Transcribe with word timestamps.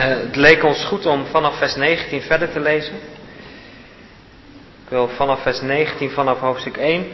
het 0.00 0.36
leek 0.36 0.64
ons 0.64 0.84
goed 0.84 1.06
om 1.06 1.26
vanaf 1.26 1.58
vers 1.58 1.74
19 1.76 2.22
verder 2.22 2.52
te 2.52 2.60
lezen. 2.60 2.94
Ik 4.84 4.88
wil 4.88 5.08
vanaf 5.08 5.42
vers 5.42 5.60
19 5.60 6.10
vanaf 6.10 6.38
hoofdstuk 6.38 6.76
1 6.76 7.06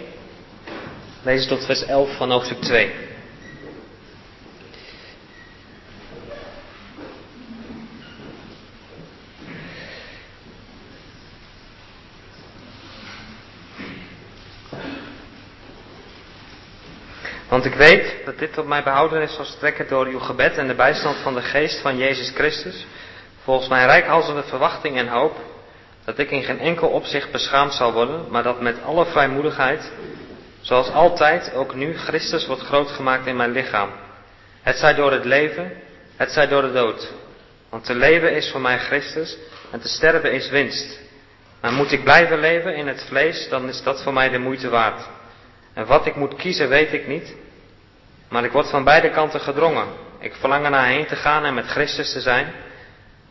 lezen 1.22 1.49
tot 1.49 1.64
vers 1.64 1.85
11 1.85 2.17
van 2.17 2.30
hoofdstuk 2.30 2.61
2. 2.61 3.05
Want 17.57 17.68
ik 17.68 17.75
weet 17.75 18.14
dat 18.25 18.38
dit 18.38 18.59
op 18.59 18.66
mij 18.66 18.82
behouden 18.82 19.23
is 19.23 19.34
zal 19.34 19.45
strekken 19.45 19.88
door 19.88 20.06
uw 20.06 20.18
gebed 20.18 20.56
en 20.56 20.66
de 20.66 20.75
bijstand 20.75 21.16
van 21.16 21.34
de 21.34 21.43
geest 21.43 21.80
van 21.80 21.96
Jezus 21.96 22.30
Christus, 22.34 22.86
volgens 23.43 23.68
mijn 23.68 23.86
rijkhalzende 23.86 24.43
verwachting 24.43 24.96
en 24.96 25.09
hoop, 25.09 25.37
dat 26.05 26.19
ik 26.19 26.30
in 26.30 26.42
geen 26.42 26.59
enkel 26.59 26.88
opzicht 26.88 27.32
beschaamd 27.32 27.73
zal 27.73 27.92
worden, 27.92 28.24
maar 28.30 28.42
dat 28.42 28.60
met 28.60 28.82
alle 28.82 29.05
vrijmoedigheid, 29.05 29.92
zoals 30.60 30.91
altijd, 30.91 31.55
ook 31.55 31.74
nu 31.74 31.96
Christus 31.96 32.46
wordt 32.46 32.62
grootgemaakt 32.62 33.27
in 33.27 33.37
mijn 33.37 33.52
lichaam. 33.52 33.91
Het 34.62 34.77
zij 34.77 34.95
door 34.95 35.12
het 35.12 35.24
leven, 35.24 35.73
het 36.16 36.30
zij 36.30 36.48
door 36.48 36.62
de 36.62 36.73
dood. 36.73 37.12
Want 37.68 37.84
te 37.84 37.95
leven 37.95 38.34
is 38.34 38.51
voor 38.51 38.60
mij 38.60 38.79
Christus 38.79 39.37
en 39.70 39.80
te 39.80 39.88
sterven 39.88 40.32
is 40.32 40.51
winst. 40.51 41.01
Maar 41.60 41.73
moet 41.73 41.93
ik 41.93 42.04
blijven 42.04 42.38
leven 42.38 42.74
in 42.74 42.87
het 42.87 43.04
vlees, 43.09 43.48
dan 43.48 43.68
is 43.68 43.82
dat 43.82 44.02
voor 44.02 44.12
mij 44.12 44.29
de 44.29 44.38
moeite 44.38 44.68
waard. 44.68 45.02
En 45.74 45.87
wat 45.87 46.07
ik 46.07 46.15
moet 46.16 46.34
kiezen, 46.34 46.68
weet 46.68 46.93
ik 46.93 47.07
niet. 47.07 47.34
Maar 48.29 48.45
ik 48.45 48.53
word 48.53 48.71
van 48.71 48.85
beide 48.85 49.11
kanten 49.11 49.41
gedrongen. 49.41 49.87
Ik 50.19 50.35
verlang 50.35 50.65
er 50.65 50.71
naar 50.71 50.87
heen 50.87 51.07
te 51.07 51.16
gaan 51.16 51.45
en 51.45 51.55
met 51.55 51.66
Christus 51.66 52.12
te 52.12 52.21
zijn. 52.21 52.52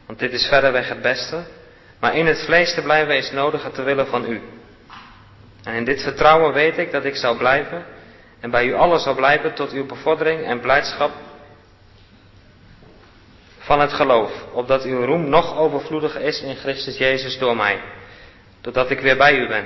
Want 0.06 0.20
dit 0.20 0.34
is 0.34 0.48
verreweg 0.48 0.90
het 0.90 1.02
beste. 1.02 1.44
Maar 2.00 2.16
in 2.16 2.26
het 2.26 2.44
vlees 2.46 2.74
te 2.74 2.82
blijven 2.82 3.18
is 3.18 3.32
nodig 3.32 3.70
te 3.74 3.84
willen 3.84 4.08
van 4.08 4.32
u. 4.32 4.42
En 5.64 5.74
in 5.74 5.86
dit 5.86 6.02
vertrouwen 6.02 6.54
weet 6.54 6.78
ik 6.78 6.92
dat 6.92 7.06
ik 7.06 7.16
zal 7.16 7.38
blijven. 7.38 7.86
En 8.40 8.50
bij 8.50 8.66
u 8.66 8.74
allen 8.74 9.00
zal 9.00 9.16
blijven 9.16 9.54
tot 9.54 9.72
uw 9.72 9.86
bevordering 9.86 10.46
en 10.46 10.60
blijdschap 10.60 11.12
van 13.60 13.80
het 13.80 13.94
geloof. 13.94 14.32
Opdat 14.52 14.84
uw 14.84 15.06
roem 15.06 15.30
nog 15.30 15.58
overvloediger 15.58 16.22
is 16.22 16.42
in 16.42 16.56
Christus 16.56 16.98
Jezus 16.98 17.38
door 17.38 17.56
mij. 17.56 17.82
Totdat 18.62 18.90
ik 18.90 19.00
weer 19.00 19.18
bij 19.18 19.38
u 19.38 19.48
ben. 19.48 19.66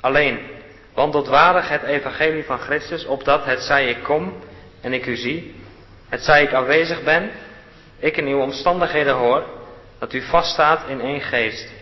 Alleen, 0.00 0.38
Wandelt 0.94 1.28
het 1.68 1.82
evangelie 1.82 2.44
van 2.44 2.58
Christus, 2.58 3.06
opdat 3.06 3.44
het 3.44 3.62
zij 3.62 3.88
ik 3.88 4.02
kom 4.02 4.34
en 4.80 4.92
ik 4.92 5.06
u 5.06 5.16
zie, 5.16 5.54
het 6.08 6.22
zij 6.24 6.42
ik 6.42 6.52
aanwezig 6.52 7.02
ben, 7.02 7.30
ik 7.98 8.16
in 8.16 8.26
uw 8.26 8.40
omstandigheden 8.40 9.14
hoor, 9.14 9.44
dat 9.98 10.12
u 10.12 10.22
vaststaat 10.22 10.88
in 10.88 11.00
één 11.00 11.20
geest, 11.20 11.72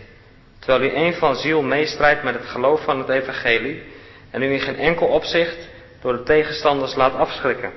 terwijl 0.59 0.91
u 0.91 0.95
één 0.95 1.13
van 1.13 1.35
ziel 1.35 1.61
meestrijdt 1.61 2.23
met 2.23 2.33
het 2.33 2.45
geloof 2.45 2.83
van 2.83 2.99
het 2.99 3.09
evangelie 3.09 3.83
en 4.31 4.41
u 4.41 4.51
in 4.53 4.59
geen 4.59 4.77
enkel 4.77 5.07
opzicht 5.07 5.67
door 6.01 6.13
de 6.13 6.23
tegenstanders 6.23 6.95
laat 6.95 7.15
afschrikken. 7.15 7.71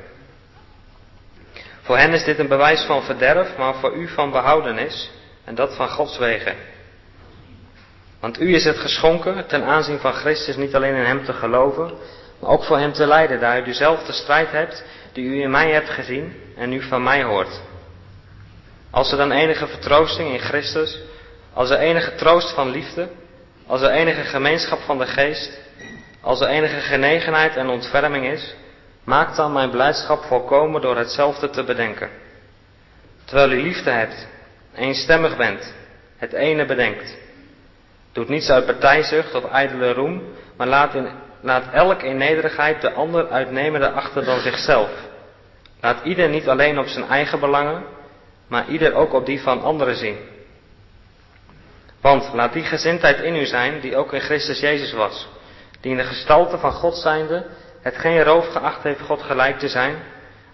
Voor 1.82 1.98
hen 1.98 2.12
is 2.12 2.24
dit 2.24 2.38
een 2.38 2.48
bewijs 2.48 2.84
van 2.84 3.02
verderf, 3.02 3.56
maar 3.56 3.74
voor 3.74 3.94
u 3.94 4.08
van 4.08 4.30
behoudenis 4.30 5.10
en 5.44 5.54
dat 5.54 5.76
van 5.76 5.88
Gods 5.88 6.18
wegen. 6.18 6.56
Want 8.26 8.40
u 8.40 8.54
is 8.54 8.64
het 8.64 8.78
geschonken 8.78 9.46
ten 9.46 9.64
aanzien 9.64 9.98
van 9.98 10.12
Christus 10.12 10.56
niet 10.56 10.74
alleen 10.74 10.94
in 10.94 11.04
Hem 11.04 11.24
te 11.24 11.32
geloven, 11.32 11.92
maar 12.40 12.50
ook 12.50 12.64
voor 12.64 12.78
Hem 12.78 12.92
te 12.92 13.06
lijden, 13.06 13.40
daar 13.40 13.60
u 13.60 13.64
dezelfde 13.64 14.12
strijd 14.12 14.50
hebt 14.50 14.84
die 15.12 15.24
u 15.24 15.42
in 15.42 15.50
mij 15.50 15.70
hebt 15.70 15.88
gezien 15.88 16.36
en 16.56 16.68
nu 16.68 16.82
van 16.82 17.02
mij 17.02 17.22
hoort. 17.22 17.60
Als 18.90 19.10
er 19.10 19.16
dan 19.16 19.32
enige 19.32 19.66
vertroosting 19.66 20.32
in 20.32 20.38
Christus, 20.38 21.00
als 21.52 21.70
er 21.70 21.78
enige 21.78 22.14
troost 22.14 22.54
van 22.54 22.70
liefde, 22.70 23.08
als 23.66 23.82
er 23.82 23.90
enige 23.90 24.24
gemeenschap 24.24 24.80
van 24.80 24.98
de 24.98 25.06
geest, 25.06 25.58
als 26.20 26.40
er 26.40 26.48
enige 26.48 26.80
genegenheid 26.80 27.56
en 27.56 27.68
ontferming 27.68 28.26
is, 28.26 28.54
maak 29.04 29.36
dan 29.36 29.52
mijn 29.52 29.70
blijdschap 29.70 30.24
volkomen 30.24 30.80
door 30.80 30.96
hetzelfde 30.96 31.50
te 31.50 31.64
bedenken. 31.64 32.10
Terwijl 33.24 33.50
u 33.50 33.62
liefde 33.62 33.90
hebt, 33.90 34.26
eenstemmig 34.74 35.36
bent, 35.36 35.74
het 36.16 36.32
ene 36.32 36.64
bedenkt. 36.64 37.24
Doet 38.16 38.28
niets 38.28 38.50
uit 38.50 38.66
partijzucht 38.66 39.34
of 39.34 39.50
ijdele 39.50 39.92
roem, 39.92 40.22
maar 40.56 40.66
laat, 40.66 40.94
in, 40.94 41.08
elk 41.72 42.02
in 42.02 42.16
nederigheid 42.16 42.80
de 42.80 42.92
ander 42.92 43.28
uitnemende 43.28 43.90
achter 43.90 44.24
dan 44.24 44.40
zichzelf. 44.40 44.90
Laat 45.80 46.04
ieder 46.04 46.28
niet 46.28 46.48
alleen 46.48 46.78
op 46.78 46.86
zijn 46.86 47.08
eigen 47.08 47.40
belangen, 47.40 47.84
maar 48.48 48.68
ieder 48.68 48.94
ook 48.94 49.12
op 49.12 49.26
die 49.26 49.40
van 49.42 49.62
anderen 49.62 49.96
zien. 49.96 50.16
Want 52.00 52.30
laat 52.32 52.52
die 52.52 52.64
gezindheid 52.64 53.20
in 53.20 53.36
u 53.36 53.46
zijn 53.46 53.80
die 53.80 53.96
ook 53.96 54.12
in 54.12 54.20
Christus 54.20 54.60
Jezus 54.60 54.92
was, 54.92 55.28
die 55.80 55.90
in 55.90 55.96
de 55.96 56.04
gestalte 56.04 56.58
van 56.58 56.72
God 56.72 56.96
zijnde 56.96 57.46
het 57.82 57.96
geen 57.96 58.22
roof 58.22 58.48
geacht 58.52 58.82
heeft 58.82 59.00
God 59.00 59.22
gelijk 59.22 59.58
te 59.58 59.68
zijn, 59.68 59.96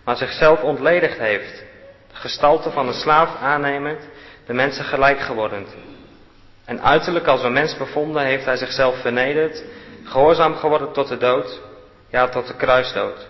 maar 0.04 0.16
zichzelf 0.16 0.62
ontledigd 0.62 1.18
heeft, 1.18 1.64
de 2.08 2.16
gestalte 2.16 2.70
van 2.70 2.86
een 2.86 2.94
slaaf 2.94 3.36
aannemend, 3.40 4.08
de 4.46 4.52
mensen 4.52 4.84
gelijk 4.84 5.20
geworden 5.20 5.66
en 6.64 6.82
uiterlijk 6.82 7.26
als 7.26 7.42
een 7.42 7.52
mens 7.52 7.76
bevonden 7.76 8.22
heeft 8.22 8.44
hij 8.44 8.56
zichzelf 8.56 9.00
vernederd, 9.00 9.64
gehoorzaam 10.04 10.54
geworden 10.54 10.92
tot 10.92 11.08
de 11.08 11.16
dood, 11.16 11.60
ja 12.08 12.28
tot 12.28 12.46
de 12.46 12.56
kruisdood. 12.56 13.28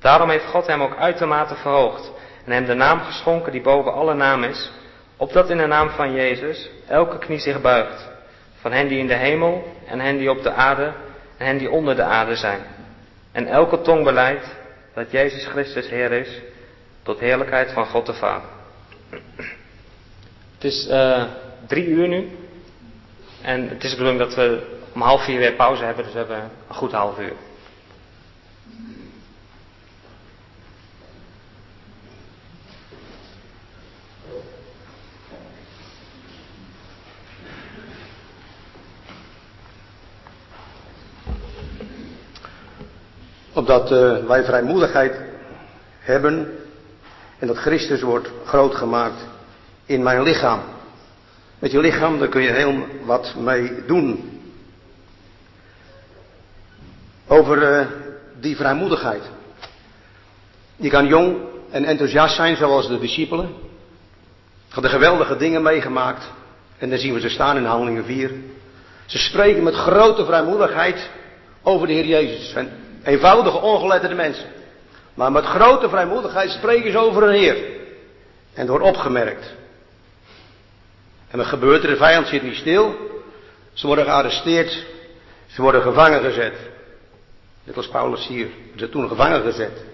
Daarom 0.00 0.30
heeft 0.30 0.46
God 0.46 0.66
hem 0.66 0.82
ook 0.82 0.96
uitermate 0.96 1.54
verhoogd 1.54 2.10
en 2.44 2.52
hem 2.52 2.64
de 2.64 2.74
naam 2.74 3.00
geschonken 3.00 3.52
die 3.52 3.62
boven 3.62 3.92
alle 3.92 4.14
naam 4.14 4.42
is, 4.42 4.70
opdat 5.16 5.50
in 5.50 5.56
de 5.56 5.66
naam 5.66 5.90
van 5.90 6.12
Jezus 6.12 6.70
elke 6.88 7.18
knie 7.18 7.38
zich 7.38 7.60
buigt, 7.60 8.08
van 8.60 8.72
hen 8.72 8.88
die 8.88 8.98
in 8.98 9.06
de 9.06 9.14
hemel 9.14 9.64
en 9.86 10.00
hen 10.00 10.16
die 10.16 10.30
op 10.30 10.42
de 10.42 10.52
aarde 10.52 10.92
en 11.36 11.46
hen 11.46 11.58
die 11.58 11.70
onder 11.70 11.96
de 11.96 12.02
aarde 12.02 12.36
zijn. 12.36 12.60
En 13.32 13.46
elke 13.46 13.80
tong 13.80 14.04
beleidt 14.04 14.56
dat 14.94 15.10
Jezus 15.10 15.46
Christus 15.46 15.88
Heer 15.88 16.12
is, 16.12 16.40
tot 17.02 17.20
heerlijkheid 17.20 17.72
van 17.72 17.86
God 17.86 18.06
de 18.06 18.14
Vader. 18.14 18.48
Het 20.54 20.64
is 20.64 20.88
uh, 20.90 21.24
drie 21.66 21.86
uur 21.86 22.08
nu. 22.08 22.28
En 23.42 23.68
het 23.68 23.84
is 23.84 23.90
de 23.90 23.96
bedoeling 23.96 24.22
dat 24.22 24.34
we 24.34 24.72
om 24.94 25.00
half 25.00 25.24
vier 25.24 25.38
weer 25.38 25.52
pauze 25.52 25.84
hebben, 25.84 26.04
dus 26.04 26.12
we 26.12 26.18
hebben 26.18 26.50
een 26.68 26.74
goed 26.74 26.92
half 26.92 27.18
uur. 27.18 27.32
Opdat 43.52 43.92
uh, 43.92 44.26
wij 44.26 44.44
vrijmoedigheid 44.44 45.20
hebben 45.98 46.58
en 47.38 47.46
dat 47.46 47.56
Christus 47.56 48.02
wordt 48.02 48.30
groot 48.44 48.74
gemaakt 48.74 49.26
in 49.86 50.02
mijn 50.02 50.22
lichaam. 50.22 50.60
Met 51.64 51.72
je 51.72 51.80
lichaam, 51.80 52.18
daar 52.18 52.28
kun 52.28 52.42
je 52.42 52.50
heel 52.50 52.86
wat 53.04 53.34
mee 53.38 53.84
doen. 53.86 54.40
Over 57.26 57.78
uh, 57.78 57.86
die 58.40 58.56
vrijmoedigheid. 58.56 59.22
Je 60.76 60.88
kan 60.88 61.06
jong 61.06 61.36
en 61.70 61.84
enthousiast 61.84 62.34
zijn, 62.34 62.56
zoals 62.56 62.88
de 62.88 62.98
discipelen. 62.98 63.54
Hadden 64.68 64.90
geweldige 64.90 65.36
dingen 65.36 65.62
meegemaakt. 65.62 66.30
En 66.78 66.90
dan 66.90 66.98
zien 66.98 67.14
we 67.14 67.20
ze 67.20 67.28
staan 67.28 67.56
in 67.56 67.64
Handelingen 67.64 68.04
4. 68.04 68.30
Ze 69.06 69.18
spreken 69.18 69.62
met 69.62 69.74
grote 69.74 70.24
vrijmoedigheid 70.24 71.10
over 71.62 71.86
de 71.86 71.92
Heer 71.92 72.06
Jezus. 72.06 72.50
Zijn 72.50 72.68
eenvoudige, 73.04 73.60
ongeletterde 73.60 74.14
mensen. 74.14 74.48
Maar 75.14 75.32
met 75.32 75.44
grote 75.44 75.88
vrijmoedigheid 75.88 76.50
spreken 76.50 76.92
ze 76.92 76.98
over 76.98 77.22
een 77.22 77.34
Heer. 77.34 77.56
En 78.54 78.66
wordt 78.66 78.84
opgemerkt. 78.84 79.62
En 81.34 81.40
wat 81.40 81.48
gebeurt 81.48 81.82
er? 81.82 81.88
De 81.88 81.96
vijand 81.96 82.26
zit 82.26 82.42
niet 82.42 82.56
stil. 82.56 82.94
Ze 83.72 83.86
worden 83.86 84.04
gearresteerd. 84.04 84.86
Ze 85.46 85.62
worden 85.62 85.82
gevangen 85.82 86.22
gezet. 86.22 86.54
Net 87.64 87.76
als 87.76 87.88
Paulus 87.88 88.26
hier. 88.26 88.48
Ze 88.76 88.88
toen 88.88 89.08
gevangen 89.08 89.42
gezet. 89.42 89.84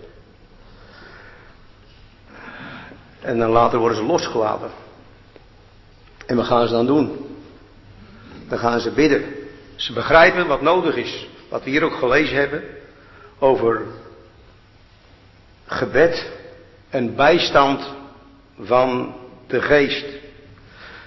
En 3.21 3.39
dan 3.39 3.51
later 3.51 3.79
worden 3.79 3.97
ze 3.97 4.05
losgelaten. 4.05 4.71
En 6.27 6.37
wat 6.37 6.47
gaan 6.47 6.67
ze 6.67 6.73
dan 6.73 6.87
doen? 6.87 7.37
Dan 8.49 8.59
gaan 8.59 8.81
ze 8.81 8.91
bidden. 8.91 9.25
Ze 9.77 9.93
begrijpen 9.93 10.47
wat 10.47 10.63
nodig 10.63 10.97
is. 10.97 11.29
Wat 11.49 11.65
we 11.65 11.71
hier 11.71 11.85
ook 11.85 11.99
gelezen 11.99 12.37
hebben. 12.37 12.65
Over 13.39 13.87
gebed 15.67 16.31
en 16.91 17.17
bijstand 17.17 17.95
van 18.59 19.15
de 19.47 19.63
geest. 19.63 20.20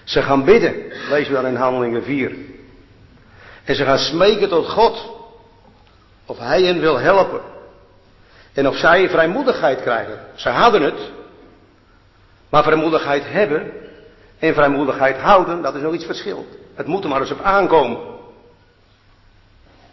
Ze 0.04 0.22
gaan 0.22 0.44
bidden, 0.44 0.76
lezen 1.10 1.34
we 1.34 1.42
dan 1.42 1.52
in 1.52 1.56
Handelingen 1.56 2.04
4. 2.04 2.36
En 3.64 3.76
ze 3.76 3.84
gaan 3.84 3.98
smeken 3.98 4.50
tot 4.50 4.70
God. 4.70 5.12
Of 6.26 6.38
Hij 6.38 6.64
hen 6.64 6.80
wil 6.80 7.00
helpen. 7.00 7.42
En 8.54 8.68
of 8.68 8.78
zij 8.78 9.10
vrijmoedigheid 9.10 9.82
krijgen. 9.82 10.20
Ze 10.36 10.50
hadden 10.50 10.82
het. 10.82 11.12
Maar 12.50 12.64
vrijmoedigheid 12.64 13.24
hebben 13.26 13.72
en 14.40 14.54
vrijmoedigheid 14.54 15.18
houden, 15.18 15.62
dat 15.62 15.76
is 15.76 15.82
nog 15.82 15.94
iets 15.94 16.06
verschil. 16.06 16.48
Het 16.74 16.88
moet 16.88 17.04
er 17.04 17.10
maar 17.10 17.22
eens 17.22 17.32
op 17.32 17.42
aankomen. 17.42 17.98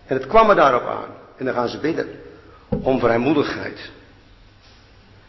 En 0.06 0.16
het 0.16 0.26
kwam 0.26 0.50
er 0.50 0.56
daarop 0.56 0.86
aan. 0.86 1.14
En 1.36 1.44
dan 1.44 1.54
gaan 1.54 1.68
ze 1.68 1.78
bidden 1.78 2.08
om 2.68 3.00
vrijmoedigheid. 3.00 3.90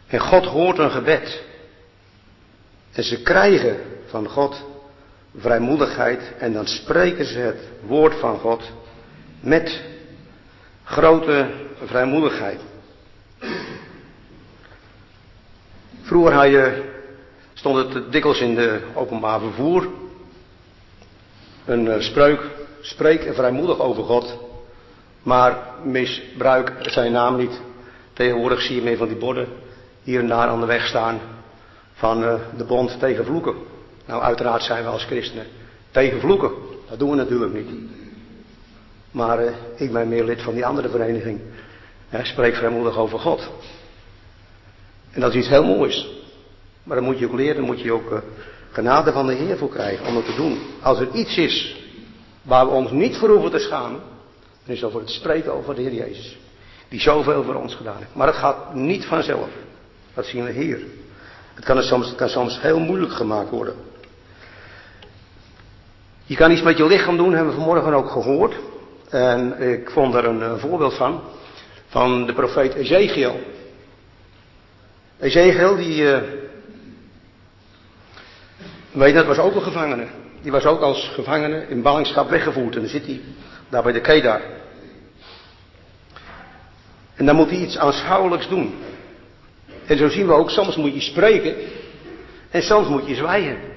En 0.08 0.20
God 0.20 0.46
hoort 0.46 0.78
een 0.78 0.92
gebed. 0.92 1.44
En 2.92 3.04
ze 3.04 3.22
krijgen 3.22 3.80
van 4.06 4.30
God 4.30 4.64
vrijmoedigheid 5.38 6.34
en 6.38 6.54
dan 6.54 6.68
spreken 6.68 7.26
ze 7.26 7.40
het 7.40 7.70
woord 7.86 8.20
van 8.20 8.40
God 8.40 8.72
met 9.40 9.82
grote 10.84 11.50
vrijmoedigheid. 11.84 12.60
Vroeger 16.02 16.84
stond 17.54 17.94
het 17.94 18.12
dikwijls 18.12 18.40
in 18.40 18.56
de 18.56 18.82
openbaar 18.94 19.40
vervoer. 19.40 19.88
Een 21.66 21.86
uh, 21.86 22.00
spreuk, 22.00 22.42
spreek 22.82 23.34
vrijmoedig 23.34 23.80
over 23.80 24.04
God, 24.04 24.38
maar 25.24 25.58
misbruik 25.84 26.74
zijn 26.82 27.12
naam 27.12 27.38
niet. 27.38 27.62
Tegenwoordig 28.14 28.62
zie 28.62 28.76
je 28.76 28.82
meer 28.82 28.98
van 28.98 29.08
die 29.08 29.18
borden 29.18 29.48
hier 30.04 30.20
en 30.20 30.28
daar 30.28 30.48
aan 30.48 30.60
de 30.60 30.66
weg 30.66 30.88
staan 30.88 31.20
van 31.94 32.24
uh, 32.24 32.34
de 32.58 32.64
bond 32.64 33.00
tegen 33.00 33.26
vloeken. 33.26 33.71
Nou, 34.12 34.24
uiteraard 34.24 34.64
zijn 34.64 34.84
we 34.84 34.90
als 34.90 35.06
christenen 35.06 35.46
tegen 35.92 36.20
vloeken. 36.20 36.52
Dat 36.90 37.00
doen 37.00 37.10
we 37.10 37.16
natuurlijk 37.16 37.54
niet. 37.54 37.70
Maar 39.12 39.44
uh, 39.44 39.52
ik 39.76 39.92
ben 39.92 40.08
meer 40.08 40.24
lid 40.24 40.42
van 40.42 40.54
die 40.54 40.66
andere 40.66 40.90
vereniging. 40.90 41.40
Ja, 42.10 42.24
spreek 42.24 42.56
vrijmoedig 42.56 42.98
over 42.98 43.20
God. 43.20 43.50
En 45.12 45.22
dat 45.22 45.30
is 45.30 45.40
iets 45.40 45.48
heel 45.48 45.64
moois. 45.64 46.10
Maar 46.84 46.96
dan 46.96 47.06
moet 47.06 47.20
je 47.20 47.26
ook 47.26 47.34
leren, 47.34 47.56
dan 47.56 47.66
moet 47.66 47.82
je 47.82 47.92
ook 47.92 48.12
uh, 48.12 48.18
genade 48.72 49.12
van 49.12 49.28
de 49.28 49.34
Heer 49.34 49.58
voor 49.58 49.70
krijgen 49.70 50.06
om 50.06 50.14
dat 50.14 50.26
te 50.26 50.36
doen. 50.36 50.60
Als 50.82 51.00
er 51.00 51.12
iets 51.12 51.38
is 51.38 51.86
waar 52.42 52.66
we 52.66 52.72
ons 52.72 52.92
niet 52.92 53.18
voor 53.18 53.30
hoeven 53.30 53.52
te 53.52 53.60
schamen, 53.60 54.00
dan 54.66 54.76
is 54.76 54.80
dat 54.80 54.92
voor 54.92 55.02
het 55.02 55.10
spreken 55.10 55.54
over 55.54 55.76
de 55.76 55.82
Heer 55.82 55.94
Jezus. 55.94 56.38
Die 56.90 57.00
zoveel 57.00 57.44
voor 57.44 57.56
ons 57.56 57.76
gedaan 57.76 57.98
heeft. 57.98 58.16
Maar 58.16 58.28
het 58.28 58.36
gaat 58.36 58.74
niet 58.74 59.06
vanzelf. 59.06 59.50
Dat 60.14 60.26
zien 60.26 60.44
we 60.44 60.52
hier. 60.52 60.80
Het 61.54 61.66
kan, 61.66 61.84
soms, 61.84 62.08
het 62.08 62.16
kan 62.16 62.30
soms 62.30 62.62
heel 62.62 62.80
moeilijk 62.80 63.14
gemaakt 63.14 63.50
worden. 63.50 63.76
Je 66.32 66.38
kan 66.38 66.52
iets 66.52 66.62
met 66.62 66.78
je 66.78 66.86
lichaam 66.86 67.18
doen, 67.18 67.34
hebben 67.34 67.54
we 67.54 67.60
vanmorgen 67.60 67.94
ook 67.94 68.10
gehoord. 68.10 68.56
En 69.10 69.62
ik 69.62 69.90
vond 69.90 70.14
er 70.14 70.26
een, 70.26 70.42
een 70.42 70.60
voorbeeld 70.60 70.94
van. 70.94 71.22
Van 71.88 72.26
de 72.26 72.34
profeet 72.34 72.74
Ezekiel. 72.74 73.40
Ezekiel, 75.20 75.76
die. 75.76 76.02
Uh, 76.02 76.18
weet 78.92 79.14
dat 79.14 79.26
was 79.26 79.38
ook 79.38 79.56
een 79.56 79.62
gevangene. 79.62 80.08
Die 80.42 80.52
was 80.52 80.66
ook 80.66 80.82
als 80.82 81.12
gevangene 81.14 81.68
in 81.68 81.82
ballingschap 81.82 82.30
weggevoerd. 82.30 82.76
En 82.76 82.82
dan 82.82 82.90
zit 82.90 83.06
hij 83.06 83.22
daar 83.70 83.84
bij 83.84 83.94
de 83.94 84.02
Kedar. 84.02 84.42
En 87.16 87.26
dan 87.26 87.36
moet 87.36 87.50
hij 87.50 87.60
iets 87.60 87.78
aanschouwelijks 87.78 88.50
doen. 88.50 88.74
En 89.86 89.98
zo 89.98 90.08
zien 90.08 90.28
we 90.28 90.34
ook, 90.34 90.50
soms 90.50 90.76
moet 90.76 90.94
je 90.94 91.02
spreken. 91.02 91.56
En 92.50 92.62
soms 92.62 92.88
moet 92.88 93.08
je 93.08 93.16
zwijgen. 93.16 93.71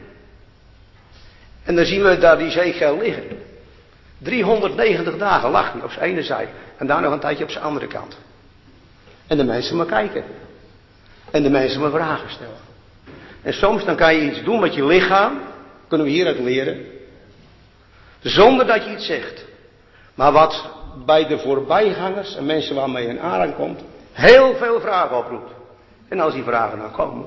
En 1.65 1.77
dan 1.77 1.85
zien 1.85 2.03
we 2.03 2.19
daar 2.19 2.39
die 2.39 2.47
Ezekiel 2.47 2.99
liggen. 2.99 3.25
390 4.19 5.17
dagen 5.17 5.51
lag 5.51 5.73
hij 5.73 5.83
op 5.83 5.91
zijn 5.91 6.11
ene 6.11 6.23
zij. 6.23 6.49
En 6.77 6.87
daar 6.87 7.01
nog 7.01 7.13
een 7.13 7.21
tijdje 7.21 7.45
op 7.45 7.51
zijn 7.51 7.65
andere 7.65 7.87
kant. 7.87 8.19
En 9.27 9.37
de 9.37 9.45
mensen 9.45 9.77
maar 9.77 9.87
kijken. 9.87 10.25
En 11.31 11.43
de 11.43 11.51
mensen 11.51 11.81
maar 11.81 11.91
vragen 11.91 12.31
stellen. 12.31 12.57
En 13.43 13.53
soms 13.53 13.85
dan 13.85 13.97
kan 13.97 14.15
je 14.15 14.31
iets 14.31 14.43
doen 14.43 14.61
met 14.61 14.75
je 14.75 14.87
lichaam. 14.87 15.41
Kunnen 15.89 16.07
we 16.07 16.13
hieruit 16.13 16.39
leren. 16.39 16.87
Zonder 18.21 18.67
dat 18.67 18.85
je 18.85 18.91
iets 18.91 19.07
zegt. 19.07 19.45
Maar 20.15 20.33
wat 20.33 20.69
bij 21.07 21.27
de 21.27 21.39
voorbijgangers 21.39 22.37
en 22.37 22.47
mensen 22.47 22.75
waarmee 22.75 23.03
je 23.03 23.09
in 23.09 23.21
aanraking 23.21 23.57
komt. 23.57 23.81
Heel 24.13 24.55
veel 24.57 24.81
vragen 24.81 25.17
oproept. 25.17 25.51
En 26.09 26.21
als 26.21 26.35
die 26.35 26.43
vragen 26.43 26.79
dan 26.79 26.93
komen. 26.93 27.27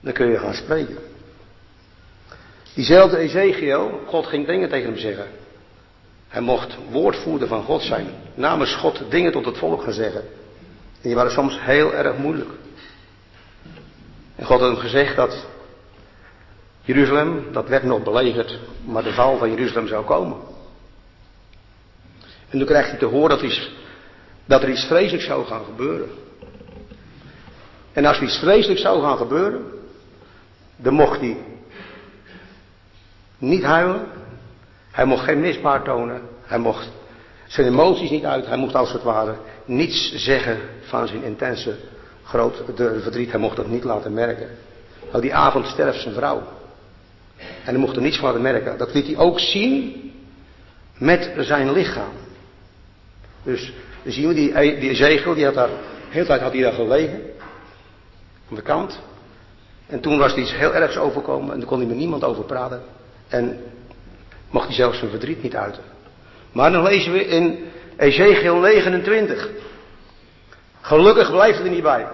Dan 0.00 0.12
kun 0.12 0.26
je 0.26 0.38
gaan 0.38 0.54
spreken. 0.54 1.09
Diezelfde 2.74 3.16
Ezekiel, 3.16 4.00
God 4.06 4.26
ging 4.26 4.46
dingen 4.46 4.68
tegen 4.68 4.90
hem 4.90 4.98
zeggen. 4.98 5.26
Hij 6.28 6.40
mocht 6.40 6.76
woordvoerder 6.90 7.48
van 7.48 7.62
God 7.62 7.82
zijn. 7.82 8.06
Namens 8.34 8.74
God 8.74 9.02
dingen 9.08 9.32
tot 9.32 9.44
het 9.44 9.58
volk 9.58 9.82
gaan 9.82 9.92
zeggen. 9.92 10.20
En 10.20 11.08
die 11.08 11.14
waren 11.14 11.32
soms 11.32 11.60
heel 11.60 11.94
erg 11.94 12.16
moeilijk. 12.16 12.50
En 14.36 14.46
God 14.46 14.60
had 14.60 14.70
hem 14.70 14.78
gezegd 14.78 15.16
dat 15.16 15.46
Jeruzalem, 16.82 17.52
dat 17.52 17.68
werd 17.68 17.82
nog 17.82 18.02
belegerd, 18.02 18.58
maar 18.84 19.02
de 19.02 19.12
val 19.12 19.38
van 19.38 19.50
Jeruzalem 19.50 19.88
zou 19.88 20.04
komen. 20.04 20.36
En 22.48 22.58
toen 22.58 22.66
krijgt 22.66 22.90
hij 22.90 22.98
te 22.98 23.04
horen 23.04 23.38
dat, 23.38 23.70
dat 24.44 24.62
er 24.62 24.70
iets 24.70 24.84
vreselijks 24.84 25.26
zou 25.26 25.46
gaan 25.46 25.64
gebeuren. 25.64 26.08
En 27.92 28.04
als 28.04 28.16
er 28.16 28.22
iets 28.22 28.38
vreselijks 28.38 28.82
zou 28.82 29.02
gaan 29.02 29.16
gebeuren, 29.16 29.64
dan 30.76 30.94
mocht 30.94 31.20
hij 31.20 31.36
niet 33.40 33.62
huilen. 33.62 34.06
Hij 34.90 35.04
mocht 35.04 35.24
geen 35.24 35.40
misbaar 35.40 35.82
tonen. 35.82 36.22
Hij 36.42 36.58
mocht 36.58 36.88
zijn 37.46 37.66
emoties 37.66 38.10
niet 38.10 38.24
uit. 38.24 38.46
Hij 38.46 38.56
mocht 38.56 38.74
als 38.74 38.92
het 38.92 39.02
ware 39.02 39.34
niets 39.64 40.14
zeggen 40.14 40.58
van 40.80 41.08
zijn 41.08 41.22
intense 41.22 41.76
groot 42.24 42.62
verdriet. 42.76 43.30
Hij 43.30 43.40
mocht 43.40 43.56
dat 43.56 43.68
niet 43.68 43.84
laten 43.84 44.14
merken. 44.14 44.48
Nou, 45.10 45.22
die 45.22 45.34
avond 45.34 45.66
sterft 45.66 46.00
zijn 46.00 46.14
vrouw. 46.14 46.42
En 47.36 47.46
hij 47.64 47.76
mocht 47.76 47.96
er 47.96 48.02
niets 48.02 48.16
van 48.16 48.26
laten 48.26 48.42
merken. 48.42 48.78
Dat 48.78 48.94
liet 48.94 49.06
hij 49.06 49.16
ook 49.16 49.40
zien 49.40 50.12
met 50.98 51.32
zijn 51.38 51.72
lichaam. 51.72 52.12
Dus 53.42 53.72
zien 54.04 54.28
we 54.28 54.34
die, 54.34 54.78
die 54.78 54.94
zegel, 54.94 55.34
die 55.34 55.44
had 55.44 55.54
daar, 55.54 55.68
de 55.68 55.74
hele 56.08 56.26
tijd 56.26 56.40
had 56.40 56.52
hij 56.52 56.62
daar 56.62 56.72
gelegen. 56.72 57.22
Aan 58.50 58.56
de 58.56 58.62
kant. 58.62 59.00
En 59.86 60.00
toen 60.00 60.18
was 60.18 60.32
er 60.32 60.38
iets 60.38 60.56
heel 60.56 60.74
ergs 60.74 60.96
overkomen 60.96 61.52
en 61.52 61.58
daar 61.58 61.68
kon 61.68 61.78
hij 61.78 61.86
met 61.86 61.96
niemand 61.96 62.24
over 62.24 62.44
praten. 62.44 62.82
En 63.30 63.58
mocht 64.50 64.66
hij 64.66 64.74
zelfs 64.74 64.98
zijn 64.98 65.10
verdriet 65.10 65.42
niet 65.42 65.56
uiten. 65.56 65.82
Maar 66.52 66.72
dan 66.72 66.82
lezen 66.82 67.12
we 67.12 67.26
in 67.26 67.58
Ezekiel 67.96 68.56
29. 68.56 69.48
Gelukkig 70.80 71.30
blijft 71.30 71.58
het 71.58 71.66
er 71.66 71.72
niet 71.72 71.82
bij. 71.82 72.06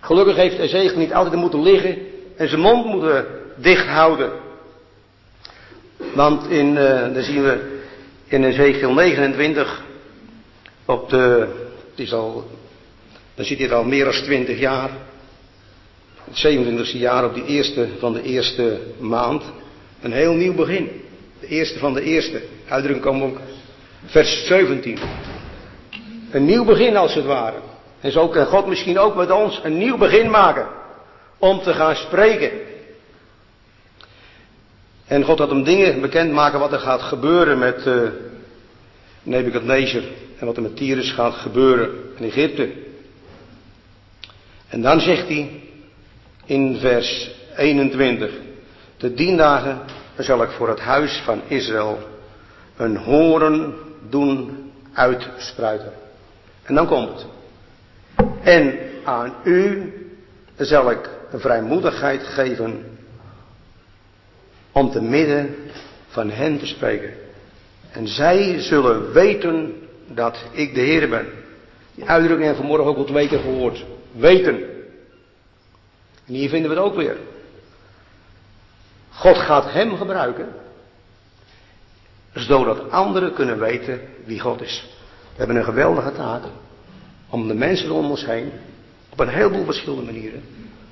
Gelukkig 0.00 0.36
heeft 0.36 0.58
Ezekiel 0.58 0.98
niet 0.98 1.14
altijd 1.14 1.34
moeten 1.34 1.62
liggen 1.62 1.98
en 2.36 2.48
zijn 2.48 2.60
mond 2.60 2.86
moeten 2.86 3.26
dicht 3.56 3.86
houden. 3.86 4.30
Want 6.14 6.50
in, 6.50 6.66
uh, 6.66 7.14
dan 7.14 7.22
zien 7.22 7.42
we 7.42 7.78
in 8.26 8.44
Ezekiel 8.44 8.92
29 8.92 9.82
op 10.84 11.10
de, 11.10 11.48
het 11.90 11.98
is 11.98 12.12
al, 12.12 12.50
dan 13.34 13.44
zit 13.44 13.58
hij 13.58 13.72
al 13.72 13.84
meer 13.84 14.04
dan 14.04 14.12
20 14.12 14.58
jaar. 14.58 14.90
Het 16.24 16.46
27e 16.46 16.98
jaar 16.98 17.24
op 17.24 17.34
die 17.34 17.44
eerste 17.44 17.88
van 17.98 18.12
de 18.12 18.22
eerste 18.22 18.78
maand. 18.98 19.42
Een 20.00 20.12
heel 20.12 20.32
nieuw 20.32 20.54
begin. 20.54 21.02
De 21.40 21.46
eerste 21.46 21.78
van 21.78 21.94
de 21.94 22.02
eerste. 22.02 22.42
Uitdrukking 22.68 23.06
komen 23.06 23.28
ook 23.28 23.38
vers 24.04 24.46
17. 24.46 24.98
Een 26.30 26.44
nieuw 26.44 26.64
begin 26.64 26.96
als 26.96 27.14
het 27.14 27.24
ware. 27.24 27.56
En 28.00 28.12
zo 28.12 28.28
kan 28.28 28.46
God 28.46 28.66
misschien 28.66 28.98
ook 28.98 29.16
met 29.16 29.30
ons 29.30 29.60
een 29.62 29.78
nieuw 29.78 29.96
begin 29.96 30.30
maken. 30.30 30.66
Om 31.38 31.62
te 31.62 31.74
gaan 31.74 31.96
spreken. 31.96 32.50
En 35.06 35.24
God 35.24 35.38
had 35.38 35.50
hem 35.50 35.64
dingen 35.64 36.00
bekendmaken 36.00 36.58
wat 36.58 36.72
er 36.72 36.78
gaat 36.78 37.02
gebeuren 37.02 37.58
met 37.58 37.86
uh, 37.86 38.08
Nebuchadnezzar. 39.22 40.02
En 40.38 40.46
wat 40.46 40.56
er 40.56 40.62
met 40.62 40.76
Tyrus 40.76 41.12
gaat 41.12 41.34
gebeuren 41.34 41.90
in 42.16 42.24
Egypte. 42.24 42.72
En 44.68 44.82
dan 44.82 45.00
zegt 45.00 45.28
hij 45.28 45.62
in 46.44 46.76
vers 46.78 47.30
21. 47.56 48.30
De 49.00 49.14
tien 49.14 49.36
dagen 49.36 49.80
zal 50.18 50.42
ik 50.42 50.50
voor 50.50 50.68
het 50.68 50.80
huis 50.80 51.22
van 51.24 51.40
Israël 51.46 51.98
een 52.76 52.96
horen 52.96 53.74
doen 54.08 54.70
uitspruiten. 54.92 55.92
En 56.62 56.74
dan 56.74 56.86
komt 56.86 57.08
het. 57.08 57.26
En 58.42 58.78
aan 59.04 59.34
u 59.44 59.92
zal 60.56 60.90
ik 60.90 61.10
vrijmoedigheid 61.32 62.22
geven 62.22 62.98
om 64.72 64.90
te 64.90 65.00
midden 65.00 65.54
van 66.08 66.30
hen 66.30 66.58
te 66.58 66.66
spreken. 66.66 67.12
En 67.90 68.08
zij 68.08 68.60
zullen 68.60 69.12
weten 69.12 69.74
dat 70.06 70.44
ik 70.50 70.74
de 70.74 70.80
Heer 70.80 71.08
ben. 71.08 71.26
Die 71.94 72.04
uitdrukking 72.04 72.46
hebben 72.46 72.62
we 72.62 72.68
vanmorgen 72.68 72.86
ook 72.86 72.96
al 72.96 73.12
twee 73.12 73.28
keer 73.28 73.38
gehoord. 73.38 73.84
Weten. 74.12 74.56
En 76.26 76.34
hier 76.34 76.48
vinden 76.48 76.70
we 76.70 76.76
het 76.76 76.84
ook 76.84 76.96
weer. 76.96 77.16
God 79.10 79.36
gaat 79.38 79.72
hem 79.72 79.96
gebruiken, 79.96 80.48
zodat 82.34 82.90
anderen 82.90 83.32
kunnen 83.32 83.58
weten 83.58 84.00
wie 84.24 84.40
God 84.40 84.62
is. 84.62 84.88
We 85.32 85.36
hebben 85.36 85.56
een 85.56 85.64
geweldige 85.64 86.12
taak 86.12 86.42
om 87.28 87.48
de 87.48 87.54
mensen 87.54 87.90
om 87.90 88.10
ons 88.10 88.26
heen, 88.26 88.52
op 89.08 89.20
een 89.20 89.28
heleboel 89.28 89.64
verschillende 89.64 90.12
manieren, 90.12 90.42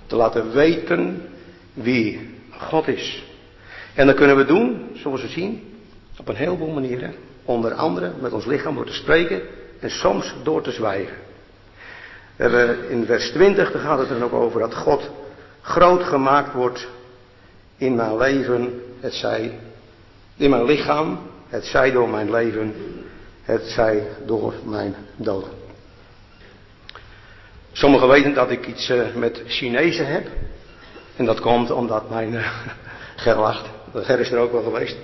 te 0.07 0.17
laten 0.17 0.53
weten 0.53 1.29
wie 1.73 2.37
God 2.51 2.89
is. 2.89 3.25
En 3.95 4.07
dat 4.07 4.17
kunnen 4.17 4.37
we 4.37 4.45
doen, 4.45 4.91
zoals 4.95 5.23
we 5.23 5.29
zien, 5.29 5.75
op 6.19 6.29
een 6.29 6.37
heleboel 6.37 6.73
manieren. 6.73 7.15
Onder 7.45 7.75
andere 7.75 8.13
met 8.21 8.33
ons 8.33 8.45
lichaam 8.45 8.75
door 8.75 8.87
te 8.87 8.93
spreken 8.93 9.43
en 9.81 9.91
soms 9.91 10.35
door 10.43 10.63
te 10.63 10.73
zwijgen. 10.73 11.17
We 12.37 12.43
hebben 12.43 12.89
in 12.89 13.05
vers 13.05 13.31
20, 13.31 13.73
daar 13.73 13.83
gaat 13.83 13.99
het 13.99 14.11
er 14.11 14.25
ook 14.25 14.33
over 14.33 14.61
dat 14.61 14.75
God 14.75 15.11
groot 15.61 16.03
gemaakt 16.03 16.53
wordt 16.53 16.89
in 17.79 17.95
mijn 17.95 18.17
leven, 18.17 18.83
het 19.01 19.15
zij 19.15 19.59
in 20.37 20.51
mijn 20.51 20.65
lichaam, 20.65 21.19
het 21.49 21.65
zij 21.65 21.91
door 21.91 22.09
mijn 22.09 22.31
leven, 22.31 22.75
het 23.43 23.63
zij 23.67 24.07
door 24.27 24.55
mijn 24.65 24.95
dood. 25.17 25.47
Sommigen 27.73 28.09
weten 28.09 28.35
dat 28.35 28.51
ik 28.51 28.67
iets 28.67 28.91
uh, 28.91 29.15
met 29.15 29.43
Chinezen 29.47 30.07
heb. 30.07 30.27
En 31.17 31.25
dat 31.25 31.41
komt 31.41 31.71
omdat 31.71 32.11
mijn 32.11 32.33
uh, 32.43 32.51
Gerlacht, 33.17 33.67
Ger 33.95 34.21
is 34.21 34.31
er 34.31 34.39
ook 34.39 34.53
wel 34.53 34.63
geweest. 34.63 34.97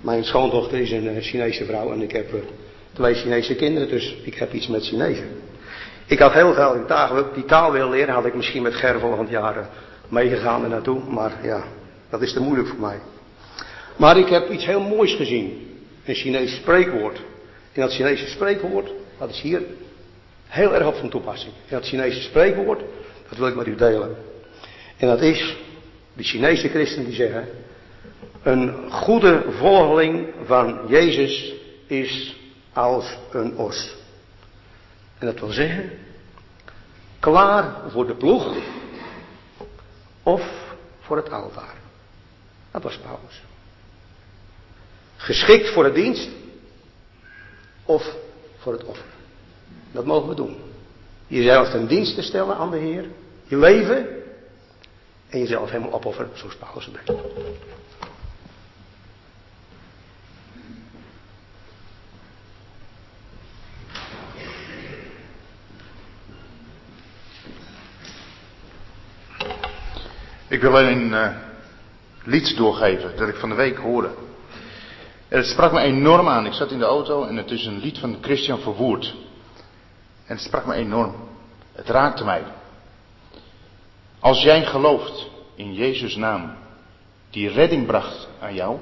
Mijn 0.00 0.24
schoondochter 0.24 0.78
is 0.78 0.90
een 0.90 1.16
uh, 1.16 1.22
Chinese 1.22 1.64
vrouw 1.64 1.92
en 1.92 2.02
ik 2.02 2.12
heb 2.12 2.30
twee 2.92 3.14
Chinese 3.14 3.54
kinderen, 3.54 3.88
dus 3.88 4.16
ik 4.24 4.34
heb 4.34 4.52
iets 4.52 4.66
met 4.66 4.86
Chinezen. 4.86 5.28
Ik 6.06 6.18
had 6.18 6.32
heel 6.32 6.54
veel 6.54 6.74
in 6.74 6.84
die 7.34 7.44
taal 7.44 7.72
willen 7.72 7.90
leren, 7.90 8.14
had 8.14 8.26
ik 8.26 8.34
misschien 8.34 8.62
met 8.62 8.74
Ger 8.74 9.00
volgend 9.00 9.30
jaar 9.30 9.68
meegegaan 10.08 10.62
er 10.62 10.68
naartoe, 10.68 11.00
maar 11.08 11.32
ja, 11.42 11.64
dat 12.10 12.22
is 12.22 12.32
te 12.32 12.40
moeilijk 12.40 12.68
voor 12.68 12.80
mij. 12.80 13.00
Maar 13.96 14.18
ik 14.18 14.28
heb 14.28 14.50
iets 14.50 14.66
heel 14.66 14.80
moois 14.80 15.14
gezien. 15.14 15.76
Een 16.04 16.14
Chinees 16.14 16.54
spreekwoord. 16.54 17.20
En 17.72 17.80
dat 17.80 17.94
Chinese 17.94 18.28
spreekwoord, 18.28 18.90
dat 19.18 19.30
is 19.30 19.40
hier 19.40 19.62
heel 20.46 20.74
erg 20.74 20.86
op 20.86 20.94
van 20.94 21.08
toepassing. 21.08 21.52
En 21.54 21.74
dat 21.74 21.86
Chinese 21.86 22.20
spreekwoord, 22.20 22.80
dat 23.28 23.38
wil 23.38 23.48
ik 23.48 23.54
met 23.54 23.66
u 23.66 23.74
delen. 23.74 24.16
En 24.96 25.08
dat 25.08 25.20
is, 25.20 25.56
de 26.12 26.22
Chinese 26.22 26.68
christenen 26.68 27.06
die 27.06 27.14
zeggen, 27.14 27.48
een 28.42 28.90
goede 28.90 29.44
volgeling 29.48 30.28
van 30.44 30.80
Jezus 30.88 31.54
is 31.86 32.36
als 32.72 33.16
een 33.32 33.56
os. 33.56 33.96
En 35.18 35.26
dat 35.26 35.40
wil 35.40 35.50
zeggen, 35.50 35.90
klaar 37.20 37.90
voor 37.90 38.06
de 38.06 38.14
ploeg 38.14 38.56
of 40.22 40.42
voor 41.00 41.16
het 41.16 41.30
altaar. 41.30 41.77
Dat 42.78 42.90
was 42.92 42.98
Paulus. 42.98 43.42
Geschikt 45.16 45.70
voor 45.70 45.84
de 45.84 45.92
dienst 45.92 46.28
of 47.84 48.14
voor 48.58 48.72
het 48.72 48.84
offer. 48.84 49.04
Dat 49.92 50.04
mogen 50.04 50.28
we 50.28 50.34
doen. 50.34 50.56
Jezelf 51.26 51.70
ten 51.70 51.86
dienste 51.86 52.22
stellen 52.22 52.56
aan 52.56 52.70
de 52.70 52.76
Heer. 52.76 53.04
Je 53.46 53.56
leven. 53.56 54.06
En 55.28 55.38
jezelf 55.38 55.70
helemaal 55.70 55.92
opofferen 55.92 56.30
zoals 56.34 56.56
Paulus 56.56 56.86
het. 56.86 57.16
Ik 70.48 70.60
wil 70.60 70.78
een 70.78 71.08
uh, 71.08 71.47
lied 72.28 72.56
doorgeven 72.56 73.16
dat 73.16 73.28
ik 73.28 73.36
van 73.36 73.48
de 73.48 73.54
week 73.54 73.76
hoorde. 73.76 74.10
En 75.28 75.38
het 75.38 75.46
sprak 75.46 75.72
me 75.72 75.80
enorm 75.80 76.28
aan. 76.28 76.46
Ik 76.46 76.52
zat 76.52 76.70
in 76.70 76.78
de 76.78 76.84
auto 76.84 77.24
en 77.24 77.36
het 77.36 77.50
is 77.50 77.66
een 77.66 77.78
lied 77.78 77.98
van 77.98 78.18
Christian 78.20 78.58
Verwoerd. 78.58 79.14
En 80.26 80.34
het 80.34 80.40
sprak 80.40 80.66
me 80.66 80.74
enorm. 80.74 81.14
Het 81.72 81.88
raakte 81.88 82.24
mij. 82.24 82.42
Als 84.18 84.42
jij 84.42 84.64
gelooft 84.64 85.30
in 85.54 85.74
Jezus' 85.74 86.16
naam, 86.16 86.56
die 87.30 87.48
redding 87.48 87.86
bracht 87.86 88.28
aan 88.40 88.54
jou, 88.54 88.78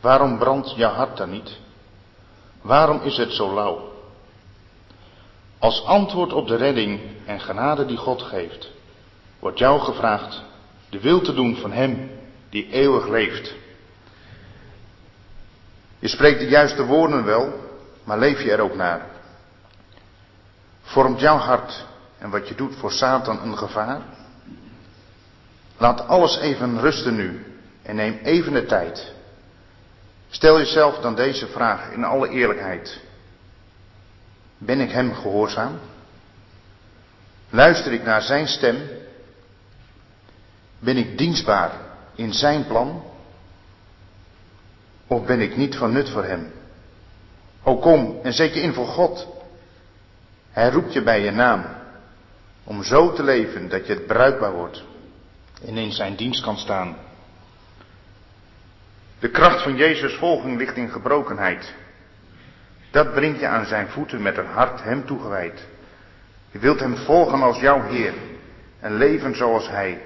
waarom 0.00 0.38
brandt 0.38 0.74
jouw 0.76 0.92
hart 0.92 1.16
dan 1.16 1.30
niet? 1.30 1.58
Waarom 2.60 3.00
is 3.00 3.16
het 3.16 3.32
zo 3.32 3.54
lauw? 3.54 3.92
Als 5.58 5.84
antwoord 5.84 6.32
op 6.32 6.48
de 6.48 6.56
redding 6.56 7.00
en 7.26 7.40
genade 7.40 7.86
die 7.86 7.96
God 7.96 8.22
geeft, 8.22 8.70
wordt 9.38 9.58
jou 9.58 9.80
gevraagd 9.80 10.48
de 10.90 11.00
wil 11.00 11.20
te 11.20 11.34
doen 11.34 11.56
van 11.56 11.72
Hem 11.72 12.10
die 12.48 12.70
eeuwig 12.70 13.08
leeft. 13.08 13.54
Je 15.98 16.08
spreekt 16.08 16.38
de 16.38 16.48
juiste 16.48 16.84
woorden 16.84 17.24
wel, 17.24 17.52
maar 18.04 18.18
leef 18.18 18.42
je 18.42 18.52
er 18.52 18.60
ook 18.60 18.74
naar? 18.74 19.06
Vormt 20.82 21.20
jouw 21.20 21.36
hart 21.36 21.86
en 22.18 22.30
wat 22.30 22.48
je 22.48 22.54
doet 22.54 22.76
voor 22.76 22.92
Satan 22.92 23.42
een 23.42 23.58
gevaar? 23.58 24.02
Laat 25.76 26.06
alles 26.06 26.38
even 26.38 26.80
rusten 26.80 27.14
nu 27.14 27.44
en 27.82 27.96
neem 27.96 28.18
even 28.22 28.52
de 28.52 28.66
tijd. 28.66 29.12
Stel 30.30 30.58
jezelf 30.58 30.98
dan 30.98 31.14
deze 31.14 31.46
vraag 31.46 31.90
in 31.90 32.04
alle 32.04 32.28
eerlijkheid. 32.28 33.00
Ben 34.58 34.80
ik 34.80 34.90
Hem 34.90 35.14
gehoorzaam? 35.14 35.78
Luister 37.50 37.92
ik 37.92 38.02
naar 38.02 38.22
Zijn 38.22 38.48
stem? 38.48 38.76
Ben 40.80 40.96
ik 40.96 41.18
dienstbaar 41.18 41.72
in 42.14 42.32
Zijn 42.32 42.66
plan? 42.66 43.02
Of 45.06 45.24
ben 45.26 45.40
ik 45.40 45.56
niet 45.56 45.76
van 45.76 45.92
nut 45.92 46.10
voor 46.10 46.24
Hem? 46.24 46.52
O 47.62 47.76
kom 47.76 48.18
en 48.22 48.32
zet 48.32 48.54
je 48.54 48.60
in 48.60 48.72
voor 48.72 48.86
God. 48.86 49.28
Hij 50.50 50.70
roept 50.70 50.92
je 50.92 51.02
bij 51.02 51.20
je 51.20 51.30
naam. 51.30 51.64
Om 52.64 52.82
zo 52.82 53.12
te 53.12 53.22
leven 53.22 53.68
dat 53.68 53.86
je 53.86 53.92
het 53.92 54.06
bruikbaar 54.06 54.52
wordt. 54.52 54.84
En 55.64 55.76
in 55.76 55.92
zijn 55.92 56.16
dienst 56.16 56.42
kan 56.42 56.56
staan. 56.56 56.96
De 59.18 59.30
kracht 59.30 59.62
van 59.62 59.76
Jezus' 59.76 60.14
volging 60.14 60.58
ligt 60.58 60.76
in 60.76 60.90
gebrokenheid. 60.90 61.74
Dat 62.90 63.12
brengt 63.12 63.40
je 63.40 63.46
aan 63.46 63.66
zijn 63.66 63.88
voeten 63.88 64.22
met 64.22 64.36
een 64.36 64.46
hart 64.46 64.82
hem 64.82 65.06
toegewijd. 65.06 65.66
Je 66.50 66.58
wilt 66.58 66.80
hem 66.80 66.96
volgen 66.96 67.42
als 67.42 67.60
jouw 67.60 67.82
Heer 67.82 68.14
en 68.80 68.94
leven 68.94 69.36
zoals 69.36 69.68
Hij. 69.68 70.00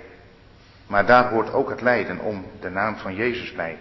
Maar 0.86 1.06
daar 1.06 1.30
hoort 1.30 1.52
ook 1.52 1.70
het 1.70 1.80
lijden 1.80 2.18
om 2.18 2.46
de 2.60 2.70
naam 2.70 2.96
van 2.96 3.14
Jezus 3.14 3.52
bij. 3.52 3.78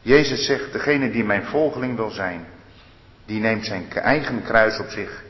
Jezus 0.00 0.46
zegt, 0.46 0.72
degene 0.72 1.10
die 1.10 1.24
mijn 1.24 1.44
volgeling 1.44 1.96
wil 1.96 2.10
zijn, 2.10 2.46
die 3.24 3.40
neemt 3.40 3.64
zijn 3.64 3.92
eigen 3.92 4.42
kruis 4.42 4.78
op 4.78 4.88
zich 4.88 5.22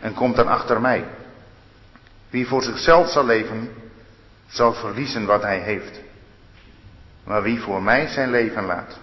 en 0.00 0.14
komt 0.14 0.36
dan 0.36 0.48
achter 0.48 0.80
mij. 0.80 1.04
Wie 2.30 2.46
voor 2.46 2.62
zichzelf 2.62 3.10
zal 3.10 3.24
leven, 3.24 3.70
zal 4.46 4.72
verliezen 4.72 5.26
wat 5.26 5.42
hij 5.42 5.58
heeft. 5.58 6.00
Maar 7.24 7.42
wie 7.42 7.60
voor 7.60 7.82
mij 7.82 8.06
zijn 8.06 8.30
leven 8.30 8.64
laat, 8.64 8.98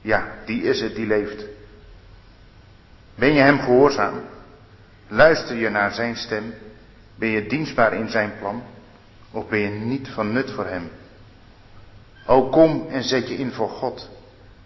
ja, 0.00 0.28
die 0.44 0.62
is 0.62 0.80
het 0.80 0.94
die 0.94 1.06
leeft. 1.06 1.44
Ben 3.14 3.32
je 3.32 3.40
hem 3.40 3.58
gehoorzaam? 3.60 4.20
Luister 5.08 5.56
je 5.56 5.68
naar 5.68 5.92
zijn 5.92 6.16
stem? 6.16 6.54
Ben 7.14 7.28
je 7.28 7.46
dienstbaar 7.46 7.94
in 7.94 8.08
zijn 8.08 8.32
plan? 8.38 8.62
Of 9.30 9.48
ben 9.48 9.58
je 9.58 9.68
niet 9.68 10.08
van 10.08 10.32
nut 10.32 10.50
voor 10.50 10.66
hem? 10.66 10.90
O 12.26 12.48
kom 12.48 12.86
en 12.88 13.02
zet 13.02 13.28
je 13.28 13.34
in 13.34 13.52
voor 13.52 13.68
God. 13.68 14.08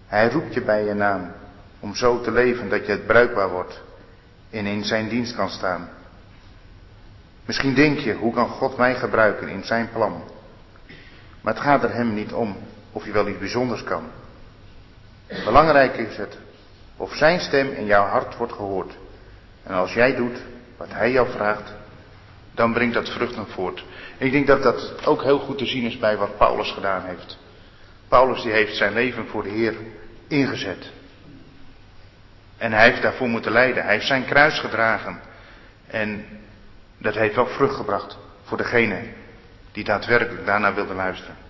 Hij 0.07 0.31
roept 0.31 0.55
je 0.55 0.63
bij 0.63 0.85
je 0.85 0.95
naam 0.95 1.33
om 1.81 1.95
zo 1.95 2.21
te 2.21 2.31
leven 2.31 2.69
dat 2.69 2.87
je 2.87 2.93
het 2.93 3.07
bruikbaar 3.07 3.51
wordt 3.51 3.83
en 4.51 4.67
in 4.67 4.85
zijn 4.85 5.09
dienst 5.09 5.35
kan 5.35 5.51
staan. 5.51 5.89
Misschien 7.45 7.75
denk 7.75 7.99
je, 7.99 8.15
hoe 8.15 8.33
kan 8.33 8.49
God 8.49 8.77
mij 8.77 8.95
gebruiken 8.95 9.49
in 9.49 9.65
zijn 9.65 9.89
plan? 9.93 10.23
Maar 11.41 11.55
het 11.55 11.63
gaat 11.63 11.83
er 11.83 11.95
hem 11.95 12.15
niet 12.15 12.33
om 12.33 12.57
of 12.93 13.05
je 13.05 13.13
wel 13.13 13.29
iets 13.29 13.39
bijzonders 13.39 13.85
kan. 13.85 14.05
Belangrijk 15.45 15.97
is 15.97 16.17
het 16.17 16.39
of 16.97 17.15
zijn 17.15 17.41
stem 17.41 17.69
in 17.69 17.85
jouw 17.85 18.05
hart 18.05 18.37
wordt 18.37 18.53
gehoord. 18.53 18.97
En 19.63 19.75
als 19.75 19.93
jij 19.93 20.15
doet 20.15 20.43
wat 20.77 20.89
hij 20.91 21.11
jou 21.11 21.31
vraagt, 21.31 21.73
dan 22.55 22.73
brengt 22.73 22.95
dat 22.95 23.11
vruchten 23.11 23.47
voort. 23.47 23.85
Ik 24.19 24.33
denk 24.33 24.47
dat 24.47 24.63
dat 24.63 25.07
ook 25.07 25.23
heel 25.23 25.39
goed 25.39 25.59
te 25.59 25.67
zien 25.67 25.85
is 25.85 25.99
bij 25.99 26.17
wat 26.17 26.37
Paulus 26.37 26.71
gedaan 26.71 27.05
heeft. 27.05 27.39
Paulus 28.09 28.43
die 28.43 28.53
heeft 28.53 28.77
zijn 28.77 28.93
leven 28.93 29.27
voor 29.27 29.43
de 29.43 29.49
Heer 29.49 29.75
ingezet. 30.29 30.91
En 32.57 32.73
hij 32.73 32.89
heeft 32.91 33.03
daarvoor 33.03 33.29
moeten 33.29 33.53
lijden. 33.53 33.83
Hij 33.83 33.93
heeft 33.93 34.07
zijn 34.07 34.25
kruis 34.25 34.59
gedragen. 34.59 35.21
En 35.87 36.27
dat 36.99 37.15
heeft 37.15 37.35
wel 37.35 37.47
vrucht 37.47 37.77
gebracht 37.77 38.19
voor 38.45 38.57
degene 38.57 39.03
die 39.73 39.85
daadwerkelijk 39.85 40.47
daarna 40.47 40.75
wilde 40.75 40.95
luisteren. 40.95 41.44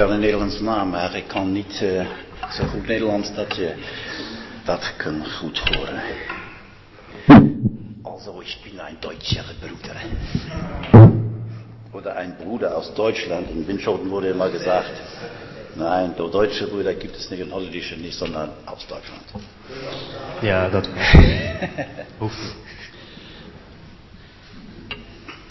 Wel 0.00 0.10
een 0.10 0.20
Nederlandse 0.20 0.62
naam, 0.62 0.90
maar 0.90 1.14
ik 1.14 1.28
kan 1.28 1.52
niet 1.52 1.80
uh, 1.82 2.06
zo 2.50 2.64
goed 2.64 2.86
Nederlands 2.86 3.34
dat 3.34 3.56
je 3.56 3.74
dat 4.64 4.92
kan 4.96 5.26
goed 5.38 5.58
horen. 5.58 6.02
Also, 8.02 8.40
ich 8.40 8.60
bin 8.62 8.80
ein 8.80 8.96
deutscher 9.00 9.44
Bruder. 9.60 9.96
oder 11.92 12.16
ein 12.16 12.36
Bruder 12.36 12.76
aus 12.76 12.94
Deutschland. 12.94 13.50
In 13.50 13.66
Winschoten 13.66 14.10
wurde 14.10 14.28
immer 14.28 14.48
gesagt, 14.50 14.92
nein, 15.74 16.14
deutsche 16.16 16.66
Brüder 16.66 16.94
gibt 16.94 17.16
es 17.16 17.30
nicht 17.30 17.42
und 17.42 17.52
holländische 17.52 17.96
nicht, 17.96 18.18
sondern 18.18 18.50
aus 18.66 18.86
Deutschland. 18.86 19.22
Ja, 20.40 20.68
dat 20.68 20.88
niet. 22.20 22.54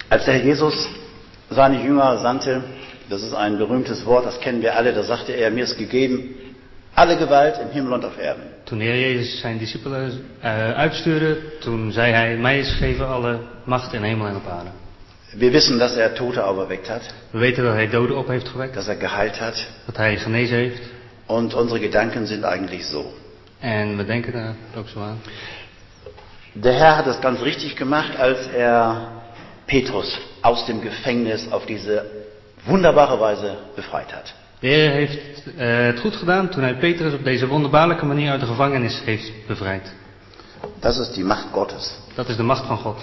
Als 0.10 0.26
der 0.26 0.34
Herr 0.34 0.44
Jesus 0.44 0.90
seine 1.50 1.84
Jünger 1.84 2.18
sandte, 2.18 2.64
das 3.10 3.24
ist 3.24 3.34
ein 3.34 3.58
berühmtes 3.58 4.06
Wort, 4.06 4.26
das 4.26 4.40
kennen 4.40 4.62
wir 4.62 4.76
alle, 4.76 4.94
da 4.94 5.04
sagte 5.04 5.32
er, 5.34 5.50
mir 5.52 5.64
ist 5.64 5.78
gegeben 5.78 6.36
alle 6.96 7.18
Gewalt 7.18 7.60
im 7.62 7.70
Himmel 7.72 7.94
und 7.94 8.06
auf 8.06 8.18
Erden. 8.18 8.44
Toen 8.66 8.80
de 8.80 8.86
Heer 8.86 9.00
Jezus 9.00 9.40
zijn 9.40 9.58
discipelen 9.58 10.26
uh, 10.44 10.78
uitstuurde, 10.78 11.38
toen 11.60 11.92
zei 11.92 12.12
hij, 12.12 12.38
mij 12.38 12.60
is 12.60 12.72
gegeven 12.72 13.08
alle 13.08 13.40
macht 13.64 13.94
in 13.94 14.04
hemel 14.04 14.28
en 14.28 14.36
op 14.36 14.48
aarde. 14.48 14.70
Wir 15.34 15.52
wissen, 15.52 15.78
dass 15.78 15.96
er 15.96 16.14
Tote 16.14 16.42
auferweckt 16.42 16.90
hat, 16.90 17.14
We 17.32 17.38
weten 17.40 17.64
dat 17.64 17.74
hij 17.74 17.90
doden 17.90 18.18
op 18.18 18.28
heeft 18.28 18.48
gewekt, 18.48 18.74
dass 18.74 18.88
er 18.88 18.96
geheilt 18.96 19.40
hat 19.40 19.68
dat 19.86 19.98
hij 19.98 20.18
genezen 20.18 20.58
heeft. 20.58 20.82
und 21.28 21.54
unsere 21.54 21.80
Gedanken 21.80 22.26
sind 22.26 22.44
eigentlich 22.44 22.86
so. 22.86 23.14
En 23.60 23.98
we 23.98 24.06
denken 24.06 24.34
daar 24.34 24.56
ook 24.78 24.88
zo 24.88 25.00
aan. 25.00 25.22
Der 26.54 26.74
Herr 26.74 26.98
hat 26.98 27.08
es 27.08 27.22
ganz 27.22 27.42
richtig 27.42 27.76
gemacht, 27.78 28.20
als 28.20 28.48
er 28.48 29.08
Petrus 29.66 30.20
aus 30.42 30.66
dem 30.66 30.82
Gefängnis 30.82 31.52
auf 31.52 31.66
diese 31.66 32.19
wunderbare 32.70 33.18
Weise 33.18 33.58
befreit 33.76 34.12
hat. 34.12 34.34
De 34.60 34.68
Heer 34.68 34.92
heeft 34.92 35.48
uh, 35.48 35.86
het 35.86 36.00
goed 36.00 36.16
gedaan 36.16 36.50
toen 36.50 36.64
hij 36.64 36.78
Petrus 36.78 37.14
op 37.14 37.24
deze 37.24 37.48
wonderbaarlijke 37.48 38.06
manier 38.06 38.32
uit 38.32 38.40
de 38.40 38.46
gevangenis 38.46 39.02
heeft 39.06 39.32
bevrijd. 39.48 39.94
Das 40.80 40.98
ist 40.98 41.14
die 41.14 41.24
Macht 41.24 41.48
Gottes. 41.52 41.98
Dat 42.16 42.30
is 42.30 42.36
de 42.36 42.44
macht 42.44 42.66
van 42.66 42.78
God. 42.78 42.98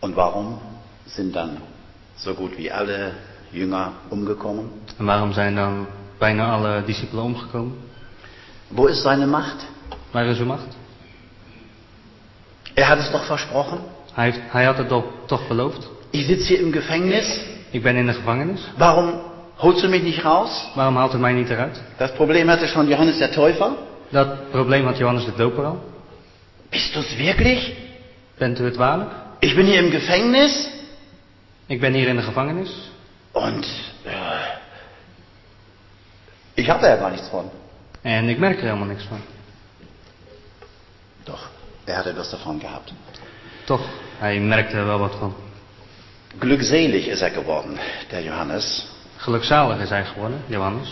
Und 0.00 0.14
warum 0.14 0.58
sind 1.04 1.32
dann 1.32 1.58
so 2.16 2.34
gut 2.34 2.56
wie 2.56 2.72
alle 2.72 3.12
Jünger 3.50 3.92
umgekommen? 4.10 4.70
En 4.98 5.04
waarom 5.04 5.32
zijn 5.32 5.54
dan 5.54 5.86
bijna 6.18 6.50
alle 6.50 6.82
discipelen 6.84 7.24
omgekomen? 7.24 7.78
Wo 8.68 8.86
ist 8.86 9.02
seine 9.02 9.26
Macht? 9.26 9.66
Waar 10.10 10.26
is 10.26 10.38
uw 10.38 10.46
macht? 10.46 10.76
Er 12.74 12.84
hat 12.84 12.98
es 12.98 13.10
doch 13.10 13.26
versprochen. 13.26 13.80
Hij, 14.12 14.24
heeft, 14.24 14.40
hij 14.46 14.64
had 14.64 14.78
het 14.78 14.88
toch, 14.88 15.04
toch 15.26 15.48
beloofd. 15.48 15.88
Ich 16.10 16.26
sitze 16.26 16.46
hier 16.48 16.60
im 16.60 16.72
Gefängnis. 16.72 17.40
Ik 17.70 17.82
ben 17.82 17.96
in 17.96 18.06
de 18.06 18.12
gevangenis. 18.14 18.60
Warum 18.76 19.12
holst 19.56 19.82
du 19.82 19.88
mich 19.88 20.02
nicht 20.02 20.24
raus? 20.24 20.70
Waarom 20.74 20.96
haalt 20.96 21.14
u 21.14 21.18
mij 21.18 21.32
niet 21.32 21.50
eruit? 21.50 21.80
Das 21.98 22.12
Problem 22.12 22.48
hatte 22.48 22.66
schon 22.66 22.88
Johannes 22.88 23.18
der 23.18 23.30
Täufer. 23.30 23.72
Dat 24.10 24.50
probleem 24.50 24.84
had 24.86 24.98
Johannes 24.98 25.24
de 25.24 25.32
Doper 25.36 25.64
al. 25.64 25.84
Bist 26.70 26.94
du 26.94 27.00
es 27.00 27.16
wirklich? 27.16 27.72
Bent 28.38 28.60
u 28.60 28.64
het 28.64 28.76
waarlijk? 28.76 29.10
Ich 29.40 29.54
bin 29.54 29.66
hier 29.66 29.78
im 29.82 29.90
Gefängnis 29.90 30.68
Ik 31.66 31.80
ben 31.80 31.94
hier 31.94 32.08
in 32.08 32.16
de 32.16 32.22
gevangenis. 32.22 32.70
und 33.32 33.64
äh, 34.04 34.10
ich 36.54 36.68
habe 36.70 36.86
ja 36.86 36.96
gar 36.96 37.10
nichts 37.10 37.28
von. 37.28 37.50
En 38.02 38.28
ik 38.28 38.38
merk 38.38 38.56
er 38.56 38.62
helemaal 38.64 38.86
niks 38.86 39.04
van. 39.04 39.20
Doch, 41.24 41.48
er 41.84 41.94
hat 41.96 42.06
etwas 42.06 42.30
davon 42.30 42.60
gehabt. 42.60 42.92
Toch, 43.64 43.80
hij 44.18 44.40
merkte 44.40 44.76
er 44.76 44.86
wel 44.86 44.98
wat 44.98 45.14
van. 45.18 45.34
Glückselig 46.40 47.08
ist 47.08 47.22
er 47.22 47.30
geworden, 47.30 47.78
der 48.10 48.22
Johannes. 48.22 48.86
Gelukzalig 49.24 49.80
is 49.82 49.90
hij 49.90 50.04
geworden, 50.04 50.34
Johannes. 50.48 50.88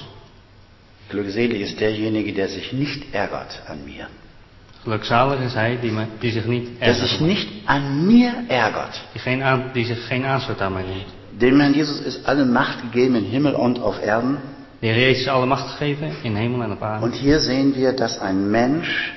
Glückselig 1.09 1.61
ist 1.61 1.81
derjenige, 1.81 2.33
der 2.33 2.49
sich 2.49 2.73
nicht 2.73 3.15
ärgert 3.15 3.63
an 3.69 3.85
mir. 3.85 4.07
Gelukzalig 4.85 5.41
is 5.41 5.55
hij 5.55 5.79
die, 5.81 5.91
me, 5.91 6.07
die 6.21 6.33
zich 6.33 6.47
niet 6.47 6.81
Der 6.81 6.95
sich 6.95 7.21
nicht 7.21 7.49
an 7.67 8.07
mir 8.07 8.33
ärgert. 8.49 9.01
Die, 9.13 9.21
geen 9.21 9.43
aan, 9.43 9.71
die 9.73 9.85
zich 9.85 10.07
geen 10.07 10.25
aanstoot 10.25 10.61
aan 10.61 10.73
mij 10.73 10.85
neemt. 10.85 11.41
Dem 11.41 11.61
Herrn 11.61 11.75
Jesus 11.75 12.01
ist 12.01 12.27
alle 12.27 12.45
Macht 12.45 12.81
gegeben 12.81 13.17
in 13.17 13.25
Himmel 13.25 13.55
und 13.55 13.81
auf 13.81 14.03
Erden. 14.03 14.39
De 14.85 14.91
Heer 14.91 15.09
Jezus 15.09 15.23
is 15.23 15.29
alle 15.29 15.47
macht 15.47 15.79
gegeven 15.79 16.11
in 16.23 16.37
hemel 16.37 16.63
en 16.63 16.73
op 16.73 16.83
aarde. 16.83 17.05
Und 17.05 17.15
hier 17.15 17.39
sehen 17.39 17.75
wir, 17.75 17.93
dass 17.95 18.19
ein 18.19 18.51
Mensch 18.51 19.13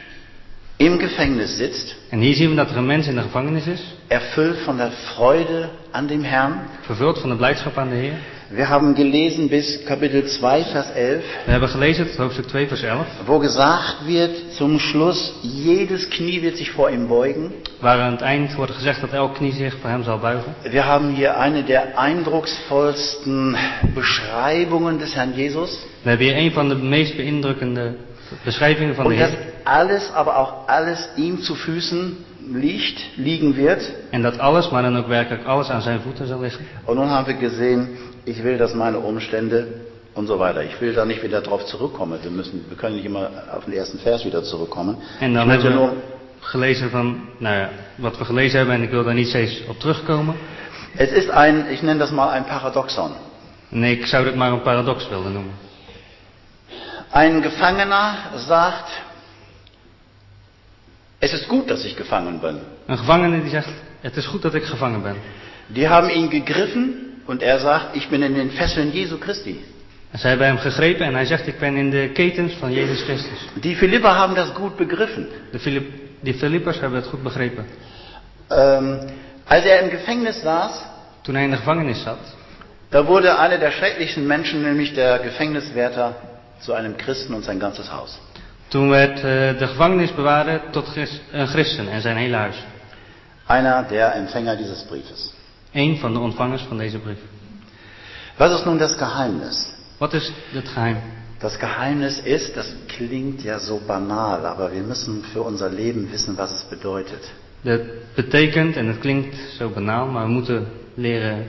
im 0.77 0.99
Gefängnis 0.99 1.57
sitzt, 1.57 1.95
En 2.11 2.19
hier 2.21 2.35
zien 2.35 2.49
we 2.49 2.55
dat 2.55 2.69
er 2.69 2.77
een 2.77 2.85
mens 2.85 3.07
in 3.07 3.15
de 3.15 3.21
gevangenis 3.21 3.67
is. 3.67 3.81
erfüllt 4.09 4.57
von 4.65 4.77
der 4.77 4.91
Freude 4.91 5.69
an 5.91 6.07
dem 6.07 6.23
Herrn. 6.23 6.53
Vervuld 6.81 7.19
van 7.19 7.29
de 7.29 7.35
blijdschap 7.35 7.77
aan 7.77 7.89
de 7.89 7.95
Heer. 7.95 8.13
Wir 8.49 8.69
haben 8.69 8.95
gelesen 8.95 9.49
bis 9.49 9.83
Kapitel 9.85 10.23
2, 10.25 10.63
Vers 10.71 10.89
11, 10.95 11.23
We 11.45 11.51
hebben 11.51 11.69
gelezen 11.69 12.05
het 12.05 12.15
hoofdstuk 12.17 12.47
2 12.47 12.67
vers 12.67 12.81
11. 12.83 13.05
wo 13.25 13.39
gesagt 13.39 14.05
wird 14.05 14.31
zum 14.57 14.79
Schluss, 14.79 15.33
jedes 15.41 16.07
Knie 16.09 16.41
wird 16.41 16.55
sich 16.57 16.71
vor 16.71 16.89
ihm 16.89 17.07
beugen. 17.07 17.51
Waar 17.81 17.99
aan 17.99 18.11
het 18.11 18.21
eind 18.21 18.55
wordt 18.55 18.71
gezegd 18.71 19.01
dat 19.01 19.13
elk 19.13 19.33
knie 19.35 19.51
zich 19.53 19.75
voor 19.81 19.89
hem 19.89 20.03
zal 20.03 20.19
buigen. 20.19 20.55
Wir 20.71 20.85
haben 20.85 21.15
hier 21.15 21.37
eine 21.37 21.63
der 21.63 21.97
eindrucksvollsten 21.97 23.55
Beschreibungen 23.95 24.97
des 24.99 25.13
Herrn 25.15 25.33
Jesus. 25.35 25.79
We 26.03 26.09
hebben 26.09 26.27
hier 26.27 26.37
een 26.37 26.51
van 26.51 26.69
de 26.69 26.75
meest 26.75 27.15
beïndrukkende 27.17 27.95
beschrijvingen 28.43 28.95
van 28.95 29.07
de 29.07 29.13
Und 29.13 29.19
dass 29.19 29.31
alles, 29.63 30.11
aber 30.13 30.37
auch 30.37 30.67
alles 30.67 31.09
ihm 31.15 31.41
zu 31.41 31.55
Füßen 31.55 32.17
liegt, 32.53 33.17
liegen 33.17 33.55
wird. 33.55 33.81
En 34.11 34.21
dat 34.21 34.39
alles, 34.39 34.69
maar 34.69 34.81
dan 34.81 34.97
ook 34.97 35.07
werkelijk 35.07 35.45
alles 35.45 35.69
aan 35.69 35.81
zijn 35.81 35.99
voeten 36.01 36.27
zal 36.27 36.39
liggen. 36.39 36.65
Und 36.85 36.97
nun 36.97 37.09
haben 37.09 37.25
wir 37.25 37.49
gesehen, 37.49 37.87
ich 38.23 38.43
will, 38.43 38.57
dass 38.57 38.73
meine 38.73 38.97
Umstände 38.97 39.67
und 40.13 40.27
so 40.27 40.39
weiter. 40.39 40.63
Ich 40.63 40.79
will 40.81 40.93
da 40.93 41.05
nicht 41.05 41.21
wieder 41.23 41.41
drauf 41.41 41.65
zurückkommen. 41.65 42.19
Wir 42.21 42.31
müssen, 42.31 42.65
wir 42.69 42.77
können 42.77 42.95
nicht 42.95 43.05
immer 43.05 43.29
auf 43.51 43.65
den 43.65 43.73
ersten 43.73 43.99
Vers 43.99 44.25
wieder 44.25 44.43
zurückkommen. 44.43 44.97
En 45.19 45.33
dan 45.33 45.49
hebben 45.49 45.73
nur, 45.73 45.89
we 45.89 45.95
gelezen 46.39 46.89
van, 46.89 47.21
nou 47.39 47.55
ja, 47.55 47.69
wat 47.95 48.17
we 48.17 48.25
gelezen 48.25 48.57
hebben 48.57 48.75
en 48.75 48.81
ik 48.81 48.89
wil 48.89 49.03
daar 49.03 49.13
niet 49.13 49.27
steeds 49.27 49.63
op 49.67 49.79
terugkomen. 49.79 50.35
es 50.97 51.11
ist 51.11 51.29
ein, 51.29 51.65
ich 51.71 51.81
nenne 51.81 51.99
das 51.99 52.11
mal 52.11 52.29
ein 52.29 52.45
Paradoxon. 52.45 53.11
Nee, 53.69 53.97
ik 53.97 54.05
zou 54.05 54.23
dit 54.23 54.35
maar 54.35 54.51
een 54.51 54.61
paradox 54.61 55.09
willen 55.09 55.33
noemen. 55.33 55.66
Ein 57.11 57.41
Gefangener 57.41 58.15
sagt, 58.35 58.89
es 61.19 61.33
ist 61.33 61.47
gut, 61.47 61.69
dass 61.69 61.83
ich 61.85 61.95
gefangen 61.95 62.39
bin. 62.39 62.59
Een 62.87 62.97
gevangene 62.97 63.41
die 63.41 63.49
zegt, 63.49 63.69
het 64.01 64.15
is 64.17 64.25
goed 64.25 64.41
dat 64.41 64.53
ik 64.53 64.63
gevangen 64.63 65.01
ben. 65.01 65.15
Die 65.67 65.87
haben 65.87 66.09
ihn 66.09 66.29
gegriffen 66.29 67.21
und 67.25 67.41
er 67.41 67.59
sagt, 67.59 67.95
ich 67.95 68.09
bin 68.09 68.21
in 68.21 68.35
den 68.35 68.51
Fesseln 68.51 68.91
Jesu 68.93 69.17
Christi. 69.19 69.63
En 70.11 70.19
zij 70.19 70.29
hebben 70.29 70.47
hem 70.47 70.57
gegrepen 70.57 71.05
en 71.05 71.13
hij 71.13 71.25
zegt, 71.25 71.47
ik 71.47 71.59
ben 71.59 71.75
in 71.75 71.89
de 71.89 72.09
ketens 72.13 72.53
van 72.53 72.73
Jezus 72.73 73.01
Christus. 73.01 73.47
Die 73.53 73.75
Philipper 73.75 74.09
haben 74.09 74.35
das 74.35 74.49
gut 74.49 74.75
begriffen. 74.75 75.27
De 75.51 75.59
Filip, 75.59 75.91
die 76.19 76.33
Filippers 76.33 76.79
hebben 76.79 76.99
het 76.99 77.07
goed 77.07 77.23
begrepen. 77.23 77.65
Ähm, 78.49 78.99
als 79.45 79.65
er 79.65 79.81
im 79.81 79.89
Gefängnis 79.89 80.41
saß, 80.41 80.85
Toen 81.21 81.35
hij 81.35 81.43
in 81.43 81.51
de 81.51 81.57
gevangenis 81.57 82.01
zat, 82.01 82.35
da 82.89 83.05
wurde 83.05 83.37
einer 83.37 83.57
der 83.57 83.71
schrecklichsten 83.71 84.27
Menschen, 84.27 84.61
nämlich 84.61 84.93
der 84.93 85.19
Gefängniswärter, 85.19 86.15
zu 86.59 86.73
einem 86.73 86.97
Christen 86.97 87.33
und 87.33 87.43
sein 87.43 87.59
ganzes 87.59 87.91
Haus. 87.91 88.19
toen 88.67 88.89
werd 88.89 89.17
eh, 89.17 89.57
de 89.57 89.67
gevangenisbewaarder 89.67 90.61
tot 90.71 90.95
een 91.31 91.47
christen 91.47 91.89
en 91.89 92.01
zijn 92.01 92.17
hele 92.17 92.35
huis. 92.35 92.65
Einer 93.47 93.87
der 93.87 94.13
Empfänger 94.15 94.57
dieses 94.57 94.83
Briefes. 94.83 95.33
Eén 95.71 95.97
van 95.97 96.13
de 96.13 96.19
ontvangers 96.19 96.61
van 96.61 96.77
deze 96.77 96.99
brief. 96.99 97.19
Was 98.37 98.51
ist 98.51 98.65
nun 98.65 98.77
das 98.77 98.97
Geheimnis? 98.97 99.73
Wat 99.97 100.13
is 100.13 100.31
het 100.51 100.67
geheim? 100.67 100.97
Das 101.39 101.57
Geheimnis 101.59 102.19
ist, 102.19 102.55
das 102.55 102.75
klingt 102.87 103.43
ja 103.43 103.59
so 103.59 103.79
banal, 103.87 104.45
aber 104.45 104.71
wir 104.71 104.81
müssen 104.81 105.23
für 105.33 105.41
unser 105.41 105.69
Leben 105.69 106.11
wissen, 106.11 106.37
was 106.37 106.51
es 106.51 106.63
bedeutet. 106.63 107.31
Dat 107.61 107.81
betekent, 108.15 108.75
en 108.75 108.87
het 108.87 108.99
klinkt 108.99 109.35
zo 109.57 109.69
banaal, 109.69 110.07
maar 110.07 110.25
we 110.25 110.31
moeten 110.31 110.67
leren, 110.93 111.45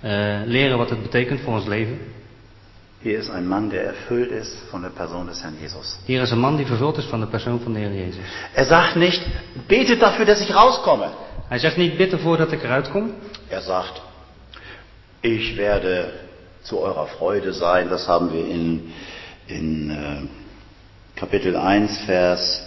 eh, 0.00 0.40
leren 0.44 0.78
wat 0.78 0.90
het 0.90 1.02
betekent 1.02 1.40
voor 1.40 1.54
ons 1.54 1.66
leven. 1.66 1.98
Hier 3.02 3.18
ist 3.18 3.30
ein 3.30 3.48
Mann, 3.48 3.68
der 3.68 3.84
erfüllt 3.84 4.30
ist 4.30 4.56
von 4.70 4.82
der 4.82 4.90
Person 4.90 5.26
des 5.26 5.42
Herrn 5.42 5.56
Jesus. 5.60 5.98
Hier 6.06 6.22
is 6.22 6.30
een 6.30 6.38
man 6.38 6.56
die 6.56 6.66
vervuld 6.66 6.98
is 6.98 7.04
van 7.04 7.20
de 7.20 7.26
persoon 7.26 7.60
van 7.60 7.72
de 7.72 7.78
Heer 7.78 7.92
Jezus. 7.92 8.24
Er 8.54 8.64
sagt 8.64 8.96
nicht, 8.96 9.26
betet 9.66 10.00
dafür, 10.00 10.24
dass 10.24 10.40
ich 10.40 10.54
rauskomme. 10.54 11.10
Zegt 11.50 11.76
niet, 11.76 11.96
bid 11.96 12.12
ervoor 12.12 12.36
dat 12.36 12.52
ik 12.52 12.62
eruit 12.62 12.90
kom. 12.90 13.14
Er 13.48 13.60
sagt, 13.60 14.02
ich 15.20 15.56
werde 15.56 16.12
zu 16.62 16.78
eurer 16.78 17.06
Freude 17.06 17.52
sein. 17.52 17.88
Das 17.88 18.06
haben 18.06 18.32
wir 18.32 18.46
in, 18.46 18.92
in 19.46 19.90
äh, 19.90 21.18
Kapitel 21.18 21.56
1, 21.56 22.04
Vers, 22.06 22.62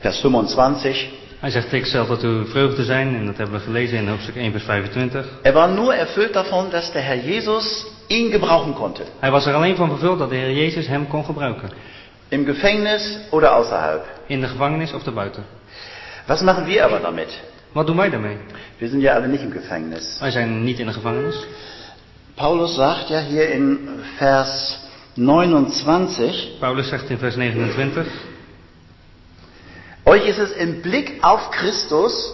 Vers 0.00 0.20
25. 0.20 1.08
Hij 1.40 1.50
zegt, 1.50 1.72
ik 1.72 1.86
zal 1.86 2.06
tot 2.06 2.22
uw 2.22 2.44
vreugde 2.44 2.84
zijn. 2.84 3.14
En 3.14 3.26
dat 3.26 3.36
hebben 3.36 3.58
we 3.58 3.64
gelezen 3.64 3.98
in 3.98 4.08
hoofdstuk 4.08 4.36
1 4.36 4.50
vers 4.50 4.64
25. 4.64 5.26
Er 5.42 5.52
war 5.52 5.68
nur 5.68 5.94
erfüllt 5.94 6.32
davon, 6.32 6.70
dass 6.70 6.92
der 6.92 7.02
Herr 7.02 7.24
Jesus 7.24 7.86
ihn 8.06 8.30
gebrauchen 8.30 8.74
konnte. 8.74 9.02
Hij 9.18 9.30
was 9.30 9.46
er 9.46 9.54
alleen 9.54 9.76
van 9.76 9.88
vervuld 9.88 10.18
dat 10.18 10.28
de 10.28 10.36
Heer 10.36 10.52
Jezus 10.52 10.86
hem 10.86 11.08
kon 11.08 11.24
gebruiken. 11.24 11.70
Im 12.28 12.44
Gefängnis 12.44 13.18
oder 13.30 13.48
außerhalb. 13.48 14.04
In 14.26 14.40
de 14.40 14.46
gevangenis 14.46 14.92
of 14.92 15.02
daarbuiten. 15.02 15.44
Was 16.26 16.40
machen 16.40 16.66
wir 16.66 16.84
aber 16.84 17.00
damit? 17.00 17.40
Wat 17.72 17.86
doen 17.86 17.96
wij 17.96 18.10
daarmee? 18.10 18.36
Wir 18.78 18.88
sind 18.88 19.02
ja 19.02 19.14
alle 19.14 19.26
nicht 19.26 19.42
im 19.42 19.52
Gefängnis. 19.52 20.16
Wij 20.20 20.30
zijn 20.30 20.64
niet 20.64 20.78
in 20.78 20.86
de 20.86 20.92
gevangenis. 20.92 21.46
Paulus 22.34 22.74
sagt 22.74 23.08
ja 23.08 23.20
hier 23.20 23.50
in 23.50 23.88
Vers 24.16 24.78
29, 25.14 26.58
Paulus 26.58 26.88
zegt 26.88 27.10
in 27.10 27.18
vers 27.18 27.36
29. 27.36 28.06
euch 30.06 30.26
ist 30.28 30.38
es 30.38 30.52
im 30.52 30.82
Blick 30.82 31.18
auf 31.22 31.50
Christus 31.50 32.32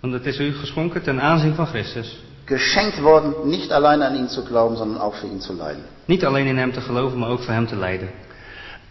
Want 0.00 0.12
het 0.12 0.26
is 0.26 0.38
u 0.38 0.52
geschonken 0.52 1.02
ten 1.02 1.20
aanzien 1.20 1.54
van 1.54 1.66
Christus. 1.66 2.18
Geschenkt 2.44 3.00
worden, 3.00 3.34
nicht 3.44 3.72
allein 3.72 4.02
an 4.02 4.16
ihn 4.16 4.28
zu 4.28 4.44
glauben, 4.44 4.76
sondern 4.76 5.00
auch 5.00 5.14
für 5.14 5.26
ihn 5.26 5.40
zu 5.40 5.52
leiden. 5.52 5.84
Niet 6.04 6.24
alleen 6.24 6.46
in 6.46 6.58
hem 6.58 6.72
te 6.72 6.80
geloven, 6.80 7.18
maar 7.18 7.28
ook 7.28 7.42
voor 7.42 7.54
hem 7.54 7.66
te 7.66 7.76
lijden. 7.76 8.08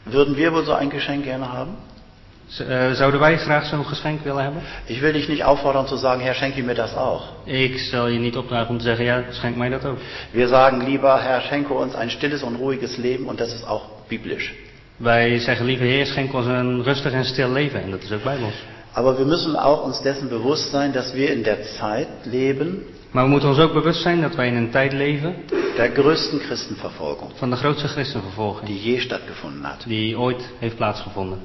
Würden 0.04 0.36
wir 0.36 0.52
wohl 0.52 0.64
so 0.64 0.74
ein 0.74 0.90
Geschenk 0.90 1.24
gerne 1.24 1.46
haben? 1.46 1.76
Zouden 2.94 3.20
wij 3.20 3.38
graag 3.38 3.66
zo'n 3.66 3.86
geschenk 3.86 4.24
willen 4.24 4.44
hebben? 4.44 4.62
Ich 4.86 5.02
will 5.02 5.14
dich 5.14 5.28
nicht 5.28 5.44
auffordern 5.44 5.88
zu 5.88 5.98
sagen, 5.98 6.22
Herr, 6.22 6.34
schenke 6.34 6.62
mir 6.64 6.76
das 6.76 6.96
auch. 6.96 7.24
Ik 7.46 7.78
stel 7.78 8.08
je 8.08 8.20
niet 8.20 8.38
opdragen 8.38 8.70
om 8.70 8.78
te 8.78 8.84
zeggen, 8.84 9.06
ja, 9.06 9.24
schenk 9.32 9.56
mij 9.56 9.70
dat 9.70 9.86
ook. 9.86 9.98
Wir 10.32 10.48
sagen 10.48 10.84
lieber, 10.84 11.22
Herr, 11.22 11.42
schenke 11.42 11.74
uns 11.74 11.96
ein 11.96 12.10
stilles 12.10 12.44
und 12.44 12.56
ruhiges 12.56 12.98
Leben 12.98 13.28
und 13.28 13.40
das 13.40 13.54
ist 13.54 13.68
auch 13.68 13.82
biblisch. 14.08 14.54
Wij 15.00 15.40
zeggen 15.40 15.66
liever, 15.66 15.86
Heer, 15.86 16.06
schenk 16.06 16.34
ons 16.34 16.46
een 16.46 16.84
rustig 16.84 17.12
en 17.12 17.26
stil 17.26 17.52
leven. 17.52 17.82
En 17.82 17.92
dat 17.92 18.02
is 18.02 18.12
ook 18.12 18.24
bijbels. 18.24 18.64
Aber 18.94 19.18
wir 19.18 19.26
müssen 19.26 19.56
auch 19.56 19.86
uns 19.86 20.02
dessen 20.02 20.30
bewusst 20.30 20.70
sein, 20.70 20.92
dass 20.92 21.14
wir 21.14 21.32
in 21.32 21.44
der 21.44 21.58
Zeit 21.64 22.08
leben 22.24 22.84
Maar 23.12 23.24
we 23.24 23.30
moeten 23.30 23.50
ons 23.50 23.60
ook 23.60 23.74
bewust 23.74 24.02
zijn 24.02 24.22
dat 24.22 24.36
wij 24.36 24.48
in 24.48 24.56
een 24.56 24.70
tijd 24.70 24.94
leven 24.94 25.36
der 25.76 25.90
größten 25.90 26.40
Christenverfolgung, 26.40 27.32
van 27.36 27.50
de 27.50 27.56
grootste 27.56 27.88
christenvervolging. 27.88 28.68
die 28.68 28.92
je 28.92 29.00
stattgefunden 29.00 29.64
hat. 29.64 29.84
Die 29.88 30.20
ooit 30.20 30.50
heeft 30.60 30.76
plaatsgevonden. 30.76 31.40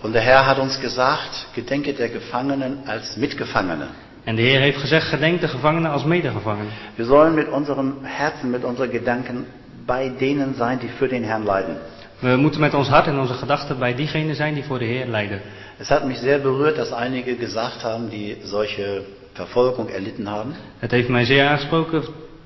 Und 0.00 0.12
der 0.12 0.22
Herr 0.22 0.46
hat 0.46 0.58
uns 0.58 0.80
gesagt, 0.80 1.46
gedenke 1.52 1.92
der 1.92 2.08
Gefangenen 2.08 2.78
als 2.86 3.16
Mitgefangene. 3.16 3.86
En 4.24 4.36
de 4.36 4.42
Heer 4.42 4.60
heeft 4.60 4.78
gezegd, 4.78 5.08
gedenk 5.08 5.40
de 5.40 5.48
gevangenen 5.48 5.90
als 5.90 6.04
medegevangenen. 6.04 6.72
Wir 6.94 7.06
sollen 7.06 7.34
mit 7.34 7.48
unserem 7.48 7.94
Herzen, 8.02 8.50
mit 8.50 8.64
unseren 8.64 8.90
Gedanken 8.90 9.46
bei 9.86 10.08
denen 10.18 10.54
sein, 10.54 10.78
die 10.78 10.88
für 10.98 11.08
den 11.08 11.24
Herrn 11.24 11.44
leiden. 11.44 11.76
We 12.20 12.36
moeten 12.36 12.60
met 12.60 12.74
ons 12.74 12.88
hart 12.88 13.06
en 13.06 13.18
onze 13.18 13.34
gedachten 13.34 13.78
bij 13.78 13.94
diegenen 13.94 14.34
zijn 14.34 14.54
die 14.54 14.64
voor 14.64 14.78
de 14.78 14.84
Heer 14.84 15.06
lijden. 15.06 15.40
Es 15.78 15.88
hat 15.88 16.04
mich 16.04 16.18
sehr 16.18 16.40
berührt, 16.40 16.76
dass 16.76 16.90
einige 16.92 17.36
gesagt 17.36 17.82
haben, 17.82 18.08
die 18.10 18.36
solche 18.44 19.02
Verfolgung 19.32 19.88
erlitten 19.88 20.26
haben. 20.26 20.54
Het 20.78 20.90
heeft 20.90 21.08
mij 21.08 21.24
zeer 21.24 21.46
aangesproken 21.46 22.02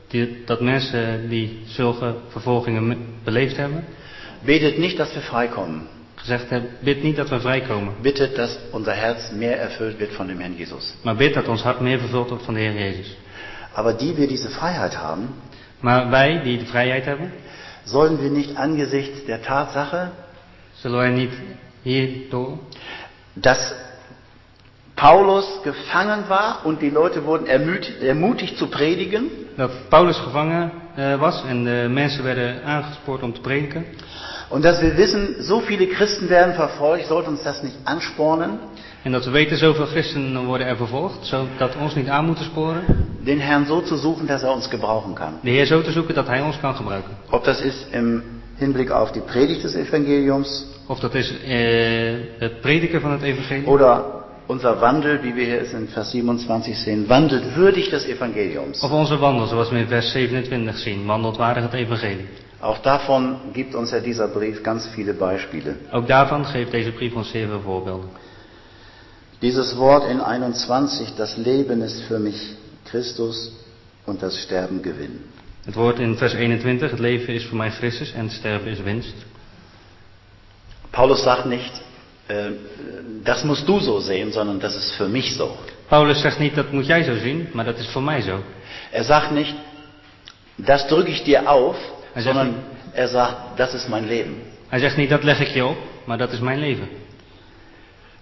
die- 0.09 0.43
dat 0.47 0.61
mensen 0.61 1.29
die 1.29 1.63
zulke 1.67 2.15
vervolgingen 2.29 2.97
beleefd 3.25 3.57
hebben, 3.57 3.85
Betet 4.45 4.79
nicht, 4.79 4.97
dass 4.97 5.13
wir 5.13 5.23
freikommen. 5.23 5.87
gezegd 6.15 6.51
hebben, 6.51 6.71
bid 6.81 7.03
niet 7.03 7.17
dat 7.17 7.29
we 7.29 7.41
vrijkomen. 7.41 7.93
Bittet, 8.03 8.37
dass 8.37 8.59
unser 8.73 8.95
Herz 8.95 9.31
mehr 9.33 9.59
erfüllt 9.59 9.99
wird 9.99 10.13
von 10.13 10.27
dem 10.27 10.39
Herrn 10.41 10.57
Jesus. 10.57 10.95
Maar 11.03 11.17
bid 11.17 11.35
dat 11.35 11.49
ons 11.49 11.63
hart 11.63 11.81
meer 11.81 11.99
vervuld 11.99 12.29
wordt 12.29 12.45
van 12.45 12.55
de 12.55 12.61
Heer 12.61 12.75
Jezus. 12.75 13.17
Aber 13.73 13.97
die 13.97 14.15
wir 14.15 14.29
diese 14.29 14.49
Freiheit 14.49 14.95
haben, 14.97 15.29
Maar 15.81 16.11
wij 16.11 16.43
die 16.43 16.59
de 16.59 16.65
vrijheid 16.67 17.05
hebben, 17.05 17.33
sollen 17.85 18.21
wir 18.23 18.31
nicht 18.31 18.57
angesichts 18.57 19.25
der 19.27 19.43
Tatsache, 19.43 20.11
dass 23.37 23.75
Paulus 24.97 25.63
gefangen 25.65 26.29
war 26.29 26.65
und 26.65 26.81
die 26.81 26.91
Leute 26.91 27.25
wurden 27.25 27.47
ermutigt, 27.47 28.59
zu 28.59 28.69
predigen, 28.69 29.31
dat 29.57 29.91
Paulus 29.91 30.23
gevangen 30.23 30.71
eh, 30.97 31.21
was? 31.21 31.45
En 31.45 31.65
de 31.65 31.89
mensen 31.89 32.25
werden 32.25 32.65
aangespoord 32.65 33.23
om 33.23 33.35
te 33.35 33.41
prediken. 33.41 33.85
und 34.51 34.65
dass 34.65 34.81
wir 34.81 34.97
wissen, 34.97 35.43
so 35.43 35.61
viele 35.61 35.87
Christen 35.89 36.29
werden 36.29 36.55
verfolgt, 36.55 37.07
sollte 37.07 37.31
uns 37.31 37.43
das 37.43 37.63
nicht 37.63 37.77
anspornen, 37.85 38.59
En 39.05 39.13
dat 39.13 39.25
we 39.25 39.31
weten 39.31 39.57
zoveel 39.57 39.87
christenen 39.87 40.45
worden 40.45 40.67
er 40.67 40.77
vervolgd, 40.77 41.27
zodat 41.27 41.75
we 41.75 41.81
ons 41.81 41.95
niet 41.95 42.09
aan 42.09 42.25
moeten 42.25 42.45
sporen. 42.45 42.83
den 43.25 43.39
Herrn 43.41 43.67
so 43.67 43.83
zu 43.87 43.97
suchen, 43.97 44.27
dass 44.27 44.43
er 44.43 44.53
uns 44.55 44.67
gebrauchen 44.69 45.15
kann. 45.15 45.33
De 45.43 45.51
Heer 45.51 45.67
zo 45.67 45.83
te 45.83 45.93
zoeken 45.93 46.15
dat 46.15 46.27
Hij 46.27 46.41
ons 46.41 46.61
kan 46.61 46.75
gebruiken. 46.75 47.11
Ob 47.31 47.45
das 47.45 47.61
ist 47.61 47.87
im 47.93 48.23
Hinblick 48.57 48.91
auf 48.91 49.13
die 49.13 49.21
Predigt 49.21 49.63
des 49.63 49.75
Evangeliums 49.75 50.67
Of 50.87 51.01
dat 51.01 51.15
is 51.15 51.33
eh, 51.47 52.15
het 52.39 52.61
prediken 52.61 53.01
van 53.01 53.11
het 53.11 53.23
evangelie. 53.23 53.67
oder 53.67 54.05
unser 54.47 54.81
Wandel, 54.81 55.19
wie 55.23 55.35
wir 55.35 55.45
hier 55.45 55.61
es 55.61 55.73
in 55.73 55.89
Vers 55.89 56.11
27 56.11 56.77
sehen, 56.79 57.09
wandelt 57.09 57.55
würdig 57.57 57.91
des 57.91 58.05
Evangeliums. 58.07 58.83
Of 58.83 58.91
onze 58.91 59.19
wandel, 59.19 59.47
zoals 59.47 59.71
we 59.71 59.79
in 59.79 59.87
vers 59.87 60.11
27 60.13 60.79
zien. 60.79 61.07
Wandelt 61.07 61.37
waardig 61.37 61.63
het 61.63 61.73
evangelie. 61.73 62.27
Auch 62.61 62.79
davon 62.83 63.37
gibt 63.53 63.75
uns 63.75 63.91
ja 63.91 63.99
dieser 64.01 64.29
Brief 64.29 64.63
ganz 64.63 64.87
viele 64.95 65.13
Beispiele. 65.13 65.75
Ook 65.93 66.07
daarvan 66.07 66.45
geeft 66.45 66.71
deze 66.71 66.91
brief 66.93 67.15
ons 67.15 67.31
zeer 67.31 67.47
veel 67.49 67.61
voorbeelden. 67.61 68.09
Dieses 69.43 69.77
Wort 69.77 70.11
in 70.11 70.21
21, 70.21 71.15
das 71.17 71.37
Leben 71.37 71.83
ist 71.83 72.03
für 72.05 72.19
mich 72.19 72.37
Christus 72.85 73.53
und 74.07 74.23
das 74.23 74.39
Sterben 74.43 74.83
Gewinn. 74.83 75.21
Het 75.65 75.75
woord 75.75 75.99
in 75.99 76.17
vers 76.17 76.35
21, 76.35 76.91
het 76.91 76.99
leven 77.01 77.35
is 77.35 77.45
voor 77.47 77.57
mij 77.57 77.71
Christus 77.71 78.13
en 78.13 78.23
het 78.25 78.33
sterven 78.33 78.71
is 78.71 78.81
winst. 78.81 79.15
Paulus 80.91 81.23
sagt 81.23 81.47
nicht, 81.47 81.73
äh, 82.29 82.51
das 83.25 83.45
musst 83.45 83.67
du 83.67 83.81
so 83.81 83.99
sehen, 84.01 84.33
sondern 84.33 84.61
das 84.61 84.77
ist 84.77 84.93
für 84.97 85.09
mich 85.09 85.35
so. 85.37 85.57
Paulus 85.89 86.21
zegt 86.21 86.39
niet, 86.39 86.55
dat 86.55 86.73
moet 86.73 86.87
jij 86.87 87.03
zo 87.03 87.17
zien, 87.19 87.47
maar 87.53 87.65
dat 87.65 87.79
is 87.79 87.87
voor 87.89 88.03
mij 88.03 88.21
zo. 88.21 88.43
Er 88.93 89.05
sagt 89.05 89.31
nicht, 89.33 89.55
das 90.57 90.87
drücke 90.87 91.11
ich 91.11 91.23
dir 91.25 91.49
auf, 91.51 91.77
Er 92.15 92.23
sagt 92.23 92.25
sondern 92.37 92.47
nicht- 92.49 92.95
er 92.97 93.09
sagt, 93.09 93.37
das 93.59 93.75
ist 93.75 93.89
mein 93.89 94.07
Leben. 94.07 94.35
Hij 94.69 94.79
zegt 94.79 94.97
niet, 94.97 95.11
dat 95.11 95.23
leg 95.25 95.41
ik 95.41 95.49
je 95.49 95.65
op, 95.65 95.77
maar 96.05 96.19
dat 96.19 96.33
is 96.33 96.41
mijn 96.41 96.59
leven. 96.59 96.89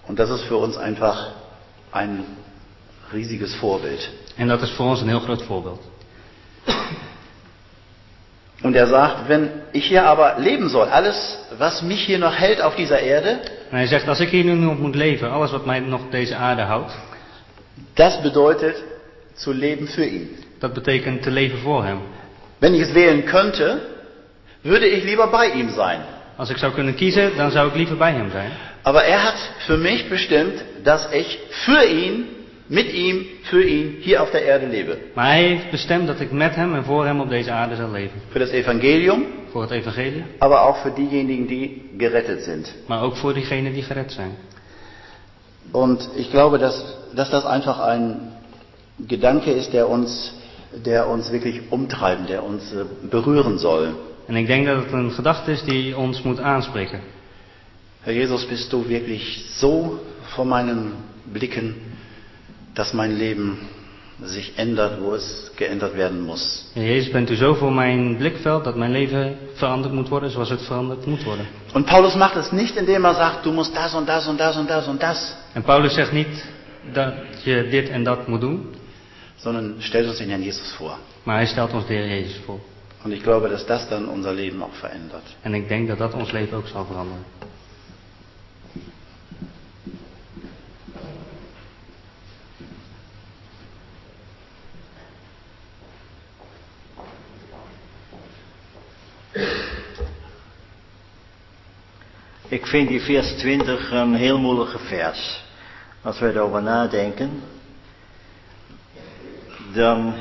Und 0.06 0.18
das 0.18 0.30
ist 0.30 0.44
für 0.44 0.56
uns 0.56 0.76
einfach 0.76 1.32
ein 1.90 2.24
riesiges 3.12 3.54
Vorbild. 3.54 4.10
En 4.36 4.48
dat 4.48 4.62
is 4.62 4.70
voor 4.70 4.86
ons 4.86 5.00
een 5.00 5.08
heel 5.08 5.20
groot 5.20 5.42
voorbeeld. 5.42 5.80
Und 8.62 8.76
er 8.76 8.86
sagt, 8.86 9.28
wenn 9.28 9.50
ich 9.72 9.86
hier 9.86 10.04
aber 10.04 10.34
leben 10.38 10.68
soll, 10.68 10.88
alles, 10.88 11.38
was 11.58 11.82
mich 11.82 12.06
hier 12.06 12.18
noch 12.18 12.38
hält 12.38 12.60
auf 12.60 12.76
dieser 12.76 13.00
Erde, 13.00 13.40
En 13.70 13.78
hij 13.78 13.86
zegt, 13.86 14.08
als 14.08 14.20
ik 14.20 14.28
hier 14.28 14.44
nu 14.44 14.52
nog 14.52 14.78
moet 14.78 14.94
leven, 14.94 15.30
alles 15.30 15.50
wat 15.50 15.66
mij 15.66 15.80
nog 15.80 16.00
deze 16.10 16.36
aarde 16.36 16.62
houdt, 16.62 16.92
das 17.94 18.20
bedeutet 18.20 18.82
zu 19.34 19.52
leben 19.52 19.88
für 19.88 20.06
ihn. 20.06 20.28
dat 20.58 20.72
betekent 20.72 21.22
te 21.22 21.30
leven 21.30 21.58
voor 21.58 21.84
hem. 21.84 21.98
Wenn 22.58 22.74
ich 22.74 22.80
es 22.80 22.94
wählen 22.94 23.24
könnte, 23.24 23.80
würde 24.62 24.86
ich 24.86 25.04
lieber 25.04 25.26
bei 25.26 25.46
ihm 25.46 25.70
sein. 25.70 26.00
Als 26.36 26.50
ik 26.50 26.56
zou 26.56 26.72
kunnen 26.72 26.94
kiezen, 26.94 27.36
dan 27.36 27.50
zou 27.50 27.68
ik 27.68 27.74
liever 27.74 27.96
bij 27.96 28.12
hem 28.12 28.30
zijn. 28.30 28.50
Aber 28.82 29.04
er 29.04 29.22
hat 29.22 29.38
für 29.66 29.76
mich 29.76 30.08
bestimmt, 30.08 30.64
dass 30.84 31.12
ich 31.12 31.38
für 31.64 31.84
ihn, 31.84 32.26
mit 32.68 32.92
ihm, 32.92 33.26
für 33.44 33.62
ihn 33.62 33.96
hier 34.00 34.22
auf 34.22 34.30
der 34.30 34.42
Erde 34.44 34.66
lebe. 34.66 34.98
Maar 35.14 35.26
hij 35.26 35.42
heeft 35.42 35.70
bestemd 35.70 36.06
dat 36.06 36.20
ik 36.20 36.32
met 36.32 36.54
hem 36.54 36.74
en 36.74 36.84
voor 36.84 37.04
hem 37.04 37.20
op 37.20 37.28
deze 37.28 37.50
aarde 37.50 37.76
zal 37.76 37.90
leven. 37.90 38.20
Für 38.32 38.38
das 38.38 38.50
Evangelium, 38.50 39.24
Voor 39.52 39.62
het 39.62 39.70
evangelie, 39.70 40.24
aber 40.38 40.62
auch 40.62 40.78
für 40.78 40.90
diejenigen, 40.90 41.46
die 41.46 41.90
gerettet 41.98 42.42
sind. 42.42 42.74
maar 42.86 43.02
ook 43.02 43.16
voor 43.16 43.34
diegenen 43.34 43.72
die 43.72 43.82
gered 43.82 44.12
zijn. 44.12 44.36
Und 45.72 46.08
ich 46.16 46.30
glaube, 46.30 46.58
dass, 46.58 46.84
dass 47.14 47.30
das 47.30 47.44
einfach 47.44 47.78
ein 47.78 48.32
Gedanke 48.98 49.50
ist, 49.50 49.72
der 49.72 49.88
uns, 49.88 50.32
der 50.84 51.06
uns 51.06 51.30
wirklich 51.30 51.60
umtreiben, 51.70 52.26
der 52.26 52.42
uns 52.42 52.72
äh, 52.72 52.84
berühren 53.10 53.58
soll. 53.58 53.94
En 54.26 54.36
ik 54.36 54.46
denk 54.46 54.66
dat 54.66 54.76
het 54.76 54.92
een 54.92 55.10
gedachte 55.10 55.50
is 55.50 55.62
die 55.62 55.96
ons 55.96 56.22
moet 56.22 56.40
aanspreken. 56.40 57.00
Herr 58.04 58.12
Jesus, 58.12 58.44
bist 58.46 58.72
du 58.72 58.88
wirklich 58.88 59.44
so 59.54 60.00
vor 60.34 60.44
meinen 60.44 60.92
Blicken, 61.32 61.74
dass 62.74 62.92
mein 62.92 63.16
Leben 63.16 63.58
sich 64.22 64.52
ändert, 64.56 65.00
wo 65.00 65.14
es 65.14 65.52
geändert 65.56 65.96
werden 65.96 66.20
muss. 66.20 66.70
Heer 66.74 66.94
Jezus, 66.94 67.12
bent 67.12 67.30
u 67.30 67.34
zo 67.36 67.54
voor 67.54 67.72
mijn 67.72 68.16
blikveld 68.16 68.64
dat 68.64 68.76
mijn 68.76 68.92
leven 68.92 69.36
veranderd 69.54 69.94
moet 69.94 70.08
worden 70.08 70.30
zoals 70.30 70.50
het 70.50 70.62
veranderd 70.62 71.06
moet 71.06 71.24
worden. 71.24 71.46
Und 71.74 71.86
Paulus 71.86 72.14
macht 72.14 72.36
es 72.36 72.52
nicht, 72.52 72.76
indem 72.76 73.04
er 73.04 73.14
sagt, 73.14 73.44
du 73.44 73.52
musst 73.52 73.74
das 73.74 73.94
und 73.94 74.08
das 74.08 74.26
und 74.26 74.38
das 74.40 74.56
und 74.56 74.68
das 74.70 74.86
und 74.88 75.02
das, 75.02 75.36
En 75.54 75.62
Paulus 75.62 75.94
zegt 75.94 76.12
niet 76.12 76.44
dat 76.92 77.14
je 77.44 77.68
dit 77.70 77.88
en 77.88 78.04
dat 78.04 78.28
moet 78.28 78.40
doen, 78.40 78.66
sondern 79.36 79.74
stellt 79.78 80.08
uns 80.08 80.18
den 80.18 80.28
Herrn 80.28 80.42
Jesus 80.42 80.72
vor. 80.72 80.98
maar 81.22 81.36
hij 81.36 81.46
stelt 81.46 81.72
ons 81.72 81.86
de 81.86 81.94
Heer 81.94 82.08
Jezus 82.08 82.40
voor. 82.44 82.60
Und 83.04 83.12
ich 83.12 83.22
glaube, 83.22 83.48
dass 83.48 83.66
das 83.66 83.88
dann 83.88 84.08
unser 84.08 84.32
Leben 84.32 84.62
auch 84.62 84.74
verändert. 84.74 85.36
En 85.42 85.54
ik 85.54 85.68
denk 85.68 85.88
dat 85.88 85.98
dat 85.98 86.14
ons 86.14 86.32
leven 86.32 86.56
ook 86.56 86.66
zal 86.66 86.84
veranderen. 86.84 87.24
Ik 102.48 102.66
vind 102.66 102.88
die 102.88 103.00
vers 103.00 103.32
20 103.32 103.90
een 103.90 104.14
heel 104.14 104.38
moeilijke 104.38 104.78
vers. 104.78 105.44
Als 106.02 106.18
we 106.18 106.28
erover 106.28 106.62
nadenken, 106.62 107.42
dan 109.72 110.14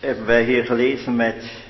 hebben 0.00 0.26
wij 0.26 0.44
hier 0.44 0.64
gelezen 0.64 1.16
met 1.16 1.62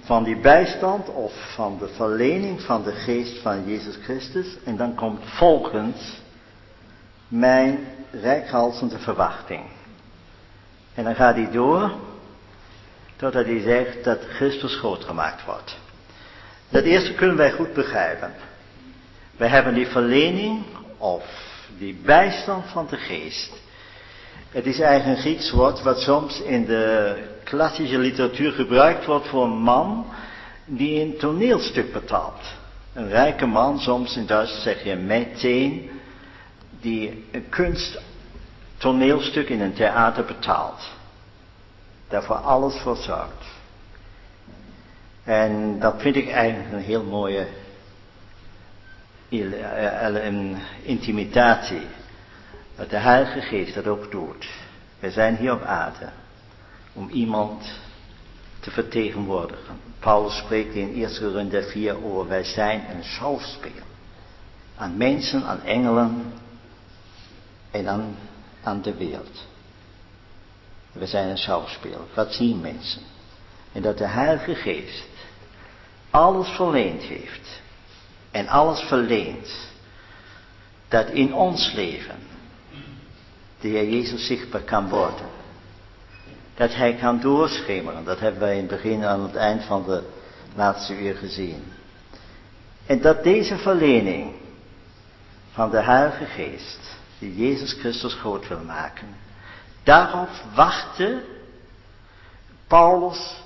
van 0.00 0.24
die 0.24 0.36
bijstand 0.36 1.08
of 1.08 1.54
van 1.54 1.78
de 1.78 1.88
verlening 1.88 2.62
van 2.62 2.82
de 2.82 2.92
geest 2.92 3.38
van 3.38 3.64
Jezus 3.66 3.96
Christus. 4.02 4.56
En 4.64 4.76
dan 4.76 4.94
komt 4.94 5.20
volgens 5.24 6.20
mijn 7.28 7.78
rijkhalsende 8.10 8.98
verwachting. 8.98 9.62
En 10.94 11.04
dan 11.04 11.14
gaat 11.14 11.34
hij 11.34 11.50
door 11.50 12.09
totdat 13.20 13.44
hij 13.44 13.60
zegt 13.60 14.04
dat 14.04 14.18
Christus 14.28 14.76
groot 14.76 15.04
gemaakt 15.04 15.44
wordt. 15.44 15.76
Dat 16.68 16.84
eerste 16.84 17.14
kunnen 17.14 17.36
wij 17.36 17.52
goed 17.52 17.72
begrijpen. 17.72 18.32
Wij 19.36 19.48
hebben 19.48 19.74
die 19.74 19.86
verlening 19.86 20.64
of 20.96 21.24
die 21.78 21.98
bijstand 22.04 22.64
van 22.66 22.86
de 22.90 22.96
geest. 22.96 23.52
Het 24.50 24.66
is 24.66 24.80
eigenlijk 24.80 25.16
een 25.16 25.22
Grieks 25.22 25.50
woord 25.50 25.82
wat 25.82 26.00
soms 26.00 26.40
in 26.40 26.64
de 26.66 27.14
klassische 27.44 27.98
literatuur 27.98 28.52
gebruikt 28.52 29.04
wordt 29.04 29.28
voor 29.28 29.44
een 29.44 29.62
man 29.62 30.06
die 30.64 31.00
een 31.00 31.16
toneelstuk 31.18 31.92
betaalt. 31.92 32.54
Een 32.92 33.08
rijke 33.08 33.46
man, 33.46 33.80
soms 33.80 34.16
in 34.16 34.26
Duits 34.26 34.62
zeg 34.62 34.84
je 34.84 34.94
meteen, 34.94 35.90
die 36.80 37.24
een 37.32 37.48
kunst 37.48 38.00
toneelstuk 38.76 39.48
in 39.48 39.60
een 39.60 39.74
theater 39.74 40.24
betaalt. 40.24 40.98
Daarvoor 42.10 42.36
alles 42.36 42.80
voor 42.80 42.96
zorgt. 42.96 43.44
En 45.24 45.78
dat 45.78 46.00
vind 46.00 46.16
ik 46.16 46.30
eigenlijk 46.30 46.72
een 46.72 46.82
heel 46.82 47.04
mooie 47.04 47.46
een 49.28 50.56
intimidatie. 50.82 51.86
Dat 52.76 52.90
de 52.90 52.96
Heilige 52.96 53.40
Geest 53.40 53.74
dat 53.74 53.86
ook 53.86 54.10
doet. 54.10 54.48
We 54.98 55.10
zijn 55.10 55.36
hier 55.36 55.52
op 55.52 55.62
aarde 55.62 56.08
om 56.92 57.08
iemand 57.08 57.80
te 58.60 58.70
vertegenwoordigen. 58.70 59.80
Paulus 59.98 60.36
spreekt 60.36 60.74
in 60.74 60.94
1 60.94 61.18
Korinther 61.18 61.62
4 61.62 62.04
over 62.04 62.28
wij 62.28 62.44
zijn 62.44 62.84
een 62.90 63.04
schouwspel. 63.04 63.70
Aan 64.76 64.96
mensen, 64.96 65.44
aan 65.44 65.62
engelen 65.62 66.32
en 67.70 67.88
aan, 67.88 68.16
aan 68.62 68.82
de 68.82 68.94
wereld. 68.94 69.48
We 70.92 71.06
zijn 71.06 71.28
een 71.28 71.38
schouwspel. 71.38 72.08
Wat 72.14 72.32
zien 72.32 72.60
mensen? 72.60 73.02
En 73.72 73.82
dat 73.82 73.98
de 73.98 74.06
Heilige 74.06 74.54
Geest 74.54 75.08
alles 76.10 76.48
verleend 76.48 77.02
heeft 77.02 77.60
en 78.30 78.48
alles 78.48 78.80
verleent 78.80 79.68
dat 80.88 81.08
in 81.08 81.34
ons 81.34 81.72
leven 81.72 82.18
de 83.60 83.68
Heer 83.68 83.88
Jezus 83.88 84.26
zichtbaar 84.26 84.62
kan 84.62 84.88
worden. 84.88 85.26
Dat 86.54 86.74
Hij 86.74 86.94
kan 86.94 87.20
doorschemeren. 87.20 88.04
Dat 88.04 88.20
hebben 88.20 88.40
wij 88.40 88.52
in 88.54 88.66
het 88.66 88.70
begin 88.70 89.04
aan 89.04 89.22
het 89.22 89.34
eind 89.34 89.64
van 89.64 89.84
de 89.84 90.02
laatste 90.54 90.98
uur 90.98 91.16
gezien. 91.16 91.62
En 92.86 93.00
dat 93.00 93.22
deze 93.24 93.56
verlening 93.56 94.32
van 95.52 95.70
de 95.70 95.82
Heilige 95.82 96.24
Geest, 96.24 96.96
die 97.18 97.36
Jezus 97.36 97.72
Christus 97.72 98.14
groot 98.14 98.48
wil 98.48 98.64
maken, 98.64 99.08
daarop 99.90 100.28
wachtte 100.54 101.22
Paulus 102.66 103.42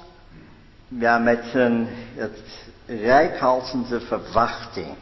ja, 0.89 1.19
met 1.19 1.45
zijn, 1.53 1.89
het 2.15 2.41
verwachting. 4.01 4.97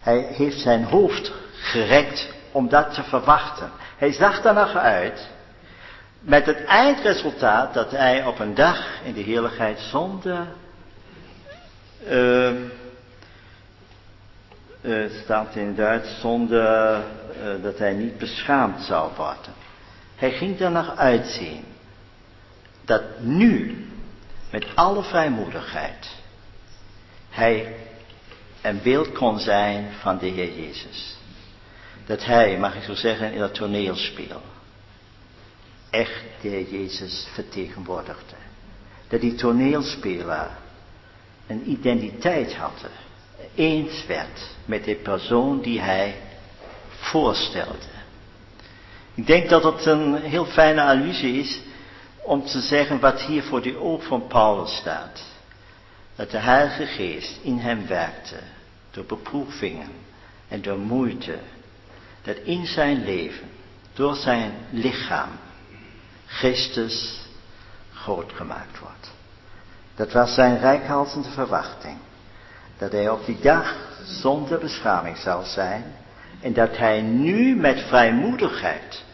Hij 0.00 0.18
heeft 0.18 0.58
zijn 0.58 0.84
hoofd 0.84 1.32
gerekt 1.52 2.28
om 2.52 2.68
dat 2.68 2.94
te 2.94 3.02
verwachten. 3.02 3.70
Hij 3.96 4.12
zag 4.12 4.44
er 4.44 4.54
nog 4.54 4.74
uit 4.74 5.28
met 6.20 6.46
het 6.46 6.64
eindresultaat 6.64 7.74
dat 7.74 7.90
hij 7.90 8.24
op 8.24 8.38
een 8.38 8.54
dag 8.54 9.02
in 9.04 9.12
de 9.12 9.20
heerlijkheid 9.20 9.78
zonder, 9.78 10.46
uh, 12.08 12.50
uh, 14.80 15.10
staat 15.22 15.54
in 15.54 15.74
Duits, 15.74 16.20
zonder 16.20 16.96
uh, 16.96 17.62
dat 17.62 17.78
hij 17.78 17.92
niet 17.92 18.18
beschaamd 18.18 18.82
zou 18.82 19.10
worden. 19.16 19.61
Hij 20.22 20.32
ging 20.32 20.60
er 20.60 20.70
nog 20.70 20.96
uitzien 20.96 21.64
dat 22.84 23.02
nu, 23.20 23.76
met 24.50 24.66
alle 24.74 25.02
vrijmoedigheid, 25.02 26.08
hij 27.30 27.74
een 28.60 28.82
beeld 28.82 29.12
kon 29.12 29.38
zijn 29.38 29.92
van 30.00 30.18
de 30.18 30.26
Heer 30.26 30.60
Jezus. 30.60 31.16
Dat 32.06 32.24
hij, 32.24 32.58
mag 32.58 32.74
ik 32.74 32.82
zo 32.82 32.94
zeggen, 32.94 33.32
in 33.32 33.38
dat 33.38 33.54
toneelspel 33.54 34.42
echt 35.90 36.22
de 36.40 36.48
Heer 36.48 36.70
Jezus 36.70 37.28
vertegenwoordigde. 37.32 38.36
Dat 39.08 39.20
die 39.20 39.34
toneelspeler 39.34 40.50
een 41.46 41.70
identiteit 41.70 42.54
had, 42.54 42.84
eens 43.54 44.06
werd 44.06 44.50
met 44.64 44.84
de 44.84 44.94
persoon 44.94 45.60
die 45.60 45.80
hij 45.80 46.16
voorstelde. 46.88 48.01
Ik 49.14 49.26
denk 49.26 49.48
dat 49.48 49.64
het 49.64 49.86
een 49.86 50.14
heel 50.14 50.46
fijne 50.46 50.82
allusie 50.82 51.38
is 51.38 51.60
om 52.22 52.44
te 52.44 52.60
zeggen 52.60 53.00
wat 53.00 53.20
hier 53.20 53.42
voor 53.42 53.62
de 53.62 53.78
oog 53.78 54.04
van 54.04 54.26
Paulus 54.26 54.76
staat 54.76 55.30
dat 56.16 56.30
de 56.30 56.38
Heilige 56.38 56.86
Geest 56.86 57.38
in 57.42 57.58
hem 57.58 57.86
werkte, 57.86 58.36
door 58.90 59.04
beproevingen 59.04 59.90
en 60.48 60.62
door 60.62 60.78
moeite, 60.78 61.38
dat 62.22 62.36
in 62.36 62.66
zijn 62.66 63.04
leven, 63.04 63.48
door 63.92 64.14
zijn 64.14 64.52
lichaam, 64.70 65.30
Christus 66.26 67.20
groot 67.92 68.32
gemaakt 68.32 68.78
wordt. 68.78 69.10
Dat 69.94 70.12
was 70.12 70.34
zijn 70.34 70.58
rijkhalsende 70.58 71.30
verwachting, 71.30 71.96
dat 72.78 72.92
hij 72.92 73.10
op 73.10 73.26
die 73.26 73.40
dag 73.40 73.74
zonder 74.04 74.58
beschaming 74.58 75.16
zou 75.16 75.44
zijn 75.44 75.84
en 76.42 76.52
dat 76.52 76.76
hij 76.76 77.00
nu 77.00 77.56
met 77.56 77.80
vrijmoedigheid, 77.80 79.04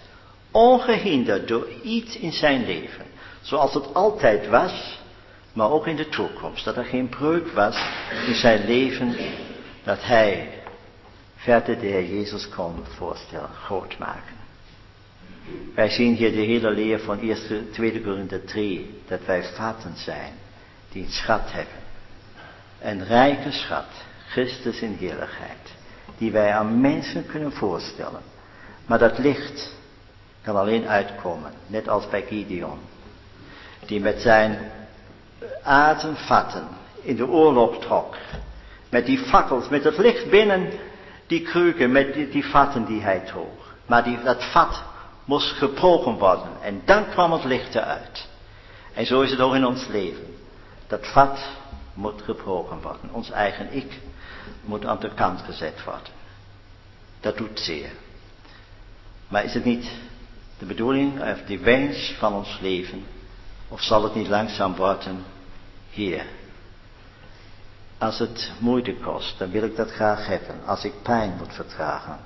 ongehinderd 0.51 1.49
door 1.49 1.69
iets 1.83 2.17
in 2.17 2.33
zijn 2.33 2.64
leven, 2.64 3.05
zoals 3.41 3.75
het 3.75 3.95
altijd 3.95 4.49
was, 4.49 4.99
maar 5.53 5.71
ook 5.71 5.87
in 5.87 5.97
de 5.97 6.09
toekomst. 6.09 6.64
Dat 6.64 6.77
er 6.77 6.85
geen 6.85 7.09
breuk 7.09 7.49
was 7.49 7.88
in 8.27 8.35
zijn 8.35 8.67
leven, 8.67 9.17
dat 9.83 10.05
hij 10.05 10.49
verder 11.37 11.81
de 11.81 11.87
Heer 11.87 12.05
Jezus 12.05 12.49
kon 12.49 12.85
voorstellen, 12.97 13.51
groot 13.64 13.99
maken. 13.99 14.37
Wij 15.75 15.91
zien 15.91 16.14
hier 16.14 16.33
de 16.33 16.41
hele 16.41 16.71
leer 16.71 17.01
van 17.01 17.21
1, 17.21 17.71
2 17.73 18.01
Korinther 18.01 18.45
3, 18.45 19.01
dat 19.09 19.25
wij 19.25 19.43
vaten 19.43 19.97
zijn, 19.97 20.33
die 20.93 21.05
een 21.05 21.11
schat 21.11 21.53
hebben. 21.53 21.87
Een 22.81 23.05
rijke 23.05 23.51
schat, 23.51 23.87
Christus 24.29 24.81
in 24.81 24.97
heerlijkheid, 24.99 25.67
die 26.18 26.33
wij 26.33 26.52
aan 26.52 26.81
mensen 26.81 27.26
kunnen 27.26 27.52
voorstellen. 27.52 28.20
Maar 28.87 28.98
dat 28.98 29.18
licht 29.18 29.74
kan 30.42 30.57
alleen 30.57 30.88
uitkomen, 30.88 31.52
net 31.66 31.88
als 31.88 32.09
bij 32.09 32.22
Gideon, 32.22 32.78
die 33.87 34.00
met 34.00 34.20
zijn 34.20 34.70
vatten 36.14 36.68
in 37.02 37.16
de 37.16 37.26
oorlog 37.26 37.78
trok. 37.78 38.16
Met 38.90 39.07
die 39.07 39.18
fakkels, 39.18 39.68
met 39.68 39.85
het 39.85 39.98
licht 39.98 40.31
binnen 40.31 40.70
die 41.26 41.42
kruiken, 41.42 41.92
met 41.92 42.14
die, 42.14 42.28
die 42.28 42.44
vatten 42.44 42.85
die 42.85 43.00
hij 43.00 43.20
droeg. 43.20 43.74
Maar 43.87 44.04
die, 44.04 44.22
dat 44.22 44.44
vat 44.44 44.83
moest 45.24 45.52
gebroken 45.52 46.18
worden 46.18 46.48
en 46.62 46.83
dan 46.85 47.09
kwam 47.09 47.33
het 47.33 47.44
licht 47.44 47.74
eruit. 47.74 48.28
En 48.94 49.07
zo 49.07 49.20
is 49.20 49.31
het 49.31 49.40
ook 49.40 49.54
in 49.54 49.66
ons 49.66 49.87
leven. 49.87 50.37
Dat 50.87 51.07
vat 51.07 51.38
moet 51.94 52.22
gebroken 52.22 52.81
worden. 52.83 53.11
Ons 53.12 53.31
eigen 53.31 53.72
ik 53.72 54.00
moet 54.68 54.87
aan 54.87 55.00
de 55.00 55.14
kant 55.14 55.40
gezet 55.40 55.85
worden. 55.85 56.12
Dat 57.20 57.37
doet 57.37 57.61
zeer. 57.61 57.90
Maar 59.28 59.44
is 59.44 59.54
het 59.54 59.64
niet 59.64 59.90
de 60.59 60.66
bedoeling 60.66 61.22
of 61.22 61.42
de 61.46 61.59
wens 61.59 62.14
van 62.18 62.35
ons 62.35 62.59
leven 62.61 63.04
of 63.68 63.83
zal 63.83 64.02
het 64.02 64.14
niet 64.14 64.28
langzaam 64.28 64.76
worden? 64.76 65.24
Heer, 65.90 66.26
als 67.98 68.18
het 68.18 68.52
moeite 68.59 68.94
kost, 68.94 69.38
dan 69.38 69.50
wil 69.50 69.62
ik 69.62 69.76
dat 69.76 69.90
graag 69.90 70.26
hebben. 70.26 70.64
Als 70.64 70.85
ik 70.85 71.02
pijn 71.02 71.35
moet 71.38 71.54
vertragen, 71.54 72.18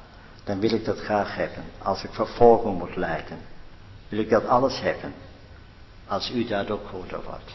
dan 0.45 0.61
wil 0.61 0.71
ik 0.71 0.85
dat 0.85 0.99
graag 0.99 1.35
hebben. 1.35 1.65
Als 1.79 2.05
ik 2.05 2.13
vervolging 2.13 2.79
moet 2.79 2.97
lijden, 2.97 3.39
wil 4.09 4.19
ik 4.19 4.31
dat 4.31 4.47
alles 4.47 4.81
hebben. 4.81 5.15
Als 6.07 6.31
u 6.31 6.45
daardoor 6.45 6.81
groter 6.87 7.23
wordt. 7.23 7.51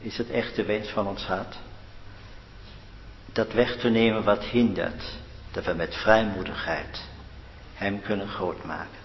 Is 0.00 0.18
het 0.18 0.30
echt 0.30 0.56
de 0.56 0.64
wens 0.64 0.88
van 0.88 1.06
ons 1.06 1.26
hart? 1.26 1.56
Dat 3.38 3.52
weg 3.52 3.76
te 3.76 3.88
nemen 3.88 4.24
wat 4.24 4.44
hindert, 4.44 5.02
dat 5.50 5.64
we 5.64 5.72
met 5.72 5.94
vrijmoedigheid 5.94 7.02
Hem 7.74 8.02
kunnen 8.02 8.28
groot 8.28 8.64
maken. 8.64 9.00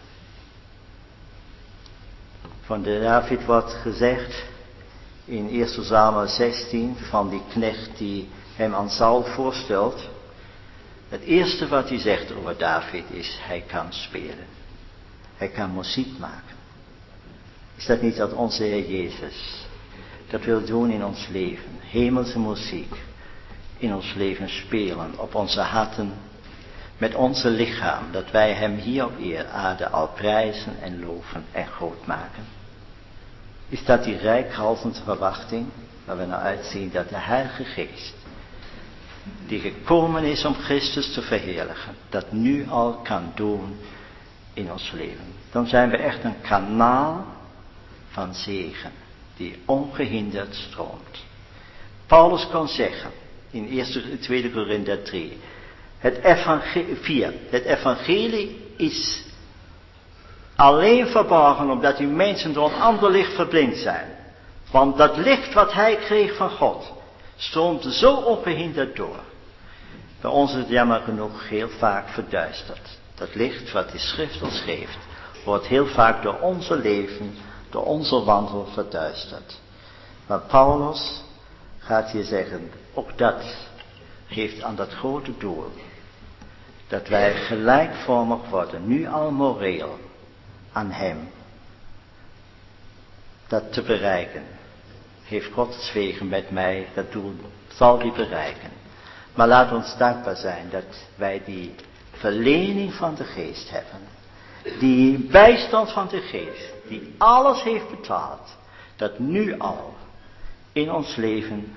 Van 2.62 2.82
de 2.82 3.00
David 3.00 3.46
wordt 3.46 3.74
gezegd 3.74 4.43
in 5.26 5.50
1 5.50 5.67
Samuel 5.67 6.28
16 6.28 6.96
van 6.98 7.30
die 7.30 7.41
knecht 7.50 7.98
die 7.98 8.30
hem 8.56 8.76
aan 8.76 8.89
Saul 8.89 9.24
voorstelt. 9.24 10.10
Het 11.10 11.22
eerste 11.22 11.67
wat 11.67 11.89
hij 11.89 12.00
zegt 12.00 12.32
over 12.32 12.58
David 12.58 13.04
is, 13.10 13.39
hij 13.41 13.63
kan 13.67 13.93
spelen. 13.93 14.48
Hij 15.38 15.48
kan 15.48 15.74
muziek 15.74 16.17
maken. 16.19 16.56
Is 17.76 17.86
dat 17.86 18.02
niet 18.02 18.15
dat 18.15 18.34
onze 18.34 18.63
Heer 18.63 18.89
Jezus 18.89 19.65
dat 20.30 20.43
wil 20.43 20.65
doen 20.65 20.91
in 20.91 21.06
ons 21.06 21.28
leven? 21.28 21.80
Hemelse 21.80 22.39
muziek 22.39 22.96
in 23.84 23.93
ons 23.93 24.13
leven 24.13 24.50
spelen, 24.50 25.19
op 25.19 25.36
onze 25.36 25.62
harten, 25.62 26.13
met 26.98 27.15
onze 27.15 27.50
lichaam, 27.50 28.12
dat 28.12 28.32
wij 28.32 28.54
Hem 28.54 28.76
hier 28.76 29.06
op 29.06 29.46
aarde 29.52 29.89
al 29.89 30.08
prijzen 30.08 30.82
en 30.82 31.06
loven 31.06 31.46
en 31.52 31.67
groot 31.67 32.06
maken. 32.06 32.43
Is 33.69 33.86
dat 33.86 34.04
die 34.04 34.17
rijkhalsende 34.17 35.02
verwachting, 35.04 35.65
waar 36.06 36.17
we 36.17 36.26
naar 36.26 36.39
uitzien 36.39 36.91
dat 36.91 37.10
de 37.10 37.17
Heilige 37.17 37.63
Geest 37.63 38.15
die 39.48 39.60
gekomen 39.60 40.24
is 40.24 40.46
om 40.46 40.54
Christus 40.54 41.13
te 41.13 41.22
verheerlijken, 41.22 41.96
dat 42.10 42.32
nu 42.32 42.69
al 42.69 42.93
kan 42.93 43.32
doen 43.36 43.78
in 44.54 44.72
ons 44.72 44.91
leven. 44.91 45.26
Dan 45.52 45.67
zijn 45.67 45.89
we 45.89 45.98
echt 45.98 46.24
een 46.24 46.41
kanaal 46.41 47.26
van 48.10 48.34
zegen, 48.34 48.91
die 49.38 49.62
ongehinderd 49.65 50.56
stroomt. 50.56 51.24
Paulus 52.08 52.48
kan 52.48 52.67
zeggen, 52.67 53.12
in 53.54 53.70
1, 53.70 54.20
2 54.20 54.52
Korinther 54.52 55.04
3, 55.04 55.38
het 55.98 56.18
evangelie, 56.24 56.96
4, 56.96 57.34
het 57.50 57.63
evangelie 57.63 58.62
is 58.78 59.24
alleen 60.56 61.08
verborgen 61.08 61.70
omdat 61.70 61.98
die 61.98 62.08
mensen 62.08 62.54
door 62.54 62.72
een 62.72 62.82
ander 62.82 63.12
licht 63.12 63.34
verblind 63.34 63.78
zijn. 63.78 64.08
Want 64.72 64.98
dat 64.98 65.18
licht 65.18 65.54
wat 65.54 65.74
hij 65.74 65.96
kreeg 65.96 66.36
van 66.36 66.50
God, 66.50 66.92
stroomt 67.36 67.84
zo 67.84 68.16
ongehinderd 68.16 68.96
door. 68.96 69.20
Bij 70.22 70.32
ons 70.32 70.52
is 70.52 70.58
het 70.58 70.70
jammer 70.70 71.00
genoeg 71.02 71.50
heel 71.50 71.70
vaak 71.70 72.08
verduisterd. 72.10 72.98
Dat 73.16 73.36
licht 73.36 73.72
wat 73.72 73.92
de 73.92 73.98
schrift 73.98 74.42
ons 74.42 74.60
geeft, 74.60 74.98
wordt 75.46 75.66
heel 75.66 75.88
vaak 75.88 76.24
door 76.24 76.39
onze 76.39 76.76
leven, 76.76 77.36
door 77.70 77.86
onze 77.86 78.24
wandel 78.24 78.68
verduisterd. 78.74 79.60
Maar 80.28 80.39
Paulus 80.39 81.24
gaat 81.86 82.12
hier 82.12 82.24
zeggen, 82.24 82.72
ook 82.93 83.17
dat 83.17 83.56
geeft 84.28 84.62
aan 84.62 84.76
dat 84.76 84.93
grote 84.93 85.38
doel. 85.38 85.72
Dat 86.88 87.08
wij 87.08 87.34
gelijkvormig 87.34 88.50
worden, 88.50 88.88
nu 88.88 89.08
al 89.08 89.32
moreel, 89.32 90.00
aan 90.72 90.91
Hem. 90.91 91.30
Dat 93.48 93.74
te 93.74 93.82
bereiken. 93.82 94.43
Heeft 95.24 95.52
God 95.52 95.74
zwegen 95.74 96.28
met 96.28 96.52
mij, 96.52 96.88
dat 96.93 97.12
doel 97.12 97.34
zal 97.67 97.98
die 97.98 98.12
bereiken. 98.12 98.72
Maar 99.34 99.48
laat 99.48 99.72
ons 99.72 99.98
dankbaar 99.98 100.36
zijn 100.36 100.69
dat 100.69 101.08
wij 101.15 101.41
die 101.46 101.76
verlening 102.12 102.93
van 102.93 103.15
de 103.15 103.24
geest 103.24 103.69
hebben. 103.69 104.00
Die 104.80 105.17
bijstand 105.17 105.91
van 105.91 106.08
de 106.08 106.22
geest, 106.22 106.74
die 106.88 107.13
alles 107.17 107.63
heeft 107.63 107.89
betaald. 107.89 108.58
Dat 108.96 109.19
nu 109.19 109.60
al 109.60 109.96
in 110.73 110.91
ons 110.91 111.15
leven 111.15 111.75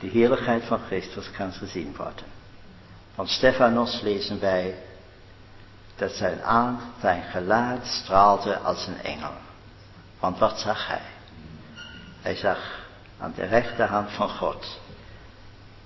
de 0.00 0.06
heerlijkheid 0.06 0.64
van 0.64 0.78
Christus 0.78 1.30
kan 1.30 1.52
gezien 1.52 1.94
worden. 1.96 2.24
Van 3.14 3.28
Stefanos 3.28 4.00
lezen 4.00 4.40
wij 4.40 4.74
dat 5.96 6.12
zijn 6.12 6.42
aan, 6.42 6.80
zijn 7.00 7.22
gelaat 7.22 7.86
straalde 7.86 8.58
als 8.58 8.86
een 8.86 9.00
engel. 9.02 9.32
Want 10.20 10.38
wat 10.38 10.58
zag 10.58 10.86
hij? 10.86 11.02
Hij 12.20 12.36
zag 12.36 12.86
aan 13.18 13.32
de 13.36 13.44
rechterhand 13.44 14.10
van 14.10 14.28
God 14.28 14.80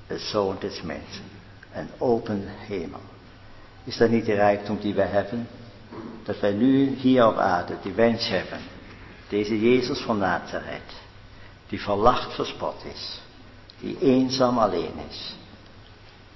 de 0.06 0.18
Zoon 0.18 0.56
des 0.60 0.82
Mensen, 0.82 1.24
een 1.72 1.88
open 1.98 2.44
hemel. 2.46 3.00
Is 3.84 3.96
dat 3.96 4.10
niet 4.10 4.26
de 4.26 4.34
rijkdom 4.34 4.78
die 4.80 4.94
wij 4.94 5.06
hebben? 5.06 5.48
Dat 6.24 6.40
wij 6.40 6.52
nu 6.52 6.94
hier 6.94 7.26
op 7.26 7.36
aarde 7.36 7.76
die 7.82 7.92
wens 7.92 8.28
hebben, 8.28 8.58
deze 9.28 9.60
Jezus 9.60 10.00
van 10.00 10.18
Nazareth, 10.18 11.05
die 11.68 11.80
verlacht 11.80 12.34
verspot 12.34 12.84
is, 12.92 13.20
die 13.80 13.98
eenzaam 14.00 14.58
alleen 14.58 14.98
is, 15.08 15.34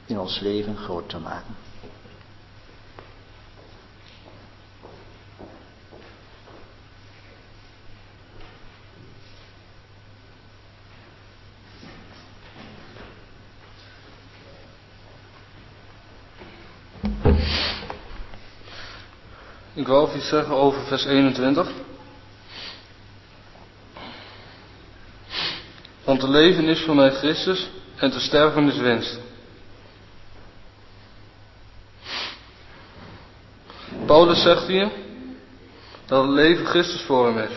in 0.07 0.19
ons 0.19 0.41
leven 0.41 0.77
groot 0.77 1.09
te 1.09 1.19
maken. 1.19 1.57
Ik 19.75 19.87
wil 19.87 20.11
iets 20.17 20.29
zeggen 20.29 20.55
over 20.55 20.83
vers 20.83 21.05
21. 21.05 21.73
Te 26.21 26.29
leven 26.29 26.69
is 26.69 26.85
mij 26.85 27.11
Christus 27.11 27.69
en 27.97 28.11
te 28.11 28.21
sterven 28.21 28.69
is 28.69 28.77
winst. 28.77 29.21
Paulus 34.07 34.43
zegt 34.43 34.67
hier 34.67 34.91
dat 36.07 36.23
het 36.23 36.33
leven 36.33 36.67
Christus 36.67 37.03
voor 37.03 37.27
hem 37.27 37.39
is. 37.39 37.57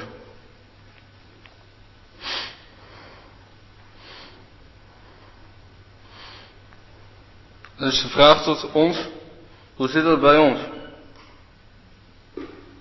Dus 7.77 8.01
de 8.01 8.09
vraag 8.09 8.43
tot 8.43 8.71
ons, 8.71 9.07
hoe 9.75 9.87
zit 9.87 10.03
dat 10.03 10.21
bij 10.21 10.37
ons? 10.37 10.59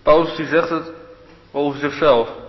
Paulus 0.03 0.37
die 0.37 0.47
zegt 0.47 0.69
het 0.69 0.91
over 1.51 1.81
zichzelf. 1.81 2.42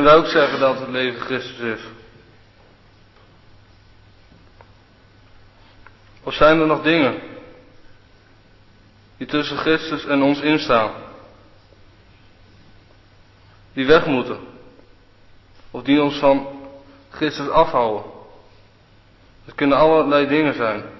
Kunnen 0.00 0.18
wij 0.18 0.24
ook 0.24 0.32
zeggen 0.32 0.60
dat 0.60 0.78
het 0.78 0.88
leven 0.88 1.20
Christus 1.20 1.58
is? 1.58 1.80
Of 6.22 6.34
zijn 6.34 6.60
er 6.60 6.66
nog 6.66 6.82
dingen 6.82 7.20
die 9.16 9.26
tussen 9.26 9.56
Christus 9.56 10.04
en 10.04 10.22
ons 10.22 10.40
instaan? 10.40 10.90
Die 13.72 13.86
weg 13.86 14.06
moeten? 14.06 14.38
Of 15.70 15.82
die 15.82 16.02
ons 16.02 16.18
van 16.18 16.46
Christus 17.10 17.48
afhouden? 17.48 18.10
Het 19.44 19.54
kunnen 19.54 19.78
allerlei 19.78 20.26
dingen 20.26 20.54
zijn. 20.54 20.99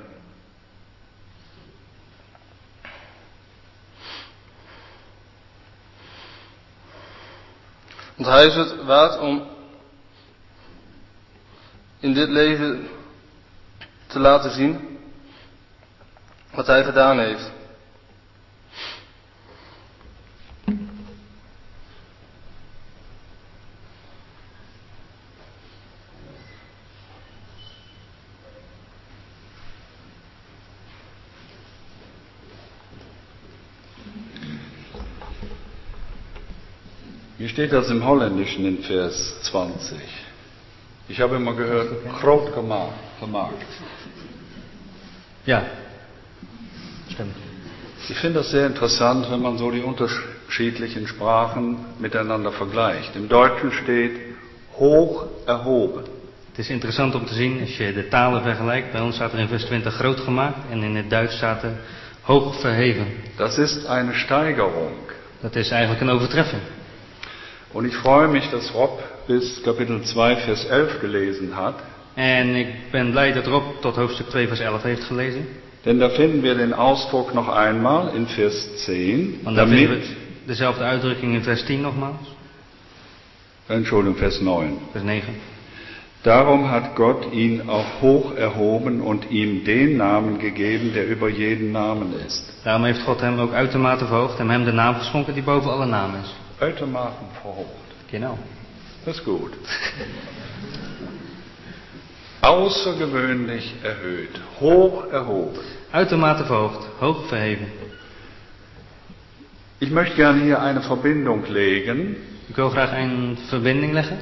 Want 8.21 8.33
hij 8.33 8.47
is 8.47 8.55
het 8.55 8.85
waard 8.85 9.19
om 9.19 9.47
in 12.01 12.15
dit 12.15 12.29
leven 12.29 12.89
te 14.07 14.19
laten 14.19 14.51
zien 14.51 14.99
wat 16.55 16.67
hij 16.67 16.85
gedaan 16.85 17.19
heeft. 17.19 17.51
Steht 37.51 37.73
das 37.73 37.91
im 37.91 38.05
Holländischen 38.05 38.65
in 38.65 38.79
Vers 38.79 39.35
20. 39.43 39.99
Ich 41.09 41.21
habe 41.21 41.37
immer 41.37 41.55
gehört, 41.55 41.89
groot 42.21 42.55
gemaakt. 42.55 43.67
Ja, 45.45 45.65
stimmt. 47.13 47.35
Ich 48.09 48.19
finde 48.19 48.39
das 48.41 48.51
sehr 48.51 48.67
interessant, 48.67 49.31
wenn 49.31 49.41
man 49.41 49.59
so 49.59 49.71
die 49.71 49.83
unterschiedlichen 49.83 51.07
Sprachen 51.07 51.79
miteinander 51.99 52.53
vergleicht. 52.53 53.17
Im 53.17 53.29
Deutschen 53.29 53.73
steht 53.73 54.13
hoog 54.79 55.27
erhoben. 55.47 56.05
Het 56.51 56.59
is 56.59 56.71
interessant 56.71 57.15
om 57.15 57.27
te 57.27 57.35
zien 57.35 57.61
als 57.61 57.77
je 57.77 57.93
de 57.93 58.09
talen 58.09 58.43
vergelijkt. 58.43 58.93
Bij 58.93 59.01
ons 59.01 59.15
staat 59.15 59.33
er 59.33 59.39
in 59.39 59.49
vers 59.49 59.65
20 59.65 59.95
groot 59.95 60.21
gemaakt 60.21 60.59
en 60.71 60.83
in 60.83 60.97
het 60.97 61.11
Duits 61.11 61.37
staat 61.37 61.63
er 61.63 61.73
hoog 62.23 62.61
verheven. 62.61 63.07
Das 63.37 63.59
ist 63.59 63.87
eine 63.87 64.13
Steigerung. 64.15 64.95
Dat 65.41 65.57
is 65.57 65.71
eigenlijk 65.71 66.01
een 66.01 66.11
overtreffing. 66.11 66.63
Und 67.73 67.87
ich 67.87 67.95
freue 67.95 68.29
mich, 68.29 68.51
dass 68.51 68.75
Rob 68.75 69.03
bis 69.27 69.63
Kapitel 69.63 70.03
2, 70.03 70.37
Vers 70.37 70.65
11 70.65 71.01
gelesen 71.01 71.57
hat. 71.57 71.75
En 72.15 72.55
ik 72.55 72.69
ben 72.91 73.11
blij 73.11 73.33
dat 73.33 73.47
Rob 73.47 73.65
tot 73.81 73.97
hoofdstuk 73.97 74.29
2 74.29 74.47
vers 74.47 74.61
11 74.61 74.83
heeft 74.83 75.05
gelezen. 75.05 75.47
Denn 75.85 75.99
da 75.99 76.09
finden 76.09 76.43
wir 76.43 76.55
den 76.55 76.73
Ausdruck 76.73 77.35
noch 77.35 77.49
einmal 77.49 78.15
in 78.15 78.27
Vers 78.27 78.85
10. 78.85 79.41
Want 79.43 79.57
daar 79.57 79.69
vinden 79.69 79.99
we 79.99 80.07
dezelfde 80.47 80.85
uitdrukking 80.85 81.35
in 81.35 81.43
vers 81.43 81.65
10 81.65 81.81
nogmaals. 81.81 82.35
Entschuldigung, 83.67 84.17
Vers 84.17 84.41
9. 84.41 84.79
Vers 84.93 85.05
9. 85.05 85.23
Darum 86.23 86.71
hat 86.71 86.97
Gott 86.97 87.33
ihn 87.33 87.69
auch 87.69 88.03
hoch 88.03 88.35
erhoben 88.37 89.01
und 89.01 89.31
ihm 89.31 89.65
den 89.65 89.97
Namen 89.97 90.39
gegeben, 90.39 90.93
der 90.93 91.07
über 91.07 91.29
jeden 91.29 91.73
Namen 91.73 92.13
ist. 92.27 92.45
Daarom 92.65 92.85
heeft 92.85 93.05
God 93.05 93.21
hem 93.21 93.39
ook 93.39 93.53
uitermate 93.53 94.07
verhoogd 94.07 94.39
en 94.39 94.51
hem 94.51 94.65
de 94.65 94.73
naam 94.73 94.95
geschonken 94.95 95.35
die 95.35 95.43
boven 95.43 95.71
alle 95.71 95.87
namen 95.87 96.21
is. 96.21 96.35
Uitermate 96.61 97.25
verhoogd. 97.43 97.71
Genau. 98.11 98.39
Das 99.05 99.17
ist 99.17 99.25
gut. 99.25 99.53
Außergewöhnlich 102.43 103.75
erhöht, 103.83 104.41
hoch 104.61 105.07
erhoben. 105.11 105.59
Uitermate 105.93 106.45
verhoogd, 106.45 106.87
hoog 107.01 107.27
verheven. 107.29 107.67
Ich 109.79 109.91
möchte 109.91 110.17
gerne 110.17 110.43
hier 110.43 110.61
eine 110.61 110.83
Verbindung 110.83 111.47
legen. 111.47 112.17
Ik 112.49 112.57
wil 112.57 112.69
graag 112.69 112.93
een 112.93 113.39
verbinding 113.49 113.93
leggen. 113.93 114.19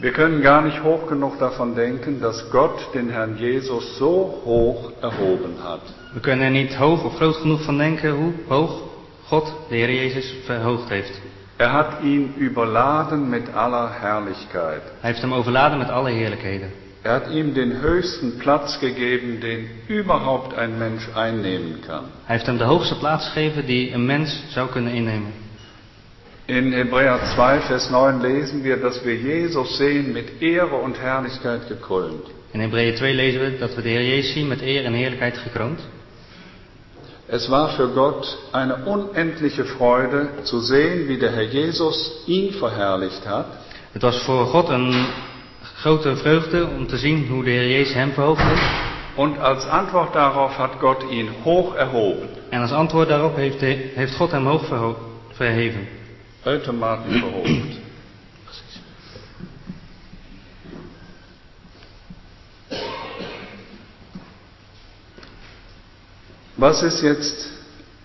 Wir 0.00 0.12
können 0.12 0.42
gar 0.42 0.62
nicht 0.62 0.82
hoch 0.82 1.06
genug 1.06 1.38
davon 1.38 1.76
denken, 1.76 2.20
dass 2.20 2.50
Gott 2.50 2.92
den 2.92 3.08
Herrn 3.10 3.36
Jesus 3.38 3.98
so 3.98 4.42
hoch 4.44 4.90
erhoben 5.00 5.62
hat. 5.62 5.82
We 6.12 6.20
kunnen 6.20 6.42
er 6.44 6.50
niet 6.50 6.74
hoog 6.74 7.04
of 7.04 7.16
groot 7.16 7.36
genoeg 7.36 7.62
van 7.62 7.78
denken 7.78 8.10
hoe 8.10 8.32
hoog 8.48 8.91
God 9.26 9.52
de 9.68 9.76
Heer 9.76 9.90
Jezus 9.90 10.34
verhoogd 10.44 10.88
heeft. 10.88 11.20
Er 11.56 11.68
hat 11.68 12.02
ihn 12.02 12.34
überladen 12.38 13.28
mit 13.28 13.54
aller 13.54 13.90
Herrlichkeit. 14.00 14.82
Hij 15.00 15.10
heeft 15.10 15.20
hem 15.20 15.34
overladen 15.34 15.78
met 15.78 15.90
alle 15.90 16.10
heerlijkheden. 16.10 16.70
Er 17.02 17.10
hat 17.10 17.30
ihm 17.30 17.54
den 17.54 17.80
höchsten 17.80 18.38
Platz 18.38 18.78
gegeben, 18.78 19.40
den 19.40 19.68
überhaupt 19.88 20.54
ein 20.54 20.78
Mensch 20.78 21.08
einnehmen 21.14 21.80
kann. 21.86 22.04
Hij 22.24 22.36
heeft 22.36 22.46
hem 22.46 22.58
de 22.58 22.64
hoogste 22.64 22.98
plaats 22.98 23.26
gegeven 23.26 23.66
die 23.66 23.92
een 23.92 24.06
mens 24.06 24.42
zou 24.48 24.68
kunnen 24.68 24.92
innemen. 24.92 25.32
In 26.46 26.72
Hebräer 26.72 27.20
2, 27.34 27.60
Vers 27.60 27.90
9 27.90 28.20
lesen 28.20 28.62
wir, 28.62 28.76
dass 28.76 29.04
wir 29.04 29.14
Jesus 29.14 29.76
sehen 29.76 30.12
mit 30.12 30.40
Ehre 30.40 30.76
und 30.76 30.98
Herrlichkeit 30.98 31.68
gekrönt. 31.68 32.26
In 32.52 32.60
Hebreeën 32.60 32.96
2 32.96 33.14
lezen 33.14 33.40
we 33.40 33.58
dat 33.58 33.74
we 33.74 33.82
de 33.82 33.88
Heer 33.88 34.04
Jezus 34.04 34.32
zien 34.32 34.48
met 34.48 34.60
eer 34.60 34.84
en 34.84 34.92
heerlijkheid 34.92 35.38
gekroond. 35.38 35.80
Es 37.32 37.48
war 37.48 37.68
für 37.76 37.88
Gott 37.94 38.26
eine 38.52 38.74
unendliche 38.84 39.64
Freude 39.64 40.28
zu 40.42 40.60
sehen, 40.60 41.08
wie 41.08 41.18
der 41.18 41.32
Herr 41.32 41.48
Jesus 41.50 41.96
ihn 42.26 42.52
verherrlicht 42.52 43.26
hat 43.26 43.46
Het 43.92 44.02
was 44.02 44.22
voor 44.22 44.46
God 44.46 44.68
een 44.68 45.06
grote 45.82 46.16
vreugde 46.16 46.66
om 46.78 46.86
te 46.86 46.96
zien 46.96 47.28
hoe 47.28 47.44
de 47.44 47.50
Heer 47.50 47.68
Jezus 47.68 47.94
hem 47.94 48.12
verhoogd 48.12 48.42
heeft. 48.42 48.70
und 49.16 49.38
als 49.38 49.66
Antwort 49.66 50.14
darauf 50.14 50.56
hat 50.56 50.70
Gott 50.80 51.02
ihn 51.10 51.28
hoch 51.44 51.74
erhoben. 51.76 52.28
En 52.50 52.60
als 52.60 52.72
antwoord 52.72 53.08
daarop 53.08 53.36
heeft, 53.36 53.60
de- 53.60 53.90
heeft 53.94 54.14
God 54.16 54.30
hem 54.30 54.46
hoog 54.46 54.64
verho- 54.66 54.96
verheven. 55.32 55.86
Was 66.62 66.80
ist 66.84 67.02
jetzt, 67.02 67.50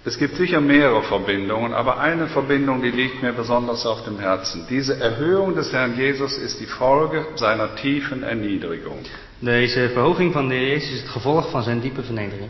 es 0.03 0.18
gibt 0.18 0.36
sicher 0.36 0.60
mehrere 0.60 1.03
Verbindungen, 1.03 1.76
aber 1.76 1.99
eine 1.99 2.26
Verbindung, 2.26 2.82
die 2.82 2.89
liegt 2.89 3.22
mir 3.22 3.32
besonders 3.32 3.86
auf 3.86 4.03
dem 4.05 4.18
Herzen. 4.18 4.66
Diese 4.68 4.99
Erhöhung 4.99 5.53
des 5.53 5.72
Herrn 5.72 5.95
Jesus 5.95 6.39
ist 6.39 6.60
die 6.60 6.66
Folge 6.66 7.24
seiner 7.36 7.76
tiefen 7.76 8.24
Erniedrigung. 8.24 8.97
Deze 9.41 9.89
verhoging 9.89 10.34
van 10.34 10.49
de 10.49 10.55
Heer 10.55 10.70
Jezus 10.70 10.91
is 10.91 11.01
het 11.01 11.10
gevolg 11.10 11.51
van 11.51 11.64
zijn 11.64 11.80
diepe 11.80 12.01
vernedering. 12.01 12.49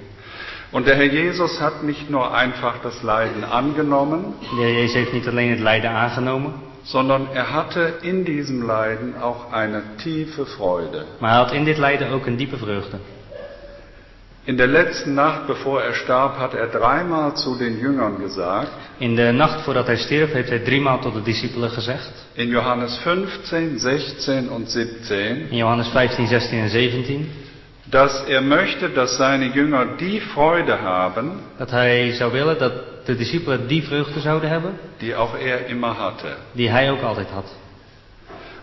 Und 0.72 0.86
der 0.86 0.96
Herr 0.96 1.12
Jesus 1.12 1.60
hat 1.60 1.84
nicht 1.84 2.10
nur 2.10 2.34
einfach 2.34 2.82
das 2.82 3.02
Leiden 3.02 3.44
angenommen, 3.44 4.34
De 4.40 4.62
Heer 4.62 4.74
Jezus 4.74 4.94
heeft 4.94 5.14
niet 5.14 5.28
alleen 5.28 5.50
het 5.50 5.60
lijden 5.60 5.90
aangenomen, 5.90 6.54
sondern 6.84 7.28
er 7.34 7.52
hatte 7.52 7.94
in 8.02 8.24
diesem 8.24 8.66
Leiden 8.66 9.22
auch 9.22 9.52
eine 9.52 9.82
tiefe 9.98 10.46
Freude. 10.46 11.06
maar 11.20 11.30
hij 11.30 11.40
had 11.40 11.52
in 11.52 11.64
dit 11.64 11.78
lijden 11.78 12.10
ook 12.12 12.26
een 12.26 12.38
diepe 12.38 12.58
vreugde. 12.58 12.98
In 14.48 14.56
der 14.56 14.68
letzten 14.68 15.14
Nacht, 15.14 15.46
bevor 15.48 15.82
er 15.82 15.94
starb, 15.94 16.38
hat 16.38 16.54
er 16.54 16.68
dreimal 16.72 17.36
zu 17.36 17.56
den 17.58 17.80
Jüngern 17.82 18.18
gesagt, 18.20 18.72
In 19.00 19.16
de 19.16 19.32
nacht 19.32 19.62
voordat 19.62 19.86
hij 19.88 19.98
stierf 19.98 20.32
heeft 20.32 20.50
hij 20.50 20.60
driemaal 20.60 21.00
tot 21.00 21.14
de 21.14 21.22
discipelen 21.22 21.70
gezegd. 21.70 22.12
in 22.34 22.48
Johannes 22.48 22.98
15, 22.98 23.80
16 23.80 24.50
und 24.50 24.70
17, 24.70 25.50
In 25.50 25.58
Johannes 25.58 25.88
15, 25.88 26.28
16 26.28 26.60
en 26.60 26.70
17. 26.70 27.30
dass 27.90 28.24
er 28.28 28.42
möchte, 28.42 28.90
dass 28.94 29.16
seine 29.18 29.52
Jünger 29.54 29.86
die 29.98 30.22
Freude 30.22 30.78
haben, 30.82 31.32
Dat 31.58 31.72
hij 31.72 32.12
zou 32.14 32.32
willen 32.32 32.58
dat 32.58 32.74
de 33.06 33.16
discipelen 33.16 33.68
die 33.68 33.84
vreugde 33.84 34.20
zouden 34.20 34.50
hebben 34.50 34.72
die 34.98 35.16
auch 35.16 35.36
er 35.40 35.68
immer 35.68 35.92
hatte. 35.94 36.28
die 36.52 36.70
hij 36.70 36.92
ook 36.92 37.02
altijd 37.02 37.28
had. 37.30 37.56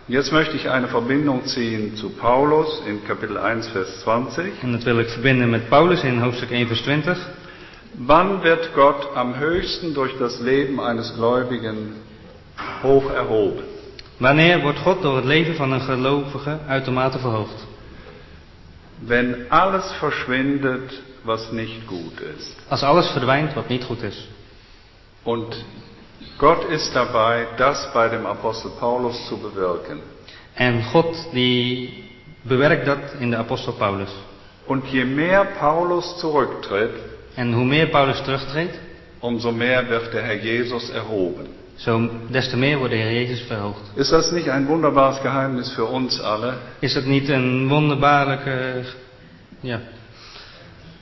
Jetzt 0.06 0.32
möchte 0.32 0.54
ich 0.56 0.68
eine 0.68 0.88
Verbindung 0.88 1.46
ziehen 1.46 1.96
zu 1.96 2.10
Paulus 2.10 2.82
in 2.86 3.02
Kapitel 3.06 3.38
1, 3.38 3.68
Vers 3.68 4.00
20. 4.02 4.62
En 4.62 4.72
dat 4.72 4.82
wil 4.82 4.98
ik 4.98 5.08
verbinden 5.08 5.50
met 5.50 5.68
Paulus 5.68 6.02
in 6.02 6.20
hoofdstuk 6.20 6.50
1 6.50 6.66
vers 6.66 6.82
20. 6.82 7.18
Wann 8.06 8.42
wird 8.42 8.74
Gott 8.74 9.08
am 9.14 9.34
höchsten 9.34 9.94
durch 9.94 10.18
das 10.18 10.40
Leben 10.40 10.78
eines 10.78 11.14
Gläubigen 11.14 11.94
hoch 12.82 13.10
erhoben? 13.10 13.64
Wanneer 14.18 14.62
wordt 14.62 14.78
God 14.78 15.02
door 15.02 15.16
het 15.16 15.24
leven 15.24 15.54
van 15.54 15.72
een 15.72 15.80
gelovige 15.80 16.58
uitermate 16.68 17.18
verhoogd? 17.18 17.66
Wenn 19.06 19.36
alles 19.48 19.92
verschwindet, 19.92 21.02
was 21.22 21.50
nicht 21.50 21.86
gut 21.86 22.20
ist. 22.36 22.56
Als 22.68 22.82
alles 22.82 23.10
verdwijnt 23.10 23.54
wat 23.54 23.68
niet 23.68 23.84
goed 23.84 24.02
is. 24.02 24.28
Und 25.22 25.64
Gott 26.38 26.64
ist 26.70 26.94
dabei, 26.94 27.46
das 27.56 27.92
bei 27.92 28.08
dem 28.08 28.26
Apostel 28.26 28.70
Paulus 28.80 29.26
zu 29.28 29.36
bewirken. 29.36 30.00
En 30.54 30.82
God 30.92 31.14
die 31.32 32.04
bewerkt 32.42 32.86
dat 32.86 33.20
in 33.20 33.30
de 33.30 33.36
apostel 33.36 33.72
Paulus. 33.72 34.10
Und 34.66 34.86
je 34.86 35.04
mehr 35.04 35.44
Paulus 35.58 36.18
zurücktritt, 36.18 36.94
En 37.36 37.52
hoe 37.52 37.64
meer 37.64 37.86
Paulus 37.86 38.22
terugtreedt, 38.22 38.78
umso 39.20 39.50
mehr 39.50 39.88
wird 39.88 40.12
der 40.12 40.22
Herr 40.22 40.36
Jesus 40.36 40.90
erhoben. 40.90 41.46
zo 41.76 42.08
des 42.28 42.48
te 42.48 42.56
meer 42.56 42.78
wordt 42.78 42.92
de 42.92 42.98
Heer 42.98 43.12
Jezus 43.12 43.40
verhoogd. 43.46 43.80
Ist 43.96 44.12
das 44.12 44.30
nicht 44.32 44.48
ein 44.48 44.68
wunderbares 44.68 45.20
Geheimnis 45.22 45.72
für 45.72 45.84
uns 45.84 46.20
alle? 46.20 46.54
Is 46.80 46.94
dat 46.94 47.04
niet 47.04 47.28
een 47.28 47.68
wonderbaarlijke 47.68 48.84
ja, 49.60 49.80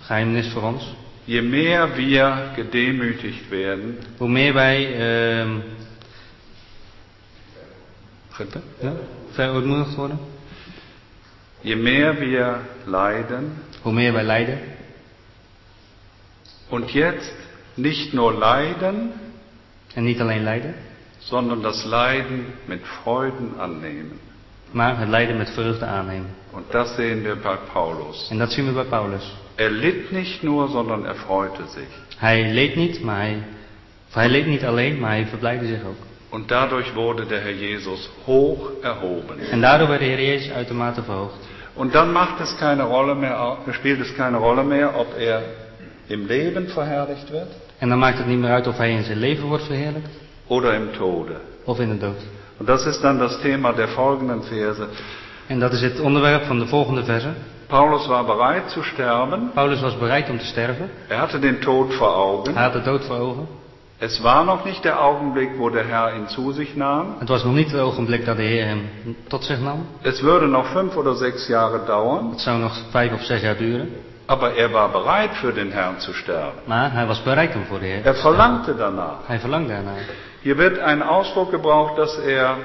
geheimnis 0.01 0.49
voor 0.49 0.63
ons? 0.63 0.95
Je 1.25 1.43
mehr 1.43 1.97
wir 1.97 2.53
gedemütigt 2.55 3.51
werden, 3.51 3.99
Hoe 4.19 4.29
meer 4.29 4.55
wij 4.55 4.95
ehm 4.95 5.61
ja, 8.81 8.93
verootmoedigd 9.31 9.95
worden, 9.95 10.19
je 11.61 11.77
mehr 11.77 12.19
wir 12.19 12.61
leiden 12.85 13.53
hoe 13.83 13.93
meer 13.93 14.13
wij 14.13 14.25
lijden. 14.25 14.59
und 16.69 16.91
jetzt 16.91 17.33
nicht 17.75 18.13
nur 18.13 18.33
leiden, 18.39 19.13
En 19.95 20.05
niet 20.05 20.21
alleen 20.21 20.43
lijden, 20.43 20.75
sondern 21.19 21.63
das 21.63 21.85
Leiden 21.85 22.47
mit 22.67 22.81
Freuden 22.83 23.59
annehmen. 23.59 24.19
maar 24.71 24.99
het 24.99 25.09
lijden 25.09 25.37
met 25.37 25.51
vreugde 25.51 25.87
aannemen. 25.87 26.35
Und 26.51 26.65
das 26.73 26.95
sehen 26.95 27.23
wir 27.23 27.37
bei 27.37 27.57
Paulus. 27.73 28.29
En 28.31 28.39
dat 28.39 28.53
zien 28.53 28.67
we 28.67 28.73
bij 28.73 28.85
Paulus. 28.85 29.33
Er 29.55 29.71
litt 29.71 30.13
nicht 30.13 30.43
nur, 30.43 30.69
sondern 30.69 31.05
er 31.05 31.15
freute 31.15 31.63
sich. 31.69 31.89
Hij 32.17 32.53
leed 32.53 32.77
niet, 32.77 33.03
maar 33.03 33.17
hij, 33.17 33.43
hij 34.11 34.29
leed 34.29 34.47
niet 34.47 34.65
alleen, 34.65 34.99
maar 34.99 35.11
hij 35.11 35.27
verblijdde 35.27 35.67
zich 35.67 35.85
ook. 35.85 35.97
Und 36.29 36.49
dadurch 36.49 36.95
wurde 36.95 37.27
der 37.27 37.41
Herr 37.41 37.55
Jesus 37.55 38.11
hoch 38.25 38.71
erhoben. 38.83 39.39
En 39.51 39.61
daardoor 39.61 39.89
werd 39.89 40.01
de 40.01 40.07
Heer 40.07 40.23
Jezus 40.23 40.53
uitermate 40.53 41.03
verhoogd. 41.03 41.35
Und 41.75 41.93
dann 41.93 42.13
macht 42.13 42.41
es 42.41 42.57
keine 42.57 42.83
Rolle 42.83 43.15
mehr, 43.15 43.57
spielt 43.71 44.01
es 44.01 44.15
keine 44.15 44.37
Rolle 44.37 44.65
mehr, 44.65 44.99
ob 44.99 45.07
er 45.19 45.43
im 46.07 46.27
Leben 46.27 46.69
verherrlicht 46.69 47.31
wird 47.31 47.49
En 47.79 47.89
dan 47.89 47.99
maakt 47.99 48.19
het 48.19 48.27
niet 48.27 48.39
meer 48.39 48.51
uit 48.51 48.67
of 48.67 48.77
hij 48.77 48.91
in 48.91 49.03
zijn 49.03 49.19
leven 49.19 49.47
wordt 49.49 49.65
verheerlijkt 49.65 50.09
oder 50.47 50.75
im 50.75 50.93
Tode. 50.93 51.41
of 51.65 51.81
in 51.81 51.89
de 51.89 51.99
dood. 51.99 52.21
Und 52.59 52.69
das 52.69 52.87
ist 52.87 53.01
dann 53.03 53.19
das 53.19 53.41
Thema 53.41 53.73
der 53.73 53.89
folgenden 53.89 54.43
Verse. 54.43 54.87
En 55.47 55.59
dat 55.59 55.73
is 55.73 55.81
het 55.81 56.01
onderwerp 56.01 56.45
van 56.45 56.59
de 56.59 56.67
volgende 56.67 57.05
verse. 57.05 57.29
Paulus 57.73 58.07
war 58.07 58.25
bereit 58.25 58.69
zu 58.69 58.83
sterben. 58.83 59.51
Paulus 59.55 59.81
was 59.83 59.95
bereid 59.95 60.29
om 60.29 60.39
te 60.39 60.45
sterven. 60.45 60.91
Er 61.09 61.19
hatte 61.21 61.39
den 61.41 61.61
Tod 61.63 61.95
vor 61.95 62.15
Augen. 62.15 62.55
Hij 62.55 62.63
had 62.63 62.73
de 62.73 62.83
dood 62.83 63.05
voor 63.05 63.19
ogen. 63.19 63.49
Es 63.99 64.23
war 64.23 64.45
noch 64.45 64.65
nicht 64.65 64.83
der 64.85 65.01
Augenblick, 65.01 65.51
wo 65.59 65.71
der 65.71 65.87
Herr 65.87 66.15
ihn 66.15 66.29
zu 66.29 66.53
sich 66.53 66.77
nahm. 66.77 67.15
Het 67.19 67.29
was 67.29 67.45
nog 67.45 67.55
niet 67.55 67.73
het 67.73 67.81
ogenblik 67.81 68.25
dat 68.25 68.37
de 68.37 68.43
Heer 68.43 68.67
hem 68.67 68.89
tot 69.29 69.45
zich 69.45 69.61
nam. 69.61 69.87
Es 70.03 70.21
würde 70.21 70.47
noch 70.47 70.67
fünf 70.67 70.97
oder 70.97 71.15
sechs 71.15 71.47
Jahre 71.49 71.81
dauern. 71.87 72.31
Het 72.31 72.41
zou 72.41 72.59
nog 72.59 72.77
vijf 72.91 73.13
of 73.13 73.23
zes 73.23 73.41
jaar 73.41 73.57
duren. 73.57 73.89
Aber 74.27 74.57
er 74.57 74.71
war 74.71 74.91
bereit, 74.91 75.31
für 75.35 75.53
den 75.53 75.71
Herrn 75.73 76.01
zu 76.01 76.13
sterben. 76.13 76.61
Maar 76.65 76.93
hij 76.93 77.07
was 77.07 77.23
bereid 77.23 77.55
om 77.55 77.65
voor 77.65 77.79
de 77.79 77.87
Heer 77.87 78.07
Er 78.07 78.15
verlangte 78.15 78.77
danach. 78.77 79.27
Hij 79.27 79.39
verlangde 79.39 79.73
ernaar. 79.73 80.05
Hier 80.41 80.57
wird 80.57 80.79
ein 80.79 81.03
Ausdruck 81.03 81.51
gebraucht, 81.51 81.97
dass 81.97 82.19
er 82.19 82.57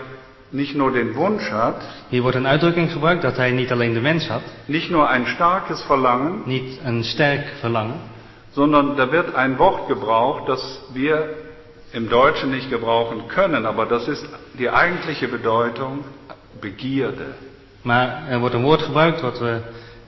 nicht 0.50 0.76
nur 0.76 0.92
den 0.92 1.16
Wunsch 1.16 1.50
hat, 1.52 1.82
Hier 2.10 2.22
wordt 2.22 2.38
een 2.38 2.48
uitdrukking 2.48 2.92
gebruikt 2.92 3.22
dat 3.22 3.36
hij 3.38 3.52
niet 3.52 3.72
alleen 3.72 3.94
de 3.94 4.00
wens 4.02 4.28
had. 4.28 4.42
nicht 4.66 4.90
nur 4.90 5.08
ein 5.08 5.26
starkes 5.26 5.82
Verlangen, 5.82 6.42
Niet 6.46 6.80
een 6.84 7.04
sterk 7.04 7.48
verlangen. 7.60 7.96
sondern 8.52 8.96
da 8.96 9.12
wird 9.12 9.36
ein 9.36 9.58
Wort 9.58 9.88
gebraucht, 9.88 10.48
das 10.48 10.80
wir 10.94 11.26
im 11.92 12.10
Deutschen 12.10 12.50
nicht 12.52 12.70
gebrauchen 12.70 13.28
können, 13.28 13.66
aber 13.66 13.86
das 13.86 14.08
ist 14.08 14.26
die 14.58 14.70
eigentliche 14.70 15.28
Bedeutung 15.28 16.04
Begierde. 16.62 17.26
Maar 17.82 18.24
er 18.30 18.40
wordt 18.40 18.56
een 18.56 18.62
woord 18.64 18.82
gebruikt 18.82 19.22
wat 19.22 19.40
we 19.40 19.60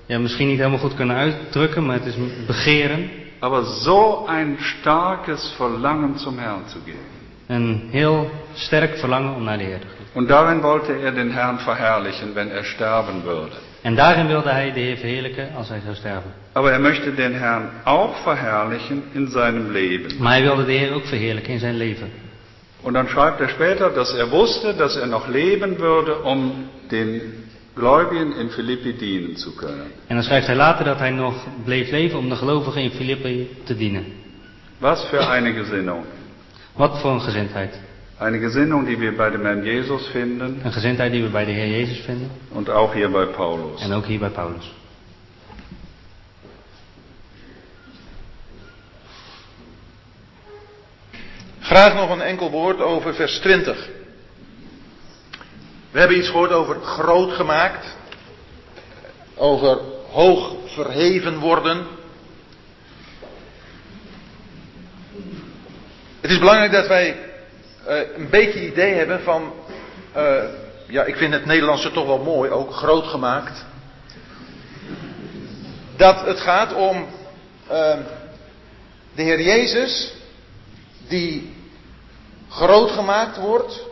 ja, 0.05 0.19
misschien 0.19 0.47
niet 0.47 0.57
helemaal 0.57 0.79
goed 0.79 0.95
kunnen 0.95 1.15
uitdrukken. 1.15 1.85
Maar 1.85 1.95
het 1.95 2.05
is 2.05 2.15
begeren. 2.47 3.09
Aber 3.39 3.63
so 3.65 4.25
ein 4.27 4.57
starkes 4.59 5.53
Verlangen 5.57 6.17
zum 6.17 6.37
Herrn 6.39 6.63
zu 6.67 6.77
gehen. 6.85 6.97
Een 7.47 7.87
heel 7.91 8.29
sterk 8.53 8.97
verlangen 8.97 9.35
om 9.35 9.43
naar 9.43 9.57
de 9.57 9.63
Heer 9.63 9.79
te 9.79 9.87
gaan. 9.87 9.98
Und 10.13 10.29
darin 10.29 10.63
wollte 10.63 10.93
er 10.93 11.11
den 11.11 11.31
Herrn 11.31 11.59
verherrlichen, 11.59 12.35
wenn 12.35 12.51
er 12.51 12.63
sterben 12.63 13.23
würde. 13.23 13.55
En 13.81 13.95
daarin 13.95 14.27
wilde 14.27 14.49
hij 14.49 14.73
de 14.73 14.79
Heer 14.79 14.97
verheerlijken 14.97 15.49
als 15.55 15.69
hij 15.69 15.79
zou 15.83 15.95
sterven. 15.95 16.33
Aber 16.53 16.71
er 16.71 16.81
möchte 16.81 17.15
den 17.15 17.33
Herrn 17.33 17.69
auch 17.83 18.17
verherrlichen 18.23 19.03
in 19.13 19.27
seinem 19.27 19.71
Leben. 19.71 20.11
Maar 20.19 20.31
hij 20.31 20.41
wilde 20.41 20.65
de 20.65 20.71
Heer 20.71 20.93
ook 20.93 21.05
verheerlijken 21.05 21.53
in 21.53 21.59
zijn 21.59 21.77
leven. 21.77 22.11
Und 22.81 22.93
dann 22.93 23.07
schreibt 23.07 23.39
er 23.39 23.49
später, 23.49 23.93
dass 23.93 24.13
er 24.13 24.31
wusste, 24.31 24.73
dass 24.73 24.95
er 24.95 25.07
noch 25.07 25.27
leben 25.27 25.77
würde, 25.79 26.23
um 26.23 26.69
den 26.89 27.21
Gläubigen 27.75 28.35
in 28.35 28.49
Philippi 28.49 28.93
dienen 28.97 29.37
zu 29.37 29.55
können. 29.55 29.91
En 30.07 30.15
dan 30.15 30.23
schrijft 30.23 30.47
hij 30.47 30.55
later 30.55 30.85
dat 30.85 30.99
hij 30.99 31.11
nog 31.11 31.35
bleef 31.63 31.91
leven 31.91 32.19
om 32.19 32.29
de 32.29 32.35
gelovigen 32.35 32.81
in 32.81 32.91
Filippi 32.91 33.49
te 33.63 33.75
dienen. 33.75 34.05
Was 34.77 35.05
für 35.05 35.29
eine 35.29 35.53
Gesinnung. 35.53 36.03
Wat 36.73 36.99
voor 36.99 37.11
een 37.11 37.21
gezindheid. 37.21 37.79
Eine 38.19 38.39
Gesinnung, 38.39 38.85
die 38.85 38.99
wir 38.99 39.15
bei 39.15 39.29
dem 39.29 39.45
Herrn 39.45 39.63
Jesus 39.63 40.07
finden 40.07 40.61
Een 40.63 40.71
gezindheid 40.73 41.11
die 41.11 41.23
we 41.23 41.29
bij 41.29 41.45
de 41.45 41.51
Heer 41.51 41.67
Jezus 41.67 41.99
vinden. 42.05 42.29
und 42.49 42.69
auch 42.69 42.93
hier 42.93 43.09
bei 43.09 43.25
Paulus. 43.25 43.81
En 43.81 43.93
ook 43.93 44.05
hier 44.05 44.19
bij 44.19 44.29
Paulus. 44.29 44.73
Graag 51.59 51.93
nog 51.93 52.09
een 52.09 52.21
enkel 52.21 52.51
woord 52.51 52.81
over 52.81 53.13
vers 53.13 53.39
20. 53.39 53.89
We 55.91 55.99
hebben 55.99 56.17
iets 56.17 56.29
gehoord 56.29 56.51
over 56.51 56.81
groot 56.81 57.31
gemaakt, 57.31 57.95
over 59.35 59.77
hoog 60.09 60.55
verheven 60.65 61.37
worden. 61.39 61.85
Het 66.21 66.31
is 66.31 66.39
belangrijk 66.39 66.71
dat 66.71 66.87
wij 66.87 67.28
eh, 67.89 68.15
een 68.15 68.29
beetje 68.29 68.67
idee 68.67 68.93
hebben 68.93 69.21
van, 69.21 69.53
eh, 70.11 70.43
ja, 70.87 71.03
ik 71.03 71.15
vind 71.15 71.33
het 71.33 71.45
Nederlandse 71.45 71.91
toch 71.91 72.05
wel 72.05 72.23
mooi, 72.23 72.51
ook 72.51 72.73
groot 72.73 73.05
gemaakt. 73.05 73.65
Dat 75.95 76.25
het 76.25 76.39
gaat 76.39 76.73
om 76.73 77.05
eh, 77.67 77.97
de 79.15 79.21
Heer 79.21 79.41
Jezus 79.41 80.13
die 81.07 81.53
groot 82.49 82.91
gemaakt 82.91 83.37
wordt 83.37 83.85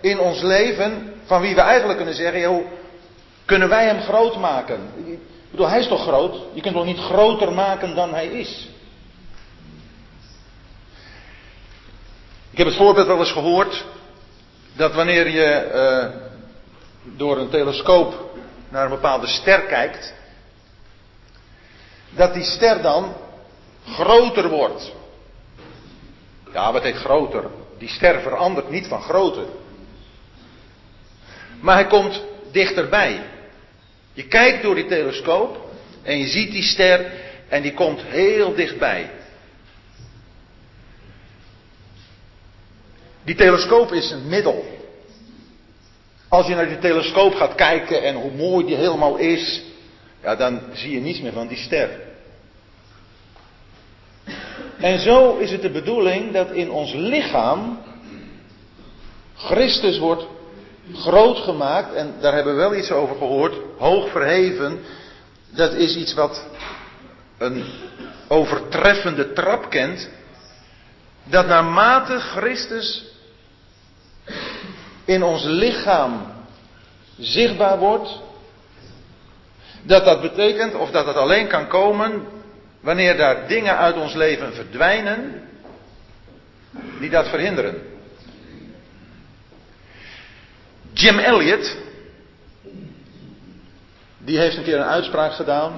in 0.00 0.18
ons 0.18 0.42
leven, 0.42 1.14
van 1.24 1.40
wie 1.40 1.54
we 1.54 1.60
eigenlijk 1.60 1.96
kunnen 1.96 2.14
zeggen, 2.14 2.40
joh, 2.40 2.66
kunnen 3.44 3.68
wij 3.68 3.86
hem 3.86 4.00
groot 4.00 4.36
maken? 4.36 4.80
Ik 5.04 5.18
bedoel, 5.50 5.68
hij 5.68 5.80
is 5.80 5.88
toch 5.88 6.02
groot? 6.02 6.36
Je 6.52 6.60
kunt 6.60 6.74
hem 6.74 6.84
niet 6.84 6.98
groter 6.98 7.52
maken 7.52 7.94
dan 7.94 8.14
hij 8.14 8.26
is? 8.26 8.68
Ik 12.56 12.62
heb 12.62 12.70
het 12.70 12.80
voorbeeld 12.80 13.06
wel 13.06 13.18
eens 13.18 13.32
gehoord 13.32 13.84
dat 14.76 14.94
wanneer 14.94 15.28
je 15.28 15.70
uh, 15.74 16.20
door 17.16 17.38
een 17.38 17.48
telescoop 17.48 18.30
naar 18.68 18.84
een 18.84 18.90
bepaalde 18.90 19.26
ster 19.26 19.60
kijkt, 19.60 20.14
dat 22.10 22.34
die 22.34 22.44
ster 22.44 22.82
dan 22.82 23.16
groter 23.86 24.48
wordt. 24.48 24.92
Ja, 26.52 26.72
wat 26.72 26.82
heet 26.82 26.96
groter? 26.96 27.44
Die 27.78 27.88
ster 27.88 28.20
verandert 28.20 28.70
niet 28.70 28.86
van 28.86 29.02
grootte. 29.02 29.46
Maar 31.60 31.74
hij 31.74 31.86
komt 31.86 32.22
dichterbij. 32.52 33.20
Je 34.12 34.26
kijkt 34.26 34.62
door 34.62 34.74
die 34.74 34.86
telescoop 34.86 35.70
en 36.02 36.18
je 36.18 36.26
ziet 36.26 36.50
die 36.50 36.62
ster 36.62 37.12
en 37.48 37.62
die 37.62 37.74
komt 37.74 38.00
heel 38.02 38.54
dichtbij. 38.54 39.10
Die 43.26 43.34
telescoop 43.34 43.92
is 43.92 44.10
een 44.10 44.28
middel. 44.28 44.64
Als 46.28 46.46
je 46.46 46.54
naar 46.54 46.68
die 46.68 46.78
telescoop 46.78 47.34
gaat 47.34 47.54
kijken 47.54 48.02
en 48.02 48.14
hoe 48.14 48.30
mooi 48.30 48.66
die 48.66 48.76
helemaal 48.76 49.16
is, 49.16 49.62
ja, 50.22 50.36
dan 50.36 50.60
zie 50.72 50.90
je 50.90 51.00
niets 51.00 51.20
meer 51.20 51.32
van 51.32 51.46
die 51.46 51.56
ster. 51.56 51.90
En 54.78 54.98
zo 54.98 55.36
is 55.36 55.50
het 55.50 55.62
de 55.62 55.70
bedoeling 55.70 56.32
dat 56.32 56.50
in 56.50 56.70
ons 56.70 56.92
lichaam 56.92 57.78
Christus 59.34 59.98
wordt 59.98 60.26
groot 60.94 61.38
gemaakt, 61.38 61.94
en 61.94 62.14
daar 62.20 62.34
hebben 62.34 62.54
we 62.54 62.60
wel 62.60 62.74
iets 62.74 62.90
over 62.90 63.16
gehoord, 63.16 63.54
hoog 63.78 64.10
verheven. 64.10 64.78
Dat 65.50 65.72
is 65.72 65.96
iets 65.96 66.14
wat 66.14 66.46
een 67.38 67.64
overtreffende 68.28 69.32
trap 69.32 69.70
kent. 69.70 70.08
Dat 71.24 71.46
naarmate 71.46 72.18
Christus 72.18 73.15
in 75.06 75.22
ons 75.22 75.44
lichaam 75.44 76.26
zichtbaar 77.18 77.78
wordt, 77.78 78.20
dat 79.82 80.04
dat 80.04 80.20
betekent, 80.20 80.74
of 80.74 80.90
dat 80.90 81.06
het 81.06 81.16
alleen 81.16 81.48
kan 81.48 81.68
komen, 81.68 82.26
wanneer 82.80 83.16
daar 83.16 83.48
dingen 83.48 83.76
uit 83.76 83.96
ons 83.96 84.14
leven 84.14 84.54
verdwijnen, 84.54 85.48
die 87.00 87.10
dat 87.10 87.28
verhinderen. 87.28 87.82
Jim 90.92 91.18
Elliot, 91.18 91.76
die 94.18 94.38
heeft 94.38 94.56
een 94.56 94.64
keer 94.64 94.76
een 94.76 94.82
uitspraak 94.82 95.32
gedaan, 95.32 95.72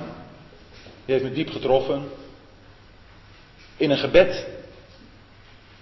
die 1.04 1.14
heeft 1.14 1.24
me 1.24 1.32
diep 1.32 1.50
getroffen, 1.50 2.08
in 3.76 3.90
een 3.90 3.98
gebed, 3.98 4.46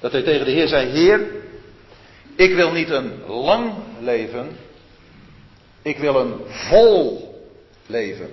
dat 0.00 0.12
hij 0.12 0.22
tegen 0.22 0.44
de 0.44 0.52
Heer 0.52 0.68
zei, 0.68 0.86
Heer, 0.86 1.20
ik 2.36 2.54
wil 2.54 2.72
niet 2.72 2.90
een 2.90 3.26
lang 3.26 3.72
leven, 4.00 4.56
ik 5.82 5.98
wil 5.98 6.20
een 6.20 6.40
vol 6.46 7.34
leven. 7.86 8.30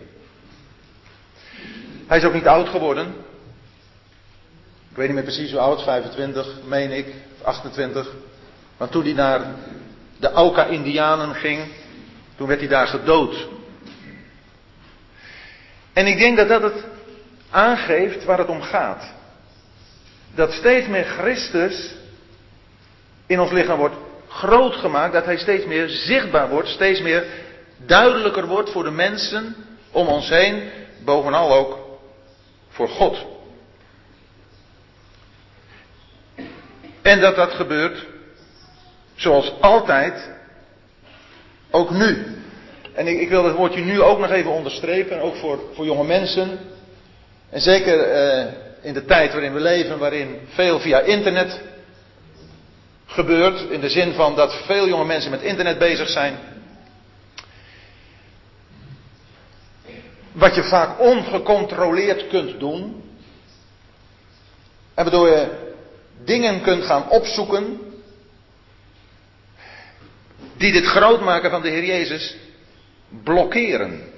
Hij 2.08 2.18
is 2.18 2.24
ook 2.24 2.34
niet 2.34 2.47
oud 2.47 2.70
geworden. 2.70 3.08
Ik 4.89 4.99
weet 4.99 5.06
niet 5.06 5.16
meer 5.16 5.26
precies 5.26 5.51
hoe 5.51 5.60
oud, 5.60 5.84
25, 5.84 6.47
meen 6.66 6.91
ik, 6.91 7.08
of 7.39 7.45
28. 7.45 8.14
Want 8.78 8.91
toen 8.91 9.04
hij 9.04 9.14
naar 9.14 9.56
de 10.20 10.32
Auca-Indianen 10.32 11.36
ging, 11.36 11.62
toen 12.36 12.47
werd 12.47 12.60
hij 12.60 12.70
daar 12.70 12.88
gedood. 12.88 13.47
En 15.93 16.08
ik 16.08 16.18
denk 16.18 16.38
dat 16.38 16.47
dat 16.47 16.62
het 16.62 16.86
aangeeft 17.49 18.24
waar 18.24 18.38
het 18.38 18.47
om 18.47 18.62
gaat. 18.62 19.14
Dat 20.36 20.51
steeds 20.51 20.88
meer 20.88 21.04
Christus 21.04 21.95
in 23.34 23.40
ons 23.40 23.52
lichaam 23.52 23.78
wordt 23.78 23.96
groot 24.28 24.76
gemaakt, 24.76 25.14
dat 25.14 25.26
hij 25.26 25.38
steeds 25.38 25.66
meer 25.66 25.90
zichtbaar 25.90 26.50
wordt, 26.50 26.68
steeds 26.68 27.02
meer 27.02 27.26
duidelijker 27.78 28.48
wordt 28.48 28.70
voor 28.70 28.84
de 28.84 28.92
mensen 28.92 29.56
om 29.92 30.08
ons 30.08 30.30
heen, 30.30 30.70
bovenal 31.06 31.54
ook 31.54 31.78
voor 32.70 32.90
God. 32.90 33.26
En 37.02 37.20
dat 37.20 37.36
dat 37.36 37.52
gebeurt 37.52 38.06
zoals 39.16 39.54
altijd, 39.62 40.30
ook 41.72 41.90
nu. 41.90 42.26
En 42.94 43.08
ik, 43.08 43.20
ik 43.20 43.30
wil 43.30 43.46
het 43.46 43.56
woordje 43.56 43.82
nu 43.82 44.02
ook 44.02 44.20
nog 44.20 44.32
even 44.32 44.52
onderstrepen, 44.52 45.22
ook 45.22 45.36
voor, 45.36 45.60
voor 45.74 45.86
jonge 45.86 46.04
mensen. 46.04 46.60
En 47.50 47.62
zeker 47.62 48.00
eh, 48.00 48.46
in 48.82 48.94
de 48.94 49.06
tijd 49.06 49.32
waarin 49.32 49.54
we 49.54 49.60
leven, 49.60 50.00
waarin 50.00 50.40
veel 50.48 50.80
via 50.80 51.00
internet 51.00 51.62
gebeurt, 53.06 53.70
in 53.70 53.80
de 53.80 53.89
zin 53.89 54.14
van 54.14 54.36
dat 54.36 54.54
veel 54.66 54.88
jonge 54.88 55.06
mensen 55.06 55.32
met 55.32 55.41
internet 55.41 55.78
bezig 55.78 56.10
zijn. 56.10 56.38
Wat 60.32 60.56
je 60.56 60.64
vaak 60.64 60.99
ongecontroleerd 60.99 62.28
kunt 62.28 62.60
doen. 62.60 63.04
En 64.93 65.04
waardoor 65.04 65.28
je 65.28 65.72
dingen 66.24 66.62
kunt 66.62 66.84
gaan 66.84 67.10
opzoeken. 67.10 67.80
Die 70.58 70.72
dit 70.72 70.86
grootmaken 70.86 71.49
van 71.49 71.62
de 71.62 71.70
Heer 71.70 71.86
Jezus 71.86 72.36
blokkeren. 73.24 74.12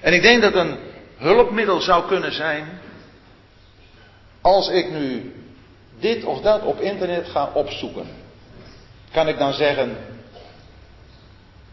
En 0.00 0.12
ik 0.12 0.22
denk 0.22 0.42
dat 0.42 0.54
een 0.54 0.78
hulpmiddel 1.16 1.80
zou 1.80 2.06
kunnen 2.06 2.32
zijn. 2.32 2.80
Als 4.40 4.68
ik 4.68 4.90
nu 4.90 5.32
dit 6.02 6.24
of 6.24 6.40
dat 6.40 6.62
op 6.62 6.80
internet 6.80 7.28
ga 7.28 7.50
opzoeken. 7.54 8.06
Kan 9.12 9.28
ik 9.28 9.38
dan 9.38 9.52
zeggen, 9.52 9.96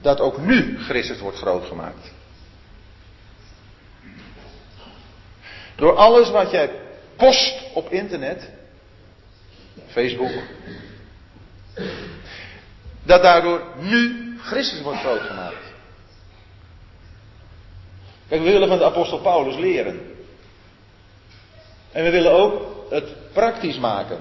dat 0.02 0.20
ook 0.20 0.38
nu 0.38 0.80
Christus 0.80 1.20
wordt 1.20 1.38
groot 1.38 1.66
gemaakt. 1.66 2.12
Door 5.76 5.96
alles 5.96 6.30
wat 6.30 6.52
jij 6.52 6.72
post 7.16 7.64
op 7.74 7.92
internet, 7.92 8.50
Facebook, 9.88 10.32
dat 13.04 13.22
daardoor 13.24 13.64
nu 13.80 14.34
Christus 14.42 14.82
wordt 14.82 15.00
groot 15.00 15.22
gemaakt. 15.22 15.68
Kijk, 18.28 18.42
we 18.42 18.52
willen 18.52 18.68
van 18.68 18.78
de 18.78 18.86
apostel 18.86 19.20
Paulus 19.20 19.56
leren. 19.56 20.16
En 21.92 22.04
we 22.04 22.10
willen 22.10 22.32
ook 22.32 22.86
het 22.90 23.19
praktisch 23.34 23.78
maken. 23.78 24.20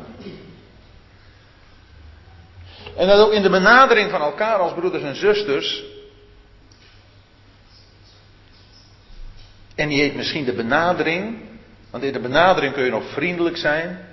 En 2.96 3.06
dat 3.06 3.18
ook 3.18 3.32
in 3.32 3.42
de 3.42 3.50
benadering 3.50 4.10
van 4.10 4.20
elkaar 4.20 4.58
als 4.58 4.72
broeders 4.72 5.02
en 5.02 5.16
zusters. 5.16 5.82
En 9.74 9.88
die 9.88 10.00
heet 10.00 10.14
misschien 10.14 10.44
de 10.44 10.52
benadering. 10.52 11.40
Want 11.90 12.04
in 12.04 12.12
de 12.12 12.20
benadering 12.20 12.74
kun 12.74 12.84
je 12.84 12.90
nog 12.90 13.12
vriendelijk 13.12 13.56
zijn. 13.56 14.06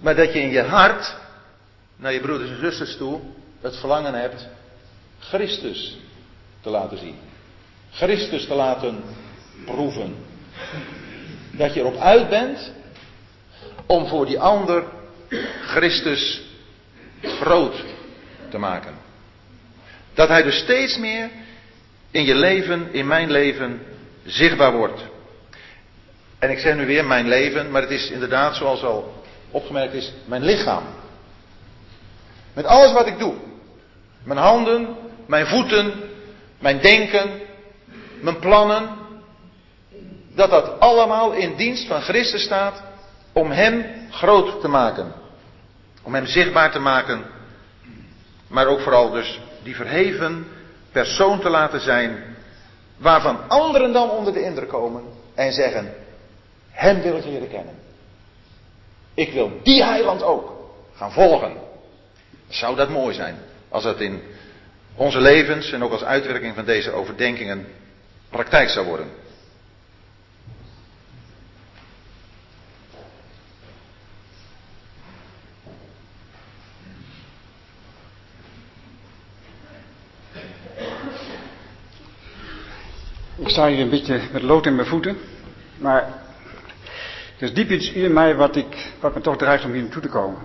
Maar 0.00 0.16
dat 0.16 0.32
je 0.32 0.40
in 0.40 0.50
je 0.50 0.62
hart 0.62 1.16
naar 1.96 2.12
je 2.12 2.20
broeders 2.20 2.50
en 2.50 2.60
zusters 2.60 2.96
toe 2.96 3.20
het 3.60 3.76
verlangen 3.76 4.14
hebt 4.14 4.48
Christus 5.18 5.98
te 6.60 6.70
laten 6.70 6.98
zien. 6.98 7.16
Christus 7.90 8.46
te 8.46 8.54
laten 8.54 9.02
proeven. 9.64 10.14
Dat 11.50 11.74
je 11.74 11.80
erop 11.80 11.96
uit 11.96 12.28
bent 12.28 12.72
om 13.92 14.06
voor 14.06 14.26
die 14.26 14.40
ander 14.40 14.84
Christus 15.66 16.42
groot 17.22 17.84
te 18.50 18.58
maken. 18.58 18.94
Dat 20.14 20.28
hij 20.28 20.42
dus 20.42 20.58
steeds 20.58 20.98
meer 20.98 21.30
in 22.10 22.24
je 22.24 22.34
leven, 22.34 22.92
in 22.92 23.06
mijn 23.06 23.30
leven, 23.30 23.82
zichtbaar 24.24 24.72
wordt. 24.72 25.00
En 26.38 26.50
ik 26.50 26.58
zeg 26.58 26.74
nu 26.74 26.86
weer 26.86 27.04
mijn 27.04 27.28
leven, 27.28 27.70
maar 27.70 27.82
het 27.82 27.90
is 27.90 28.10
inderdaad, 28.10 28.56
zoals 28.56 28.82
al 28.82 29.24
opgemerkt 29.50 29.94
is, 29.94 30.12
mijn 30.24 30.44
lichaam. 30.44 30.84
Met 32.52 32.64
alles 32.64 32.92
wat 32.92 33.06
ik 33.06 33.18
doe. 33.18 33.34
Mijn 34.24 34.38
handen, 34.38 34.96
mijn 35.26 35.46
voeten, 35.46 35.92
mijn 36.58 36.80
denken, 36.80 37.40
mijn 38.20 38.38
plannen. 38.38 38.88
Dat 40.34 40.50
dat 40.50 40.80
allemaal 40.80 41.32
in 41.32 41.56
dienst 41.56 41.86
van 41.86 42.00
Christus 42.00 42.42
staat 42.42 42.91
om 43.32 43.50
Hem 43.50 43.84
groot 44.10 44.60
te 44.60 44.68
maken. 44.68 45.12
Om 46.02 46.14
Hem 46.14 46.26
zichtbaar 46.26 46.72
te 46.72 46.78
maken. 46.78 47.24
Maar 48.48 48.66
ook 48.66 48.80
vooral 48.80 49.10
dus 49.10 49.40
die 49.62 49.76
verheven 49.76 50.46
persoon 50.92 51.40
te 51.40 51.48
laten 51.48 51.80
zijn. 51.80 52.24
Waarvan 52.96 53.48
anderen 53.48 53.92
dan 53.92 54.10
onder 54.10 54.32
de 54.32 54.42
indruk 54.42 54.68
komen 54.68 55.02
en 55.34 55.52
zeggen, 55.52 55.94
Hem 56.70 57.02
wil 57.02 57.16
ik 57.16 57.24
leren 57.24 57.48
kennen. 57.48 57.74
Ik 59.14 59.32
wil 59.32 59.60
die 59.62 59.84
heiland 59.84 60.22
ook 60.22 60.52
gaan 60.94 61.12
volgen. 61.12 61.52
Zou 62.48 62.76
dat 62.76 62.88
mooi 62.88 63.14
zijn 63.14 63.36
als 63.68 63.82
dat 63.82 64.00
in 64.00 64.22
onze 64.94 65.20
levens 65.20 65.72
en 65.72 65.84
ook 65.84 65.92
als 65.92 66.04
uitwerking 66.04 66.54
van 66.54 66.64
deze 66.64 66.90
overdenkingen 66.90 67.66
praktijk 68.30 68.68
zou 68.68 68.86
worden. 68.86 69.06
Ik 83.42 83.48
sta 83.48 83.68
hier 83.68 83.80
een 83.80 83.90
beetje 83.90 84.20
met 84.32 84.42
lood 84.42 84.66
in 84.66 84.74
mijn 84.74 84.86
voeten, 84.86 85.16
maar 85.78 86.02
er 87.36 87.42
is 87.42 87.54
diep 87.54 87.70
iets 87.70 87.92
in 87.92 88.12
mij 88.12 88.36
wat, 88.36 88.56
ik, 88.56 88.92
wat 89.00 89.14
me 89.14 89.20
toch 89.20 89.36
drijft 89.36 89.64
om 89.64 89.72
hier 89.72 89.82
naartoe 89.82 90.02
te 90.02 90.08
komen. 90.08 90.40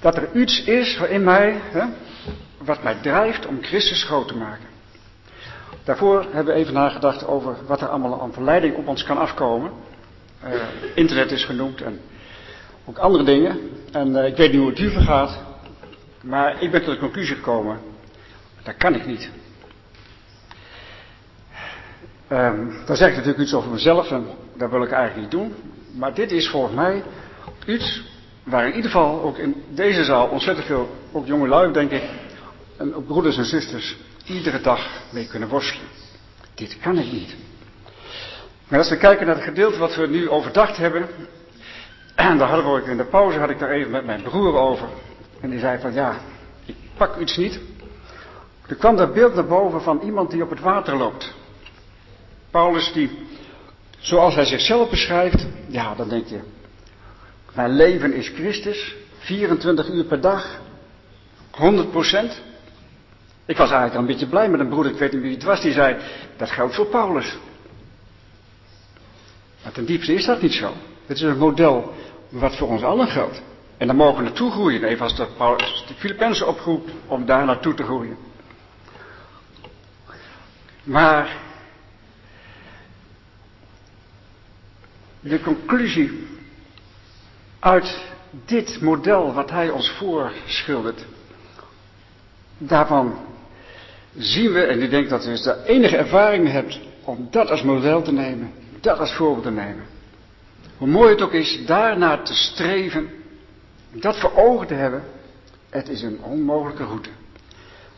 Dat 0.00 0.16
er 0.16 0.28
iets 0.34 0.64
is 0.64 0.96
in 1.08 1.24
mij, 1.24 1.60
hè, 1.70 1.84
wat 2.58 2.82
mij 2.82 2.94
drijft 2.94 3.46
om 3.46 3.62
Christus 3.62 4.04
groot 4.04 4.28
te 4.28 4.36
maken. 4.36 4.66
Daarvoor 5.84 6.26
hebben 6.30 6.54
we 6.54 6.60
even 6.60 6.74
nagedacht 6.74 7.26
over 7.26 7.56
wat 7.66 7.80
er 7.80 7.88
allemaal 7.88 8.22
aan 8.22 8.32
verleiding 8.32 8.76
op 8.76 8.88
ons 8.88 9.04
kan 9.04 9.18
afkomen. 9.18 9.70
Uh, 10.44 10.50
internet 10.94 11.30
is 11.30 11.44
genoemd 11.44 11.82
en 11.82 12.00
ook 12.84 12.98
andere 12.98 13.24
dingen. 13.24 13.58
En 13.92 14.08
uh, 14.08 14.26
ik 14.26 14.36
weet 14.36 14.50
niet 14.50 14.60
hoe 14.60 14.70
het 14.70 14.78
u 14.78 14.90
vergaat, 14.90 15.48
maar 16.22 16.62
ik 16.62 16.70
ben 16.70 16.82
tot 16.82 16.94
de 16.94 17.00
conclusie 17.00 17.36
gekomen, 17.36 17.80
dat 18.62 18.76
kan 18.76 18.94
ik 18.94 19.06
niet. 19.06 19.30
Um, 22.32 22.72
dan 22.86 22.96
zeg 22.96 23.08
ik 23.08 23.14
natuurlijk 23.14 23.42
iets 23.42 23.54
over 23.54 23.70
mezelf 23.70 24.10
en 24.10 24.26
dat 24.56 24.70
wil 24.70 24.82
ik 24.82 24.90
eigenlijk 24.90 25.20
niet 25.20 25.40
doen. 25.40 25.54
Maar 25.94 26.14
dit 26.14 26.32
is 26.32 26.48
volgens 26.48 26.74
mij 26.74 27.02
iets 27.66 28.02
waar 28.42 28.66
in 28.66 28.74
ieder 28.74 28.90
geval 28.90 29.22
ook 29.22 29.38
in 29.38 29.62
deze 29.68 30.04
zaal 30.04 30.28
ontzettend 30.28 30.66
veel, 30.66 30.96
ook 31.12 31.26
jonge 31.26 31.48
lui 31.48 31.72
denk 31.72 31.90
ik, 31.90 32.02
en 32.76 32.94
ook 32.94 33.06
broeders 33.06 33.36
en 33.36 33.44
zusters, 33.44 33.96
iedere 34.24 34.60
dag 34.60 34.88
mee 35.10 35.26
kunnen 35.26 35.48
worstelen. 35.48 35.88
Dit 36.54 36.78
kan 36.78 36.98
ik 36.98 37.12
niet. 37.12 37.36
Maar 38.68 38.78
als 38.78 38.88
we 38.88 38.96
kijken 38.96 39.26
naar 39.26 39.34
het 39.34 39.44
gedeelte 39.44 39.78
wat 39.78 39.94
we 39.94 40.06
nu 40.06 40.28
overdacht 40.28 40.76
hebben, 40.76 41.08
en 42.14 42.36
daar 42.38 42.48
hadden 42.48 42.72
we 42.72 42.80
ook 42.80 42.86
in 42.86 42.96
de 42.96 43.04
pauze, 43.04 43.38
had 43.38 43.50
ik 43.50 43.58
daar 43.58 43.70
even 43.70 43.90
met 43.90 44.04
mijn 44.04 44.22
broer 44.22 44.58
over. 44.58 44.88
En 45.40 45.50
die 45.50 45.58
zei 45.58 45.80
van 45.80 45.92
ja, 45.92 46.18
ik 46.64 46.76
pak 46.96 47.16
iets 47.16 47.36
niet. 47.36 47.60
Er 48.66 48.76
kwam 48.76 48.96
dat 48.96 49.14
beeld 49.14 49.34
naar 49.34 49.46
boven 49.46 49.82
van 49.82 50.00
iemand 50.00 50.30
die 50.30 50.42
op 50.42 50.50
het 50.50 50.60
water 50.60 50.96
loopt. 50.96 51.34
Paulus 52.50 52.92
die, 52.92 53.10
zoals 53.98 54.34
hij 54.34 54.44
zichzelf 54.44 54.90
beschrijft, 54.90 55.46
ja 55.66 55.94
dan 55.94 56.08
denk 56.08 56.26
je, 56.26 56.40
mijn 57.54 57.70
leven 57.70 58.12
is 58.12 58.28
Christus, 58.28 58.94
24 59.18 59.88
uur 59.88 60.04
per 60.04 60.20
dag, 60.20 60.60
100 61.50 61.90
procent. 61.90 62.42
Ik 63.44 63.56
was 63.56 63.70
eigenlijk 63.70 63.94
al 63.94 64.00
een 64.00 64.06
beetje 64.06 64.26
blij 64.26 64.48
met 64.48 64.60
een 64.60 64.68
broeder, 64.68 64.92
ik 64.92 64.98
weet 64.98 65.12
niet 65.12 65.22
wie 65.22 65.34
het 65.34 65.42
was, 65.42 65.60
die 65.60 65.72
zei, 65.72 65.96
dat 66.36 66.50
geldt 66.50 66.74
voor 66.74 66.86
Paulus. 66.86 67.38
Maar 69.62 69.72
ten 69.72 69.84
diepste 69.84 70.14
is 70.14 70.24
dat 70.24 70.42
niet 70.42 70.54
zo. 70.54 70.72
Het 71.06 71.16
is 71.16 71.22
een 71.22 71.38
model 71.38 71.94
wat 72.28 72.56
voor 72.56 72.68
ons 72.68 72.82
allen 72.82 73.08
geldt. 73.08 73.42
En 73.80 73.86
daar 73.86 73.96
mogen 73.96 74.16
we 74.16 74.22
naartoe 74.22 74.50
groeien, 74.50 74.84
even 74.84 75.02
als 75.02 75.16
de, 75.16 75.26
Paulus, 75.36 75.84
de 75.88 75.94
Filippenzen 75.94 76.48
oproept 76.48 76.90
om 77.06 77.24
daar 77.24 77.44
naartoe 77.44 77.74
te 77.74 77.82
groeien. 77.82 78.16
Maar 80.82 81.36
de 85.20 85.40
conclusie 85.40 86.26
uit 87.58 88.04
dit 88.30 88.80
model 88.80 89.32
wat 89.32 89.50
hij 89.50 89.70
ons 89.70 89.90
voorschildert, 89.90 91.04
daarvan 92.58 93.18
zien 94.16 94.52
we, 94.52 94.62
en 94.62 94.82
ik 94.82 94.90
denk 94.90 95.08
dat 95.08 95.26
u 95.26 95.28
dus 95.28 95.42
de 95.42 95.64
enige 95.64 95.96
ervaring 95.96 96.50
hebt 96.50 96.80
om 97.04 97.28
dat 97.30 97.50
als 97.50 97.62
model 97.62 98.02
te 98.02 98.12
nemen, 98.12 98.52
dat 98.80 98.98
als 98.98 99.14
voorbeeld 99.14 99.44
te 99.44 99.50
nemen. 99.50 99.84
Hoe 100.76 100.88
mooi 100.88 101.10
het 101.10 101.22
ook 101.22 101.32
is 101.32 101.66
daarnaar 101.66 102.22
te 102.22 102.34
streven, 102.34 103.18
dat 103.92 104.18
voor 104.20 104.36
ogen 104.36 104.66
te 104.66 104.74
hebben, 104.74 105.04
het 105.70 105.88
is 105.88 106.02
een 106.02 106.22
onmogelijke 106.22 106.84
route. 106.84 107.10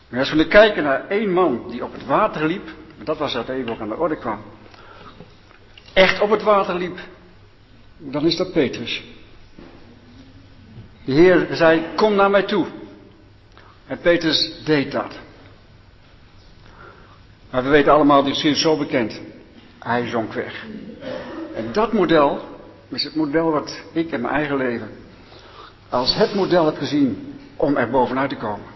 Maar 0.09 0.21
als 0.21 0.31
we 0.31 0.37
nu 0.37 0.47
kijken 0.47 0.83
naar 0.83 1.09
één 1.09 1.33
man 1.33 1.71
die 1.71 1.85
op 1.85 1.93
het 1.93 2.07
water 2.07 2.47
liep, 2.47 2.69
dat 3.05 3.19
was 3.19 3.33
dat 3.33 3.49
even 3.49 3.71
ook 3.71 3.81
aan 3.81 3.89
de 3.89 3.97
orde 3.97 4.17
kwam, 4.17 4.43
echt 5.93 6.21
op 6.21 6.31
het 6.31 6.43
water 6.43 6.75
liep, 6.75 6.99
dan 7.99 8.27
is 8.27 8.37
dat 8.37 8.53
Petrus. 8.53 9.03
De 11.05 11.13
Heer 11.13 11.49
zei, 11.51 11.83
kom 11.97 12.15
naar 12.15 12.31
mij 12.31 12.43
toe. 12.43 12.67
En 13.87 13.99
Petrus 13.99 14.63
deed 14.65 14.93
dat. 14.93 15.19
Maar 17.51 17.63
we 17.63 17.69
weten 17.69 17.93
allemaal, 17.93 18.23
dit 18.23 18.45
is 18.45 18.61
zo 18.61 18.77
bekend. 18.77 19.21
Hij 19.79 20.09
zonk 20.09 20.33
weg. 20.33 20.65
En 21.55 21.73
dat 21.73 21.93
model 21.93 22.41
is 22.89 23.05
het 23.05 23.15
model 23.15 23.51
wat 23.51 23.83
ik 23.93 24.11
in 24.11 24.21
mijn 24.21 24.35
eigen 24.35 24.57
leven 24.57 25.02
als 25.93 26.15
het 26.15 26.35
model 26.35 26.67
heb 26.67 26.77
gezien 26.77 27.35
om 27.57 27.77
er 27.77 27.91
bovenuit 27.91 28.31
te 28.31 28.37
komen. 28.37 28.67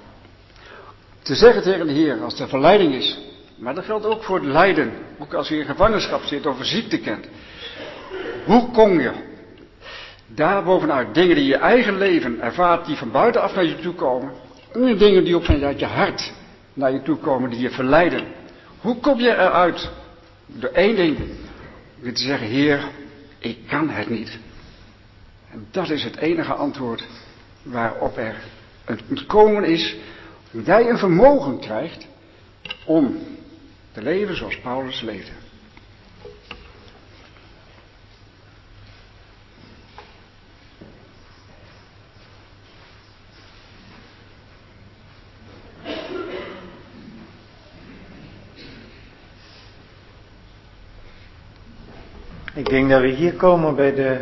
Te 1.23 1.35
zeggen 1.35 1.63
tegen 1.63 1.87
de 1.87 1.93
Heer, 1.93 2.23
als 2.23 2.41
er 2.41 2.49
verleiding 2.49 2.95
is, 2.95 3.19
maar 3.57 3.75
dat 3.75 3.85
geldt 3.85 4.07
ook 4.07 4.23
voor 4.23 4.37
het 4.37 4.47
lijden, 4.47 4.93
ook 5.19 5.35
als 5.35 5.49
je 5.49 5.59
in 5.59 5.65
gevangenschap 5.65 6.23
zit 6.23 6.47
of 6.47 6.59
een 6.59 6.65
ziekte 6.65 6.99
kent. 6.99 7.27
Hoe 8.45 8.71
kom 8.71 9.01
je 9.01 9.13
daar 10.27 10.65
bovenuit 10.65 11.15
dingen 11.15 11.37
die 11.37 11.45
je 11.45 11.57
eigen 11.57 11.99
leven 11.99 12.41
ervaart, 12.41 12.87
die 12.87 12.97
van 12.97 13.11
buitenaf 13.11 13.55
naar 13.55 13.65
je 13.65 13.79
toe 13.79 13.95
komen, 13.95 14.33
en 14.73 14.99
dingen 14.99 15.25
die 15.25 15.37
ook 15.37 15.45
vanuit 15.45 15.81
je 15.81 15.87
hart 15.87 16.33
naar 16.73 16.93
je 16.93 17.03
toe 17.03 17.17
komen, 17.17 17.51
die 17.51 17.61
je 17.61 17.71
verleiden. 17.71 18.25
Hoe 18.81 18.97
kom 18.97 19.21
je 19.21 19.31
eruit? 19.31 19.91
Door 20.47 20.71
één 20.71 20.97
ding, 20.97 21.19
weer 22.01 22.15
te 22.15 22.23
zeggen, 22.23 22.47
Heer, 22.47 22.85
ik 23.39 23.59
kan 23.69 23.89
het 23.89 24.09
niet. 24.09 24.39
Dat 25.71 25.91
is 25.91 26.05
het 26.05 26.17
enige 26.17 26.53
antwoord 26.53 27.07
waarop 27.63 28.17
er 28.17 28.37
een 28.85 29.27
komen 29.27 29.65
is, 29.65 29.97
dat 30.51 30.67
jij 30.67 30.89
een 30.89 30.99
vermogen 30.99 31.59
krijgt 31.59 32.07
om 32.85 33.19
te 33.93 34.03
leven 34.03 34.37
zoals 34.37 34.61
Paulus 34.61 35.01
leefde. 35.01 35.33
Ik 52.55 52.69
denk 52.69 52.91
dat 52.91 53.01
we 53.01 53.09
hier 53.09 53.35
komen 53.35 53.75
bij 53.75 53.95
de, 53.95 54.21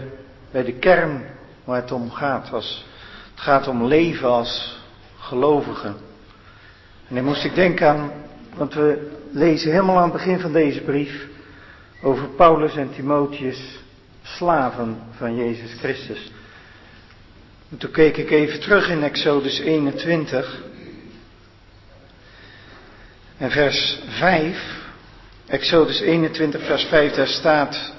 bij 0.55 0.65
de 0.65 0.73
kern 0.73 1.25
waar 1.65 1.81
het 1.81 1.93
om 1.93 2.11
gaat. 2.11 2.53
Als, 2.53 2.85
het 3.31 3.41
gaat 3.41 3.69
om 3.69 3.85
leven 3.85 4.29
als 4.29 4.79
gelovigen. 5.19 5.97
En 7.09 7.15
dan 7.15 7.25
moest 7.25 7.45
ik 7.45 7.55
denken 7.55 7.89
aan, 7.89 8.13
want 8.57 8.75
we 8.75 9.11
lezen 9.31 9.71
helemaal 9.71 9.97
aan 9.97 10.03
het 10.03 10.13
begin 10.13 10.41
van 10.41 10.53
deze 10.53 10.81
brief 10.81 11.27
over 12.03 12.29
Paulus 12.29 12.77
en 12.77 12.91
Timotheus, 12.95 13.79
slaven 14.23 14.99
van 15.17 15.37
Jezus 15.37 15.73
Christus. 15.79 16.33
En 17.71 17.77
toen 17.77 17.91
keek 17.91 18.17
ik 18.17 18.31
even 18.31 18.61
terug 18.61 18.89
in 18.89 19.03
Exodus 19.03 19.59
21 19.59 20.63
en 23.37 23.51
vers 23.51 23.99
5. 24.09 24.83
Exodus 25.47 26.01
21, 26.01 26.67
vers 26.67 26.85
5, 26.85 27.13
daar 27.13 27.27
staat 27.27 27.93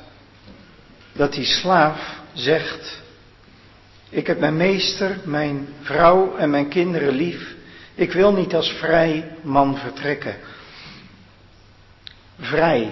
dat 1.14 1.34
die 1.34 1.46
slaaf 1.46 2.15
zegt, 2.36 3.02
ik 4.10 4.28
heb 4.28 4.40
mijn 4.40 4.58
meester, 4.58 5.18
mijn 5.24 5.68
vrouw 5.82 6.36
en 6.36 6.50
mijn 6.50 6.70
kinderen 6.70 7.14
lief. 7.14 7.56
Ik 7.96 8.12
wil 8.12 8.34
niet 8.34 8.56
als 8.56 8.70
vrij 8.70 9.32
man 9.42 9.78
vertrekken. 9.78 10.36
Vrij. 12.40 12.90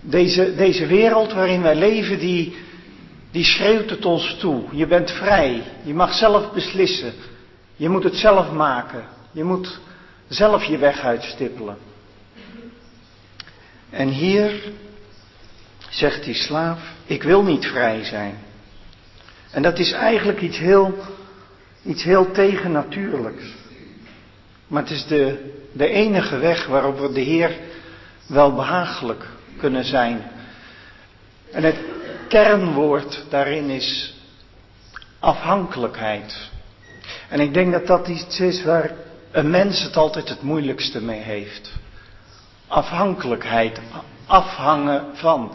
Deze, 0.00 0.54
deze 0.54 0.86
wereld 0.86 1.32
waarin 1.32 1.62
wij 1.62 1.74
leven, 1.74 2.18
die, 2.18 2.56
die 3.30 3.44
schreeuwt 3.44 3.90
het 3.90 4.04
ons 4.04 4.36
toe. 4.38 4.64
Je 4.70 4.86
bent 4.86 5.10
vrij. 5.10 5.62
Je 5.82 5.94
mag 5.94 6.12
zelf 6.12 6.52
beslissen. 6.52 7.12
Je 7.76 7.88
moet 7.88 8.04
het 8.04 8.16
zelf 8.16 8.52
maken. 8.52 9.04
Je 9.32 9.44
moet 9.44 9.78
zelf 10.28 10.64
je 10.64 10.78
weg 10.78 11.00
uitstippelen. 11.00 11.76
En 13.90 14.08
hier 14.08 14.72
zegt 15.90 16.24
die 16.24 16.34
slaaf, 16.34 16.78
ik 17.04 17.22
wil 17.22 17.42
niet 17.42 17.66
vrij 17.66 18.04
zijn. 18.04 18.34
En 19.50 19.62
dat 19.62 19.78
is 19.78 19.92
eigenlijk 19.92 20.40
iets 20.40 20.58
heel, 20.58 20.98
iets 21.82 22.02
heel 22.02 22.30
tegennatuurlijks. 22.30 23.44
Maar 24.66 24.82
het 24.82 24.90
is 24.90 25.06
de, 25.06 25.52
de 25.72 25.88
enige 25.88 26.38
weg 26.38 26.66
waarop 26.66 26.98
we 26.98 27.12
de 27.12 27.20
Heer 27.20 27.56
wel 28.26 28.54
behagelijk 28.54 29.26
kunnen 29.58 29.84
zijn. 29.84 30.30
En 31.52 31.62
het 31.62 31.76
kernwoord 32.28 33.24
daarin 33.28 33.70
is 33.70 34.14
afhankelijkheid. 35.18 36.50
En 37.28 37.40
ik 37.40 37.54
denk 37.54 37.72
dat 37.72 37.86
dat 37.86 38.08
iets 38.08 38.40
is 38.40 38.64
waar 38.64 38.90
een 39.30 39.50
mens 39.50 39.82
het 39.82 39.96
altijd 39.96 40.28
het 40.28 40.42
moeilijkste 40.42 41.02
mee 41.02 41.20
heeft. 41.20 41.72
Afhankelijkheid, 42.66 43.80
afhangen 44.26 45.04
van. 45.12 45.52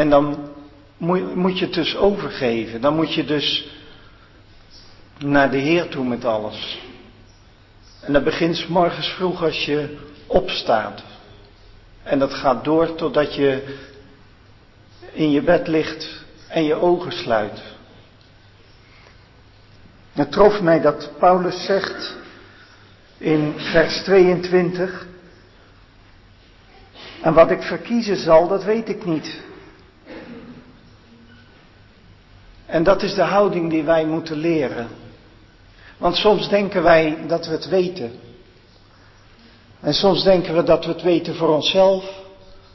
En 0.00 0.10
dan 0.10 0.48
moet 1.34 1.58
je 1.58 1.64
het 1.64 1.74
dus 1.74 1.96
overgeven. 1.96 2.80
Dan 2.80 2.94
moet 2.94 3.14
je 3.14 3.24
dus 3.24 3.68
naar 5.18 5.50
de 5.50 5.56
Heer 5.56 5.88
toe 5.88 6.04
met 6.04 6.24
alles. 6.24 6.80
En 8.00 8.12
dat 8.12 8.24
begint 8.24 8.68
morgens 8.68 9.08
vroeg 9.08 9.42
als 9.42 9.64
je 9.64 9.98
opstaat. 10.26 11.02
En 12.02 12.18
dat 12.18 12.34
gaat 12.34 12.64
door 12.64 12.94
totdat 12.94 13.34
je 13.34 13.78
in 15.12 15.30
je 15.30 15.42
bed 15.42 15.68
ligt 15.68 16.24
en 16.48 16.64
je 16.64 16.74
ogen 16.74 17.12
sluit. 17.12 17.62
Het 20.12 20.32
trof 20.32 20.60
mij 20.60 20.80
dat 20.80 21.10
Paulus 21.18 21.64
zegt 21.64 22.16
in 23.18 23.54
vers 23.56 24.02
22. 24.02 25.06
En 27.22 27.34
wat 27.34 27.50
ik 27.50 27.62
verkiezen 27.62 28.16
zal, 28.16 28.48
dat 28.48 28.64
weet 28.64 28.88
ik 28.88 29.04
niet. 29.04 29.48
En 32.70 32.82
dat 32.82 33.02
is 33.02 33.14
de 33.14 33.22
houding 33.22 33.70
die 33.70 33.82
wij 33.82 34.06
moeten 34.06 34.36
leren. 34.36 34.88
Want 35.98 36.16
soms 36.16 36.48
denken 36.48 36.82
wij 36.82 37.18
dat 37.26 37.46
we 37.46 37.52
het 37.52 37.68
weten. 37.68 38.12
En 39.80 39.94
soms 39.94 40.22
denken 40.22 40.54
we 40.54 40.62
dat 40.62 40.84
we 40.84 40.92
het 40.92 41.02
weten 41.02 41.34
voor 41.34 41.48
onszelf. 41.48 42.04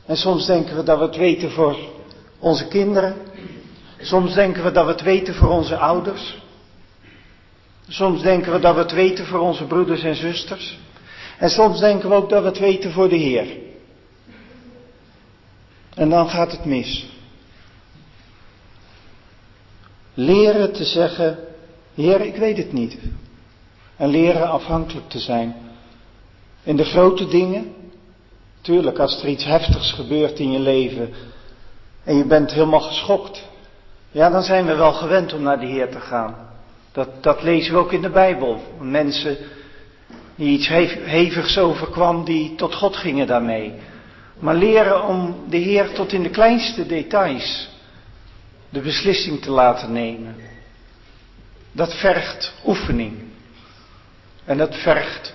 En 0.06 0.18
soms 0.18 0.46
denken 0.46 0.76
we 0.76 0.84
dat 0.84 0.98
we 0.98 1.06
het 1.06 1.16
weten 1.16 1.52
voor 1.52 1.78
onze 2.40 2.68
kinderen. 2.68 3.16
Soms 4.00 4.34
denken 4.34 4.64
we 4.64 4.72
dat 4.72 4.86
we 4.86 4.92
het 4.92 5.02
weten 5.02 5.36
voor 5.36 5.50
onze 5.50 5.78
ouders. 5.78 6.42
Soms 7.88 8.22
denken 8.22 8.52
we 8.52 8.60
dat 8.60 8.76
we 8.76 8.82
het 8.82 8.92
weten 8.92 9.26
voor 9.26 9.40
onze 9.40 9.66
broeders 9.66 10.04
en 10.04 10.16
zusters. 10.16 10.80
En 11.38 11.50
soms 11.50 11.80
denken 11.80 12.10
we 12.10 12.16
ook 12.16 12.30
dat 12.30 12.42
we 12.42 12.48
het 12.48 12.60
weten 12.60 12.92
voor 12.92 13.10
de 13.10 13.16
Heer. 13.16 13.48
En 15.94 16.10
dan 16.10 16.30
gaat 16.30 16.52
het 16.52 16.66
mis. 16.66 17.15
Leren 20.16 20.74
te 20.74 20.84
zeggen, 20.84 21.38
Heer, 21.94 22.22
ik 22.22 22.36
weet 22.36 22.58
het 22.58 22.72
niet. 22.72 22.98
En 23.98 24.10
leren 24.10 24.50
afhankelijk 24.50 25.10
te 25.10 25.20
zijn. 25.20 25.56
In 26.64 26.76
de 26.76 26.84
grote 26.84 27.28
dingen, 27.28 27.74
tuurlijk 28.62 29.00
als 29.00 29.22
er 29.22 29.30
iets 29.30 29.46
heftigs 29.46 29.92
gebeurt 29.92 30.40
in 30.40 30.52
je 30.52 30.60
leven 30.60 31.14
en 32.04 32.16
je 32.16 32.26
bent 32.26 32.54
helemaal 32.54 32.82
geschokt, 32.82 33.48
ja 34.12 34.30
dan 34.30 34.44
zijn 34.44 34.66
we 34.66 34.76
wel 34.76 34.94
gewend 34.94 35.34
om 35.34 35.42
naar 35.42 35.60
de 35.60 35.66
Heer 35.66 35.90
te 35.90 36.00
gaan. 36.00 36.36
Dat, 36.92 37.10
dat 37.22 37.44
lezen 37.44 37.74
we 37.74 37.80
ook 37.80 37.92
in 37.92 38.02
de 38.02 38.10
Bijbel. 38.10 38.62
Mensen 38.80 39.38
die 40.36 40.50
iets 40.50 40.68
hevigs 40.68 41.58
overkwam, 41.58 42.24
die 42.24 42.56
tot 42.56 42.76
God 42.76 42.96
gingen 42.96 43.28
daarmee. 43.28 43.74
Maar 44.40 44.56
leren 44.56 45.08
om 45.08 45.36
de 45.50 45.58
Heer 45.58 45.94
tot 45.94 46.14
in 46.14 46.24
de 46.24 46.30
kleinste 46.30 46.86
details 46.86 47.70
de 48.76 48.82
beslissing 48.82 49.42
te 49.42 49.52
laten 49.52 49.92
nemen. 49.92 50.36
Dat 51.72 51.94
vergt 51.94 52.54
oefening. 52.66 53.14
En 54.46 54.58
dat 54.58 54.76
vergt 54.76 55.34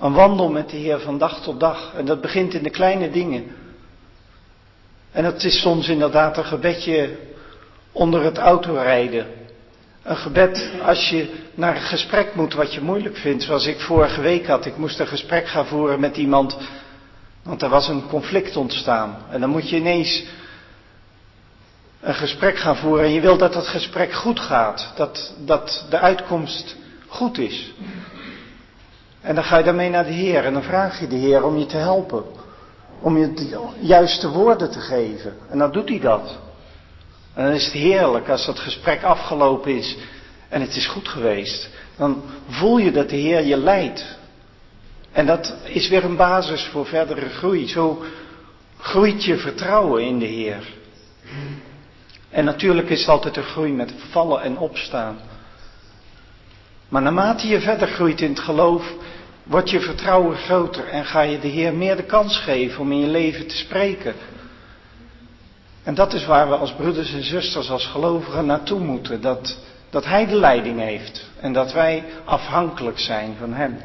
een 0.00 0.12
wandel 0.12 0.50
met 0.50 0.70
de 0.70 0.76
Heer 0.76 1.00
van 1.00 1.18
dag 1.18 1.42
tot 1.42 1.60
dag. 1.60 1.92
En 1.96 2.04
dat 2.04 2.20
begint 2.20 2.54
in 2.54 2.62
de 2.62 2.70
kleine 2.70 3.10
dingen. 3.10 3.44
En 5.12 5.24
het 5.24 5.44
is 5.44 5.60
soms 5.60 5.88
inderdaad 5.88 6.36
een 6.36 6.44
gebedje 6.44 7.16
onder 7.92 8.22
het 8.22 8.38
autorijden. 8.38 9.26
Een 10.02 10.16
gebed 10.16 10.70
als 10.82 11.08
je 11.08 11.34
naar 11.54 11.76
een 11.76 11.82
gesprek 11.82 12.34
moet 12.34 12.54
wat 12.54 12.74
je 12.74 12.80
moeilijk 12.80 13.16
vindt. 13.16 13.42
Zoals 13.42 13.66
ik 13.66 13.80
vorige 13.80 14.20
week 14.20 14.46
had. 14.46 14.66
Ik 14.66 14.76
moest 14.76 14.98
een 14.98 15.06
gesprek 15.06 15.48
gaan 15.48 15.66
voeren 15.66 16.00
met 16.00 16.16
iemand. 16.16 16.58
Want 17.42 17.62
er 17.62 17.68
was 17.68 17.88
een 17.88 18.06
conflict 18.06 18.56
ontstaan. 18.56 19.16
En 19.30 19.40
dan 19.40 19.50
moet 19.50 19.68
je 19.68 19.76
ineens 19.76 20.24
een 22.02 22.14
gesprek 22.14 22.58
gaan 22.58 22.76
voeren. 22.76 23.04
En 23.04 23.12
je 23.12 23.20
wil 23.20 23.38
dat 23.38 23.52
dat 23.52 23.66
gesprek 23.66 24.12
goed 24.12 24.40
gaat. 24.40 24.92
Dat, 24.96 25.34
dat 25.38 25.86
de 25.90 25.98
uitkomst 25.98 26.76
goed 27.06 27.38
is. 27.38 27.72
En 29.20 29.34
dan 29.34 29.44
ga 29.44 29.58
je 29.58 29.64
daarmee 29.64 29.90
naar 29.90 30.04
de 30.04 30.12
Heer. 30.12 30.44
En 30.44 30.52
dan 30.52 30.62
vraag 30.62 31.00
je 31.00 31.06
de 31.06 31.16
Heer 31.16 31.44
om 31.44 31.58
je 31.58 31.66
te 31.66 31.76
helpen. 31.76 32.24
Om 33.00 33.18
je 33.18 33.32
de 33.32 33.58
juiste 33.80 34.28
woorden 34.28 34.70
te 34.70 34.80
geven. 34.80 35.34
En 35.48 35.58
dan 35.58 35.72
doet 35.72 35.88
hij 35.88 36.00
dat. 36.00 36.38
En 37.34 37.44
dan 37.44 37.54
is 37.54 37.64
het 37.64 37.74
heerlijk 37.74 38.28
als 38.28 38.46
dat 38.46 38.58
gesprek 38.58 39.02
afgelopen 39.02 39.76
is 39.76 39.96
en 40.48 40.60
het 40.60 40.76
is 40.76 40.86
goed 40.86 41.08
geweest. 41.08 41.68
Dan 41.96 42.22
voel 42.48 42.78
je 42.78 42.92
dat 42.92 43.08
de 43.08 43.16
Heer 43.16 43.44
je 43.44 43.56
leidt. 43.56 44.04
En 45.12 45.26
dat 45.26 45.54
is 45.64 45.88
weer 45.88 46.04
een 46.04 46.16
basis 46.16 46.64
voor 46.64 46.86
verdere 46.86 47.28
groei. 47.28 47.68
Zo 47.68 48.02
groeit 48.78 49.24
je 49.24 49.36
vertrouwen 49.36 50.04
in 50.04 50.18
de 50.18 50.26
Heer. 50.26 50.80
En 52.32 52.44
natuurlijk 52.44 52.90
is 52.90 53.00
het 53.00 53.08
altijd 53.08 53.36
een 53.36 53.42
groei 53.42 53.72
met 53.72 53.94
vallen 54.10 54.42
en 54.42 54.58
opstaan. 54.58 55.18
Maar 56.88 57.02
naarmate 57.02 57.46
je 57.46 57.60
verder 57.60 57.88
groeit 57.88 58.20
in 58.20 58.30
het 58.30 58.40
geloof, 58.40 58.92
wordt 59.42 59.70
je 59.70 59.80
vertrouwen 59.80 60.36
groter 60.36 60.88
en 60.88 61.04
ga 61.04 61.20
je 61.20 61.38
de 61.38 61.48
Heer 61.48 61.74
meer 61.74 61.96
de 61.96 62.02
kans 62.02 62.38
geven 62.38 62.80
om 62.80 62.92
in 62.92 63.00
je 63.00 63.06
leven 63.06 63.46
te 63.46 63.56
spreken. 63.56 64.14
En 65.82 65.94
dat 65.94 66.12
is 66.12 66.26
waar 66.26 66.48
we 66.48 66.56
als 66.56 66.72
broeders 66.72 67.12
en 67.12 67.24
zusters, 67.24 67.70
als 67.70 67.86
gelovigen 67.86 68.46
naartoe 68.46 68.80
moeten. 68.80 69.20
Dat, 69.20 69.58
dat 69.90 70.04
Hij 70.04 70.26
de 70.26 70.36
leiding 70.36 70.80
heeft 70.80 71.30
en 71.40 71.52
dat 71.52 71.72
wij 71.72 72.04
afhankelijk 72.24 72.98
zijn 72.98 73.34
van 73.38 73.52
Hem. 73.52 73.76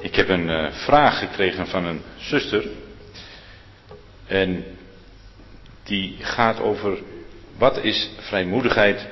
Ik 0.00 0.14
heb 0.14 0.28
een 0.28 0.48
uh, 0.48 0.72
vraag 0.72 1.18
gekregen 1.18 1.66
van 1.66 1.84
een 1.84 2.00
zuster. 2.16 2.64
En 4.26 4.64
die 5.82 6.16
gaat 6.20 6.60
over 6.60 6.98
wat 7.56 7.84
is 7.84 8.10
vrijmoedigheid 8.18 9.06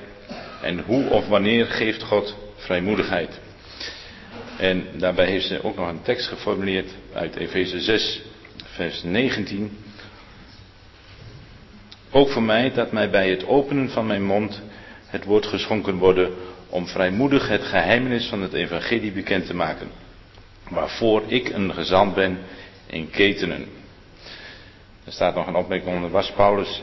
en 0.63 0.79
hoe 0.81 1.09
of 1.09 1.29
wanneer 1.29 1.67
geeft 1.67 2.03
God 2.03 2.37
vrijmoedigheid. 2.57 3.41
En 4.59 4.87
daarbij 4.99 5.27
heeft 5.27 5.47
ze 5.47 5.63
ook 5.63 5.77
nog 5.77 5.89
een 5.89 6.03
tekst 6.03 6.29
geformuleerd 6.29 6.91
uit 7.13 7.37
Efeze 7.37 7.81
6, 7.81 8.23
vers 8.65 9.03
19. 9.03 9.79
Ook 12.11 12.29
voor 12.29 12.43
mij 12.43 12.73
dat 12.73 12.93
mij 12.93 13.11
bij 13.11 13.31
het 13.31 13.47
openen 13.47 13.91
van 13.91 14.07
mijn 14.07 14.25
mond 14.25 14.63
het 15.07 15.25
woord 15.25 15.47
geschonken 15.47 15.97
worden 15.97 16.35
om 16.69 16.87
vrijmoedig 16.87 17.49
het 17.49 17.63
geheimenis 17.63 18.27
van 18.27 18.43
het 18.43 18.53
evangelie 18.53 19.13
bekend 19.13 19.47
te 19.47 19.55
maken, 19.55 19.91
waarvoor 20.69 21.23
ik 21.27 21.49
een 21.49 21.75
gezant 21.75 22.15
ben 22.15 22.39
in 22.87 23.11
ketenen. 23.11 23.69
Er 25.05 25.13
staat 25.13 25.35
nog 25.35 25.47
een 25.47 25.55
opmerking 25.55 25.95
onder, 25.95 26.11
was 26.11 26.33
Paulus 26.33 26.83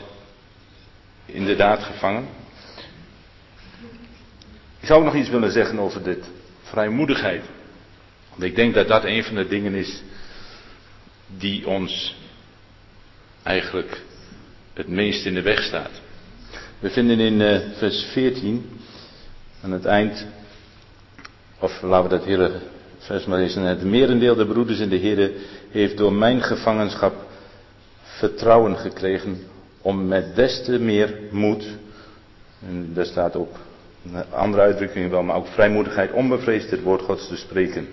inderdaad 1.26 1.82
gevangen? 1.82 2.28
Ik 4.80 4.86
zou 4.86 4.98
ook 4.98 5.12
nog 5.12 5.22
iets 5.22 5.28
willen 5.28 5.52
zeggen 5.52 5.78
over 5.78 6.02
dit 6.02 6.30
vrijmoedigheid. 6.62 7.44
Want 8.30 8.42
ik 8.42 8.54
denk 8.54 8.74
dat 8.74 8.88
dat 8.88 9.04
een 9.04 9.24
van 9.24 9.34
de 9.34 9.48
dingen 9.48 9.74
is 9.74 10.02
die 11.26 11.66
ons 11.68 12.16
eigenlijk 13.42 14.02
het 14.72 14.88
meest 14.88 15.26
in 15.26 15.34
de 15.34 15.42
weg 15.42 15.62
staat. 15.62 16.00
We 16.78 16.90
vinden 16.90 17.20
in 17.20 17.40
uh, 17.40 17.78
vers 17.78 18.04
14 18.12 18.70
aan 19.62 19.72
het 19.72 19.84
eind, 19.84 20.26
of 21.58 21.82
laten 21.82 22.10
we 22.10 22.16
dat 22.16 22.26
hele 22.26 22.60
vers 23.04 23.24
maar 23.24 23.38
eens 23.38 23.54
Het 23.54 23.84
merendeel 23.84 24.34
der 24.34 24.46
broeders 24.46 24.78
in 24.78 24.88
de 24.88 24.96
Heer 24.96 25.30
heeft 25.70 25.96
door 25.96 26.12
mijn 26.12 26.42
gevangenschap 26.42 27.14
vertrouwen 28.02 28.76
gekregen 28.76 29.38
om 29.82 30.08
met 30.08 30.34
des 30.36 30.64
te 30.64 30.78
meer 30.78 31.18
moed, 31.30 31.64
en 32.66 32.90
daar 32.94 33.06
staat 33.06 33.36
ook 33.36 33.56
een 34.12 34.24
andere 34.32 34.62
uitdrukking 34.62 35.10
wel, 35.10 35.22
maar 35.22 35.36
ook 35.36 35.46
vrijmoedigheid, 35.46 36.12
onbevreesd 36.12 36.70
het 36.70 36.82
woord 36.82 37.02
Gods 37.02 37.28
te 37.28 37.36
spreken. 37.36 37.88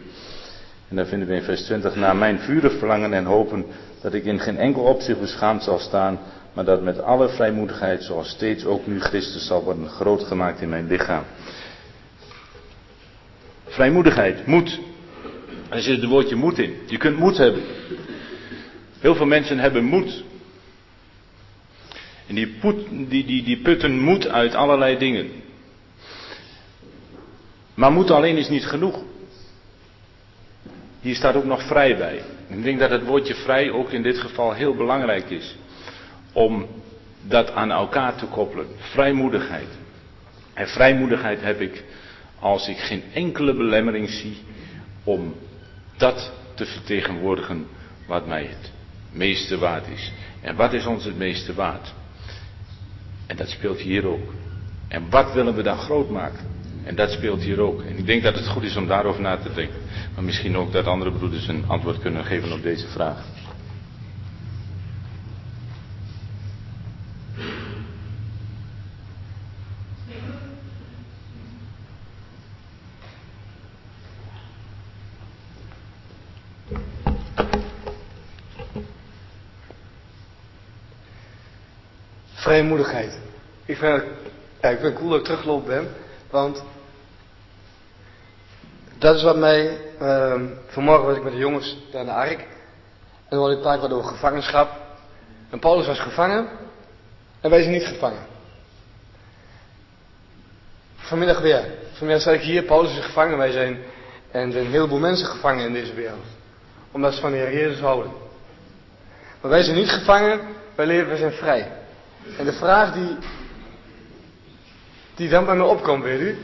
En 0.89 0.95
dan 0.95 1.05
vinden 1.05 1.27
we 1.27 1.33
in 1.33 1.41
vers 1.41 1.61
20, 1.61 1.95
naar 1.95 2.15
mijn 2.15 2.39
vurig 2.39 2.77
verlangen 2.77 3.13
en 3.13 3.25
hopen 3.25 3.65
dat 4.01 4.13
ik 4.13 4.25
in 4.25 4.39
geen 4.39 4.57
enkel 4.57 4.83
opzicht 4.83 5.19
beschaamd 5.19 5.63
zal 5.63 5.79
staan, 5.79 6.19
maar 6.53 6.65
dat 6.65 6.81
met 6.81 7.01
alle 7.01 7.29
vrijmoedigheid, 7.29 8.03
zoals 8.03 8.29
steeds 8.29 8.65
ook 8.65 8.87
nu 8.87 8.99
Christus 8.99 9.45
zal 9.45 9.63
worden 9.63 9.89
groot 9.89 10.23
gemaakt 10.23 10.61
in 10.61 10.69
mijn 10.69 10.87
lichaam. 10.87 11.23
Vrijmoedigheid, 13.65 14.45
moed. 14.45 14.79
Er 15.71 15.81
zit 15.81 16.01
het 16.01 16.09
woordje 16.09 16.35
moed 16.35 16.59
in. 16.59 16.75
Je 16.87 16.97
kunt 16.97 17.17
moed 17.17 17.37
hebben. 17.37 17.63
Heel 18.99 19.15
veel 19.15 19.25
mensen 19.25 19.59
hebben 19.59 19.83
moed. 19.83 20.23
En 22.27 22.35
die, 22.35 22.57
die, 23.07 23.25
die, 23.25 23.43
die 23.43 23.57
putten 23.57 23.99
moed 23.99 24.27
uit 24.27 24.55
allerlei 24.55 24.97
dingen. 24.97 25.29
Maar 27.73 27.91
moed 27.91 28.11
alleen 28.11 28.37
is 28.37 28.49
niet 28.49 28.65
genoeg. 28.65 29.03
Hier 31.01 31.15
staat 31.15 31.35
ook 31.35 31.45
nog 31.45 31.63
vrij 31.63 31.97
bij. 31.97 32.21
Ik 32.47 32.63
denk 32.63 32.79
dat 32.79 32.89
het 32.89 33.05
woordje 33.05 33.35
vrij 33.35 33.71
ook 33.71 33.91
in 33.91 34.03
dit 34.03 34.17
geval 34.17 34.53
heel 34.53 34.75
belangrijk 34.75 35.29
is. 35.29 35.55
Om 36.33 36.67
dat 37.21 37.51
aan 37.51 37.71
elkaar 37.71 38.15
te 38.15 38.25
koppelen. 38.25 38.67
Vrijmoedigheid. 38.77 39.69
En 40.53 40.67
vrijmoedigheid 40.67 41.41
heb 41.41 41.61
ik 41.61 41.83
als 42.39 42.67
ik 42.67 42.77
geen 42.77 43.03
enkele 43.13 43.53
belemmering 43.53 44.09
zie 44.09 44.37
om 45.03 45.33
dat 46.01 46.31
te 46.53 46.65
vertegenwoordigen 46.65 47.67
wat 48.07 48.27
mij 48.27 48.45
het 48.45 48.71
meeste 49.11 49.57
waard 49.57 49.87
is. 49.87 50.11
En 50.41 50.55
wat 50.55 50.73
is 50.73 50.85
ons 50.85 51.05
het 51.05 51.17
meeste 51.17 51.53
waard? 51.53 51.93
En 53.27 53.35
dat 53.35 53.49
speelt 53.49 53.79
hier 53.79 54.05
ook. 54.05 54.33
En 54.87 55.09
wat 55.09 55.33
willen 55.33 55.55
we 55.55 55.63
dan 55.63 55.77
groot 55.77 56.09
maken? 56.09 56.45
En 56.83 56.95
dat 56.95 57.11
speelt 57.11 57.41
hier 57.41 57.59
ook. 57.59 57.81
En 57.81 57.97
ik 57.97 58.05
denk 58.05 58.23
dat 58.23 58.35
het 58.35 58.47
goed 58.47 58.63
is 58.63 58.75
om 58.75 58.87
daarover 58.87 59.21
na 59.21 59.37
te 59.37 59.53
denken. 59.53 59.79
Maar 60.15 60.23
misschien 60.23 60.57
ook 60.57 60.71
dat 60.71 60.85
andere 60.85 61.11
broeders 61.11 61.47
een 61.47 61.63
antwoord 61.67 61.99
kunnen 61.99 62.25
geven 62.25 62.51
op 62.51 62.63
deze 62.63 62.87
vraag. 62.87 63.17
Vrijmoedigheid. 82.61 83.19
Ik 83.65 83.77
vind, 83.77 84.03
ja, 84.61 84.69
ik 84.69 84.79
vind 84.79 84.81
het 84.81 84.93
cool 84.93 85.09
dat 85.09 85.19
ik 85.19 85.25
teruggelopen 85.25 85.67
ben. 85.67 85.89
Want 86.29 86.63
dat 88.97 89.15
is 89.15 89.23
wat 89.23 89.37
mij, 89.37 89.77
uh, 90.01 90.41
vanmorgen 90.67 91.05
was 91.05 91.17
ik 91.17 91.23
met 91.23 91.31
de 91.31 91.39
jongens 91.39 91.77
naar 91.93 92.05
de 92.05 92.11
Ark. 92.11 92.39
En 92.39 92.47
dan 93.29 93.39
hoorde 93.39 93.55
ik 93.55 93.63
wat 93.63 93.91
over 93.91 94.09
gevangenschap. 94.09 94.69
En 95.49 95.59
Paulus 95.59 95.87
was 95.87 95.99
gevangen. 95.99 96.47
En 97.41 97.49
wij 97.49 97.61
zijn 97.61 97.73
niet 97.73 97.85
gevangen. 97.85 98.25
Vanmiddag 100.95 101.39
weer. 101.39 101.65
Vanmiddag 101.91 102.21
sta 102.21 102.31
ik 102.31 102.41
hier, 102.41 102.63
Paulus 102.63 102.97
is 102.97 103.05
gevangen. 103.05 103.37
Wij 103.37 103.51
zijn, 103.51 103.83
en 104.31 104.45
er 104.45 104.51
zijn 104.51 104.65
een 104.65 104.71
heleboel 104.71 104.99
mensen 104.99 105.27
gevangen 105.27 105.65
in 105.65 105.73
deze 105.73 105.93
wereld. 105.93 106.25
Omdat 106.91 107.13
ze 107.13 107.21
van 107.21 107.31
de 107.31 107.37
Heer 107.37 107.53
Jezus 107.53 107.79
houden. 107.79 108.11
Maar 109.41 109.51
wij 109.51 109.63
zijn 109.63 109.75
niet 109.75 109.91
gevangen, 109.91 110.39
wij 110.75 110.85
leven, 110.85 111.07
wij 111.07 111.17
zijn 111.17 111.31
vrij. 111.31 111.79
En 112.37 112.45
de 112.45 112.53
vraag 112.53 112.93
die, 112.93 113.17
die 115.15 115.29
dan 115.29 115.45
bij 115.45 115.55
me 115.55 115.63
opkomt, 115.63 116.03
weet 116.03 116.19
u. 116.19 116.37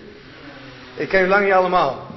Ik 0.95 1.09
ken 1.09 1.23
u 1.23 1.27
lang 1.27 1.43
niet 1.43 1.53
allemaal. 1.53 2.07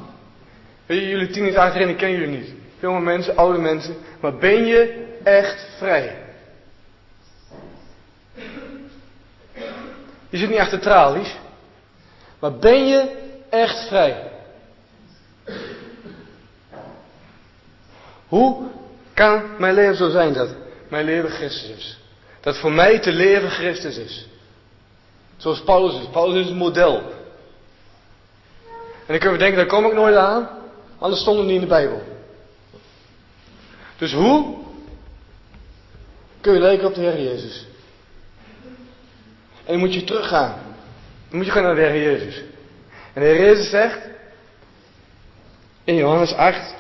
Weet 0.87 1.03
jullie 1.03 1.31
tien 1.31 1.59
achterin, 1.59 1.89
ik 1.89 1.97
ken 1.97 2.11
jullie 2.11 2.39
niet. 2.39 2.53
Jonge 2.81 3.01
mensen, 3.01 3.37
oude 3.37 3.59
mensen. 3.59 3.97
Maar 4.21 4.37
ben 4.37 4.67
je 4.67 5.07
echt 5.23 5.67
vrij? 5.79 6.17
Je 10.29 10.39
zit 10.39 10.49
niet 10.49 10.59
achter 10.59 10.81
tralies. 10.81 11.37
Maar 12.39 12.53
ben 12.53 12.87
je 12.87 13.17
echt 13.51 13.87
vrij? 13.87 14.31
Hoe 18.29 18.69
kan 19.15 19.43
mijn 19.59 19.75
leven 19.75 19.97
zo 19.97 20.11
zijn 20.11 20.33
dat 20.33 20.49
mijn 20.89 21.05
leven 21.05 21.31
Christus 21.31 21.77
is? 21.77 22.00
Dat 22.41 22.59
voor 22.59 22.73
mij 22.73 22.99
te 22.99 23.13
leven 23.13 23.51
Christus 23.51 23.97
is. 23.97 24.27
Zoals 25.37 25.63
Paulus 25.63 26.01
is. 26.01 26.09
Paulus 26.13 26.41
is 26.41 26.47
het 26.47 26.57
model. 26.57 26.97
En 29.11 29.17
dan 29.17 29.19
kunnen 29.19 29.33
we 29.33 29.45
denken, 29.45 29.57
daar 29.57 29.67
kom 29.67 29.87
ik 29.87 29.93
nooit 29.93 30.17
aan. 30.17 30.49
Anders 30.99 31.21
stond 31.21 31.37
het 31.37 31.47
niet 31.47 31.55
in 31.55 31.61
de 31.61 31.67
Bijbel. 31.67 32.03
Dus 33.97 34.13
hoe 34.13 34.57
kun 36.41 36.53
je 36.53 36.61
lijken 36.61 36.87
op 36.87 36.95
de 36.95 37.01
Heer 37.01 37.23
Jezus? 37.23 37.67
En 39.65 39.73
dan 39.73 39.79
moet 39.79 39.95
je 39.95 40.05
teruggaan. 40.05 40.55
Dan 41.29 41.39
moet 41.39 41.47
je 41.47 41.53
gaan 41.53 41.63
naar 41.63 41.75
de 41.75 41.81
Heer 41.81 42.03
Jezus. 42.03 42.43
En 43.13 43.23
de 43.23 43.29
Heer 43.29 43.41
Jezus 43.41 43.71
zegt 43.71 43.99
in 45.85 45.95
Johannes 45.95 46.33
8, 46.33 46.75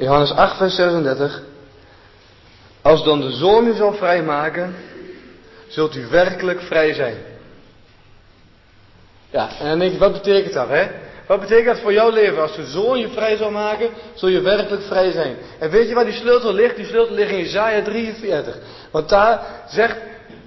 Johannes 0.00 0.30
8, 0.30 0.56
vers 0.56 0.74
36. 0.74 1.42
Als 2.82 3.04
dan 3.04 3.20
de 3.20 3.30
Zoon 3.30 3.66
u 3.66 3.74
zal 3.74 3.92
vrijmaken, 3.92 4.74
zult 5.68 5.96
u 5.96 6.06
werkelijk 6.06 6.60
vrij 6.60 6.94
zijn. 6.94 7.16
Ja, 9.30 9.48
en 9.58 9.68
dan 9.68 9.78
denk 9.78 9.92
je, 9.92 9.98
wat 9.98 10.12
betekent 10.12 10.52
dat, 10.52 10.68
hè? 10.68 10.86
Wat 11.26 11.40
betekent 11.40 11.66
dat 11.66 11.78
voor 11.78 11.92
jouw 11.92 12.10
leven? 12.10 12.42
Als 12.42 12.56
de 12.56 12.66
Zoon 12.66 12.98
je 12.98 13.08
vrij 13.08 13.36
zal 13.36 13.50
maken, 13.50 13.88
zul 14.14 14.28
je 14.28 14.40
werkelijk 14.40 14.82
vrij 14.82 15.10
zijn. 15.10 15.36
En 15.58 15.70
weet 15.70 15.88
je 15.88 15.94
waar 15.94 16.04
die 16.04 16.14
sleutel 16.14 16.52
ligt? 16.52 16.76
Die 16.76 16.86
sleutel 16.86 17.14
ligt 17.14 17.30
in 17.30 17.38
Isaiah 17.38 17.84
43. 17.84 18.58
Want 18.90 19.08
daar 19.08 19.40
zegt 19.68 19.96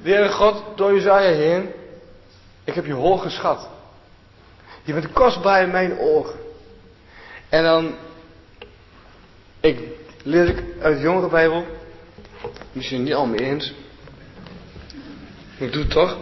de 0.04 0.10
Heer 0.10 0.30
God 0.30 0.64
door 0.76 0.98
Isaiah 0.98 1.36
heen, 1.36 1.72
ik 2.64 2.74
heb 2.74 2.86
je 2.86 2.94
hoog 2.94 3.22
geschat. 3.22 3.68
Je 4.84 4.94
bent 4.94 5.12
kostbaar 5.12 5.62
in 5.62 5.72
mijn 5.72 6.00
ogen. 6.00 6.40
En 7.50 7.64
dan 7.64 7.96
ik 9.64 9.80
leer 10.24 10.48
ik 10.48 10.64
uit 10.82 10.98
de 10.98 11.04
jongere 11.04 11.30
Bijbel. 11.30 11.66
Misschien 12.72 13.04
niet 13.04 13.14
al 13.14 13.26
mee 13.26 13.40
eens. 13.40 13.74
Ik 15.58 15.72
doe 15.72 15.82
het 15.82 15.92
toch. 15.92 16.18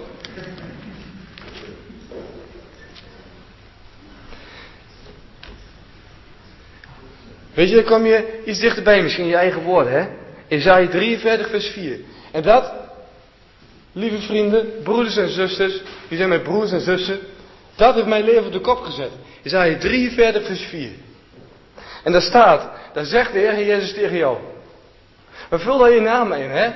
Weet 7.54 7.70
je, 7.70 7.76
dan 7.76 7.84
kom 7.84 8.06
je 8.06 8.42
iets 8.46 8.60
dichterbij, 8.60 9.02
misschien 9.02 9.26
je 9.26 9.36
eigen 9.36 9.62
woorden, 9.62 9.94
hè? 9.94 10.08
Isaiah 10.56 10.90
43, 10.90 11.50
vers 11.50 11.68
4. 11.68 12.00
En 12.32 12.42
dat, 12.42 12.74
lieve 13.92 14.22
vrienden, 14.22 14.70
broeders 14.84 15.18
en 15.18 15.30
zusters, 15.30 15.82
die 16.08 16.18
zijn 16.18 16.30
mijn 16.30 16.42
broers 16.42 16.72
en 16.72 16.82
zussen, 16.82 17.20
dat 17.76 17.96
heeft 17.96 18.08
mijn 18.08 18.24
leven 18.24 18.46
op 18.46 18.52
de 18.52 18.60
kop 18.60 18.78
gezet. 18.78 19.12
Isaiah 19.44 19.80
43, 19.80 20.46
vers 20.46 20.62
4. 20.62 20.90
En 22.04 22.12
daar 22.12 22.22
staat, 22.22 22.81
daar 22.94 23.06
zegt 23.06 23.34
de 23.34 23.40
Heer 23.40 23.66
Jezus 23.66 23.94
tegen 23.94 24.18
jou. 24.18 24.38
Maar 25.50 25.60
vul 25.60 25.78
daar 25.78 25.92
je 25.92 26.00
naam 26.00 26.34
in, 26.34 26.50
hè? 26.50 26.72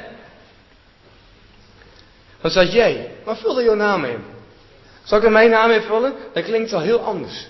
Dan 2.41 2.51
staat 2.51 2.71
jij, 2.71 3.11
maar 3.25 3.37
vul 3.37 3.55
daar 3.55 3.63
jouw 3.63 3.75
naam 3.75 4.05
in. 4.05 4.23
Zal 5.03 5.17
ik 5.17 5.23
er 5.23 5.31
mijn 5.31 5.49
naam 5.49 5.71
invullen? 5.71 6.13
Dan 6.33 6.43
klinkt 6.43 6.69
het 6.69 6.79
al 6.79 6.85
heel 6.85 6.99
anders. 6.99 7.47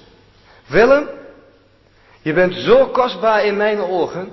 Willem, 0.66 1.10
je 2.22 2.34
bent 2.34 2.54
zo 2.54 2.86
kostbaar 2.86 3.46
in 3.46 3.58
mijn 3.58 3.80
ogen. 3.80 4.32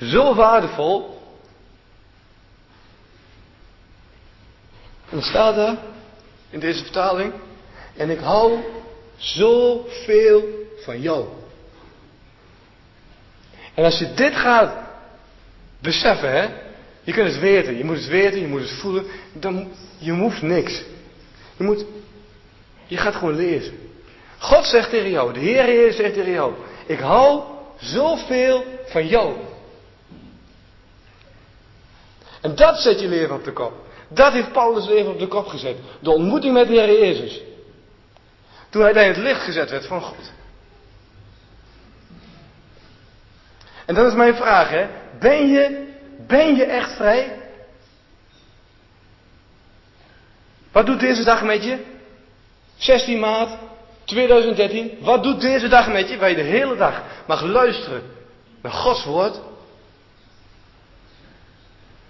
Zo 0.00 0.34
waardevol. 0.34 1.20
En 5.10 5.16
dan 5.16 5.22
staat 5.22 5.54
daar, 5.54 5.76
in 6.50 6.60
deze 6.60 6.82
vertaling, 6.82 7.32
en 7.96 8.10
ik 8.10 8.18
hou 8.18 8.58
zoveel 9.16 10.44
van 10.84 11.00
jou. 11.00 11.26
En 13.76 13.84
als 13.84 13.98
je 13.98 14.14
dit 14.14 14.34
gaat 14.34 14.74
beseffen, 15.78 16.30
hè, 16.30 16.48
je 17.02 17.12
kunt 17.12 17.30
het 17.30 17.40
weten, 17.40 17.76
je 17.76 17.84
moet 17.84 17.96
het 17.96 18.08
weten, 18.08 18.40
je 18.40 18.46
moet 18.46 18.60
het 18.60 18.70
voelen, 18.70 19.06
dan, 19.32 19.68
je 19.98 20.12
hoeft 20.12 20.42
niks. 20.42 20.84
Je 21.56 21.64
moet, 21.64 21.84
je 22.86 22.96
gaat 22.96 23.14
gewoon 23.14 23.36
lezen. 23.36 23.78
God 24.38 24.64
zegt 24.64 24.90
tegen 24.90 25.10
jou, 25.10 25.32
de 25.32 25.38
Heer 25.38 25.64
Heer 25.64 25.92
zegt 25.92 26.14
tegen 26.14 26.32
jou, 26.32 26.54
ik 26.86 26.98
hou 26.98 27.42
zoveel 27.80 28.64
van 28.86 29.06
jou. 29.06 29.34
En 32.40 32.54
dat 32.54 32.78
zet 32.78 33.00
je 33.00 33.08
leven 33.08 33.34
op 33.34 33.44
de 33.44 33.52
kop. 33.52 33.72
Dat 34.08 34.32
heeft 34.32 34.52
Paulus 34.52 34.86
leven 34.86 35.12
op 35.12 35.18
de 35.18 35.26
kop 35.26 35.46
gezet. 35.46 35.76
De 36.00 36.10
ontmoeting 36.10 36.52
met 36.52 36.68
de 36.68 36.74
Heer 36.74 36.98
Jezus. 36.98 37.42
Toen 38.70 38.82
hij 38.82 38.92
daar 38.92 39.04
in 39.04 39.12
het 39.12 39.22
licht 39.22 39.40
gezet 39.40 39.70
werd 39.70 39.86
van 39.86 40.02
God. 40.02 40.32
En 43.86 43.94
dat 43.94 44.06
is 44.06 44.14
mijn 44.14 44.34
vraag, 44.34 44.68
hè. 44.68 44.86
Ben 45.18 45.48
je, 45.48 45.86
ben 46.26 46.56
je 46.56 46.64
echt 46.64 46.92
vrij? 46.92 47.42
Wat 50.72 50.86
doet 50.86 51.00
deze 51.00 51.24
dag 51.24 51.42
met 51.42 51.64
je? 51.64 51.78
16 52.76 53.18
maart 53.18 53.50
2013. 54.04 54.98
Wat 55.00 55.22
doet 55.22 55.40
deze 55.40 55.68
dag 55.68 55.92
met 55.92 56.08
je? 56.08 56.18
Waar 56.18 56.30
je 56.30 56.36
de 56.36 56.42
hele 56.42 56.76
dag 56.76 57.02
mag 57.26 57.42
luisteren 57.42 58.02
naar 58.62 58.72
Gods 58.72 59.04
woord. 59.04 59.40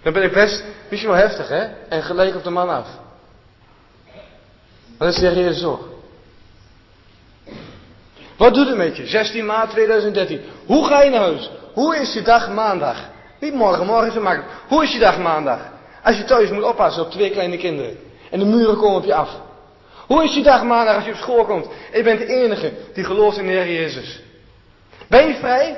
Dan 0.01 0.13
ben 0.13 0.23
ik 0.23 0.33
best 0.33 0.63
misschien 0.89 1.11
wel 1.11 1.19
heftig, 1.19 1.47
hè? 1.47 1.63
En 1.89 2.03
gelijk 2.03 2.35
op 2.35 2.43
de 2.43 2.49
man 2.49 2.69
af. 2.69 2.87
Maar 4.97 5.07
dat 5.11 5.23
is 5.23 5.33
de 5.33 5.53
zo. 5.53 6.01
Wat 8.37 8.53
doet 8.53 8.67
het 8.67 8.77
met 8.77 8.97
je? 8.97 9.07
16 9.07 9.45
maart 9.45 9.69
2013. 9.69 10.41
Hoe 10.65 10.85
ga 10.87 11.01
je 11.01 11.09
naar 11.09 11.19
huis? 11.19 11.49
Hoe 11.77 11.97
is 11.97 12.13
je 12.13 12.21
dag 12.21 12.49
maandag? 12.49 13.09
Niet 13.39 13.53
morgen, 13.53 13.85
morgen 13.85 14.07
is 14.07 14.13
het 14.13 14.23
makkelijk. 14.23 14.51
Hoe 14.67 14.83
is 14.83 14.91
je 14.91 14.99
dag 14.99 15.17
maandag? 15.17 15.59
Als 16.03 16.17
je 16.17 16.23
thuis 16.23 16.49
moet 16.49 16.63
oppassen 16.63 17.03
op 17.03 17.11
twee 17.11 17.31
kleine 17.31 17.57
kinderen. 17.57 17.97
En 18.31 18.39
de 18.39 18.45
muren 18.45 18.77
komen 18.77 18.97
op 18.97 19.05
je 19.05 19.13
af. 19.13 19.29
Hoe 20.07 20.23
is 20.23 20.35
je 20.35 20.43
dag 20.43 20.63
maandag 20.63 20.95
als 20.95 21.05
je 21.05 21.11
op 21.11 21.17
school 21.17 21.45
komt? 21.45 21.67
En 21.91 21.97
je 21.97 22.03
bent 22.03 22.19
de 22.19 22.25
enige 22.25 22.73
die 22.93 23.03
gelooft 23.03 23.37
in 23.37 23.45
de 23.45 23.51
Heer 23.51 23.71
Jezus. 23.71 24.21
Ben 25.09 25.27
je 25.27 25.35
vrij? 25.35 25.77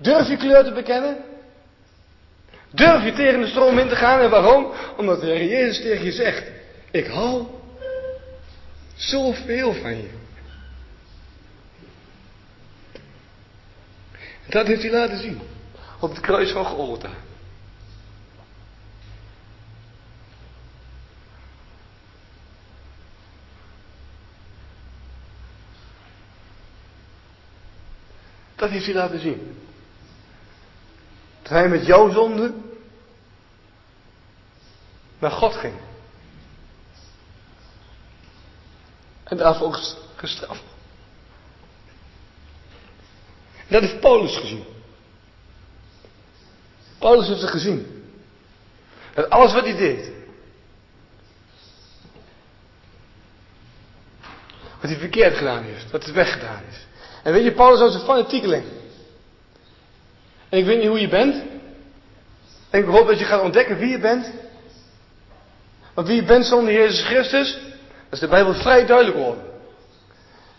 Durf 0.00 0.28
je 0.28 0.36
kleur 0.36 0.64
te 0.64 0.72
bekennen? 0.72 1.16
Durf 2.70 3.04
je 3.04 3.12
tegen 3.12 3.40
de 3.40 3.46
stroom 3.46 3.78
in 3.78 3.88
te 3.88 3.96
gaan? 3.96 4.20
En 4.20 4.30
waarom? 4.30 4.66
Omdat 4.96 5.20
de 5.20 5.26
Heer 5.26 5.44
Jezus 5.48 5.80
tegen 5.80 6.04
je 6.04 6.12
zegt: 6.12 6.42
Ik 6.90 7.06
hou 7.06 7.46
zoveel 8.94 9.72
van 9.72 9.96
je. 9.96 10.08
Dat 14.48 14.66
heeft 14.66 14.82
hij 14.82 14.90
laten 14.90 15.18
zien. 15.18 15.40
Op 16.00 16.10
het 16.10 16.20
kruis 16.20 16.50
van 16.50 16.64
Golgotha. 16.64 17.10
Dat 28.56 28.70
heeft 28.70 28.84
hij 28.84 28.94
laten 28.94 29.20
zien. 29.20 29.58
Dat 31.42 31.52
hij 31.52 31.68
met 31.68 31.86
jouw 31.86 32.10
zonde 32.10 32.54
naar 35.18 35.30
God 35.30 35.54
ging. 35.54 35.74
En 39.24 39.36
daarvoor 39.36 39.78
gestraft. 40.16 40.75
Dat 43.68 43.82
heeft 43.82 44.00
Paulus 44.00 44.36
gezien. 44.36 44.64
Paulus 46.98 47.28
heeft 47.28 47.40
het 47.40 47.50
gezien. 47.50 48.04
Dat 49.14 49.30
alles 49.30 49.52
wat 49.52 49.64
hij 49.64 49.76
deed. 49.76 50.10
Wat 54.80 54.90
hij 54.90 54.98
verkeerd 54.98 55.36
gedaan 55.36 55.62
heeft. 55.62 55.90
Wat 55.90 56.04
hij 56.04 56.14
weggedaan 56.14 56.62
is. 56.70 56.86
En 57.22 57.32
weet 57.32 57.44
je, 57.44 57.52
Paulus 57.52 57.80
was 57.80 57.94
een 57.94 58.00
fanatiekeling. 58.00 58.64
En 60.48 60.58
ik 60.58 60.64
weet 60.64 60.78
niet 60.78 60.88
hoe 60.88 61.00
je 61.00 61.08
bent. 61.08 61.42
En 62.70 62.80
ik 62.80 62.86
hoop 62.86 63.06
dat 63.06 63.18
je 63.18 63.24
gaat 63.24 63.42
ontdekken 63.42 63.76
wie 63.76 63.88
je 63.88 63.98
bent. 63.98 64.30
Want 65.94 66.08
wie 66.08 66.16
je 66.16 66.24
bent 66.24 66.46
zonder 66.46 66.72
Jezus 66.72 67.04
Christus, 67.04 67.52
dat 67.52 68.12
is 68.12 68.18
de 68.18 68.28
Bijbel 68.28 68.54
vrij 68.54 68.86
duidelijk 68.86 69.18
over. 69.18 69.42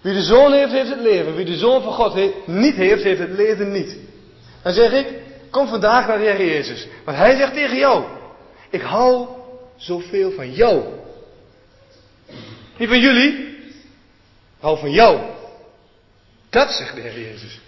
Wie 0.02 0.14
de 0.14 0.22
Zoon 0.22 0.54
heeft, 0.54 0.72
heeft 0.72 0.90
het 0.90 1.00
leven. 1.00 1.36
Wie 1.36 1.46
de 1.46 1.58
Zoon 1.58 1.82
van 1.82 1.94
God 1.94 2.48
niet 2.48 2.76
heeft, 2.76 3.04
heeft 3.04 3.20
het 3.20 3.30
leven 3.32 3.72
niet. 3.72 3.98
Dan 4.62 4.74
zeg 4.74 4.92
ik, 4.92 5.08
kom 5.50 5.68
vandaag 5.68 6.08
naar 6.08 6.18
de 6.18 6.24
Heer 6.24 6.46
Jezus. 6.46 6.88
Want 7.06 7.18
Hij 7.18 7.36
zegt 7.36 7.54
tegen 7.54 7.78
jou, 7.78 8.04
ik 8.70 8.82
hou 8.82 9.28
zoveel 9.76 10.32
van 10.32 10.52
jou. 10.52 10.84
Niet 12.78 12.90
van 12.90 13.00
jullie, 13.00 13.48
ik 14.58 14.60
hou 14.60 14.80
van 14.80 14.92
jou. 14.92 15.20
Dat 16.50 16.72
zegt 16.72 16.96
de 16.96 17.02
Heer 17.02 17.22
Jezus. 17.22 17.60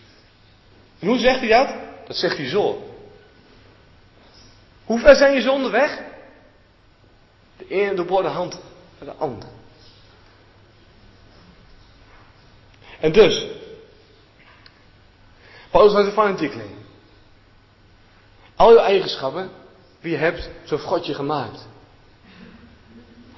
En 0.99 1.07
hoe 1.07 1.17
zegt 1.17 1.39
hij 1.39 1.49
dat? 1.49 1.69
Dat 2.07 2.15
zegt 2.15 2.37
hij 2.37 2.49
zo. 2.49 2.83
Hoe 4.85 4.99
ver 4.99 5.15
zijn 5.15 5.33
je 5.33 5.41
zonden 5.41 5.71
weg? 5.71 5.99
De 7.57 7.67
ene 7.67 7.93
door 7.93 8.21
de 8.21 8.27
hand 8.27 8.59
naar 8.99 9.13
de 9.13 9.19
ander. 9.19 9.47
En 12.99 13.11
dus, 13.11 13.47
Paulus 15.71 15.93
was 15.93 16.05
een 16.05 16.11
fanatiekeling. 16.11 16.69
Al 18.55 18.71
je 18.71 18.79
eigenschappen, 18.79 19.49
wie 19.99 20.11
je 20.11 20.17
hebt, 20.17 20.49
zo 20.63 20.75
heeft 20.75 20.87
God 20.87 21.05
je 21.05 21.13
gemaakt. 21.13 21.67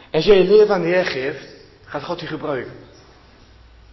En 0.10 0.18
als 0.18 0.26
jij 0.26 0.38
je 0.38 0.44
leven 0.44 0.74
aan 0.74 0.82
de 0.82 0.88
Heer 0.88 1.06
geeft, 1.06 1.46
gaat 1.86 2.04
God 2.04 2.20
je 2.20 2.28
gebruiken. 2.28 2.74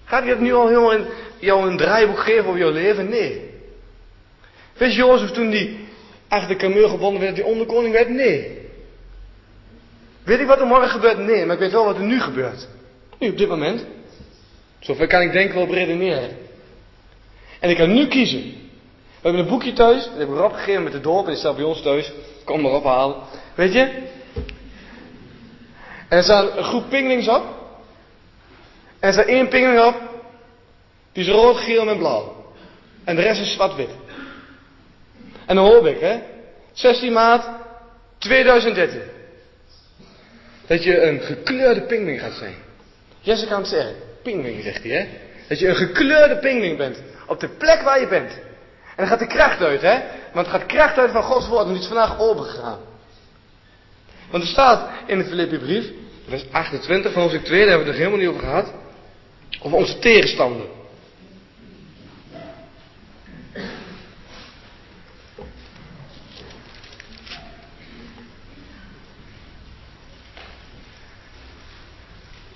Gaat 0.04 0.22
hij 0.22 0.30
het 0.30 0.40
nu 0.40 0.54
al 0.54 0.66
helemaal 0.66 0.92
in 0.92 1.06
jou 1.38 1.70
een 1.70 1.76
draaiboek 1.76 2.18
geven 2.18 2.46
over 2.46 2.58
jouw 2.58 2.70
leven? 2.70 3.08
Nee. 3.08 3.50
Wist 4.76 4.96
Jozef 4.96 5.30
toen 5.30 5.50
die 5.50 5.88
achter 6.28 6.48
de 6.48 6.56
kameel 6.56 6.88
gebonden 6.88 7.20
werd, 7.20 7.34
die 7.34 7.44
onderkoning 7.44 7.92
werd? 7.94 8.08
Nee. 8.08 8.68
Weet 10.22 10.40
ik 10.40 10.46
wat 10.46 10.60
er 10.60 10.66
morgen 10.66 10.88
gebeurt? 10.88 11.18
Nee, 11.18 11.44
maar 11.44 11.54
ik 11.54 11.60
weet 11.60 11.72
wel 11.72 11.84
wat 11.84 11.96
er 11.96 12.02
nu 12.02 12.20
gebeurt. 12.20 12.68
Nu, 13.18 13.30
op 13.30 13.38
dit 13.38 13.48
moment. 13.48 13.84
Zover 14.78 15.06
kan 15.06 15.20
ik 15.20 15.32
denken 15.32 15.54
wel 15.54 15.74
redeneren. 15.74 16.36
En 17.60 17.70
ik 17.70 17.76
kan 17.76 17.92
nu 17.92 18.06
kiezen. 18.06 18.42
We 19.20 19.24
hebben 19.28 19.40
een 19.40 19.48
boekje 19.48 19.72
thuis, 19.72 20.04
dat 20.04 20.18
heb 20.18 20.28
ik 20.28 20.34
erop 20.34 20.52
gegeven 20.52 20.82
met 20.82 20.92
de 20.92 21.00
dorp, 21.00 21.24
en 21.24 21.30
die 21.30 21.38
staat 21.38 21.56
bij 21.56 21.64
ons 21.64 21.82
thuis. 21.82 22.12
Kom 22.44 22.60
maar 22.60 22.72
ophalen. 22.72 23.16
Weet 23.54 23.72
je? 23.72 23.80
En 26.08 26.16
er 26.16 26.22
staat 26.22 26.56
een 26.56 26.64
groep 26.64 26.88
pinglings 26.88 27.28
op. 27.28 27.42
En 29.00 29.08
er 29.08 29.12
staat 29.12 29.26
één 29.26 29.48
pingling 29.48 29.84
op. 29.84 29.96
Die 31.12 31.24
is 31.24 31.30
rood, 31.30 31.56
geel 31.56 31.88
en 31.88 31.98
blauw. 31.98 32.46
En 33.04 33.16
de 33.16 33.22
rest 33.22 33.40
is 33.40 33.52
zwart-wit. 33.52 33.90
En 35.46 35.56
dan 35.56 35.64
hoop 35.66 35.86
ik, 35.86 36.00
hè. 36.00 36.18
16 36.72 37.12
maart 37.12 37.48
2013. 38.18 39.00
Dat 40.66 40.84
je 40.84 41.02
een 41.02 41.20
gekleurde 41.20 41.80
pingling 41.80 42.20
gaat 42.20 42.32
zijn. 42.32 42.54
Jessica 43.20 43.54
aan 43.54 43.60
het 43.60 43.70
zeggen. 43.70 44.07
Pingling, 44.28 44.62
zegt 44.62 44.82
hij, 44.82 44.92
hè. 44.92 45.06
Dat 45.48 45.58
je 45.58 45.68
een 45.68 45.76
gekleurde 45.76 46.38
pingling 46.38 46.76
bent. 46.76 47.02
Op 47.26 47.40
de 47.40 47.48
plek 47.48 47.80
waar 47.80 48.00
je 48.00 48.08
bent. 48.08 48.32
En 48.32 48.96
dan 48.96 49.06
gaat 49.06 49.18
de 49.18 49.26
kracht 49.26 49.62
uit, 49.62 49.80
hè. 49.80 50.00
Want 50.32 50.46
er 50.46 50.52
gaat 50.52 50.66
kracht 50.66 50.98
uit 50.98 51.10
van 51.10 51.22
Gods 51.22 51.48
woord. 51.48 51.66
En 51.66 51.72
die 51.72 51.80
is 51.80 51.86
vandaag 51.86 52.20
opengegaan. 52.20 52.78
Want 54.30 54.42
er 54.42 54.48
staat 54.48 54.90
in 55.06 55.18
de 55.18 55.24
Filippi-brief, 55.24 55.90
vers 56.28 56.44
28 56.50 57.12
van 57.12 57.22
hoofdstuk 57.22 57.44
2, 57.44 57.60
daar 57.60 57.68
hebben 57.68 57.86
we 57.86 57.92
het 57.92 58.00
er 58.00 58.06
helemaal 58.06 58.26
niet 58.26 58.36
over 58.36 58.48
gehad. 58.48 58.72
Over 59.62 59.78
onze 59.78 59.98
tegenstander. 59.98 60.66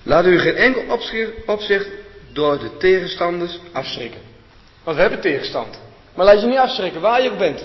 Laat 0.03 0.25
u 0.25 0.39
geen 0.39 0.55
enkel 0.55 0.83
opzicht 1.45 1.87
door 2.33 2.59
de 2.59 2.77
tegenstanders 2.77 3.59
afschrikken. 3.71 4.21
Want 4.83 4.95
we 4.95 5.01
hebben 5.01 5.21
tegenstand. 5.21 5.79
Maar 6.15 6.25
laat 6.25 6.41
je 6.41 6.47
niet 6.47 6.57
afschrikken, 6.57 7.01
waar 7.01 7.21
je 7.21 7.31
ook 7.31 7.37
bent. 7.37 7.59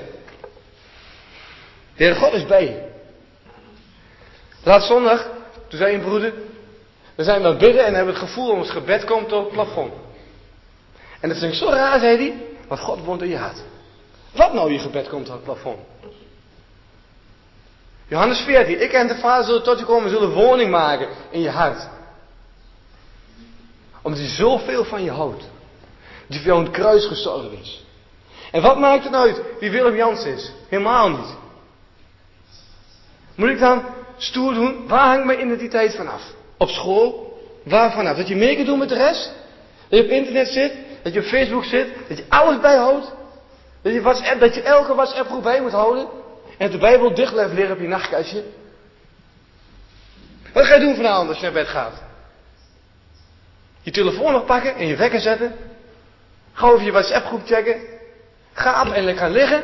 De 1.97 2.05
Heer 2.05 2.15
God 2.15 2.33
is 2.33 2.47
bij 2.47 2.65
je. 2.65 2.87
Laat 4.63 4.83
zondag, 4.83 5.31
toen 5.69 5.79
zei 5.79 5.95
een 5.95 6.01
broeder, 6.01 6.33
Dan 7.15 7.25
zijn 7.25 7.41
we 7.41 7.47
aan 7.47 7.53
het 7.53 7.61
bidden 7.61 7.85
en 7.85 7.95
hebben 7.95 8.15
het 8.15 8.23
gevoel 8.23 8.51
ons 8.51 8.71
gebed 8.71 9.05
komt 9.05 9.29
tot 9.29 9.45
het 9.45 9.53
plafond. 9.53 9.93
En 11.21 11.29
dat 11.29 11.43
is 11.43 11.59
zo 11.59 11.69
raar, 11.69 12.01
zei 12.01 12.17
hij, 12.17 12.43
want 12.69 12.81
God 12.81 13.05
woont 13.05 13.23
in 13.23 13.29
je 13.29 13.37
hart. 13.37 13.63
Wat 14.33 14.53
nou 14.53 14.73
je 14.73 14.79
gebed 14.79 15.09
komt 15.09 15.25
tot 15.25 15.35
het 15.35 15.45
plafond? 15.45 15.79
Johannes 18.07 18.41
14, 18.41 18.83
ik 18.83 18.93
en 18.93 19.07
de 19.07 19.15
Vader 19.15 19.45
zullen 19.45 19.63
tot 19.63 19.79
je 19.79 19.85
komen, 19.85 20.11
zullen 20.11 20.31
woning 20.31 20.71
maken 20.71 21.09
in 21.31 21.41
je 21.41 21.51
hart. 21.51 21.89
Omdat 24.09 24.23
hij 24.23 24.35
zoveel 24.35 24.85
van 24.85 25.05
je 25.05 25.11
houdt. 25.11 25.45
Hij 26.29 26.39
voor 26.39 26.47
jou 26.47 26.65
een 26.65 26.71
kruis 26.71 27.07
gestorven 27.07 27.59
is. 27.61 27.85
En 28.51 28.63
wat 28.63 28.79
maakt 28.79 29.05
het 29.05 29.15
uit 29.15 29.43
wie 29.61 29.71
Willem 29.71 29.97
Jans 29.97 30.25
is? 30.25 30.53
Helemaal 30.69 31.09
niet. 31.09 31.37
Moet 33.35 33.49
ik 33.49 33.59
dan 33.59 33.85
stoer 34.17 34.55
doen? 34.55 34.87
Waar 34.87 35.07
hangt 35.07 35.25
mijn 35.25 35.41
identiteit 35.41 35.95
vanaf? 35.95 36.23
Op 36.57 36.69
school? 36.69 37.39
Waar 37.63 37.93
vanaf? 37.93 38.17
Dat 38.17 38.29
je 38.29 38.37
mee 38.37 38.55
kunt 38.55 38.67
doen 38.67 38.79
met 38.79 38.89
de 38.89 38.95
rest? 38.95 39.33
Dat 39.89 39.99
je 39.99 40.05
op 40.05 40.11
internet 40.11 40.49
zit? 40.49 40.73
Dat 41.03 41.13
je 41.13 41.21
op 41.21 41.27
Facebook 41.27 41.65
zit? 41.65 41.89
Dat 42.09 42.19
je 42.19 42.25
alles 42.29 42.61
bijhoudt? 42.61 43.13
Dat 43.83 43.93
je, 43.93 44.37
dat 44.39 44.55
je 44.55 44.63
elke 44.63 44.95
WhatsApp 44.95 45.29
groep 45.29 45.43
bij 45.43 45.61
moet 45.61 45.73
houden? 45.73 46.09
En 46.59 46.71
de 46.71 46.79
Bijbel 46.79 47.15
dicht 47.15 47.33
blijft 47.33 47.53
liggen 47.53 47.75
op 47.75 47.81
je 47.81 47.89
nachtkastje? 47.89 48.45
Wat 50.53 50.65
ga 50.65 50.75
je 50.75 50.81
doen 50.81 50.97
vanavond 50.97 51.29
als 51.29 51.39
je 51.39 51.45
naar 51.45 51.53
bed 51.53 51.69
gaat? 51.69 52.07
Je 53.89 53.95
telefoon 53.95 54.33
nog 54.33 54.45
pakken 54.45 54.77
en 54.77 54.87
je 54.87 54.97
wekker 54.97 55.21
zetten? 55.21 55.55
Ga 56.53 56.67
over 56.67 56.85
je 56.85 56.91
WhatsApp 56.91 57.27
groep 57.27 57.47
checken? 57.47 57.81
Ga 58.53 58.87
op 58.87 58.93
en 58.93 59.17
gaan 59.17 59.31
liggen? 59.31 59.63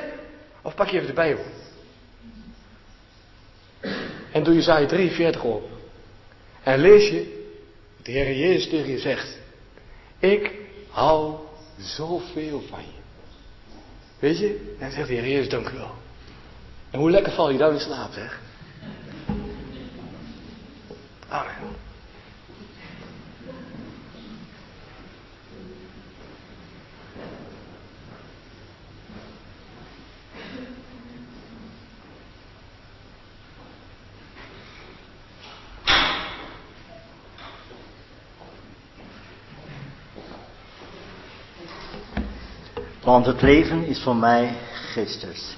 Of 0.62 0.74
pak 0.74 0.88
je 0.88 0.96
even 0.96 1.06
de 1.06 1.12
Bijbel? 1.12 1.44
En 4.32 4.42
doe 4.42 4.54
je 4.54 4.62
zaai 4.62 4.86
43 4.86 5.42
op. 5.42 5.68
En 6.62 6.78
lees 6.78 7.08
je 7.08 7.46
de 8.02 8.10
Heer 8.10 8.36
Jezus 8.36 8.68
tegen 8.68 8.90
je 8.90 8.98
zegt. 8.98 9.38
Ik 10.18 10.52
hou 10.90 11.36
zoveel 11.78 12.62
van 12.68 12.80
je. 12.80 13.00
Weet 14.18 14.38
je? 14.38 14.74
En 14.78 14.92
zegt 14.92 15.08
de 15.08 15.14
Heer 15.14 15.28
Jezus, 15.28 15.48
dank 15.48 15.68
u 15.68 15.76
wel. 15.76 15.94
En 16.90 16.98
hoe 16.98 17.10
lekker 17.10 17.32
val 17.32 17.50
je 17.50 17.58
dan 17.58 17.72
in 17.72 17.80
slaap, 17.80 18.12
zeg. 18.12 18.40
Amen. 21.28 21.83
Want 43.04 43.26
het 43.26 43.42
leven 43.42 43.86
is 43.86 44.02
voor 44.02 44.16
mij 44.16 44.56
Christus. 44.92 45.56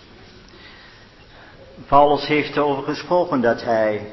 Paulus 1.87 2.27
heeft 2.27 2.57
erover 2.57 2.83
gesproken 2.83 3.41
dat 3.41 3.63
hij 3.63 4.13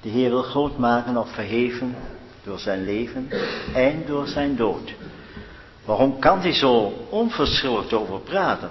de 0.00 0.08
Heer 0.08 0.30
wil 0.30 0.42
groot 0.42 0.78
maken 0.78 1.16
of 1.16 1.32
verheven 1.34 1.96
door 2.44 2.58
zijn 2.58 2.84
leven 2.84 3.30
en 3.74 4.06
door 4.06 4.26
zijn 4.26 4.56
dood. 4.56 4.94
Waarom 5.84 6.18
kan 6.18 6.40
hij 6.40 6.52
zo 6.52 6.92
onverschillig 7.10 7.92
over 7.92 8.20
praten? 8.20 8.70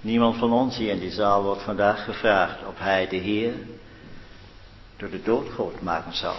Niemand 0.00 0.36
van 0.36 0.52
ons 0.52 0.76
hier 0.76 0.90
in 0.90 0.98
die 0.98 1.12
zaal 1.12 1.42
wordt 1.42 1.62
vandaag 1.62 2.04
gevraagd 2.04 2.66
of 2.66 2.78
hij 2.78 3.08
de 3.08 3.16
Heer 3.16 3.54
door 4.96 5.10
de 5.10 5.22
dood 5.22 5.48
groot 5.48 5.80
maken 5.80 6.14
zou. 6.14 6.36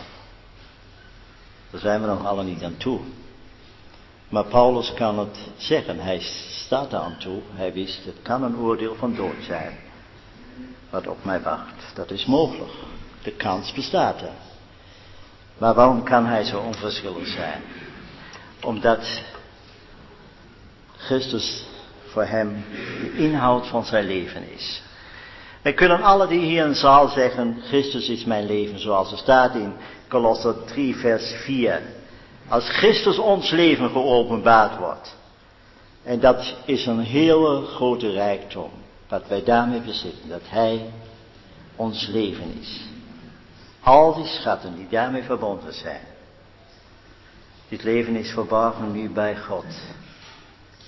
Daar 1.69 1.81
zijn 1.81 2.01
we 2.01 2.07
nog 2.07 2.25
alle 2.25 2.43
niet 2.43 2.63
aan 2.63 2.77
toe. 2.77 2.99
Maar 4.29 4.45
Paulus 4.45 4.93
kan 4.93 5.19
het 5.19 5.37
zeggen, 5.57 5.99
hij 5.99 6.19
staat 6.65 6.93
aan 6.93 7.17
toe, 7.17 7.41
hij 7.53 7.73
wist, 7.73 8.05
het 8.05 8.21
kan 8.21 8.43
een 8.43 8.57
oordeel 8.57 8.95
van 8.95 9.15
dood 9.15 9.43
zijn. 9.45 9.77
Wat 10.89 11.07
op 11.07 11.23
mij 11.23 11.41
wacht, 11.41 11.95
dat 11.95 12.11
is 12.11 12.25
mogelijk. 12.25 12.71
De 13.23 13.31
kans 13.31 13.73
bestaat 13.73 14.21
er. 14.21 14.31
Maar 15.57 15.73
waarom 15.73 16.03
kan 16.03 16.25
hij 16.25 16.43
zo 16.43 16.59
onverschillig 16.59 17.27
zijn? 17.27 17.61
Omdat 18.61 19.21
Christus 20.97 21.65
voor 22.05 22.23
hem 22.23 22.65
de 23.01 23.13
inhoud 23.17 23.67
van 23.67 23.85
zijn 23.85 24.05
leven 24.05 24.51
is. 24.51 24.81
Wij 25.61 25.73
kunnen 25.73 26.01
alle 26.01 26.27
die 26.27 26.39
hier 26.39 26.63
in 26.63 26.69
de 26.69 26.75
zaal 26.75 27.07
zeggen, 27.07 27.61
Christus 27.67 28.09
is 28.09 28.25
mijn 28.25 28.45
leven, 28.45 28.79
zoals 28.79 29.11
er 29.11 29.17
staat 29.17 29.55
in 29.55 29.73
Kolosser 30.07 30.65
3, 30.65 30.95
vers 30.95 31.33
4. 31.43 31.81
Als 32.49 32.69
Christus 32.69 33.17
ons 33.17 33.51
leven 33.51 33.89
geopenbaard 33.89 34.77
wordt. 34.77 35.15
En 36.03 36.19
dat 36.19 36.55
is 36.65 36.85
een 36.85 36.99
hele 36.99 37.65
grote 37.65 38.11
rijkdom. 38.11 38.71
Wat 39.07 39.27
wij 39.27 39.43
daarmee 39.43 39.81
bezitten. 39.81 40.29
Dat 40.29 40.41
Hij 40.43 40.89
ons 41.75 42.07
leven 42.07 42.57
is. 42.59 42.81
Al 43.79 44.13
die 44.13 44.25
schatten 44.25 44.75
die 44.75 44.87
daarmee 44.89 45.23
verbonden 45.23 45.73
zijn. 45.73 46.01
Dit 47.69 47.83
leven 47.83 48.15
is 48.15 48.31
verborgen 48.31 48.91
nu 48.91 49.09
bij 49.09 49.37
God. 49.37 49.65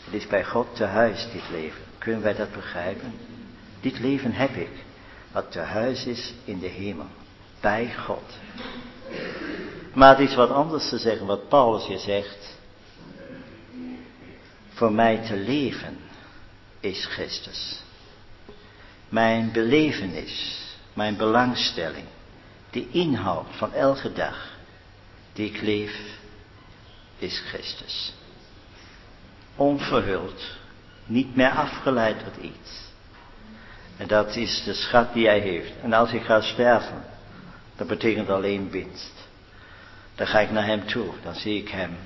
Het 0.05 0.14
is 0.14 0.28
bij 0.28 0.45
God 0.45 0.76
te 0.76 0.86
huis, 0.86 1.28
dit 1.34 1.49
leven. 1.51 1.82
Kunnen 1.97 2.22
wij 2.22 2.36
dat 2.36 2.51
begrijpen? 2.51 3.14
Dit 3.82 3.99
leven 3.99 4.32
heb 4.32 4.55
ik. 4.55 4.72
Wat 5.32 5.51
te 5.51 5.59
huis 5.59 6.05
is 6.05 6.34
in 6.43 6.59
de 6.59 6.68
hemel. 6.68 7.07
Bij 7.59 7.93
God. 8.05 8.24
Maar 9.94 10.18
het 10.18 10.30
is 10.30 10.36
wat 10.36 10.50
anders 10.50 10.89
te 10.89 10.98
zeggen 10.98 11.26
wat 11.26 11.48
Paulus 11.48 11.86
hier 11.86 12.00
zegt. 12.00 12.58
Voor 14.70 14.92
mij 14.92 15.18
te 15.18 15.36
leven 15.36 15.98
is 16.80 17.06
Christus. 17.06 17.82
Mijn 19.10 19.52
belevenis, 19.52 20.62
mijn 20.94 21.18
belangstelling, 21.18 22.06
de 22.70 22.89
inhoud 22.89 23.48
van 23.52 23.74
elke 23.74 24.14
dag 24.14 24.50
die 25.34 25.50
ik 25.50 25.62
leef, 25.62 26.20
is 27.18 27.39
Christus. 27.48 28.14
Onverhuld, 29.56 30.42
niet 31.06 31.36
meer 31.36 31.52
afgeleid 31.52 32.24
tot 32.24 32.44
iets. 32.44 32.89
En 33.98 34.08
dat 34.08 34.36
is 34.36 34.64
de 34.64 34.74
schat 34.74 35.14
die 35.14 35.26
hij 35.26 35.39
heeft. 35.39 35.72
En 35.82 35.94
als 35.94 36.12
ik 36.12 36.24
ga 36.24 36.42
sterven, 36.42 37.04
dat 37.76 37.88
betekent 37.88 38.30
alleen 38.30 38.70
winst. 38.70 39.20
Dan 40.22 40.30
ga 40.30 40.39
ik 40.39 40.51
naar 40.51 40.66
hem 40.66 40.86
toe, 40.86 41.08
dan 41.24 41.36
zie 41.36 41.58
ik 41.58 41.70
hem 41.70 41.97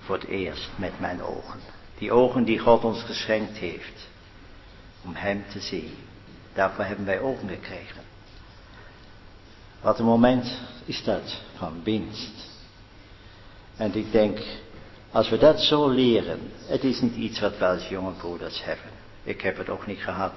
voor 0.00 0.14
het 0.14 0.26
eerst 0.26 0.68
met 0.76 1.00
mijn 1.00 1.22
ogen. 1.22 1.60
Die 1.98 2.12
ogen 2.12 2.44
die 2.44 2.58
God 2.58 2.84
ons 2.84 3.02
geschenkt 3.02 3.56
heeft, 3.56 4.08
om 5.04 5.14
hem 5.14 5.44
te 5.48 5.60
zien. 5.60 5.94
Daarvoor 6.54 6.84
hebben 6.84 7.04
wij 7.04 7.20
ogen 7.20 7.48
gekregen. 7.48 8.02
Wat 9.80 9.98
een 9.98 10.04
moment 10.04 10.60
is 10.84 11.04
dat 11.04 11.42
van 11.56 11.80
winst. 11.84 12.50
En 13.76 13.94
ik 13.94 14.12
denk, 14.12 14.40
als 15.10 15.28
we 15.28 15.38
dat 15.38 15.60
zo 15.60 15.88
leren, 15.88 16.40
het 16.66 16.84
is 16.84 17.00
niet 17.00 17.14
iets 17.14 17.40
wat 17.40 17.58
we 17.58 17.66
als 17.66 17.88
jonge 17.88 18.12
broeders 18.12 18.64
hebben. 18.64 18.90
Ik 19.24 19.40
heb 19.40 19.56
het 19.56 19.68
ook 19.68 19.86
niet 19.86 20.02
gehad. 20.02 20.34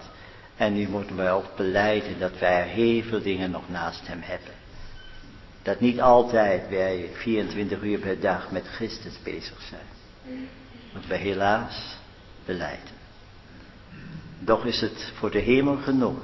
En 0.55 0.73
nu 0.73 0.87
moeten 0.87 1.15
wij 1.15 1.31
ook 1.31 1.55
beleiden 1.55 2.19
dat 2.19 2.39
wij 2.39 2.67
heel 2.67 3.03
veel 3.03 3.21
dingen 3.21 3.51
nog 3.51 3.69
naast 3.69 4.07
hem 4.07 4.21
hebben. 4.21 4.53
Dat 5.67 5.79
niet 5.79 6.01
altijd 6.01 6.69
wij 6.69 7.09
24 7.13 7.81
uur 7.81 7.99
per 7.99 8.19
dag 8.19 8.51
met 8.51 8.67
Christus 8.67 9.13
bezig 9.23 9.61
zijn. 9.69 10.39
Moeten 10.91 11.09
wij 11.09 11.19
helaas 11.19 11.97
beleiden. 12.45 12.95
Doch 14.39 14.65
is 14.65 14.81
het 14.81 15.11
voor 15.15 15.31
de 15.31 15.39
hemel 15.39 15.77
genoeg. 15.77 16.19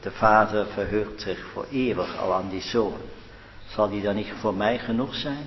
De 0.00 0.10
vader 0.10 0.66
verheugt 0.66 1.20
zich 1.20 1.46
voor 1.52 1.66
eeuwig 1.70 2.18
al 2.18 2.34
aan 2.34 2.48
die 2.48 2.60
zoon. 2.60 2.96
Zal 3.68 3.90
die 3.90 4.02
dan 4.02 4.14
niet 4.14 4.32
voor 4.40 4.54
mij 4.54 4.78
genoeg 4.78 5.14
zijn? 5.14 5.46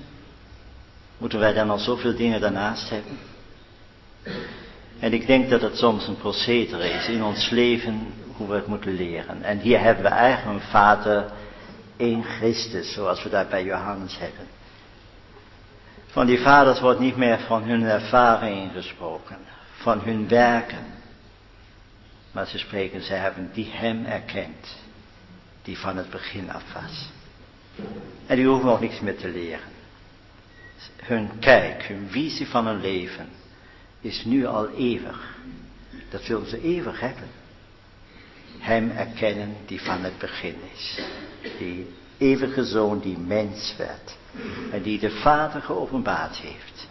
Moeten 1.18 1.38
wij 1.38 1.52
dan 1.52 1.70
al 1.70 1.78
zoveel 1.78 2.16
dingen 2.16 2.40
daarnaast 2.40 2.90
hebben? 2.90 3.18
En 4.98 5.12
ik 5.12 5.26
denk 5.26 5.50
dat 5.50 5.60
het 5.60 5.76
soms 5.76 6.06
een 6.06 6.18
procedure 6.18 6.90
is 6.90 7.08
in 7.08 7.24
ons 7.24 7.50
leven 7.50 8.12
hoe 8.36 8.48
we 8.48 8.54
het 8.54 8.66
moeten 8.66 8.94
leren. 8.94 9.42
En 9.42 9.58
hier 9.58 9.80
hebben 9.80 10.04
we 10.04 10.10
eigenlijk 10.10 10.60
een 10.60 10.70
vader 10.70 11.32
in 12.00 12.24
Christus, 12.24 12.92
zoals 12.92 13.22
we 13.22 13.28
daar 13.28 13.46
bij 13.46 13.64
Johannes 13.64 14.18
hebben. 14.18 14.46
Van 16.06 16.26
die 16.26 16.38
vaders 16.38 16.80
wordt 16.80 17.00
niet 17.00 17.16
meer 17.16 17.38
van 17.38 17.62
hun 17.62 17.82
ervaring 17.82 18.72
gesproken, 18.72 19.38
van 19.72 20.00
hun 20.00 20.28
werken. 20.28 20.86
Maar 22.32 22.46
ze 22.46 22.58
spreken, 22.58 23.02
ze 23.02 23.12
hebben 23.12 23.50
die 23.52 23.70
hem 23.70 24.04
erkend, 24.04 24.76
die 25.62 25.78
van 25.78 25.96
het 25.96 26.10
begin 26.10 26.50
af 26.50 26.72
was. 26.72 27.10
En 28.26 28.36
die 28.36 28.46
hoeven 28.46 28.66
nog 28.66 28.80
niks 28.80 29.00
meer 29.00 29.16
te 29.16 29.28
leren. 29.28 29.68
Hun 30.96 31.38
kijk, 31.38 31.82
hun 31.82 32.08
visie 32.10 32.46
van 32.46 32.66
hun 32.66 32.80
leven 32.80 33.28
is 34.00 34.24
nu 34.24 34.46
al 34.46 34.68
eeuwig. 34.68 35.36
Dat 36.10 36.22
zullen 36.22 36.48
ze 36.48 36.62
eeuwig 36.62 37.00
hebben. 37.00 37.39
Hem 38.58 38.90
erkennen 38.90 39.56
die 39.66 39.80
van 39.80 40.04
het 40.04 40.18
begin 40.18 40.56
is. 40.74 41.00
Die 41.58 41.86
eeuwige 42.18 42.64
Zoon 42.64 43.00
die 43.00 43.18
mens 43.18 43.74
werd. 43.76 44.16
En 44.72 44.82
die 44.82 44.98
de 44.98 45.10
Vader 45.10 45.62
geopenbaard 45.62 46.36
heeft. 46.36 46.88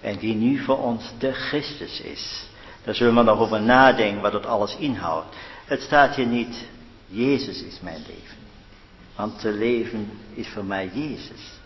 En 0.00 0.16
die 0.16 0.34
nu 0.34 0.58
voor 0.58 0.78
ons 0.78 1.12
de 1.18 1.32
Christus 1.32 2.00
is. 2.00 2.46
Daar 2.84 2.94
zullen 2.94 3.14
we 3.14 3.22
nog 3.22 3.38
over 3.38 3.62
nadenken 3.62 4.22
wat 4.22 4.32
het 4.32 4.46
alles 4.46 4.76
inhoudt. 4.76 5.36
Het 5.64 5.80
staat 5.82 6.14
hier 6.14 6.26
niet, 6.26 6.64
Jezus 7.06 7.62
is 7.62 7.80
mijn 7.80 8.04
leven. 8.06 8.36
Want 9.14 9.40
te 9.40 9.52
leven 9.52 10.10
is 10.34 10.48
voor 10.48 10.64
mij 10.64 10.90
Jezus. 10.92 11.58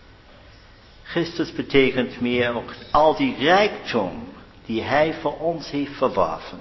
Christus 1.03 1.53
betekent 1.53 2.21
meer 2.21 2.55
ook 2.55 2.75
al 2.91 3.17
die 3.17 3.37
rijkdom 3.37 4.29
die 4.67 4.83
Hij 4.83 5.15
voor 5.15 5.39
ons 5.39 5.71
heeft 5.71 5.97
verworven. 5.97 6.59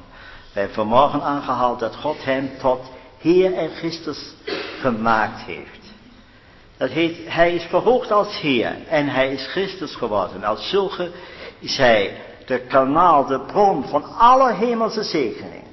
We 0.54 0.60
hebben 0.60 0.76
vanmorgen 0.76 1.22
aangehaald 1.22 1.80
dat 1.80 1.96
God 1.96 2.24
hem 2.24 2.50
tot 2.60 2.92
Heer 3.18 3.54
en 3.54 3.70
Christus 3.70 4.34
gemaakt 4.80 5.42
heeft. 5.42 5.80
Dat 6.78 6.90
heet, 6.90 7.18
hij 7.26 7.54
is 7.54 7.64
verhoogd 7.64 8.12
als 8.12 8.40
Heer 8.40 8.76
en 8.88 9.08
hij 9.08 9.34
is 9.34 9.48
Christus 9.48 9.96
geworden. 9.96 10.44
Als 10.44 10.70
zulke 10.70 11.12
is 11.60 11.78
hij 11.78 12.22
de 12.46 12.60
kanaal, 12.60 13.26
de 13.26 13.40
bron 13.40 13.84
van 13.88 14.04
alle 14.18 14.54
hemelse 14.54 15.04
zegeningen. 15.04 15.70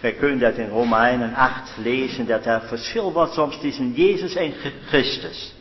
Wij 0.00 0.12
kunnen 0.12 0.38
dat 0.38 0.56
in 0.56 0.68
Romeinen 0.68 1.34
8 1.34 1.70
lezen, 1.76 2.26
dat 2.26 2.46
er 2.46 2.60
verschil 2.60 3.12
wordt 3.12 3.32
soms 3.32 3.58
tussen 3.60 3.92
Jezus 3.92 4.34
en 4.34 4.54
Christus. 4.86 5.54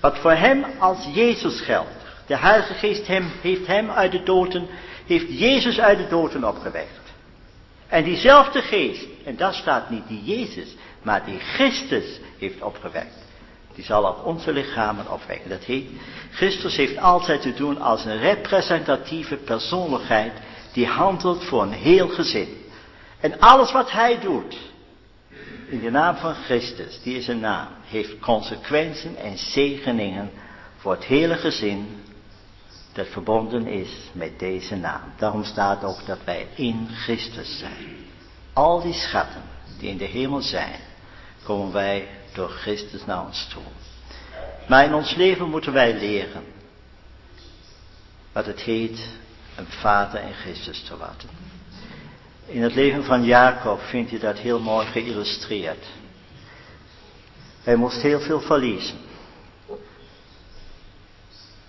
Wat 0.00 0.18
voor 0.18 0.32
hem 0.32 0.64
als 0.78 1.08
Jezus 1.12 1.60
geldt. 1.60 1.90
De 2.26 2.36
Heilige 2.36 2.74
Geest 2.74 3.06
hem, 3.06 3.30
heeft 3.40 3.66
hem 3.66 3.90
uit 3.90 4.12
de 4.12 4.22
doden, 4.22 4.68
heeft 5.06 5.38
Jezus 5.38 5.78
uit 5.78 5.98
de 5.98 6.08
doden 6.08 6.44
opgewekt. 6.44 7.00
En 7.88 8.04
diezelfde 8.04 8.62
geest, 8.62 9.06
en 9.24 9.36
dat 9.36 9.54
staat 9.54 9.90
niet 9.90 10.08
die 10.08 10.24
Jezus, 10.24 10.76
maar 11.02 11.24
die 11.24 11.38
Christus 11.38 12.20
heeft 12.38 12.62
opgewekt. 12.62 13.24
Die 13.74 13.84
zal 13.84 14.06
ook 14.06 14.26
onze 14.26 14.52
lichamen 14.52 15.10
opwekken. 15.10 15.50
Dat 15.50 15.64
heet, 15.64 15.88
Christus 16.30 16.76
heeft 16.76 16.98
altijd 16.98 17.42
te 17.42 17.54
doen 17.54 17.80
als 17.80 18.04
een 18.04 18.18
representatieve 18.18 19.36
persoonlijkheid 19.36 20.32
die 20.72 20.86
handelt 20.86 21.44
voor 21.44 21.62
een 21.62 21.72
heel 21.72 22.08
gezin. 22.08 22.62
En 23.20 23.38
alles 23.40 23.72
wat 23.72 23.90
hij 23.90 24.20
doet, 24.20 24.56
in 25.68 25.80
de 25.80 25.90
naam 25.90 26.16
van 26.16 26.34
Christus, 26.34 27.00
die 27.02 27.16
is 27.16 27.28
een 27.28 27.40
naam, 27.40 27.68
heeft 27.84 28.18
consequenties 28.18 29.14
en 29.16 29.38
zegeningen 29.38 30.30
voor 30.76 30.92
het 30.92 31.04
hele 31.04 31.34
gezin 31.34 32.03
dat 32.94 33.06
verbonden 33.06 33.66
is 33.66 33.88
met 34.12 34.38
deze 34.38 34.76
naam. 34.76 35.12
Daarom 35.16 35.44
staat 35.44 35.84
ook 35.84 36.06
dat 36.06 36.18
wij 36.24 36.46
in 36.54 36.88
Christus 36.92 37.58
zijn. 37.58 37.96
Al 38.52 38.82
die 38.82 38.92
schatten 38.92 39.42
die 39.78 39.90
in 39.90 39.96
de 39.96 40.04
hemel 40.04 40.40
zijn, 40.40 40.80
komen 41.44 41.72
wij 41.72 42.08
door 42.32 42.48
Christus 42.48 43.04
naar 43.04 43.24
ons 43.24 43.48
toe. 43.52 43.62
Maar 44.68 44.84
in 44.84 44.94
ons 44.94 45.14
leven 45.14 45.50
moeten 45.50 45.72
wij 45.72 45.94
leren 45.94 46.42
wat 48.32 48.46
het 48.46 48.60
heet 48.60 49.08
een 49.56 49.66
vader 49.66 50.20
in 50.20 50.34
Christus 50.34 50.82
te 50.82 50.96
worden. 50.96 51.28
In 52.46 52.62
het 52.62 52.74
leven 52.74 53.04
van 53.04 53.24
Jacob 53.24 53.80
vind 53.80 54.10
je 54.10 54.18
dat 54.18 54.38
heel 54.38 54.60
mooi 54.60 54.86
geïllustreerd. 54.86 55.86
Hij 57.62 57.76
moest 57.76 58.02
heel 58.02 58.20
veel 58.20 58.40
verliezen. 58.40 58.96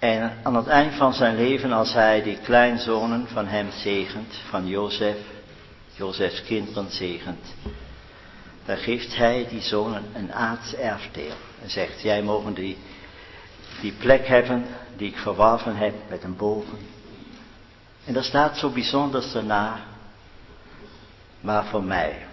En 0.06 0.38
aan 0.44 0.56
het 0.56 0.68
eind 0.68 0.94
van 0.94 1.14
zijn 1.14 1.36
leven, 1.36 1.72
als 1.72 1.94
hij 1.94 2.22
die 2.24 2.38
kleinzonen 2.38 3.28
van 3.28 3.48
hem 3.48 3.72
zegent, 3.72 4.36
van 4.50 4.68
Jozef, 4.68 5.18
Jozefs 5.92 6.44
kinderen 6.44 6.92
zegent, 6.92 7.46
dan 8.66 8.78
geeft 8.78 9.16
hij 9.16 9.48
die 9.50 9.62
zonen 9.62 10.04
een 10.14 10.34
aards 10.34 10.76
erfdeel. 10.76 11.34
En 11.62 11.70
zegt, 11.70 12.02
jij 12.02 12.22
mogen 12.22 12.54
die, 12.54 12.78
die 13.82 13.92
plek 13.92 14.28
hebben 14.28 14.66
die 14.98 15.10
ik 15.10 15.18
verworven 15.18 15.76
heb 15.76 15.94
met 16.10 16.24
een 16.24 16.36
bogen. 16.36 16.80
En 18.06 18.14
daar 18.14 18.24
staat 18.24 18.58
zo 18.58 18.70
bijzonders 18.70 19.32
daarna, 19.32 19.80
maar 21.42 21.66
voor 21.66 21.84
mij 21.84 22.26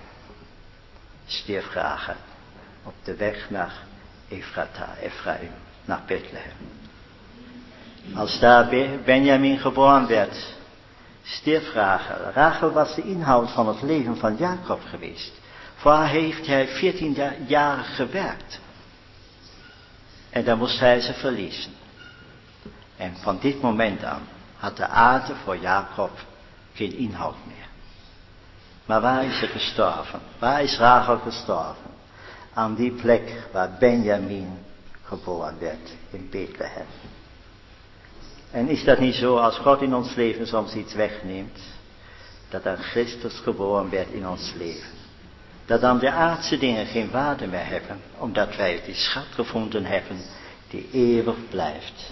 stierf 1.27 1.77
op 2.83 2.95
de 3.03 3.17
weg 3.17 3.51
naar 3.51 3.73
Ephrata, 4.29 4.95
Ephraim, 5.01 5.51
naar 5.85 6.03
Bethlehem. 6.07 6.82
Als 8.15 8.39
daar 8.39 8.69
Benjamin 9.05 9.59
geboren 9.59 10.07
werd, 10.07 10.55
stierf 11.23 11.73
Rachel. 11.73 12.31
Rachel 12.35 12.71
was 12.71 12.95
de 12.95 13.03
inhoud 13.03 13.51
van 13.51 13.69
het 13.69 13.83
leven 13.83 14.17
van 14.17 14.37
Jacob 14.37 14.81
geweest. 14.91 15.33
Voor 15.75 16.03
heeft 16.03 16.47
hij 16.47 16.69
14 16.69 17.17
jaar 17.47 17.79
gewerkt. 17.79 18.61
En 20.31 20.45
dan 20.45 20.59
moest 20.59 20.81
hij 20.81 21.01
ze 21.01 21.13
verliezen. 21.13 21.73
En 22.97 23.17
van 23.17 23.39
dit 23.41 23.63
moment 23.63 24.05
aan 24.05 24.23
had 24.57 24.77
de 24.77 24.87
aarde 24.87 25.35
voor 25.45 25.57
Jacob 25.57 26.11
geen 26.73 26.97
inhoud 26.97 27.37
meer. 27.47 27.69
Maar 28.87 29.01
waar 29.01 29.25
is 29.25 29.39
ze 29.39 29.47
gestorven? 29.47 30.21
Waar 30.39 30.63
is 30.63 30.79
Rachel 30.79 31.19
gestorven? 31.19 31.91
Aan 32.53 32.75
die 32.75 32.93
plek 32.93 33.49
waar 33.53 33.71
Benjamin 33.79 34.59
geboren 35.03 35.59
werd, 35.59 35.93
in 36.11 36.29
Bethlehem. 36.31 36.87
En 38.53 38.69
is 38.69 38.85
dat 38.85 38.99
niet 38.99 39.15
zo 39.15 39.37
als 39.37 39.59
God 39.59 39.83
in 39.83 39.95
ons 39.95 40.15
leven 40.15 40.47
soms 40.47 40.75
iets 40.75 40.95
wegneemt, 40.95 41.59
dat 42.49 42.63
dan 42.63 42.77
Christus 42.77 43.39
geboren 43.39 43.91
werd 43.91 44.11
in 44.11 44.29
ons 44.29 44.53
leven? 44.59 44.91
Dat 45.67 45.81
dan 45.81 45.99
de 45.99 46.11
aardse 46.11 46.59
dingen 46.59 46.87
geen 46.87 47.11
waarde 47.11 47.47
meer 47.47 47.67
hebben, 47.67 48.01
omdat 48.19 48.57
wij 48.57 48.81
die 48.85 48.95
schat 48.95 49.27
gevonden 49.35 49.85
hebben 49.85 50.17
die 50.73 50.89
eeuwig 50.93 51.37
blijft. 51.51 52.11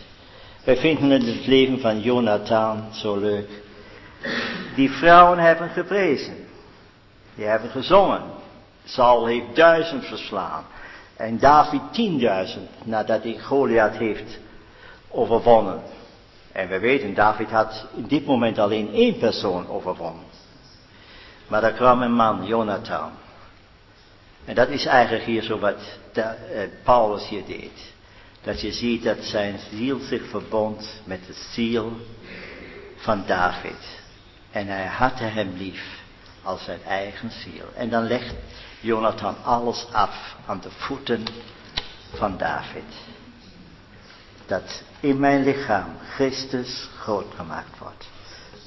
Wij 0.65 0.77
vinden 0.77 1.11
in 1.13 1.27
het 1.27 1.47
leven 1.47 1.81
van 1.81 2.01
Jonathan 2.01 2.85
zo 2.93 3.17
leuk. 3.17 3.51
Die 4.75 4.91
vrouwen 4.91 5.39
hebben 5.39 5.69
geprezen. 5.69 6.37
Die 7.35 7.45
hebben 7.45 7.71
gezongen. 7.71 8.23
Saul 8.85 9.27
heeft 9.27 9.57
duizend 9.57 10.05
verslaan. 10.05 10.65
En 11.17 11.39
David 11.39 11.81
tienduizend 11.93 12.71
nadat 12.85 13.23
hij 13.23 13.39
Goliath 13.39 13.97
heeft 13.97 14.39
overwonnen. 15.09 15.83
En 16.53 16.69
we 16.69 16.79
weten, 16.79 17.15
David 17.15 17.51
had 17.51 17.87
in 17.95 18.07
dit 18.07 18.27
moment 18.27 18.59
alleen 18.59 18.93
één 18.93 19.19
persoon 19.19 19.69
overwonnen. 19.69 20.25
Maar 21.49 21.61
daar 21.61 21.73
kwam 21.73 22.03
een 22.03 22.15
man, 22.15 22.47
Jonathan. 22.47 23.11
En 24.45 24.55
dat 24.55 24.69
is 24.69 24.87
eigenlijk 24.87 25.25
hier 25.25 25.43
zo 25.43 25.59
wat 25.59 25.99
eh, 26.13 26.29
Paulus 26.85 27.29
hier 27.29 27.45
deed. 27.47 27.93
Dat 28.43 28.61
je 28.61 28.73
ziet 28.73 29.03
dat 29.03 29.25
zijn 29.25 29.59
ziel 29.71 29.99
zich 29.99 30.29
verbond 30.29 31.01
met 31.05 31.27
de 31.27 31.33
ziel 31.33 31.93
van 32.97 33.25
David. 33.27 33.99
En 34.51 34.67
hij 34.67 34.87
had 34.87 35.19
hem 35.19 35.53
lief 35.57 36.03
als 36.43 36.65
zijn 36.65 36.83
eigen 36.85 37.31
ziel. 37.31 37.65
En 37.75 37.91
dan 37.91 38.07
legt 38.07 38.35
Jonathan 38.81 39.37
alles 39.45 39.87
af 39.93 40.37
aan 40.47 40.61
de 40.61 40.71
voeten 40.71 41.25
van 42.15 42.37
David. 42.37 42.85
Dat 44.51 44.83
in 45.01 45.19
mijn 45.19 45.45
lichaam 45.45 45.89
Christus 46.15 46.89
groot 46.99 47.35
gemaakt 47.37 47.79
wordt. 47.79 48.09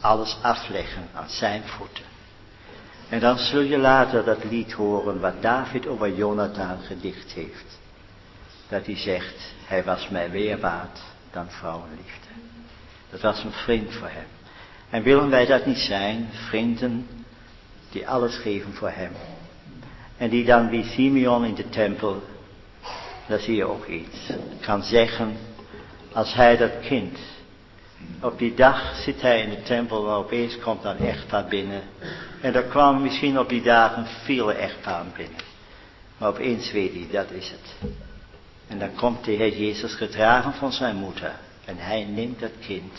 Alles 0.02 0.38
afleggen 0.42 1.10
aan 1.14 1.30
zijn 1.30 1.64
voeten. 1.64 2.04
En 3.10 3.20
dan 3.20 3.38
zul 3.38 3.62
je 3.62 3.78
later 3.78 4.24
dat 4.24 4.44
lied 4.44 4.72
horen 4.72 5.20
wat 5.20 5.42
David 5.42 5.88
over 5.88 6.16
Jonathan 6.16 6.78
gedicht 6.82 7.32
heeft. 7.32 7.80
Dat 8.68 8.86
hij 8.86 8.98
zegt, 8.98 9.54
hij 9.66 9.84
was 9.84 10.10
mij 10.10 10.30
meer 10.30 10.60
waard 10.60 11.00
dan 11.32 11.50
vrouwenliefde. 11.50 12.28
Dat 13.10 13.22
was 13.22 13.44
een 13.44 13.52
vriend 13.52 13.94
voor 13.94 14.10
hem. 14.10 14.28
En 14.90 15.04
willen 15.04 15.30
wij 15.30 15.46
dat 15.46 15.66
niet 15.66 15.78
zijn, 15.78 16.30
vrienden 16.32 17.08
die 17.92 18.08
alles 18.08 18.38
geven 18.38 18.74
voor 18.74 18.92
hem. 18.92 19.12
En 20.18 20.30
die 20.30 20.46
dan 20.46 20.70
wie 20.70 20.84
Simeon 20.84 21.46
in 21.46 21.56
de 21.56 21.70
tempel, 21.70 22.24
daar 23.28 23.40
zie 23.40 23.56
je 23.56 23.66
ook 23.66 23.86
iets, 23.86 24.32
kan 24.62 24.84
zeggen, 24.84 25.38
als 26.14 26.34
hij 26.34 26.58
dat 26.58 26.72
kind, 26.82 27.18
op 28.22 28.38
die 28.38 28.54
dag 28.54 28.96
zit 28.96 29.22
hij 29.22 29.42
in 29.42 29.50
de 29.50 29.62
tempel 29.62 30.08
en 30.08 30.14
opeens 30.14 30.60
komt 30.60 30.82
dan 30.82 30.98
echtpaar 30.98 31.46
binnen. 31.46 31.82
En 32.42 32.56
er 32.56 32.64
kwamen 32.64 33.02
misschien 33.02 33.40
op 33.40 33.50
die 33.50 33.62
dagen 33.62 34.06
vele 34.06 34.54
echtparen 34.54 35.12
binnen. 35.18 35.40
Maar 36.18 36.30
opeens 36.30 36.72
weet 36.72 36.94
hij, 36.94 37.08
dat 37.12 37.32
is 37.32 37.50
het. 37.50 37.92
En 38.68 38.80
dan 38.80 38.96
komt 38.96 39.24
de 39.26 39.32
Heer 39.32 39.58
Jezus 39.58 39.96
gedragen 39.96 40.54
van 40.54 40.72
zijn 40.72 40.96
moeder. 40.96 41.36
En 41.66 41.78
hij 41.78 42.04
neemt 42.04 42.40
dat 42.40 42.52
kind. 42.66 42.94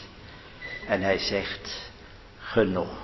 En 0.88 1.02
hij 1.02 1.18
zegt, 1.18 1.90
genoeg. 2.38 2.96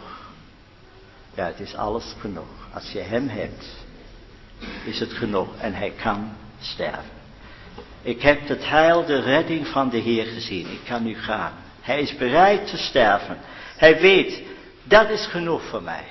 Ja, 1.34 1.46
het 1.46 1.60
is 1.60 1.74
alles 1.74 2.14
genoeg. 2.18 2.68
Als 2.72 2.92
je 2.92 3.00
hem 3.00 3.28
hebt, 3.28 3.66
is 4.84 5.00
het 5.00 5.12
genoeg. 5.12 5.56
En 5.58 5.74
hij 5.74 5.90
kan 5.90 6.32
sterven. 6.60 7.19
Ik 8.02 8.22
heb 8.22 8.48
het 8.48 8.68
heil, 8.68 9.04
de 9.04 9.20
redding 9.20 9.66
van 9.66 9.88
de 9.88 9.98
Heer 9.98 10.26
gezien. 10.26 10.70
Ik 10.70 10.80
kan 10.84 11.02
nu 11.02 11.14
gaan. 11.14 11.52
Hij 11.80 12.00
is 12.00 12.16
bereid 12.16 12.66
te 12.66 12.76
sterven. 12.76 13.38
Hij 13.76 14.00
weet, 14.00 14.42
dat 14.84 15.10
is 15.10 15.26
genoeg 15.26 15.62
voor 15.62 15.82
mij. 15.82 16.04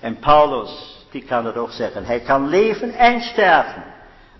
En 0.00 0.18
Paulus, 0.18 0.70
die 1.10 1.22
kan 1.22 1.46
het 1.46 1.56
ook 1.56 1.70
zeggen. 1.70 2.04
Hij 2.04 2.20
kan 2.20 2.48
leven 2.48 2.92
en 2.92 3.20
sterven. 3.20 3.92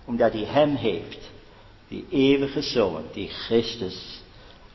omdat 0.07 0.33
hij 0.33 0.45
hem 0.45 0.75
heeft, 0.75 1.29
die 1.87 2.05
eeuwige 2.09 2.61
zoon, 2.61 3.03
die 3.13 3.29
Christus, 3.29 4.21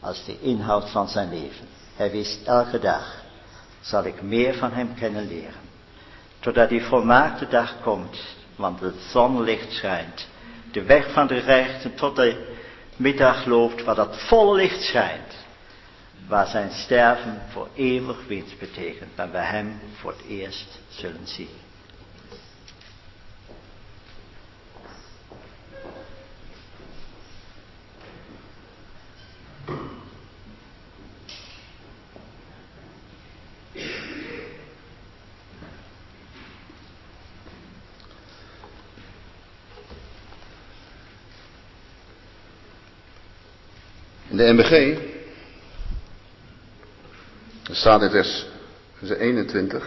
als 0.01 0.25
de 0.25 0.41
inhoud 0.41 0.91
van 0.91 1.09
zijn 1.09 1.29
leven. 1.29 1.67
Hij 1.97 2.11
wist 2.11 2.47
elke 2.47 2.79
dag, 2.79 3.23
zal 3.81 4.05
ik 4.05 4.23
meer 4.23 4.55
van 4.55 4.73
hem 4.73 4.95
kennen 4.95 5.29
leren. 5.29 5.61
Totdat 6.41 6.69
die 6.69 6.83
volmaakte 6.83 7.49
dag 7.49 7.81
komt, 7.83 8.19
want 8.57 8.81
het 8.81 8.95
zonlicht 9.11 9.73
schijnt. 9.73 10.29
De 10.73 10.83
weg 10.83 11.13
van 11.13 11.27
de 11.27 11.39
rechten 11.39 11.95
tot 11.95 12.17
de 12.17 12.57
middag 12.97 13.45
loopt, 13.47 13.85
waar 13.85 13.95
dat 13.95 14.21
volle 14.21 14.57
licht 14.57 14.83
schijnt. 14.83 15.35
Waar 16.29 16.47
zijn 16.47 16.71
sterven 16.71 17.43
voor 17.49 17.69
eeuwig 17.75 18.27
winst 18.27 18.59
betekent, 18.59 19.11
waar 19.17 19.31
we 19.31 19.39
hem 19.39 19.81
voor 19.95 20.11
het 20.11 20.25
eerst 20.29 20.81
zullen 20.89 21.27
zien. 21.27 21.49
De 44.41 44.53
MBG 44.53 44.99
staat 47.71 48.03
in 48.03 48.11
vers 48.11 48.45
21, 49.19 49.87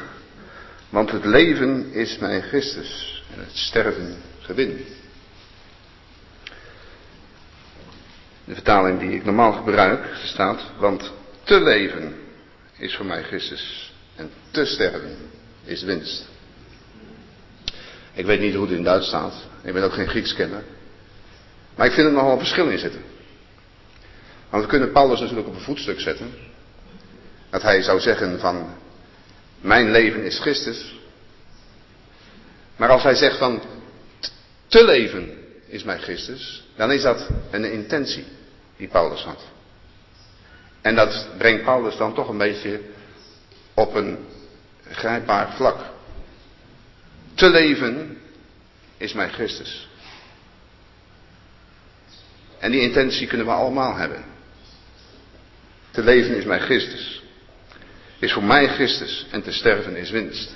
want 0.90 1.12
het 1.12 1.26
leven 1.26 1.92
is 1.94 2.18
mijn 2.18 2.42
Christus 2.42 3.24
en 3.34 3.40
het 3.40 3.56
sterven 3.56 4.18
gewin. 4.40 4.86
De 8.46 8.54
vertaling 8.54 9.00
die 9.00 9.12
ik 9.12 9.26
normaal 9.26 9.52
gebruik 9.52 10.06
staat, 10.24 10.62
want 10.78 11.12
te 11.44 11.62
leven 11.62 12.16
is 12.78 12.96
voor 12.96 13.06
mij 13.06 13.24
Christus 13.24 13.94
en 14.16 14.30
te 14.52 14.66
sterven 14.66 15.18
is 15.64 15.84
winst. 15.84 16.28
Ik 18.14 18.26
weet 18.26 18.40
niet 18.40 18.56
hoe 18.56 18.66
het 18.66 18.78
in 18.78 18.84
Duits 18.84 19.08
staat, 19.08 19.34
ik 19.64 19.74
ben 19.74 19.84
ook 19.84 19.94
geen 19.94 20.10
Grieks 20.10 20.34
kenner, 20.34 20.64
maar 21.76 21.88
ik 21.88 21.94
vind 21.94 22.08
er 22.08 22.14
nogal 22.14 22.32
een 22.32 22.38
verschil 22.38 22.70
in 22.70 22.80
zitten. 22.80 23.13
Want 24.54 24.66
we 24.66 24.72
kunnen 24.72 24.92
Paulus 24.92 25.20
natuurlijk 25.20 25.48
op 25.48 25.54
een 25.54 25.62
voetstuk 25.62 26.00
zetten. 26.00 26.34
Dat 27.50 27.62
hij 27.62 27.82
zou 27.82 28.00
zeggen 28.00 28.40
van, 28.40 28.76
mijn 29.62 29.92
leven 29.92 30.24
is 30.24 30.40
Christus. 30.40 31.00
Maar 32.76 32.90
als 32.90 33.04
hij 33.04 33.16
zegt 33.16 33.38
van, 33.38 33.62
te 34.68 34.86
leven 34.86 35.38
is 35.68 35.84
mijn 35.84 36.00
Christus, 36.00 36.68
dan 36.76 36.92
is 36.92 37.02
dat 37.02 37.28
een 37.52 37.72
intentie 37.72 38.26
die 38.78 38.88
Paulus 38.88 39.24
had. 39.24 39.42
En 40.82 40.96
dat 40.96 41.28
brengt 41.38 41.64
Paulus 41.64 41.98
dan 41.98 42.14
toch 42.14 42.30
een 42.30 42.38
beetje 42.38 42.82
op 43.74 43.96
een 43.96 44.18
grijpbaar 44.90 45.54
vlak. 45.54 45.80
Te 47.34 47.50
leven 47.50 48.22
is 48.98 49.14
mijn 49.14 49.32
Christus. 49.32 49.90
En 52.60 52.72
die 52.72 52.82
intentie 52.82 53.28
kunnen 53.28 53.46
we 53.46 53.52
allemaal 53.52 53.96
hebben. 53.96 54.33
Te 55.94 56.04
leven 56.04 56.36
is 56.36 56.46
mijn 56.46 56.62
Christus. 56.62 57.24
Is 58.20 58.34
voor 58.34 58.44
mij 58.44 58.68
Christus 58.68 59.26
en 59.32 59.44
te 59.44 59.52
sterven 59.52 59.96
is 59.96 60.10
winst. 60.10 60.56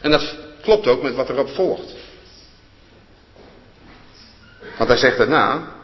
En 0.00 0.10
dat 0.10 0.36
klopt 0.62 0.86
ook 0.86 1.02
met 1.02 1.14
wat 1.14 1.28
erop 1.28 1.48
volgt. 1.48 1.94
Want 4.76 4.88
hij 4.88 4.98
zegt 4.98 5.16
daarna, 5.16 5.74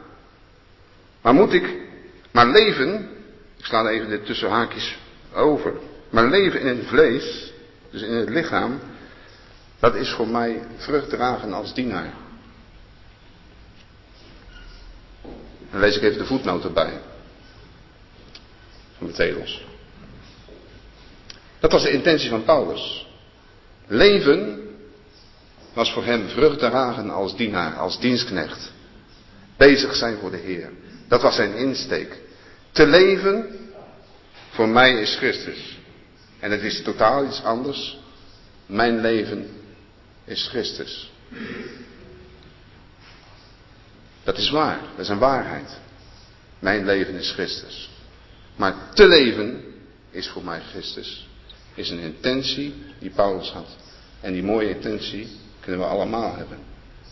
maar 1.23 1.35
moet 1.35 1.53
ik 1.53 1.77
maar 2.31 2.47
leven, 2.47 3.11
ik 3.57 3.65
sla 3.65 3.89
even 3.89 4.09
dit 4.09 4.27
tussen 4.27 4.51
haakjes 4.51 4.97
over, 5.33 5.73
maar 6.11 6.29
leven 6.29 6.61
in 6.61 6.67
het 6.67 6.87
vlees, 6.87 7.53
dus 7.91 8.03
in 8.03 8.15
het 8.15 8.29
lichaam, 8.29 8.81
dat 9.79 9.95
is 9.95 10.11
voor 10.11 10.29
mij 10.29 10.63
vrucht 10.77 11.09
dragen 11.09 11.53
als 11.53 11.75
dienaar. 11.75 12.13
Dan 15.71 15.81
lees 15.81 15.97
ik 15.97 16.03
even 16.03 16.19
de 16.19 16.27
voetnoot 16.27 16.65
erbij 16.65 17.01
van 19.11 19.47
Dat 21.61 21.73
was 21.73 21.83
de 21.83 21.91
intentie 21.91 22.29
van 22.29 22.45
Paulus. 22.45 23.07
Leven 23.87 24.61
was 25.73 25.93
voor 25.93 26.05
hem 26.05 26.29
vrucht 26.29 26.59
dragen 26.59 27.11
als 27.11 27.37
dienaar, 27.37 27.77
als 27.77 28.01
dienstknecht. 28.01 28.73
Bezig 29.57 29.95
zijn 29.95 30.19
voor 30.19 30.31
de 30.31 30.37
Heer. 30.37 30.71
Dat 31.09 31.23
was 31.23 31.35
zijn 31.35 31.55
insteek. 31.55 32.21
Te 32.73 32.87
leven, 32.87 33.47
voor 34.51 34.69
mij 34.69 35.01
is 35.01 35.17
Christus. 35.17 35.79
En 36.41 36.51
het 36.51 36.63
is 36.63 36.83
totaal 36.83 37.25
iets 37.27 37.43
anders. 37.43 37.99
Mijn 38.67 39.01
leven 39.01 39.51
is 40.25 40.49
Christus. 40.49 41.11
Dat 44.25 44.39
is 44.39 44.51
waar, 44.51 44.81
dat 44.91 45.05
is 45.05 45.09
een 45.09 45.19
waarheid. 45.19 45.79
Mijn 46.59 46.85
leven 46.85 47.15
is 47.15 47.31
Christus. 47.31 47.92
Maar 48.57 48.75
te 48.95 49.09
leven 49.09 49.65
is 50.11 50.29
voor 50.29 50.45
mij 50.45 50.61
Christus. 50.61 51.29
Is 51.75 51.91
een 51.91 51.99
intentie 51.99 52.75
die 52.99 53.11
Paulus 53.11 53.51
had. 53.51 53.77
En 54.21 54.33
die 54.33 54.43
mooie 54.43 54.69
intentie 54.69 55.29
kunnen 55.61 55.81
we 55.81 55.87
allemaal 55.87 56.37
hebben. 56.37 56.59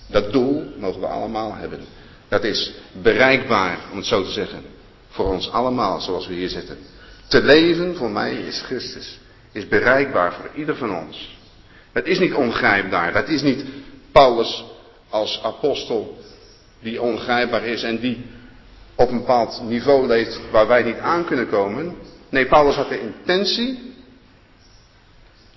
Dat 0.07 0.33
doel 0.33 0.73
mogen 0.79 1.01
we 1.01 1.07
allemaal 1.07 1.55
hebben. 1.55 1.81
Dat 2.29 2.45
is 2.45 2.73
bereikbaar, 3.03 3.79
om 3.91 3.97
het 3.97 4.07
zo 4.07 4.25
te 4.25 4.31
zeggen. 4.31 4.65
Voor 5.09 5.27
ons 5.27 5.51
allemaal, 5.51 6.01
zoals 6.01 6.27
we 6.27 6.35
hier 6.35 6.49
zitten. 6.49 6.79
Te 7.27 7.43
leven 7.43 7.97
voor 7.97 8.11
mij 8.11 8.35
is 8.35 8.61
Christus. 8.61 9.19
Is 9.53 9.69
bereikbaar 9.69 10.33
voor 10.33 10.51
ieder 10.55 10.77
van 10.77 10.97
ons. 10.97 11.39
Het 11.93 12.07
is 12.07 12.19
niet 12.19 12.35
ongrijpbaar. 12.35 13.13
Dat 13.13 13.29
is 13.29 13.43
niet 13.43 13.65
Paulus 14.13 14.65
als 15.09 15.41
apostel 15.43 16.19
die 16.81 17.03
ongrijpbaar 17.03 17.65
is 17.65 17.83
en 17.83 18.01
die 18.01 18.25
op 19.01 19.11
een 19.11 19.19
bepaald 19.19 19.63
niveau 19.63 20.07
leeft 20.07 20.41
waar 20.51 20.67
wij 20.67 20.83
niet 20.83 20.99
aan 20.99 21.25
kunnen 21.25 21.49
komen. 21.49 21.97
Nee, 22.29 22.47
Paulus 22.47 22.75
had 22.75 22.89
de 22.89 23.01
intentie 23.01 23.95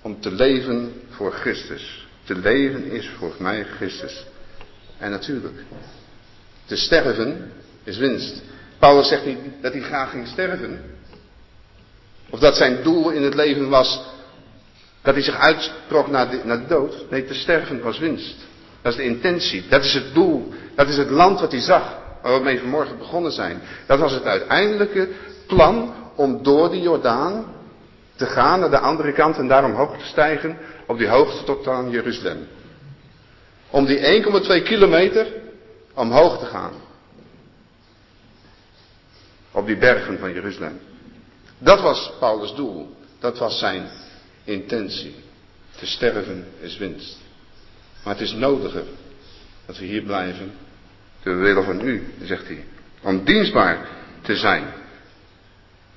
om 0.01 0.21
te 0.21 0.31
leven 0.31 1.01
voor 1.09 1.31
Christus. 1.31 2.07
Te 2.23 2.35
leven 2.35 2.91
is 2.91 3.09
voor 3.17 3.33
mij 3.37 3.63
Christus. 3.63 4.25
En 4.97 5.11
natuurlijk, 5.11 5.63
te 6.65 6.75
sterven 6.75 7.51
is 7.83 7.97
winst. 7.97 8.41
Paulus 8.79 9.07
zegt 9.07 9.25
niet 9.25 9.39
dat 9.61 9.73
hij 9.73 9.81
graag 9.81 10.09
ging 10.09 10.27
sterven. 10.27 10.81
Of 12.29 12.39
dat 12.39 12.55
zijn 12.55 12.83
doel 12.83 13.09
in 13.09 13.23
het 13.23 13.35
leven 13.35 13.69
was 13.69 14.01
dat 15.01 15.13
hij 15.13 15.23
zich 15.23 15.37
uittrok 15.37 16.07
naar 16.07 16.29
de, 16.29 16.41
naar 16.43 16.59
de 16.59 16.67
dood. 16.67 17.05
Nee, 17.09 17.25
te 17.25 17.33
sterven 17.33 17.81
was 17.81 17.99
winst. 17.99 18.35
Dat 18.81 18.91
is 18.91 18.97
de 18.97 19.03
intentie. 19.03 19.63
Dat 19.69 19.83
is 19.83 19.93
het 19.93 20.13
doel. 20.13 20.53
Dat 20.75 20.87
is 20.87 20.97
het 20.97 21.09
land 21.09 21.39
wat 21.39 21.51
hij 21.51 21.61
zag 21.61 22.01
waar 22.23 22.37
we 22.37 22.43
mee 22.43 22.59
vanmorgen 22.59 22.97
begonnen 22.97 23.31
zijn. 23.31 23.61
Dat 23.85 23.99
was 23.99 24.11
het 24.11 24.23
uiteindelijke 24.23 25.09
plan 25.47 25.93
om 26.15 26.43
door 26.43 26.69
de 26.69 26.81
Jordaan 26.81 27.45
te 28.15 28.25
gaan 28.25 28.59
naar 28.59 28.69
de 28.69 28.79
andere 28.79 29.11
kant 29.11 29.37
en 29.37 29.47
daar 29.47 29.63
omhoog 29.63 29.97
te 29.97 30.05
stijgen 30.05 30.57
op 30.87 30.97
die 30.97 31.07
hoogte 31.07 31.43
tot 31.43 31.67
aan 31.67 31.89
Jeruzalem. 31.89 32.47
Om 33.69 33.85
die 33.85 34.23
1,2 34.23 34.63
kilometer 34.63 35.27
omhoog 35.93 36.39
te 36.39 36.45
gaan. 36.45 36.73
Op 39.51 39.65
die 39.65 39.77
bergen 39.77 40.19
van 40.19 40.33
Jeruzalem. 40.33 40.79
Dat 41.57 41.81
was 41.81 42.11
Paulus' 42.19 42.55
doel. 42.55 42.95
Dat 43.19 43.37
was 43.37 43.59
zijn 43.59 43.89
intentie. 44.43 45.15
Te 45.79 45.85
sterven 45.85 46.45
is 46.59 46.77
winst. 46.77 47.17
Maar 48.03 48.13
het 48.13 48.23
is 48.23 48.33
nodiger 48.33 48.83
dat 49.65 49.77
we 49.77 49.85
hier 49.85 50.03
blijven 50.03 50.53
te 51.23 51.33
willen 51.33 51.63
van 51.63 51.87
u, 51.87 52.03
zegt 52.21 52.47
hij. 52.47 52.65
Om 53.01 53.23
dienstbaar 53.23 53.77
te 54.21 54.35
zijn. 54.35 54.63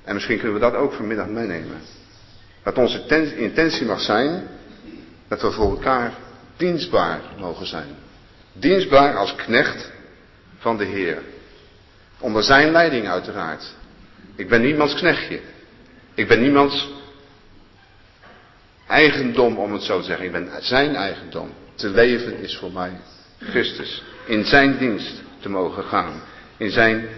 En 0.03 0.13
misschien 0.13 0.37
kunnen 0.37 0.53
we 0.53 0.59
dat 0.59 0.73
ook 0.73 0.93
vanmiddag 0.93 1.27
meenemen. 1.27 1.81
Dat 2.63 2.77
onze 2.77 3.35
intentie 3.37 3.85
mag 3.85 4.01
zijn 4.01 4.47
dat 5.27 5.41
we 5.41 5.51
voor 5.51 5.69
elkaar 5.69 6.13
dienstbaar 6.57 7.21
mogen 7.39 7.67
zijn. 7.67 7.95
Dienstbaar 8.53 9.15
als 9.15 9.35
knecht 9.35 9.91
van 10.57 10.77
de 10.77 10.85
Heer. 10.85 11.21
Onder 12.19 12.43
zijn 12.43 12.71
leiding 12.71 13.07
uiteraard. 13.07 13.75
Ik 14.35 14.49
ben 14.49 14.61
niemands 14.61 14.93
knechtje. 14.93 15.39
Ik 16.13 16.27
ben 16.27 16.41
niemands 16.41 16.89
eigendom 18.87 19.57
om 19.57 19.73
het 19.73 19.83
zo 19.83 19.99
te 19.99 20.05
zeggen. 20.05 20.25
Ik 20.25 20.31
ben 20.31 20.49
zijn 20.59 20.95
eigendom. 20.95 21.49
Te 21.75 21.89
leven 21.89 22.37
is 22.37 22.57
voor 22.57 22.71
mij 22.71 22.91
Christus 23.39 24.03
in 24.25 24.45
zijn 24.45 24.77
dienst 24.77 25.21
te 25.39 25.49
mogen 25.49 25.83
gaan. 25.83 26.21
In 26.57 26.71
zijn 26.71 27.09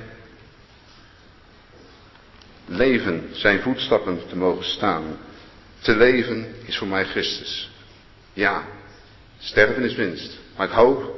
leven, 2.66 3.30
zijn 3.32 3.62
voetstappen 3.62 4.28
te 4.28 4.36
mogen 4.36 4.66
staan. 4.66 5.04
Te 5.80 5.96
leven 5.96 6.56
is 6.66 6.78
voor 6.78 6.88
mij 6.88 7.06
Christus. 7.06 7.72
Ja, 8.34 8.64
sterven 9.38 9.84
is 9.84 9.96
winst. 9.96 10.40
Maar 10.56 10.68
ik 10.68 10.74
hoop 10.74 11.18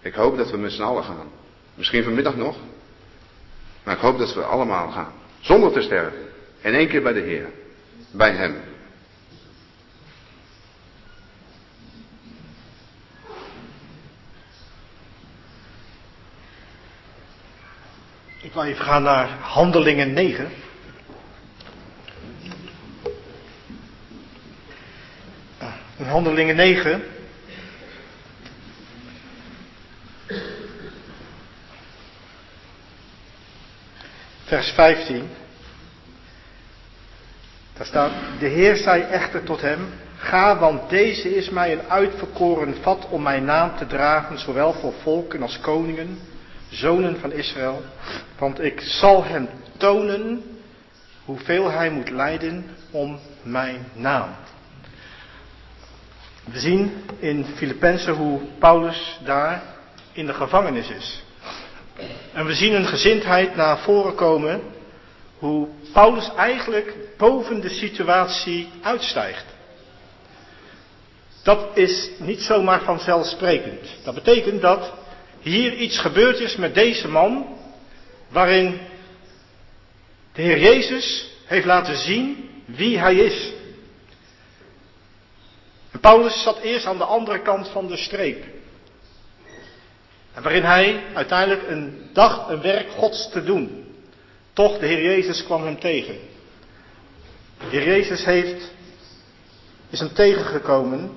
Ik 0.00 0.14
hoop 0.14 0.36
dat 0.36 0.50
we 0.50 0.56
met 0.56 0.72
z'n 0.72 0.82
allen 0.82 1.04
gaan. 1.04 1.30
Misschien 1.74 2.04
vanmiddag 2.04 2.36
nog. 2.36 2.56
Maar 3.84 3.94
ik 3.94 4.00
hoop 4.00 4.18
dat 4.18 4.34
we 4.34 4.42
allemaal 4.42 4.90
gaan. 4.90 5.12
Zonder 5.40 5.72
te 5.72 5.82
sterven. 5.82 6.18
In 6.60 6.74
één 6.74 6.88
keer 6.88 7.02
bij 7.02 7.12
de 7.12 7.20
Heer. 7.20 7.50
Bij 8.10 8.32
Hem. 8.32 8.56
Ik 18.52 18.62
even 18.62 18.84
gaan 18.84 19.02
naar 19.02 19.28
Handelingen 19.28 20.12
9. 20.12 20.50
In 25.96 26.04
Handelingen 26.04 26.56
9. 26.56 27.02
Vers 34.44 34.70
15. 34.70 35.28
Daar 37.76 37.86
staat, 37.86 38.12
de 38.38 38.46
Heer 38.46 38.76
zei 38.76 39.02
echter 39.02 39.42
tot 39.42 39.60
hem, 39.60 39.88
ga, 40.16 40.58
want 40.58 40.90
deze 40.90 41.34
is 41.36 41.50
mij 41.50 41.72
een 41.72 41.90
uitverkoren 41.90 42.76
vat 42.82 43.08
om 43.08 43.22
mijn 43.22 43.44
naam 43.44 43.76
te 43.76 43.86
dragen, 43.86 44.38
zowel 44.38 44.72
voor 44.72 44.92
volken 45.02 45.42
als 45.42 45.60
koningen, 45.60 46.18
zonen 46.72 47.20
van 47.20 47.32
Israël, 47.32 47.82
want 48.38 48.60
ik 48.60 48.80
zal 48.80 49.24
hem 49.24 49.48
tonen 49.76 50.42
hoeveel 51.24 51.70
hij 51.70 51.90
moet 51.90 52.10
lijden 52.10 52.66
om 52.90 53.18
mijn 53.42 53.86
naam. 53.94 54.28
We 56.44 56.58
zien 56.58 57.04
in 57.18 57.44
Filippenzen 57.44 58.14
hoe 58.14 58.40
Paulus 58.58 59.18
daar 59.24 59.62
in 60.12 60.26
de 60.26 60.34
gevangenis 60.34 60.88
is. 60.88 61.22
En 62.32 62.46
we 62.46 62.54
zien 62.54 62.74
een 62.74 62.86
gezindheid 62.86 63.56
naar 63.56 63.78
voren 63.78 64.14
komen 64.14 64.60
hoe 65.38 65.68
Paulus 65.92 66.30
eigenlijk 66.36 66.94
boven 67.16 67.60
de 67.60 67.68
situatie 67.68 68.68
uitstijgt. 68.82 69.44
Dat 71.42 71.68
is 71.74 72.10
niet 72.18 72.40
zomaar 72.40 72.80
vanzelfsprekend. 72.80 73.80
Dat 74.04 74.14
betekent 74.14 74.60
dat 74.60 74.92
hier 75.42 75.74
iets 75.74 75.98
gebeurd 75.98 76.38
is 76.38 76.56
met 76.56 76.74
deze 76.74 77.08
man, 77.08 77.46
waarin 78.28 78.80
de 80.32 80.42
Heer 80.42 80.58
Jezus 80.58 81.30
heeft 81.44 81.66
laten 81.66 81.96
zien 81.96 82.50
wie 82.64 82.98
hij 82.98 83.14
is. 83.14 83.52
En 85.90 86.00
Paulus 86.00 86.42
zat 86.42 86.58
eerst 86.58 86.86
aan 86.86 86.98
de 86.98 87.04
andere 87.04 87.42
kant 87.42 87.68
van 87.68 87.86
de 87.86 87.96
streep. 87.96 88.44
En 90.34 90.42
waarin 90.42 90.62
hij 90.62 91.02
uiteindelijk 91.14 91.68
een 91.68 92.10
dag 92.12 92.48
een 92.48 92.60
werk 92.60 92.90
Gods 92.90 93.30
te 93.30 93.44
doen. 93.44 93.84
Toch, 94.52 94.78
de 94.78 94.86
Heer 94.86 95.02
Jezus 95.02 95.44
kwam 95.44 95.64
hem 95.64 95.80
tegen. 95.80 96.18
De 97.58 97.66
Heer 97.68 97.86
Jezus 97.86 98.24
heeft, 98.24 98.70
is 99.90 99.98
hem 99.98 100.12
tegengekomen 100.14 101.16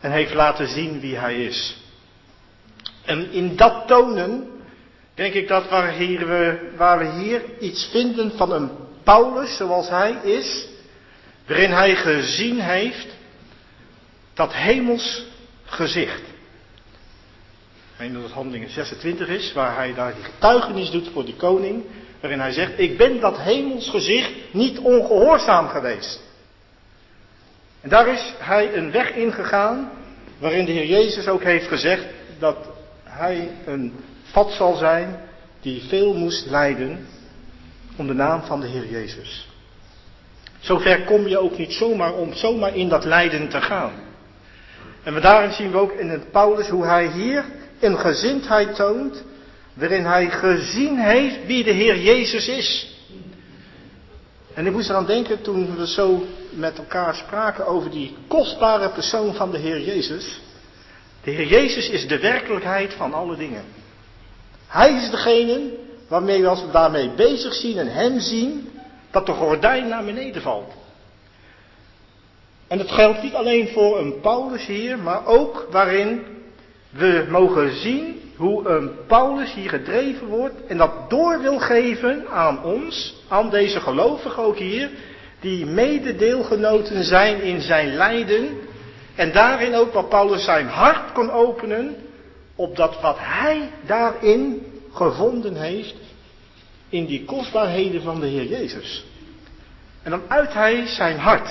en 0.00 0.12
heeft 0.12 0.34
laten 0.34 0.68
zien 0.68 1.00
wie 1.00 1.16
hij 1.16 1.44
is. 1.44 1.81
En 3.04 3.32
in 3.32 3.56
dat 3.56 3.86
tonen, 3.86 4.50
denk 5.14 5.34
ik 5.34 5.48
dat 5.48 5.68
waar, 5.68 5.92
hier 5.92 6.26
we, 6.26 6.70
waar 6.76 6.98
we 6.98 7.20
hier 7.20 7.42
iets 7.60 7.88
vinden 7.90 8.32
van 8.36 8.52
een 8.52 8.70
Paulus 9.02 9.56
zoals 9.56 9.88
hij 9.88 10.12
is, 10.22 10.68
waarin 11.46 11.70
hij 11.70 11.96
gezien 11.96 12.60
heeft 12.60 13.06
dat 14.34 14.52
hemels 14.54 15.24
gezicht. 15.64 16.22
Weet 17.96 18.12
dat 18.12 18.22
het 18.22 18.32
handelingen 18.32 18.70
26 18.70 19.28
is, 19.28 19.52
waar 19.52 19.76
hij 19.76 19.94
daar 19.94 20.14
die 20.14 20.24
getuigenis 20.24 20.90
doet 20.90 21.08
voor 21.12 21.24
die 21.24 21.36
koning, 21.36 21.84
waarin 22.20 22.40
hij 22.40 22.52
zegt, 22.52 22.78
ik 22.78 22.96
ben 22.96 23.20
dat 23.20 23.38
hemels 23.38 23.90
gezicht 23.90 24.30
niet 24.52 24.78
ongehoorzaam 24.78 25.68
geweest. 25.68 26.20
En 27.80 27.88
daar 27.88 28.08
is 28.08 28.34
hij 28.38 28.74
een 28.74 28.90
weg 28.90 29.10
ingegaan, 29.10 29.90
waarin 30.38 30.64
de 30.64 30.72
Heer 30.72 30.86
Jezus 30.86 31.28
ook 31.28 31.42
heeft 31.42 31.68
gezegd 31.68 32.04
dat 32.38 32.56
hij 33.12 33.50
een 33.64 33.92
vat 34.22 34.52
zal 34.52 34.76
zijn 34.76 35.20
die 35.60 35.82
veel 35.82 36.14
moest 36.14 36.46
lijden 36.46 37.06
om 37.96 38.06
de 38.06 38.12
naam 38.12 38.42
van 38.42 38.60
de 38.60 38.66
Heer 38.66 38.88
Jezus. 38.88 39.48
Zover 40.60 41.04
kom 41.04 41.26
je 41.26 41.38
ook 41.38 41.58
niet 41.58 41.72
zomaar 41.72 42.14
om 42.14 42.34
zomaar 42.34 42.76
in 42.76 42.88
dat 42.88 43.04
lijden 43.04 43.48
te 43.48 43.60
gaan. 43.60 43.92
En 45.02 45.20
daarin 45.20 45.52
zien 45.52 45.70
we 45.70 45.78
ook 45.78 45.92
in 45.92 46.08
het 46.08 46.30
Paulus 46.30 46.68
hoe 46.68 46.84
hij 46.84 47.06
hier 47.06 47.44
een 47.80 47.98
gezindheid 47.98 48.74
toont, 48.74 49.24
waarin 49.74 50.04
hij 50.04 50.30
gezien 50.30 50.98
heeft 50.98 51.46
wie 51.46 51.64
de 51.64 51.70
Heer 51.70 51.98
Jezus 51.98 52.48
is. 52.48 52.96
En 54.54 54.66
ik 54.66 54.72
moest 54.72 54.88
eraan 54.88 55.06
denken 55.06 55.42
toen 55.42 55.76
we 55.76 55.86
zo 55.86 56.24
met 56.50 56.78
elkaar 56.78 57.14
spraken 57.14 57.66
over 57.66 57.90
die 57.90 58.16
kostbare 58.28 58.88
persoon 58.88 59.34
van 59.34 59.50
de 59.50 59.58
Heer 59.58 59.80
Jezus. 59.80 60.40
De 61.22 61.30
Heer 61.30 61.46
Jezus 61.46 61.88
is 61.88 62.08
de 62.08 62.18
werkelijkheid 62.18 62.94
van 62.94 63.12
alle 63.14 63.36
dingen. 63.36 63.64
Hij 64.66 64.92
is 64.92 65.10
degene 65.10 65.60
waarmee 66.08 66.40
we 66.40 66.48
als 66.48 66.64
we 66.64 66.70
daarmee 66.70 67.10
bezig 67.10 67.54
zien 67.54 67.78
en 67.78 67.92
hem 67.92 68.20
zien, 68.20 68.68
dat 69.10 69.26
de 69.26 69.32
gordijn 69.32 69.88
naar 69.88 70.04
beneden 70.04 70.42
valt. 70.42 70.72
En 72.68 72.78
dat 72.78 72.90
geldt 72.90 73.22
niet 73.22 73.34
alleen 73.34 73.68
voor 73.68 73.98
een 73.98 74.20
Paulus 74.20 74.66
hier, 74.66 74.98
maar 74.98 75.26
ook 75.26 75.66
waarin 75.70 76.24
we 76.90 77.26
mogen 77.30 77.80
zien 77.80 78.20
hoe 78.36 78.68
een 78.68 78.90
Paulus 79.06 79.54
hier 79.54 79.68
gedreven 79.68 80.26
wordt 80.26 80.66
en 80.66 80.76
dat 80.76 81.10
door 81.10 81.40
wil 81.40 81.58
geven 81.58 82.28
aan 82.28 82.64
ons, 82.64 83.14
aan 83.28 83.50
deze 83.50 83.80
gelovigen 83.80 84.42
ook 84.42 84.58
hier, 84.58 84.90
die 85.40 85.66
mededeelgenoten 85.66 87.04
zijn 87.04 87.42
in 87.42 87.60
zijn 87.60 87.94
lijden 87.94 88.58
en 89.14 89.32
daarin 89.32 89.74
ook 89.74 89.92
wat 89.92 90.08
Paulus 90.08 90.44
zijn 90.44 90.66
hart 90.66 91.12
kon 91.12 91.30
openen, 91.30 91.96
opdat 92.54 93.00
wat 93.00 93.16
hij 93.18 93.70
daarin 93.86 94.66
gevonden 94.92 95.56
heeft, 95.56 95.94
in 96.88 97.06
die 97.06 97.24
kostbaarheden 97.24 98.02
van 98.02 98.20
de 98.20 98.26
Heer 98.26 98.46
Jezus. 98.46 99.04
En 100.02 100.10
dan 100.10 100.22
uit 100.28 100.52
hij 100.52 100.86
zijn 100.86 101.18
hart. 101.18 101.48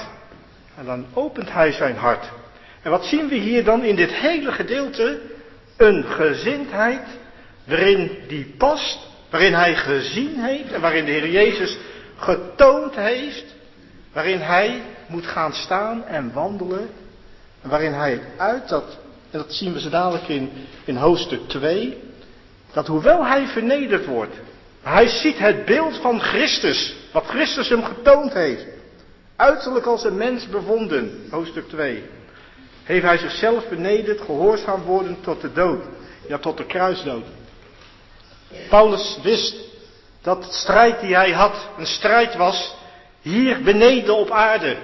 En 0.77 0.85
dan 0.85 1.05
opent 1.13 1.51
hij 1.51 1.71
zijn 1.71 1.95
hart. 1.95 2.29
En 2.81 2.91
wat 2.91 3.05
zien 3.05 3.27
we 3.27 3.35
hier 3.35 3.63
dan 3.63 3.83
in 3.83 3.95
dit 3.95 4.11
hele 4.11 4.51
gedeelte? 4.51 5.21
Een 5.77 6.03
gezindheid 6.03 7.07
waarin 7.63 8.11
die 8.27 8.53
past, 8.57 8.99
waarin 9.29 9.53
hij 9.53 9.75
gezien 9.75 10.39
heeft 10.39 10.71
en 10.71 10.81
waarin 10.81 11.05
de 11.05 11.11
Heer 11.11 11.29
Jezus 11.29 11.77
getoond 12.15 12.95
heeft, 12.95 13.45
waarin 14.13 14.39
hij 14.39 14.81
moet 15.07 15.27
gaan 15.27 15.53
staan 15.53 16.05
en 16.05 16.33
wandelen, 16.33 16.79
en 16.79 17.00
waarin 17.61 17.93
hij 17.93 18.21
uit 18.38 18.69
dat, 18.69 18.97
en 19.31 19.39
dat 19.39 19.53
zien 19.53 19.73
we 19.73 19.79
zo 19.79 19.89
dadelijk 19.89 20.27
in, 20.27 20.51
in 20.85 20.95
hoofdstuk 20.95 21.47
2, 21.47 21.97
dat 22.73 22.88
hoewel 22.88 23.25
hij 23.25 23.47
vernederd 23.47 24.05
wordt, 24.05 24.35
hij 24.81 25.07
ziet 25.07 25.38
het 25.38 25.65
beeld 25.65 25.97
van 25.97 26.19
Christus, 26.19 26.95
wat 27.11 27.25
Christus 27.25 27.69
hem 27.69 27.83
getoond 27.83 28.33
heeft, 28.33 28.65
uiterlijk 29.35 29.85
als 29.85 30.03
een 30.03 30.17
mens 30.17 30.47
bevonden, 30.47 31.27
hoofdstuk 31.29 31.69
2 31.69 32.03
heeft 32.83 33.05
hij 33.05 33.17
zichzelf 33.17 33.63
vernederd, 33.67 34.21
gehoorzaam 34.21 34.81
worden 34.81 35.17
tot 35.21 35.41
de 35.41 35.51
dood. 35.53 35.83
Ja, 36.27 36.38
tot 36.38 36.57
de 36.57 36.65
kruisdood. 36.65 37.25
Paulus 38.69 39.19
wist 39.23 39.55
dat 40.21 40.43
de 40.43 40.51
strijd 40.51 40.99
die 41.01 41.15
hij 41.15 41.31
had 41.31 41.67
een 41.77 41.85
strijd 41.85 42.35
was 42.35 42.75
hier 43.21 43.61
beneden 43.61 44.15
op 44.15 44.31
aarde. 44.31 44.77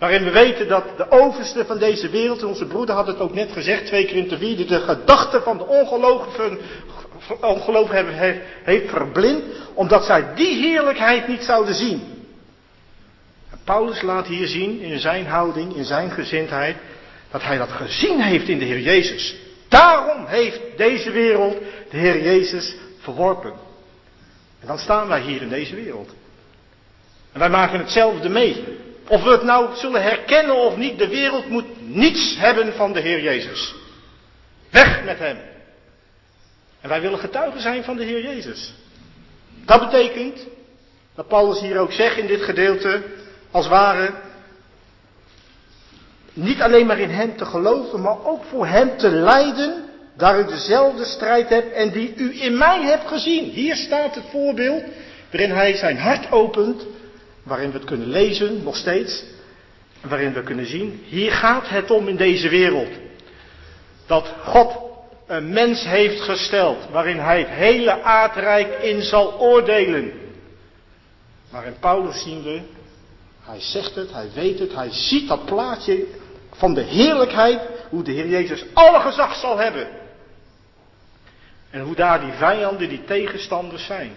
Waarin 0.00 0.24
we 0.24 0.30
weten 0.30 0.68
dat 0.68 0.84
de 0.96 1.10
overste 1.10 1.64
van 1.64 1.78
deze 1.78 2.08
wereld, 2.08 2.42
onze 2.42 2.66
broeder 2.66 2.94
had 2.94 3.06
het 3.06 3.18
ook 3.18 3.34
net 3.34 3.52
gezegd, 3.52 3.86
twee 3.86 4.04
keer 4.06 4.16
in 4.16 4.28
te 4.28 4.38
vierde, 4.38 4.64
de 4.64 4.80
gedachten 4.80 5.42
van 5.42 5.58
de 5.58 5.66
ongelovigen, 5.66 6.58
ongelovigen 7.40 8.14
heeft, 8.14 8.38
heeft 8.62 8.90
verblind, 8.90 9.44
omdat 9.74 10.04
zij 10.04 10.34
die 10.34 10.56
heerlijkheid 10.56 11.28
niet 11.28 11.42
zouden 11.42 11.74
zien. 11.74 12.02
Paulus 13.64 14.02
laat 14.02 14.26
hier 14.26 14.46
zien 14.46 14.80
in 14.80 14.98
zijn 14.98 15.26
houding, 15.26 15.76
in 15.76 15.84
zijn 15.84 16.10
gezindheid, 16.10 16.76
dat 17.30 17.42
hij 17.42 17.58
dat 17.58 17.70
gezien 17.70 18.20
heeft 18.20 18.48
in 18.48 18.58
de 18.58 18.64
Heer 18.64 18.80
Jezus. 18.80 19.36
Daarom 19.68 20.26
heeft 20.26 20.60
deze 20.76 21.10
wereld 21.10 21.58
de 21.90 21.96
Heer 21.96 22.22
Jezus 22.22 22.76
verworpen. 22.98 23.52
En 24.60 24.66
dan 24.66 24.78
staan 24.78 25.08
wij 25.08 25.20
hier 25.20 25.42
in 25.42 25.48
deze 25.48 25.74
wereld. 25.74 26.10
En 27.32 27.38
wij 27.38 27.50
maken 27.50 27.78
hetzelfde 27.78 28.28
mee. 28.28 28.78
Of 29.10 29.22
we 29.22 29.30
het 29.30 29.42
nou 29.42 29.76
zullen 29.76 30.02
herkennen 30.02 30.56
of 30.56 30.76
niet, 30.76 30.98
de 30.98 31.08
wereld 31.08 31.48
moet 31.48 31.64
niets 31.78 32.36
hebben 32.38 32.72
van 32.74 32.92
de 32.92 33.00
Heer 33.00 33.22
Jezus. 33.22 33.74
Weg 34.70 35.04
met 35.04 35.18
Hem. 35.18 35.36
En 36.80 36.88
wij 36.88 37.00
willen 37.00 37.18
getuigen 37.18 37.60
zijn 37.60 37.84
van 37.84 37.96
de 37.96 38.04
Heer 38.04 38.22
Jezus. 38.22 38.74
Dat 39.64 39.80
betekent, 39.80 40.46
dat 41.14 41.28
Paulus 41.28 41.60
hier 41.60 41.78
ook 41.78 41.92
zegt 41.92 42.16
in 42.16 42.26
dit 42.26 42.42
gedeelte, 42.42 43.02
als 43.50 43.68
ware 43.68 44.14
niet 46.32 46.60
alleen 46.60 46.86
maar 46.86 46.98
in 46.98 47.10
Hem 47.10 47.36
te 47.36 47.44
geloven, 47.44 48.00
maar 48.00 48.26
ook 48.26 48.44
voor 48.44 48.66
Hem 48.66 48.96
te 48.96 49.08
lijden 49.08 49.84
daar 50.16 50.40
u 50.40 50.44
dezelfde 50.44 51.04
strijd 51.04 51.48
hebt 51.48 51.72
en 51.72 51.90
die 51.90 52.14
u 52.16 52.42
in 52.42 52.58
mij 52.58 52.82
hebt 52.82 53.08
gezien. 53.08 53.44
Hier 53.44 53.76
staat 53.76 54.14
het 54.14 54.24
voorbeeld 54.30 54.84
waarin 55.30 55.50
hij 55.50 55.76
zijn 55.76 55.98
hart 55.98 56.32
opent, 56.32 56.86
waarin 57.42 57.70
we 57.70 57.76
het 57.78 57.86
kunnen 57.86 58.08
lezen, 58.08 58.62
nog 58.62 58.76
steeds, 58.76 59.24
waarin 60.00 60.32
we 60.32 60.42
kunnen 60.42 60.66
zien, 60.66 61.02
hier 61.04 61.32
gaat 61.32 61.68
het 61.68 61.90
om 61.90 62.08
in 62.08 62.16
deze 62.16 62.48
wereld. 62.48 62.88
Dat 64.06 64.34
God 64.44 64.76
een 65.26 65.52
mens 65.52 65.84
heeft 65.84 66.20
gesteld, 66.20 66.88
waarin 66.90 67.18
hij 67.18 67.38
het 67.38 67.48
hele 67.48 68.02
aardrijk 68.02 68.82
in 68.82 69.02
zal 69.02 69.40
oordelen. 69.40 70.12
Maar 71.50 71.66
in 71.66 71.78
Paulus 71.80 72.22
zien 72.22 72.42
we, 72.42 72.60
hij 73.40 73.60
zegt 73.60 73.94
het, 73.94 74.12
hij 74.12 74.28
weet 74.34 74.58
het, 74.58 74.74
hij 74.74 74.90
ziet 74.90 75.28
dat 75.28 75.44
plaatje 75.44 76.06
van 76.52 76.74
de 76.74 76.82
heerlijkheid, 76.82 77.60
hoe 77.88 78.02
de 78.02 78.12
Heer 78.12 78.28
Jezus 78.28 78.64
alle 78.72 79.00
gezag 79.00 79.34
zal 79.34 79.58
hebben. 79.58 79.88
En 81.70 81.80
hoe 81.80 81.94
daar 81.94 82.20
die 82.20 82.32
vijanden, 82.32 82.88
die 82.88 83.04
tegenstanders 83.04 83.86
zijn. 83.86 84.12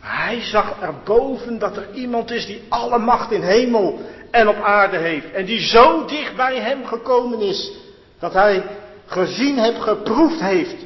Maar 0.00 0.24
hij 0.24 0.40
zag 0.40 0.80
erboven 0.80 1.58
dat 1.58 1.76
er 1.76 1.86
iemand 1.92 2.30
is 2.30 2.46
die 2.46 2.62
alle 2.68 2.98
macht 2.98 3.32
in 3.32 3.42
hemel 3.42 4.00
en 4.30 4.48
op 4.48 4.60
aarde 4.62 4.96
heeft. 4.96 5.30
En 5.30 5.44
die 5.44 5.60
zo 5.60 6.04
dicht 6.04 6.36
bij 6.36 6.60
hem 6.60 6.86
gekomen 6.86 7.40
is, 7.40 7.72
dat 8.18 8.32
hij 8.32 8.62
gezien 9.06 9.58
heeft, 9.58 9.80
geproefd 9.80 10.40
heeft. 10.40 10.84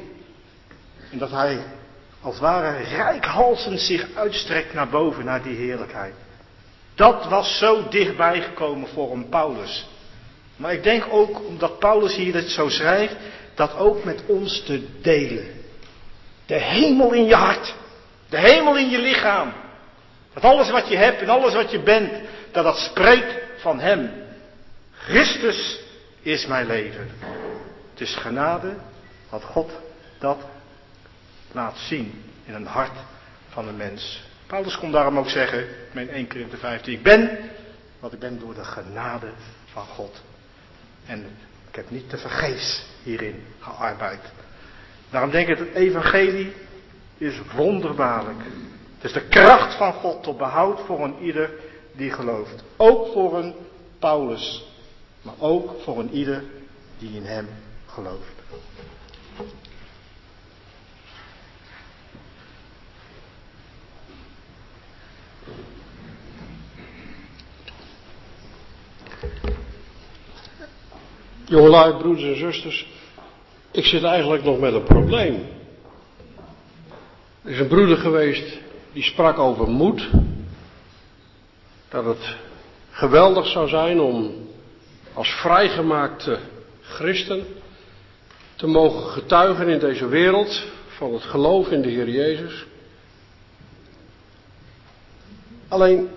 En 1.11 1.17
dat 1.17 1.31
hij 1.31 1.59
als 2.21 2.39
ware 2.39 2.83
rijkhalsend 2.83 3.79
zich 3.79 4.07
uitstrekt 4.15 4.73
naar 4.73 4.89
boven, 4.89 5.25
naar 5.25 5.43
die 5.43 5.55
heerlijkheid. 5.55 6.13
Dat 6.95 7.25
was 7.25 7.57
zo 7.57 7.87
dichtbij 7.89 8.41
gekomen 8.41 8.87
voor 8.87 9.11
een 9.11 9.29
Paulus. 9.29 9.87
Maar 10.55 10.73
ik 10.73 10.83
denk 10.83 11.05
ook, 11.09 11.41
omdat 11.47 11.79
Paulus 11.79 12.15
hier 12.15 12.33
het 12.33 12.49
zo 12.49 12.69
schrijft, 12.69 13.15
dat 13.55 13.77
ook 13.77 14.03
met 14.03 14.23
ons 14.25 14.63
te 14.63 14.87
delen. 15.01 15.45
De 16.45 16.59
hemel 16.59 17.11
in 17.11 17.25
je 17.25 17.35
hart. 17.35 17.75
De 18.33 18.39
hemel 18.39 18.77
in 18.77 18.89
je 18.89 18.99
lichaam. 18.99 19.53
Dat 20.33 20.43
alles 20.43 20.69
wat 20.69 20.87
je 20.87 20.97
hebt 20.97 21.21
en 21.21 21.29
alles 21.29 21.53
wat 21.53 21.71
je 21.71 21.79
bent, 21.79 22.11
dat 22.51 22.63
dat 22.63 22.77
spreekt 22.77 23.33
van 23.57 23.79
Hem. 23.79 24.11
Christus 24.91 25.79
is 26.21 26.45
mijn 26.45 26.65
leven. 26.65 27.09
Het 27.91 28.01
is 28.01 28.15
genade 28.15 28.75
dat 29.29 29.43
God 29.43 29.71
dat 30.19 30.37
laat 31.51 31.77
zien 31.77 32.23
in 32.45 32.53
een 32.53 32.65
hart 32.65 32.97
van 33.49 33.67
een 33.67 33.77
mens. 33.77 34.23
Paulus 34.47 34.77
kon 34.77 34.91
daarom 34.91 35.17
ook 35.17 35.29
zeggen, 35.29 35.67
mijn 35.91 36.09
1 36.09 36.27
Korinthe 36.27 36.57
15, 36.57 36.93
ik 36.93 37.03
ben 37.03 37.49
wat 37.99 38.13
ik 38.13 38.19
ben 38.19 38.39
door 38.39 38.53
de 38.53 38.63
genade 38.63 39.29
van 39.71 39.85
God. 39.85 40.21
En 41.05 41.25
ik 41.69 41.75
heb 41.75 41.89
niet 41.89 42.09
te 42.09 42.17
vergeefs 42.17 42.85
hierin 43.03 43.45
gearbeid. 43.59 44.21
Daarom 45.09 45.31
denk 45.31 45.47
ik 45.47 45.57
dat 45.57 45.67
het 45.67 45.75
evangelie 45.75 46.53
is 47.23 47.41
wonderbaarlijk. 47.55 48.43
Het 48.95 49.03
is 49.03 49.13
de 49.13 49.27
kracht 49.27 49.77
van 49.77 49.93
God 49.93 50.23
tot 50.23 50.37
behoud 50.37 50.79
voor 50.79 51.03
een 51.03 51.15
ieder 51.21 51.51
die 51.91 52.11
gelooft. 52.11 52.63
Ook 52.77 53.13
voor 53.13 53.37
een 53.37 53.53
Paulus, 53.99 54.65
maar 55.21 55.33
ook 55.39 55.81
voor 55.81 55.99
een 55.99 56.11
ieder 56.11 56.43
die 56.97 57.15
in 57.15 57.25
hem 57.25 57.47
gelooft. 57.85 58.31
Jongelui, 71.45 71.97
broeders 71.97 72.23
en 72.23 72.37
zusters, 72.37 72.87
ik 73.71 73.85
zit 73.85 74.03
eigenlijk 74.03 74.43
nog 74.43 74.59
met 74.59 74.73
een 74.73 74.83
probleem. 74.83 75.45
Er 77.43 77.51
is 77.51 77.59
een 77.59 77.67
broeder 77.67 77.97
geweest 77.97 78.59
die 78.93 79.03
sprak 79.03 79.37
over 79.37 79.67
moed. 79.67 80.09
Dat 81.89 82.05
het 82.05 82.35
geweldig 82.91 83.47
zou 83.47 83.67
zijn 83.67 83.99
om 83.99 84.47
als 85.13 85.29
vrijgemaakte 85.29 86.39
christen 86.81 87.45
te 88.55 88.67
mogen 88.67 89.09
getuigen 89.09 89.67
in 89.67 89.79
deze 89.79 90.07
wereld 90.07 90.63
van 90.87 91.13
het 91.13 91.23
geloof 91.23 91.67
in 91.67 91.81
de 91.81 91.89
Heer 91.89 92.09
Jezus. 92.09 92.65
Alleen, 95.67 96.09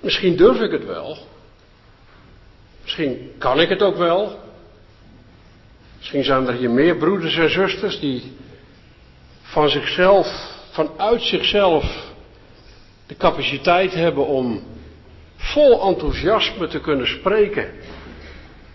misschien 0.00 0.36
durf 0.36 0.60
ik 0.60 0.70
het 0.70 0.84
wel. 0.84 1.18
Misschien 2.82 3.32
kan 3.38 3.60
ik 3.60 3.68
het 3.68 3.82
ook 3.82 3.96
wel. 3.96 4.40
Misschien 5.96 6.24
zijn 6.24 6.46
er 6.46 6.54
hier 6.54 6.70
meer 6.70 6.96
broeders 6.96 7.36
en 7.36 7.50
zusters 7.50 8.00
die 8.00 8.36
van 9.46 9.68
zichzelf, 9.68 10.26
vanuit 10.70 11.22
zichzelf, 11.22 12.12
de 13.06 13.16
capaciteit 13.16 13.92
hebben 13.92 14.26
om 14.26 14.62
vol 15.36 15.88
enthousiasme 15.88 16.68
te 16.68 16.80
kunnen 16.80 17.06
spreken 17.06 17.70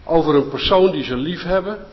over 0.03 0.35
een 0.35 0.49
persoon 0.49 0.91
die 0.91 1.03
ze 1.03 1.15
lief 1.15 1.43
hebben. 1.43 1.85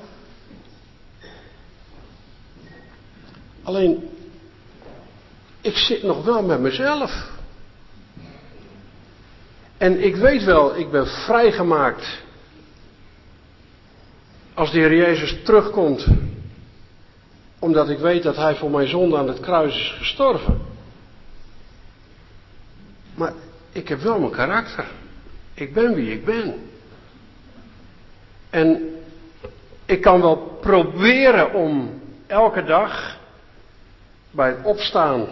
Alleen, 3.63 4.09
ik 5.61 5.77
zit 5.77 6.03
nog 6.03 6.25
wel 6.25 6.43
met 6.43 6.61
mezelf. 6.61 7.31
En 9.77 10.05
ik 10.05 10.17
weet 10.17 10.45
wel, 10.45 10.77
ik 10.77 10.91
ben 10.91 11.07
vrijgemaakt. 11.07 12.23
Als 14.55 14.73
de 14.73 14.79
Heer 14.79 14.95
Jezus 14.95 15.37
terugkomt, 15.45 16.07
omdat 17.59 17.89
ik 17.89 17.99
weet 17.99 18.23
dat 18.23 18.37
Hij 18.37 18.55
voor 18.55 18.71
mijn 18.71 18.89
zonde 18.89 19.17
aan 19.17 19.29
het 19.29 19.41
kruis 19.41 19.75
is 19.75 19.95
gestorven. 19.99 20.61
Maar 23.15 23.33
ik 23.73 23.89
heb 23.89 24.01
wel 24.01 24.19
mijn 24.19 24.33
karakter. 24.33 24.85
Ik 25.55 25.75
ben 25.75 25.95
wie 25.95 26.13
ik 26.13 26.25
ben. 26.25 26.55
En 28.51 28.97
ik 29.85 30.01
kan 30.01 30.21
wel 30.21 30.59
proberen 30.61 31.53
om 31.55 32.01
elke 32.27 32.65
dag 32.65 33.19
bij 34.31 34.49
het 34.49 34.65
opstaan 34.65 35.27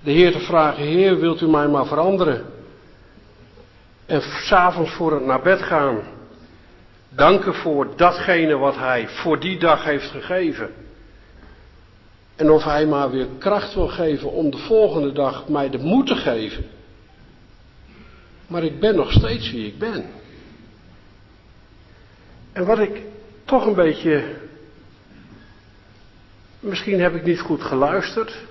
de 0.00 0.10
Heer 0.10 0.32
te 0.32 0.40
vragen: 0.40 0.82
Heer, 0.82 1.18
wilt 1.18 1.40
u 1.40 1.48
mij 1.48 1.68
maar 1.68 1.86
veranderen? 1.86 2.46
En 4.06 4.22
s'avonds 4.22 4.90
voor 4.90 5.12
het 5.12 5.24
naar 5.24 5.42
bed 5.42 5.62
gaan, 5.62 6.00
danken 7.08 7.54
voor 7.54 7.96
datgene 7.96 8.56
wat 8.56 8.76
Hij 8.76 9.08
voor 9.08 9.40
die 9.40 9.58
dag 9.58 9.84
heeft 9.84 10.10
gegeven. 10.10 10.87
En 12.38 12.50
of 12.50 12.64
Hij 12.64 12.86
maar 12.86 13.10
weer 13.10 13.26
kracht 13.38 13.74
wil 13.74 13.88
geven 13.88 14.32
om 14.32 14.50
de 14.50 14.58
volgende 14.58 15.12
dag 15.12 15.48
mij 15.48 15.70
de 15.70 15.78
moed 15.78 16.06
te 16.06 16.14
geven. 16.14 16.64
Maar 18.46 18.64
ik 18.64 18.80
ben 18.80 18.94
nog 18.94 19.12
steeds 19.12 19.50
wie 19.50 19.66
ik 19.66 19.78
ben. 19.78 20.04
En 22.52 22.64
wat 22.64 22.78
ik 22.78 23.02
toch 23.44 23.66
een 23.66 23.74
beetje. 23.74 24.36
Misschien 26.60 27.00
heb 27.00 27.14
ik 27.14 27.24
niet 27.24 27.40
goed 27.40 27.62
geluisterd. 27.62 28.44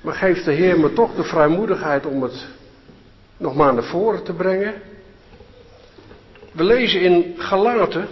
Maar 0.00 0.14
geeft 0.14 0.44
de 0.44 0.52
Heer 0.52 0.80
me 0.80 0.92
toch 0.92 1.14
de 1.14 1.24
vrijmoedigheid 1.24 2.06
om 2.06 2.22
het 2.22 2.46
nog 3.36 3.54
maar 3.54 3.74
naar 3.74 3.84
voren 3.84 4.22
te 4.22 4.32
brengen. 4.32 4.74
We 6.52 6.64
lezen 6.64 7.00
in 7.00 7.34
Galaten. 7.36 8.08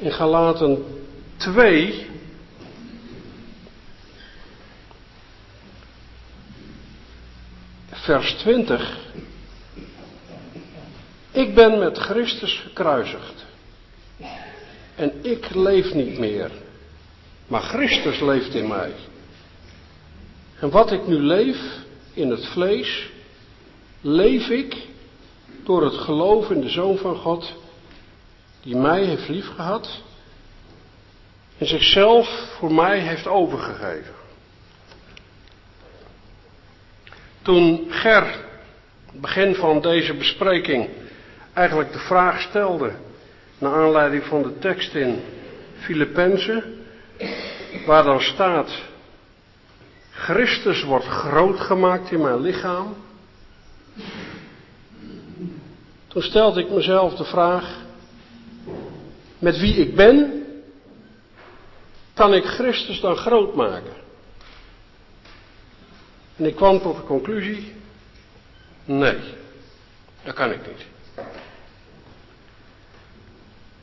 In 0.00 0.12
Galaten 0.12 0.84
2. 1.36 2.06
Vers 7.90 8.32
20. 8.32 8.98
Ik 11.30 11.54
ben 11.54 11.78
met 11.78 11.98
Christus 11.98 12.58
gekruisigd. 12.58 13.46
En 14.94 15.12
ik 15.22 15.54
leef 15.54 15.94
niet 15.94 16.18
meer, 16.18 16.50
maar 17.46 17.62
Christus 17.62 18.20
leeft 18.20 18.54
in 18.54 18.68
mij. 18.68 18.92
En 20.60 20.70
wat 20.70 20.92
ik 20.92 21.06
nu 21.06 21.18
leef 21.18 21.58
in 22.12 22.30
het 22.30 22.46
vlees, 22.46 23.10
leef 24.00 24.48
ik 24.48 24.76
door 25.64 25.84
het 25.84 25.96
geloof 25.96 26.50
in 26.50 26.60
de 26.60 26.68
Zoon 26.68 26.96
van 26.96 27.16
God, 27.16 27.52
die 28.62 28.76
mij 28.76 29.04
heeft 29.04 29.28
liefgehad 29.28 30.02
en 31.58 31.66
zichzelf 31.66 32.28
voor 32.58 32.72
mij 32.72 32.98
heeft 32.98 33.26
overgegeven. 33.26 34.14
Toen 37.42 37.86
Ger, 37.88 38.44
begin 39.12 39.54
van 39.54 39.80
deze 39.80 40.14
bespreking, 40.14 40.88
eigenlijk 41.52 41.92
de 41.92 41.98
vraag 41.98 42.40
stelde 42.40 42.92
naar 43.58 43.74
aanleiding 43.74 44.24
van 44.24 44.42
de 44.42 44.58
tekst 44.58 44.94
in 44.94 45.22
Filippenzen, 45.78 46.86
waar 47.86 48.02
dan 48.02 48.20
staat, 48.20 48.82
Christus 50.10 50.82
wordt 50.82 51.06
groot 51.06 51.60
gemaakt 51.60 52.10
in 52.10 52.20
mijn 52.20 52.40
lichaam. 52.40 52.94
Toen 56.08 56.22
stelde 56.22 56.60
ik 56.60 56.70
mezelf 56.70 57.14
de 57.14 57.24
vraag, 57.24 57.76
met 59.38 59.58
wie 59.58 59.74
ik 59.74 59.94
ben, 59.94 60.44
kan 62.14 62.34
ik 62.34 62.44
Christus 62.44 63.00
dan 63.00 63.16
groot 63.16 63.54
maken? 63.54 63.92
En 66.36 66.44
ik 66.44 66.56
kwam 66.56 66.80
tot 66.80 66.96
de 66.96 67.02
conclusie, 67.02 67.72
nee, 68.84 69.18
dat 70.24 70.34
kan 70.34 70.50
ik 70.50 70.66
niet. 70.66 70.86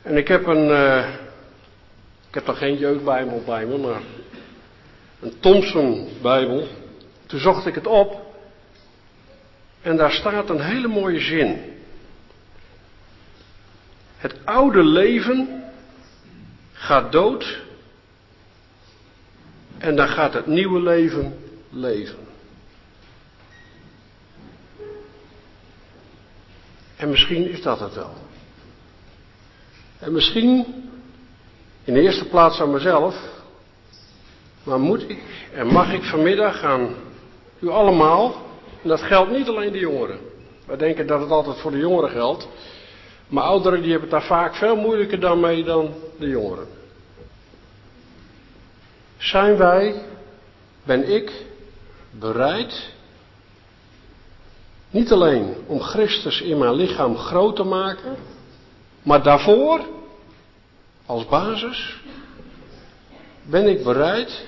En 0.02 0.16
ik 0.16 0.28
heb 0.28 0.46
een, 0.46 0.68
uh, 0.68 1.08
ik 2.28 2.34
heb 2.34 2.46
nog 2.46 2.58
geen 2.58 2.78
jeugdbijbel 2.78 3.42
bij 3.46 3.66
me, 3.66 3.78
maar 3.78 4.00
een 5.20 5.40
Thompson 5.40 6.08
Bijbel. 6.22 6.66
Toen 7.26 7.40
zocht 7.40 7.66
ik 7.66 7.74
het 7.74 7.86
op 7.86 8.34
en 9.82 9.96
daar 9.96 10.12
staat 10.12 10.50
een 10.50 10.60
hele 10.60 10.88
mooie 10.88 11.20
zin. 11.20 11.75
Het 14.16 14.34
oude 14.44 14.84
leven 14.84 15.64
gaat 16.72 17.12
dood 17.12 17.62
en 19.78 19.96
dan 19.96 20.08
gaat 20.08 20.32
het 20.32 20.46
nieuwe 20.46 20.80
leven 20.80 21.38
leven. 21.70 22.18
En 26.96 27.10
misschien 27.10 27.50
is 27.50 27.62
dat 27.62 27.80
het 27.80 27.94
wel. 27.94 28.14
En 29.98 30.12
misschien 30.12 30.64
in 31.84 31.94
de 31.94 32.00
eerste 32.00 32.24
plaats 32.24 32.60
aan 32.60 32.72
mezelf, 32.72 33.16
maar 34.62 34.80
moet 34.80 35.10
ik 35.10 35.22
en 35.52 35.66
mag 35.66 35.92
ik 35.92 36.02
vanmiddag 36.02 36.62
aan 36.62 36.94
u 37.58 37.68
allemaal, 37.68 38.34
en 38.82 38.88
dat 38.88 39.02
geldt 39.02 39.30
niet 39.30 39.48
alleen 39.48 39.72
de 39.72 39.78
jongeren. 39.78 40.18
Wij 40.66 40.76
denken 40.76 41.06
dat 41.06 41.20
het 41.20 41.30
altijd 41.30 41.56
voor 41.56 41.70
de 41.70 41.78
jongeren 41.78 42.10
geldt, 42.10 42.48
maar 43.28 43.44
ouderen 43.44 43.82
die 43.82 43.90
hebben 43.90 44.10
het 44.10 44.18
daar 44.18 44.28
vaak 44.28 44.54
veel 44.54 44.76
moeilijker 44.76 45.20
dan 45.20 45.40
mee 45.40 45.64
dan 45.64 45.94
de 46.18 46.28
jongeren. 46.28 46.66
Zijn 49.16 49.56
wij, 49.56 50.02
ben 50.84 51.14
ik 51.14 51.32
bereid, 52.10 52.90
niet 54.90 55.12
alleen 55.12 55.54
om 55.66 55.80
Christus 55.80 56.40
in 56.40 56.58
mijn 56.58 56.74
lichaam 56.74 57.16
groot 57.16 57.56
te 57.56 57.64
maken, 57.64 58.16
maar 59.02 59.22
daarvoor, 59.22 59.80
als 61.06 61.26
basis, 61.26 62.00
ben 63.42 63.66
ik 63.66 63.84
bereid 63.84 64.46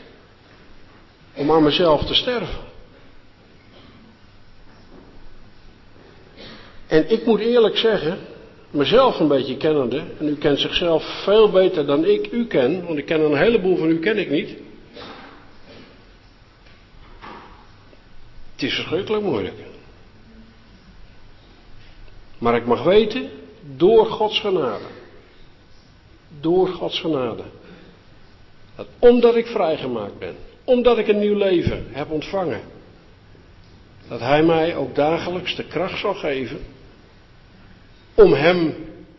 om 1.34 1.52
aan 1.52 1.62
mezelf 1.62 2.04
te 2.04 2.14
sterven. 2.14 2.66
En 6.86 7.10
ik 7.10 7.26
moet 7.26 7.40
eerlijk 7.40 7.76
zeggen, 7.76 8.18
mezelf 8.70 9.20
een 9.20 9.28
beetje 9.28 9.56
kennende, 9.56 10.04
en 10.18 10.28
u 10.28 10.36
kent 10.36 10.58
zichzelf 10.58 11.22
veel 11.24 11.50
beter 11.50 11.86
dan 11.86 12.04
ik 12.04 12.32
u 12.32 12.46
ken, 12.46 12.86
want 12.86 12.98
ik 12.98 13.06
ken 13.06 13.20
een 13.20 13.36
heleboel 13.36 13.76
van 13.76 13.88
u 13.88 13.98
ken 13.98 14.18
ik 14.18 14.30
niet. 14.30 14.48
Het 18.52 18.62
is 18.62 18.74
verschrikkelijk 18.74 19.22
moeilijk. 19.22 19.56
Maar 22.38 22.56
ik 22.56 22.66
mag 22.66 22.82
weten, 22.82 23.30
door 23.76 24.06
Gods 24.06 24.40
genade, 24.40 24.84
door 26.40 26.68
Gods 26.68 27.00
genade, 27.00 27.42
dat 28.76 28.86
omdat 28.98 29.36
ik 29.36 29.46
vrijgemaakt 29.46 30.18
ben, 30.18 30.36
omdat 30.64 30.98
ik 30.98 31.08
een 31.08 31.18
nieuw 31.18 31.36
leven 31.36 31.86
heb 31.90 32.10
ontvangen, 32.10 32.60
dat 34.08 34.20
Hij 34.20 34.42
mij 34.42 34.76
ook 34.76 34.94
dagelijks 34.94 35.56
de 35.56 35.64
kracht 35.64 36.00
zal 36.00 36.14
geven 36.14 36.60
om 38.18 38.32
Hem 38.32 38.74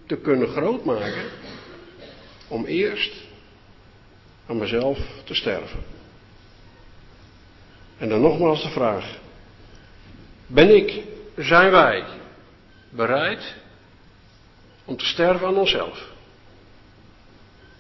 te 0.06 0.18
kunnen 0.18 0.48
grootmaken, 0.48 1.30
om 2.48 2.66
eerst 2.66 3.14
aan 4.48 4.58
mezelf 4.58 5.00
te 5.24 5.36
sterven. 5.36 5.80
En 7.98 8.10
dan 8.10 8.22
nogmaals 8.22 8.64
de 8.64 8.70
vraag, 8.70 9.18
ben 10.48 10.76
ik, 10.76 11.04
zijn 11.36 11.72
wij 11.72 12.04
bereid 12.90 13.56
om 14.86 14.98
te 14.98 15.06
sterven 15.06 15.48
aan 15.48 15.58
onszelf? 15.58 16.12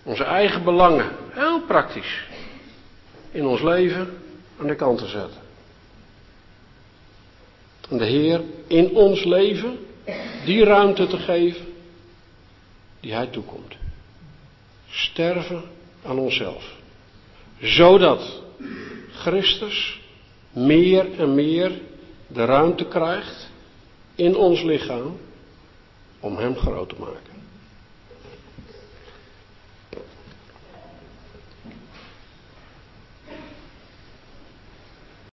Onze 0.03 0.23
eigen 0.23 0.63
belangen, 0.63 1.11
heel 1.29 1.61
praktisch, 1.61 2.27
in 3.31 3.45
ons 3.45 3.61
leven 3.61 4.17
aan 4.59 4.67
de 4.67 4.75
kant 4.75 4.97
te 4.97 5.07
zetten. 5.07 5.41
En 7.89 7.97
de 7.97 8.05
Heer 8.05 8.41
in 8.67 8.95
ons 8.95 9.23
leven 9.23 9.87
die 10.45 10.63
ruimte 10.63 11.07
te 11.07 11.17
geven 11.17 11.65
die 12.99 13.13
Hij 13.13 13.27
toekomt. 13.27 13.77
Sterven 14.89 15.63
aan 16.03 16.19
onszelf. 16.19 16.75
Zodat 17.59 18.41
Christus 19.11 20.01
meer 20.51 21.19
en 21.19 21.35
meer 21.35 21.71
de 22.27 22.45
ruimte 22.45 22.85
krijgt 22.85 23.49
in 24.15 24.35
ons 24.35 24.61
lichaam 24.61 25.17
om 26.19 26.37
Hem 26.37 26.55
groot 26.55 26.89
te 26.89 26.95
maken. 26.99 27.28